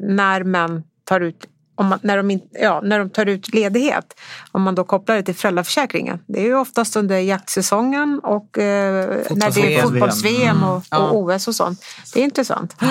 när 0.00 0.44
män 0.44 0.82
tar 1.04 1.20
ut 1.20 1.46
om 1.76 1.86
man, 1.86 1.98
när, 2.02 2.16
de 2.16 2.40
ja, 2.52 2.80
när 2.84 2.98
de 2.98 3.10
tar 3.10 3.26
ut 3.26 3.54
ledighet, 3.54 4.20
om 4.52 4.62
man 4.62 4.74
då 4.74 4.84
kopplar 4.84 5.16
det 5.16 5.22
till 5.22 5.34
föräldraförsäkringen. 5.34 6.18
Det 6.26 6.40
är 6.40 6.44
ju 6.44 6.56
oftast 6.56 6.96
under 6.96 7.18
jaktsäsongen 7.18 8.20
och 8.22 8.58
eh, 8.58 9.08
när 9.30 9.50
det 9.50 9.76
är 9.76 9.82
fotbolls-VM 9.82 10.62
och, 10.62 10.84
mm. 10.92 11.04
och 11.04 11.16
OS 11.16 11.48
och 11.48 11.54
sånt. 11.54 11.84
Det 12.14 12.20
är 12.20 12.24
intressant. 12.24 12.76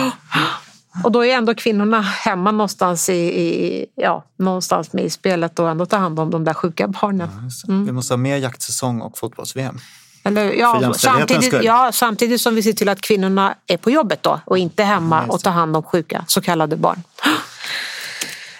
Och 1.03 1.11
då 1.11 1.25
är 1.25 1.35
ändå 1.35 1.53
kvinnorna 1.53 2.01
hemma 2.01 2.51
någonstans, 2.51 3.09
i, 3.09 3.13
i, 3.13 3.85
ja, 3.95 4.25
någonstans 4.37 4.93
med 4.93 5.05
i 5.05 5.09
spelet 5.09 5.59
och 5.59 5.69
ändå 5.69 5.85
ta 5.85 5.97
hand 5.97 6.19
om 6.19 6.31
de 6.31 6.43
där 6.43 6.53
sjuka 6.53 6.87
barnen. 6.87 7.29
Mm. 7.67 7.85
Vi 7.85 7.91
måste 7.91 8.13
ha 8.13 8.17
mer 8.17 8.37
jaktsäsong 8.37 9.01
och 9.01 9.17
fotbolls-VM. 9.17 9.79
Eller, 10.23 10.53
ja, 10.53 10.93
samtidigt, 10.93 11.63
ja, 11.63 11.91
samtidigt 11.93 12.41
som 12.41 12.55
vi 12.55 12.63
ser 12.63 12.73
till 12.73 12.89
att 12.89 13.01
kvinnorna 13.01 13.55
är 13.67 13.77
på 13.77 13.91
jobbet 13.91 14.23
då 14.23 14.39
och 14.45 14.57
inte 14.57 14.83
hemma 14.83 15.23
och 15.23 15.41
tar 15.41 15.51
hand 15.51 15.75
om 15.75 15.83
sjuka 15.83 16.25
så 16.27 16.41
kallade 16.41 16.75
barn. 16.75 17.03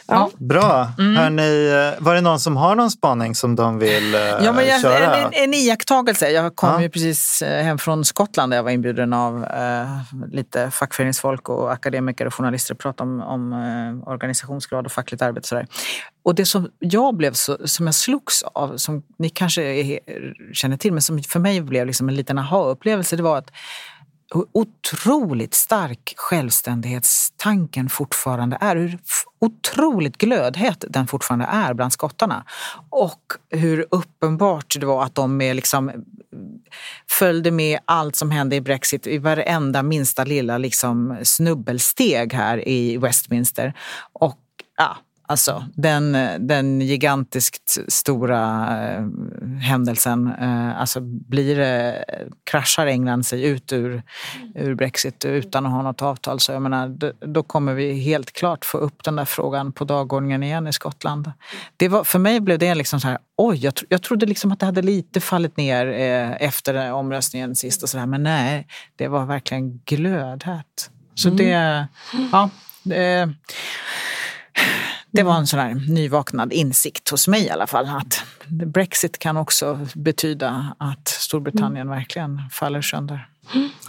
Ja. 0.08 0.30
Bra. 0.38 0.88
Mm. 0.98 1.16
Hörrni, 1.16 1.68
eh, 1.98 2.04
var 2.04 2.16
det 2.16 2.22
någon 2.22 2.40
som 2.40 2.58
har 2.58 2.76
någon 2.76 2.92
spaning 2.92 3.36
som 3.36 3.56
de 3.56 3.80
vill 3.80 4.16
uh, 4.16 4.22
ja, 4.22 4.52
men 4.52 4.68
jag, 4.68 4.82
köra? 4.82 5.16
En, 5.18 5.30
en 5.34 5.54
iakttagelse. 5.54 6.30
Jag 6.30 6.56
kom 6.56 6.70
ja. 6.70 6.82
ju 6.82 6.90
precis 6.90 7.42
eh, 7.42 7.64
hem 7.64 7.78
från 7.78 8.06
Skottland 8.06 8.52
där 8.52 8.58
jag 8.58 8.64
var 8.64 8.72
inbjuden 8.72 9.14
av 9.14 9.36
uh, 9.36 10.28
lite 10.32 10.72
fackföreningsfolk 10.72 11.50
och 11.50 11.72
akademiker 11.72 12.26
och 12.26 12.34
journalister 12.34 12.74
att 12.74 12.80
prata 12.80 13.04
om, 13.04 13.22
om 13.22 13.54
uh, 13.54 14.08
organisationsgrad 14.08 14.86
och 14.86 14.92
fackligt 14.92 15.22
arbete. 15.22 15.48
Sådär. 15.48 15.68
Och 16.24 16.36
det 16.36 16.46
som 16.46 16.70
jag 16.80 17.16
blev 17.16 17.34
så, 17.34 17.58
som 17.66 17.86
jag 17.86 17.96
slogs 17.96 18.44
av, 18.44 18.78
som 18.78 19.04
ni 19.20 19.30
kanske 19.30 19.62
är, 19.64 20.00
känner 20.54 20.78
till, 20.78 20.94
men 20.94 21.02
som 21.02 21.24
för 21.24 21.40
mig 21.40 21.62
blev 21.62 21.88
liksom 21.88 22.10
en 22.10 22.16
liten 22.16 22.38
aha-upplevelse, 22.38 23.16
det 23.16 23.24
var 23.24 23.38
att 23.38 23.52
otroligt 24.52 25.54
stark 25.54 26.14
självständighetstanken 26.18 27.90
fortfarande 27.90 28.58
är. 28.62 28.76
Hur 28.76 29.00
otroligt 29.40 30.18
glödhet 30.18 30.86
den 30.90 31.08
fortfarande 31.08 31.46
är 31.46 31.74
bland 31.74 31.94
skottarna. 31.94 32.46
Och 32.90 33.22
hur 33.50 33.86
uppenbart 33.92 34.76
det 34.80 34.86
var 34.86 35.04
att 35.04 35.16
de 35.16 35.38
med 35.38 35.56
liksom 35.56 35.92
följde 37.10 37.52
med 37.52 37.80
allt 37.86 38.16
som 38.16 38.32
hände 38.32 38.56
i 38.56 38.62
Brexit 38.62 39.08
i 39.08 39.18
varenda 39.18 39.84
minsta 39.84 40.24
lilla 40.24 40.58
liksom 40.58 41.18
snubbelsteg 41.24 42.34
här 42.34 42.68
i 42.68 42.98
Westminster. 42.98 43.74
Och 44.14 44.40
ja, 44.78 44.98
Alltså 45.28 45.66
den, 45.74 46.18
den 46.40 46.82
gigantiskt 46.82 47.78
stora 47.88 48.42
eh, 48.82 49.06
händelsen. 49.62 50.28
Eh, 50.42 50.82
alltså 50.82 51.00
blir 51.02 51.56
det, 51.56 52.06
kraschar 52.44 52.88
England 52.88 53.26
sig 53.26 53.44
ut 53.44 53.74
ur, 53.74 54.04
ur 54.56 54.76
Brexit 54.76 55.26
utan 55.26 55.66
att 55.66 55.72
ha 55.72 55.82
något 55.82 56.02
avtal 56.02 56.40
så 56.40 56.52
jag 56.52 56.62
menar, 56.62 57.14
då 57.26 57.44
kommer 57.44 57.74
vi 57.74 57.94
helt 57.94 58.32
klart 58.32 58.66
få 58.66 58.78
upp 58.78 59.04
den 59.04 59.16
där 59.16 59.26
frågan 59.26 59.72
på 59.72 59.86
dagordningen 59.86 60.44
igen 60.44 60.68
i 60.68 60.74
Skottland. 60.74 61.32
Det 61.78 61.88
var, 61.88 62.04
för 62.04 62.20
mig 62.20 62.40
blev 62.40 62.60
det 62.60 62.76
liksom 62.76 63.00
så 63.00 63.08
här, 63.08 63.18
oj, 63.38 63.58
jag, 63.58 63.76
tro, 63.76 63.88
jag 63.90 64.02
trodde 64.02 64.26
liksom 64.26 64.52
att 64.52 64.60
det 64.60 64.66
hade 64.66 64.82
lite 64.82 65.22
fallit 65.22 65.58
ner 65.58 65.88
eh, 65.88 66.48
efter 66.48 66.92
omröstningen 66.92 67.56
sist 67.56 67.84
och 67.84 67.90
så 67.90 67.98
där, 67.98 68.06
men 68.06 68.24
nej, 68.24 68.68
det 68.96 69.08
var 69.08 69.26
verkligen 69.26 69.78
glödhett. 69.86 70.90
Så 71.16 71.28
mm. 71.30 71.38
det, 71.38 71.88
ja. 72.32 72.50
Det, 72.84 73.34
det 75.16 75.24
var 75.24 75.36
en 75.36 75.48
sån 75.48 75.60
här 75.60 75.74
nyvaknad 75.90 76.54
insikt 76.54 77.10
hos 77.10 77.28
mig 77.28 77.46
i 77.46 77.50
alla 77.50 77.68
fall. 77.68 77.90
Att 77.90 78.24
Brexit 78.48 79.20
kan 79.20 79.38
också 79.38 79.80
betyda 79.94 80.76
att 80.80 81.08
Storbritannien 81.08 81.88
mm. 81.88 81.98
verkligen 81.98 82.42
faller 82.52 82.82
sönder. 82.82 83.28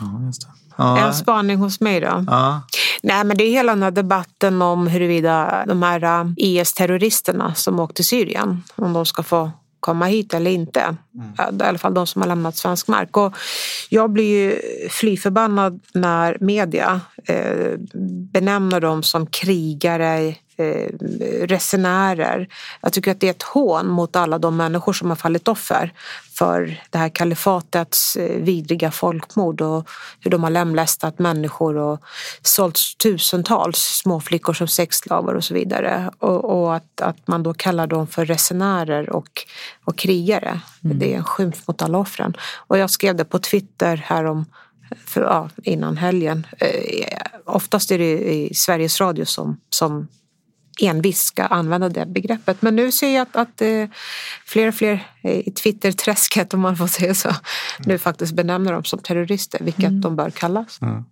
Ja, 0.01 0.27
just 0.27 0.41
det. 0.41 0.49
Ja. 0.77 1.07
En 1.07 1.15
spaning 1.15 1.57
hos 1.59 1.81
mig 1.81 2.01
då. 2.01 2.25
Ja. 2.27 2.63
Nej, 3.03 3.25
men 3.25 3.37
det 3.37 3.45
är 3.45 3.51
hela 3.51 3.73
den 3.73 3.83
här 3.83 3.91
debatten 3.91 4.63
om 4.63 4.87
huruvida 4.87 5.65
de 5.67 5.83
här 5.83 6.03
äh, 6.03 6.33
IS-terroristerna 6.37 7.55
som 7.55 7.81
åkte 7.81 7.95
till 7.95 8.05
Syrien, 8.05 8.63
om 8.75 8.93
de 8.93 9.07
ska 9.07 9.23
få 9.23 9.51
komma 9.81 10.07
hit 10.07 10.35
eller 10.35 10.51
inte. 10.51 10.81
Mm. 10.81 11.61
I 11.61 11.63
alla 11.63 11.79
fall 11.79 11.95
de 11.95 12.07
som 12.07 12.23
har 12.23 12.29
lämnat 12.29 12.57
svensk 12.57 12.89
mark. 12.89 13.17
Och 13.17 13.35
jag 13.89 14.11
blir 14.11 14.25
ju 14.25 14.61
fly 14.89 15.17
förbannad 15.17 15.81
när 15.95 16.37
media 16.41 17.01
eh, 17.25 17.73
benämner 18.33 18.81
dem 18.81 19.03
som 19.03 19.27
krigare 19.27 20.35
resenärer. 21.43 22.49
Jag 22.81 22.93
tycker 22.93 23.11
att 23.11 23.21
det 23.21 23.27
är 23.27 23.31
ett 23.31 23.43
hån 23.43 23.89
mot 23.89 24.17
alla 24.17 24.39
de 24.39 24.57
människor 24.57 24.93
som 24.93 25.09
har 25.09 25.17
fallit 25.17 25.49
offer 25.49 25.93
för 26.39 26.81
det 26.91 26.99
här 26.99 27.09
kalifatets 27.09 28.17
eh, 28.17 28.43
vidriga 28.43 28.91
folkmord 28.91 29.61
och 29.61 29.89
hur 30.21 30.31
de 30.31 30.43
har 30.43 30.51
lemlästat 30.51 31.19
människor 31.19 31.77
och 31.77 32.01
sålt 32.43 32.79
tusentals 33.03 33.79
småflickor 33.79 34.53
som 34.53 34.69
sexslavar 34.69 35.35
och 35.35 35.45
så 35.45 35.55
vidare. 35.55 36.11
Och, 36.19 36.45
och 36.45 36.77
att, 36.77 37.01
att 37.01 37.29
man 37.29 37.43
då 37.43 37.55
kallar 37.55 37.87
dem 37.87 38.07
för 38.07 38.25
resenärer 38.25 39.11
och, 39.11 39.31
och 39.85 39.99
krigare. 39.99 40.61
Mm. 40.85 40.99
Det 40.99 41.13
är 41.15 41.17
en 41.17 41.25
skymf 41.25 41.69
mot 41.69 41.83
alla 41.83 41.99
offren. 41.99 42.37
Och 42.67 42.79
jag 42.79 42.91
skrev 42.91 43.17
det 43.17 43.25
på 43.25 43.39
Twitter 43.39 43.97
härom 43.97 44.45
för, 45.07 45.23
ja, 45.23 45.51
innan 45.63 45.97
helgen. 45.97 46.47
Eh, 46.59 47.09
oftast 47.45 47.91
är 47.91 47.99
det 47.99 48.35
i 48.35 48.55
Sveriges 48.55 49.01
Radio 49.01 49.25
som, 49.25 49.61
som 49.71 50.09
envist 50.83 51.27
ska 51.27 51.45
använda 51.45 51.89
det 51.89 52.07
begreppet. 52.07 52.63
Men 52.63 52.77
nu 52.77 52.93
ser 52.93 53.15
jag 53.15 53.23
att, 53.23 53.37
att 53.37 53.63
eh, 53.63 53.89
fler 54.45 54.69
och 54.69 54.75
fler 54.75 55.07
i 55.23 55.51
Twitter-träsket, 55.51 56.55
om 56.55 56.61
man 56.61 56.77
får 56.77 56.87
säga 56.87 57.15
så, 57.15 57.31
nu 57.79 57.99
faktiskt 57.99 58.33
benämner 58.33 58.73
dem 58.73 58.85
som 58.85 58.99
terrorister, 58.99 59.61
vilket 59.65 59.85
mm. 59.85 60.01
de 60.01 60.17
bör 60.17 60.31
kallas. 60.31 60.79
Mm. 60.83 61.05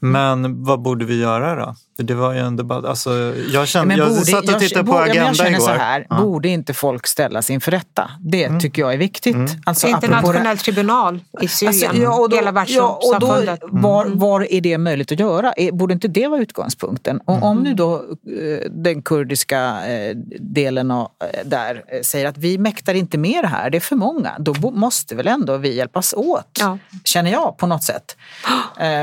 Men 0.00 0.64
vad 0.64 0.82
borde 0.82 1.04
vi 1.04 1.20
göra 1.20 1.66
då? 1.66 1.76
För 1.98 2.02
det 2.02 2.14
var 2.14 2.32
ju 2.32 2.38
en 2.38 2.56
debatt. 2.56 2.84
Alltså, 2.84 3.34
jag, 3.52 3.68
kände, 3.68 3.94
jag 3.94 4.08
borde, 4.08 4.24
satt 4.24 4.48
och 4.48 4.58
tittade 4.58 4.84
på 4.84 4.92
borde, 4.92 5.02
Agenda 5.02 5.26
jag 5.26 5.36
känner 5.36 5.50
igår. 5.50 5.60
Så 5.60 5.70
här, 5.70 6.06
ja. 6.10 6.20
Borde 6.20 6.48
inte 6.48 6.74
folk 6.74 7.06
ställas 7.06 7.50
inför 7.50 7.70
rätta? 7.70 8.10
Det 8.20 8.44
mm. 8.44 8.60
tycker 8.60 8.82
jag 8.82 8.94
är 8.94 8.98
viktigt. 8.98 9.34
Mm. 9.34 9.48
Alltså, 9.66 9.88
Internationell 9.88 10.58
tribunal 10.58 11.20
i 11.40 11.48
Syrien, 11.48 11.88
alltså, 11.88 12.02
ja, 12.02 12.20
och 12.20 12.30
då, 12.30 12.36
hela 12.36 12.52
världssamfundet. 12.52 13.58
Ja, 13.62 13.68
var, 13.70 14.04
mm. 14.04 14.18
var 14.18 14.52
är 14.52 14.60
det 14.60 14.78
möjligt 14.78 15.12
att 15.12 15.20
göra? 15.20 15.54
Borde 15.72 15.94
inte 15.94 16.08
det 16.08 16.28
vara 16.28 16.40
utgångspunkten? 16.40 17.20
Och 17.24 17.42
om 17.42 17.58
nu 17.58 17.74
då 17.74 17.94
eh, 17.94 18.70
den 18.70 19.02
kurdiska 19.02 19.86
eh, 19.86 20.16
delen 20.40 20.90
av, 20.90 21.10
eh, 21.20 21.40
där 21.44 21.82
säger 22.02 22.26
att 22.26 22.38
vi 22.38 22.58
mäktar 22.58 22.94
inte 22.94 23.18
det 23.18 23.46
här, 23.46 23.70
det 23.70 23.78
är 23.78 23.80
för 23.80 23.96
många. 23.96 24.36
Då 24.38 24.54
måste 24.70 25.14
väl 25.14 25.26
ändå 25.26 25.56
vi 25.56 25.74
hjälpas 25.74 26.14
åt, 26.16 26.58
ja. 26.60 26.78
känner 27.04 27.30
jag 27.30 27.58
på 27.58 27.66
något 27.66 27.82
sätt. 27.82 28.16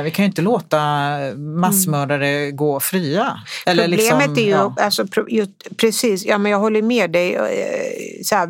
Vi 0.03 0.11
kan 0.11 0.23
ju 0.23 0.27
inte 0.27 0.41
låta 0.41 0.79
massmördare 1.35 2.51
gå 2.51 2.79
fria. 2.91 3.39
Eller 3.65 3.83
Problemet 3.83 4.29
liksom, 4.29 4.43
är 4.43 4.47
ju, 4.47 4.49
ja. 4.49 4.75
alltså, 4.79 5.05
precis, 5.77 6.25
ja 6.25 6.37
men 6.37 6.51
jag 6.51 6.59
håller 6.59 6.81
med 6.81 7.11
dig. 7.11 7.35
Eh, 7.35 8.23
så 8.23 8.35
här, 8.35 8.49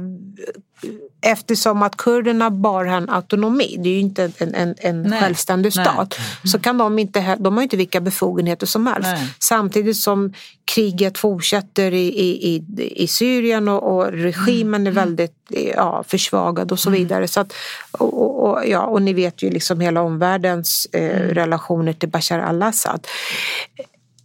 eftersom 1.21 1.81
att 1.81 1.97
kurderna 1.97 2.49
har 2.49 2.85
en 2.85 3.09
autonomi, 3.09 3.75
det 3.79 3.89
är 3.89 3.93
ju 3.93 3.99
inte 3.99 4.31
en, 4.37 4.55
en, 4.55 4.75
en 4.77 5.19
självständig 5.19 5.73
stat, 5.73 6.15
Nej. 6.17 6.51
så 6.51 6.59
kan 6.59 6.77
de 6.77 6.99
inte, 6.99 7.35
de 7.39 7.55
har 7.55 7.63
inte 7.63 7.77
vilka 7.77 8.01
befogenheter 8.01 8.67
som 8.67 8.87
helst. 8.87 9.09
Nej. 9.13 9.27
Samtidigt 9.39 9.97
som 9.97 10.33
kriget 10.65 11.17
fortsätter 11.17 11.93
i, 11.93 12.07
i, 12.07 12.63
i 12.95 13.07
Syrien 13.07 13.67
och, 13.67 13.95
och 13.95 14.11
regimen 14.11 14.81
mm. 14.81 14.87
är 14.87 14.91
väldigt 14.91 15.35
ja, 15.75 16.03
försvagad 16.07 16.71
och 16.71 16.79
så 16.79 16.89
mm. 16.89 16.99
vidare. 16.99 17.27
Så 17.27 17.39
att, 17.39 17.53
och, 17.91 18.49
och, 18.49 18.67
ja, 18.67 18.81
och 18.81 19.01
ni 19.01 19.13
vet 19.13 19.43
ju 19.43 19.49
liksom 19.49 19.79
hela 19.79 20.01
omvärldens 20.01 20.87
eh, 20.91 21.21
mm. 21.21 21.33
relationer 21.33 21.93
till 21.93 22.09
Bashar 22.09 22.39
al-Assad 22.39 23.07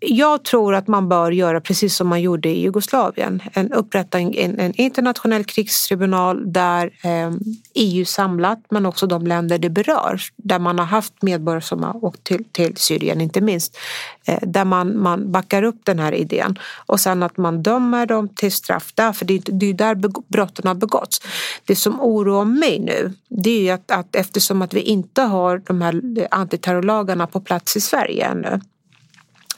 jag 0.01 0.45
tror 0.45 0.75
att 0.75 0.89
man 0.89 1.09
bör 1.09 1.31
göra 1.31 1.61
precis 1.61 1.97
som 1.97 2.09
man 2.09 2.21
gjorde 2.21 2.49
i 2.49 2.61
Jugoslavien. 2.61 3.43
En, 3.53 3.73
upprätta 3.73 4.19
en, 4.19 4.61
en 4.61 4.81
internationell 4.81 5.45
krigstribunal 5.45 6.53
där 6.53 6.91
eh, 7.03 7.31
EU 7.75 8.05
samlat 8.05 8.59
men 8.71 8.87
också 8.87 9.07
de 9.07 9.27
länder 9.27 9.59
det 9.59 9.71
berör. 9.71 10.21
Där 10.37 10.59
man 10.59 10.79
har 10.79 10.87
haft 10.87 11.23
medborgare 11.23 11.63
som 11.63 11.83
har 11.83 12.05
åkt 12.05 12.25
till, 12.25 12.45
till 12.45 12.77
Syrien 12.77 13.21
inte 13.21 13.41
minst. 13.41 13.79
Eh, 14.25 14.39
där 14.43 14.65
man, 14.65 14.99
man 14.99 15.33
backar 15.33 15.63
upp 15.63 15.81
den 15.85 15.99
här 15.99 16.13
idén. 16.13 16.59
Och 16.87 17.01
sen 17.01 17.23
att 17.23 17.37
man 17.37 17.63
dömer 17.63 18.07
dem 18.07 18.29
till 18.29 18.53
straff 18.53 18.93
där, 18.95 19.13
för 19.13 19.25
det 19.25 19.35
är, 19.35 19.43
det 19.53 19.67
är 19.67 19.75
där 19.75 19.95
brotten 20.29 20.67
har 20.67 20.75
begåtts. 20.75 21.21
Det 21.65 21.77
som 21.77 22.01
oroar 22.01 22.45
mig 22.45 22.79
nu 22.79 23.13
det 23.29 23.69
är 23.69 23.75
att, 23.75 23.91
att 23.91 24.17
eftersom 24.17 24.63
att 24.63 24.75
vi 24.75 24.81
inte 24.81 25.23
har 25.23 25.63
de 25.67 25.83
här 25.83 26.19
eh, 26.19 26.27
antiterrorlagarna 26.31 27.27
på 27.27 27.41
plats 27.41 27.77
i 27.77 27.81
Sverige 27.81 28.27
ännu 28.27 28.61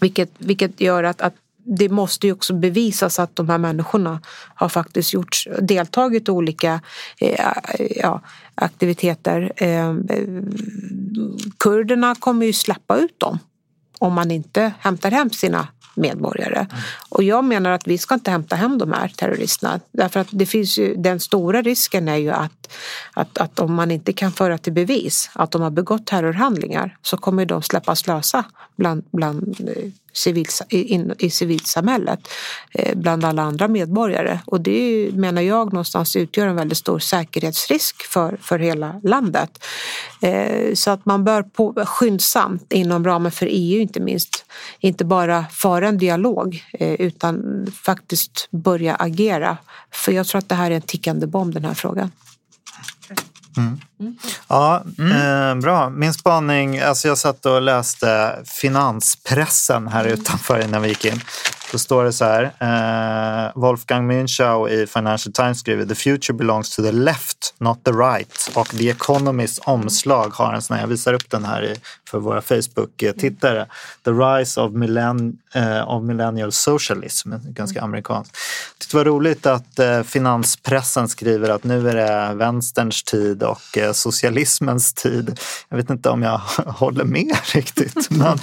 vilket, 0.02 0.30
vilket 0.38 0.80
gör 0.80 1.04
att, 1.04 1.20
att 1.20 1.34
det 1.64 1.88
måste 1.88 2.26
ju 2.26 2.32
också 2.32 2.54
bevisas 2.54 3.18
att 3.18 3.36
de 3.36 3.48
här 3.48 3.58
människorna 3.58 4.20
har 4.54 4.68
faktiskt 4.68 5.12
gjort, 5.12 5.44
deltagit 5.60 6.28
i 6.28 6.30
olika 6.30 6.80
eh, 7.20 7.54
ja, 7.96 8.20
aktiviteter. 8.54 9.52
Eh, 9.56 9.94
kurderna 11.58 12.14
kommer 12.14 12.46
ju 12.46 12.52
släppa 12.52 12.96
ut 12.96 13.20
dem 13.20 13.38
om 13.98 14.12
man 14.12 14.30
inte 14.30 14.72
hämtar 14.80 15.10
hem 15.10 15.30
sina 15.30 15.68
medborgare. 15.94 16.58
Mm. 16.58 16.82
Och 17.08 17.22
jag 17.22 17.44
menar 17.44 17.70
att 17.70 17.86
vi 17.86 17.98
ska 17.98 18.14
inte 18.14 18.30
hämta 18.30 18.56
hem 18.56 18.78
de 18.78 18.92
här 18.92 19.08
terroristerna. 19.08 19.80
Därför 19.92 20.20
att 20.20 20.28
det 20.30 20.46
finns 20.46 20.78
ju, 20.78 20.94
den 20.96 21.20
stora 21.20 21.62
risken 21.62 22.08
är 22.08 22.16
ju 22.16 22.30
att, 22.30 22.61
att, 23.12 23.38
att 23.38 23.60
om 23.60 23.74
man 23.74 23.90
inte 23.90 24.12
kan 24.12 24.32
föra 24.32 24.58
till 24.58 24.72
bevis 24.72 25.30
att 25.32 25.50
de 25.50 25.62
har 25.62 25.70
begått 25.70 26.06
terrorhandlingar 26.06 26.96
så 27.02 27.16
kommer 27.16 27.46
de 27.46 27.62
släppas 27.62 28.06
lösa 28.06 28.44
bland, 28.76 29.04
bland 29.12 29.60
eh, 29.76 29.90
civil, 30.12 30.46
in, 30.68 31.14
i 31.18 31.30
civilsamhället 31.30 32.28
eh, 32.74 32.98
bland 32.98 33.24
alla 33.24 33.42
andra 33.42 33.68
medborgare. 33.68 34.38
Och 34.46 34.60
det 34.60 35.10
menar 35.14 35.42
jag 35.42 35.72
någonstans 35.72 36.16
utgör 36.16 36.46
en 36.46 36.56
väldigt 36.56 36.78
stor 36.78 36.98
säkerhetsrisk 36.98 38.02
för, 38.02 38.36
för 38.40 38.58
hela 38.58 39.00
landet. 39.02 39.64
Eh, 40.22 40.74
så 40.74 40.90
att 40.90 41.06
man 41.06 41.24
bör 41.24 41.42
på, 41.42 41.84
skyndsamt 41.86 42.72
inom 42.72 43.04
ramen 43.04 43.32
för 43.32 43.46
EU 43.50 43.80
inte 43.80 44.00
minst 44.00 44.44
inte 44.80 45.04
bara 45.04 45.44
föra 45.50 45.88
en 45.88 45.98
dialog 45.98 46.64
utan 46.78 47.66
faktiskt 47.84 48.48
börja 48.50 48.94
agera. 48.94 49.56
För 49.90 50.12
jag 50.12 50.26
tror 50.26 50.38
att 50.38 50.48
det 50.48 50.54
här 50.54 50.70
är 50.70 50.74
en 50.74 50.82
tickande 50.82 51.26
bomb 51.26 51.54
den 51.54 51.64
här 51.64 51.74
frågan. 51.74 52.10
Mhm. 53.56 53.91
Mm. 54.02 54.16
Ja, 54.48 54.82
mm. 54.98 55.12
Eh, 55.12 55.62
bra. 55.62 55.90
Min 55.90 56.14
spaning, 56.14 56.80
alltså 56.80 57.08
jag 57.08 57.18
satt 57.18 57.46
och 57.46 57.62
läste 57.62 58.38
finanspressen 58.44 59.88
här 59.88 60.04
utanför 60.04 60.64
innan 60.64 60.82
vi 60.82 60.88
gick 60.88 61.04
in. 61.04 61.20
Då 61.72 61.78
står 61.78 62.04
det 62.04 62.12
så 62.12 62.24
här, 62.24 62.42
eh, 62.60 63.50
Wolfgang 63.54 64.10
Münchau 64.10 64.68
i 64.68 64.86
Financial 64.86 65.32
Times 65.32 65.58
skriver 65.58 65.86
“The 65.86 65.94
future 65.94 66.38
belongs 66.38 66.76
to 66.76 66.82
the 66.82 66.92
left, 66.92 67.54
not 67.58 67.84
the 67.84 67.90
right” 67.90 68.50
och 68.54 68.68
The 68.68 68.90
Economist 68.90 69.58
omslag 69.64 70.28
har 70.34 70.52
en 70.52 70.62
sån 70.62 70.76
här, 70.76 70.82
jag 70.82 70.88
visar 70.88 71.12
upp 71.14 71.30
den 71.30 71.44
här 71.44 71.76
för 72.10 72.18
våra 72.18 72.40
Facebook-tittare, 72.40 73.66
“The 74.04 74.10
rise 74.10 74.60
of, 74.60 74.72
millenn 74.72 75.38
eh, 75.54 75.88
of 75.88 76.04
millennial 76.04 76.52
socialism”, 76.52 77.32
ganska 77.44 77.78
mm. 77.78 77.90
amerikanskt. 77.90 78.36
Det 78.78 78.94
var 78.94 79.04
roligt 79.04 79.46
att 79.46 79.78
eh, 79.78 80.02
finanspressen 80.02 81.08
skriver 81.08 81.50
att 81.50 81.64
nu 81.64 81.88
är 81.88 81.94
det 81.94 82.34
vänsterns 82.34 83.02
tid 83.02 83.42
och 83.42 83.78
eh, 83.78 83.91
eh, 83.92 83.94
socialismens 83.94 84.92
tid. 84.92 85.40
Jag 85.68 85.76
vet 85.76 85.90
inte 85.90 86.10
om 86.10 86.22
jag 86.22 86.38
håller 86.66 87.04
med 87.04 87.36
riktigt, 87.54 88.10
men 88.10 88.38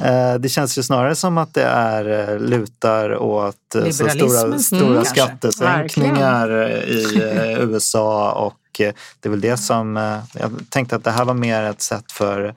eh, 0.02 0.34
det 0.34 0.48
känns 0.48 0.78
ju 0.78 0.82
snarare 0.82 1.14
som 1.14 1.38
att 1.38 1.54
det 1.54 1.64
är 1.64 2.30
eh, 2.32 2.38
lutar 2.38 3.16
åt 3.16 3.56
så 3.92 4.08
stora, 4.08 4.58
stora 4.58 4.86
mm, 4.86 5.04
skattesänkningar 5.04 6.68
i 6.88 7.56
USA 7.60 8.32
och 8.32 8.60
det 9.20 9.28
är 9.28 9.28
väl 9.28 9.40
det 9.40 9.56
som 9.56 9.96
jag 10.32 10.52
tänkte 10.70 10.96
att 10.96 11.04
det 11.04 11.10
här 11.10 11.24
var 11.24 11.34
mer 11.34 11.62
ett 11.62 11.82
sätt 11.82 12.12
för 12.12 12.54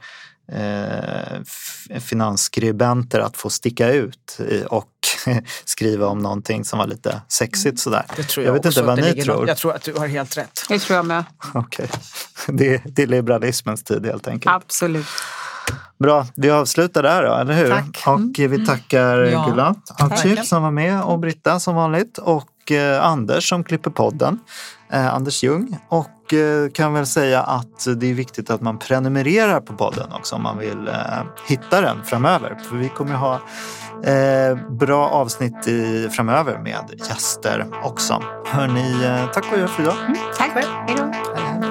finansskribenter 2.00 3.20
att 3.20 3.38
få 3.38 3.50
sticka 3.50 3.92
ut 3.92 4.40
och 4.70 4.92
skriva 5.66 6.08
om 6.08 6.20
någonting 6.20 6.66
som 6.66 6.80
var 6.80 6.88
lite 6.88 7.22
sexigt 7.28 7.80
sådär. 7.80 8.06
Det 8.16 8.24
tror 8.24 8.46
jag, 8.46 8.50
jag 8.50 8.54
vet 8.54 8.66
inte 8.66 8.84
vad 8.84 9.02
ni 9.02 9.22
tror. 9.22 9.36
Något, 9.36 9.48
jag 9.48 9.58
tror 9.58 9.76
att 9.76 9.84
du 9.84 9.94
har 9.94 10.08
helt 10.08 10.38
rätt. 10.38 10.66
Det 10.70 10.80
tror 10.80 10.96
jag 10.96 11.06
med. 11.06 11.24
Okej. 11.54 11.86
Okay. 11.86 11.98
Det, 12.58 12.82
det 12.86 13.04
är 13.04 13.08
liberalismens 13.08 13.84
tid 13.84 14.06
helt 14.06 14.28
enkelt. 14.28 14.56
Absolut. 14.56 15.06
Bra, 16.00 16.26
vi 16.36 16.50
avslutar 16.50 17.04
där 17.04 17.24
då, 17.24 17.34
eller 17.34 17.54
hur? 17.54 17.70
Tack. 17.70 18.04
Och 18.08 18.20
vi 18.38 18.46
mm. 18.46 18.66
tackar 18.66 19.18
ja. 19.18 19.46
Gula 19.50 19.76
Alcip 19.98 20.46
som 20.46 20.64
var 20.64 20.72
med 20.72 21.04
och 21.04 21.20
Britta 21.20 21.60
som 21.60 21.76
vanligt 21.76 22.18
och 22.18 22.72
eh, 22.72 23.06
Anders 23.06 23.50
som 23.50 23.64
klipper 23.64 23.92
podden. 23.92 24.40
Eh, 24.92 25.14
Anders 25.14 25.44
Ljung. 25.44 25.78
Och 25.90 26.08
eh, 26.34 26.72
kan 26.74 26.94
väl 26.94 27.06
säga 27.06 27.42
att 27.42 27.88
det 27.98 28.10
är 28.10 28.14
viktigt 28.14 28.50
att 28.50 28.62
man 28.62 28.80
prenumererar 28.80 29.60
på 29.60 29.74
podden 29.74 30.12
också 30.12 30.36
om 30.36 30.44
man 30.44 30.58
vill 30.58 30.88
eh, 30.88 30.94
hitta 31.48 31.82
den 31.82 32.04
framöver. 32.04 32.58
För 32.70 32.76
vi 32.76 32.90
kommer 32.90 33.16
ha 33.16 33.40
Eh, 34.04 34.58
bra 34.70 35.10
avsnitt 35.10 35.68
i, 35.68 36.10
framöver 36.12 36.60
med 36.60 37.02
gäster 37.10 37.66
också. 37.84 38.24
Hörni, 38.46 38.94
tack 39.34 39.46
och 39.48 39.54
adjö 39.54 39.68
för 39.68 39.84
idag. 39.84 39.96
Mm, 40.06 40.18
tack 40.38 40.54
själv. 40.54 40.68
Hej 40.88 40.96
då. 40.98 41.67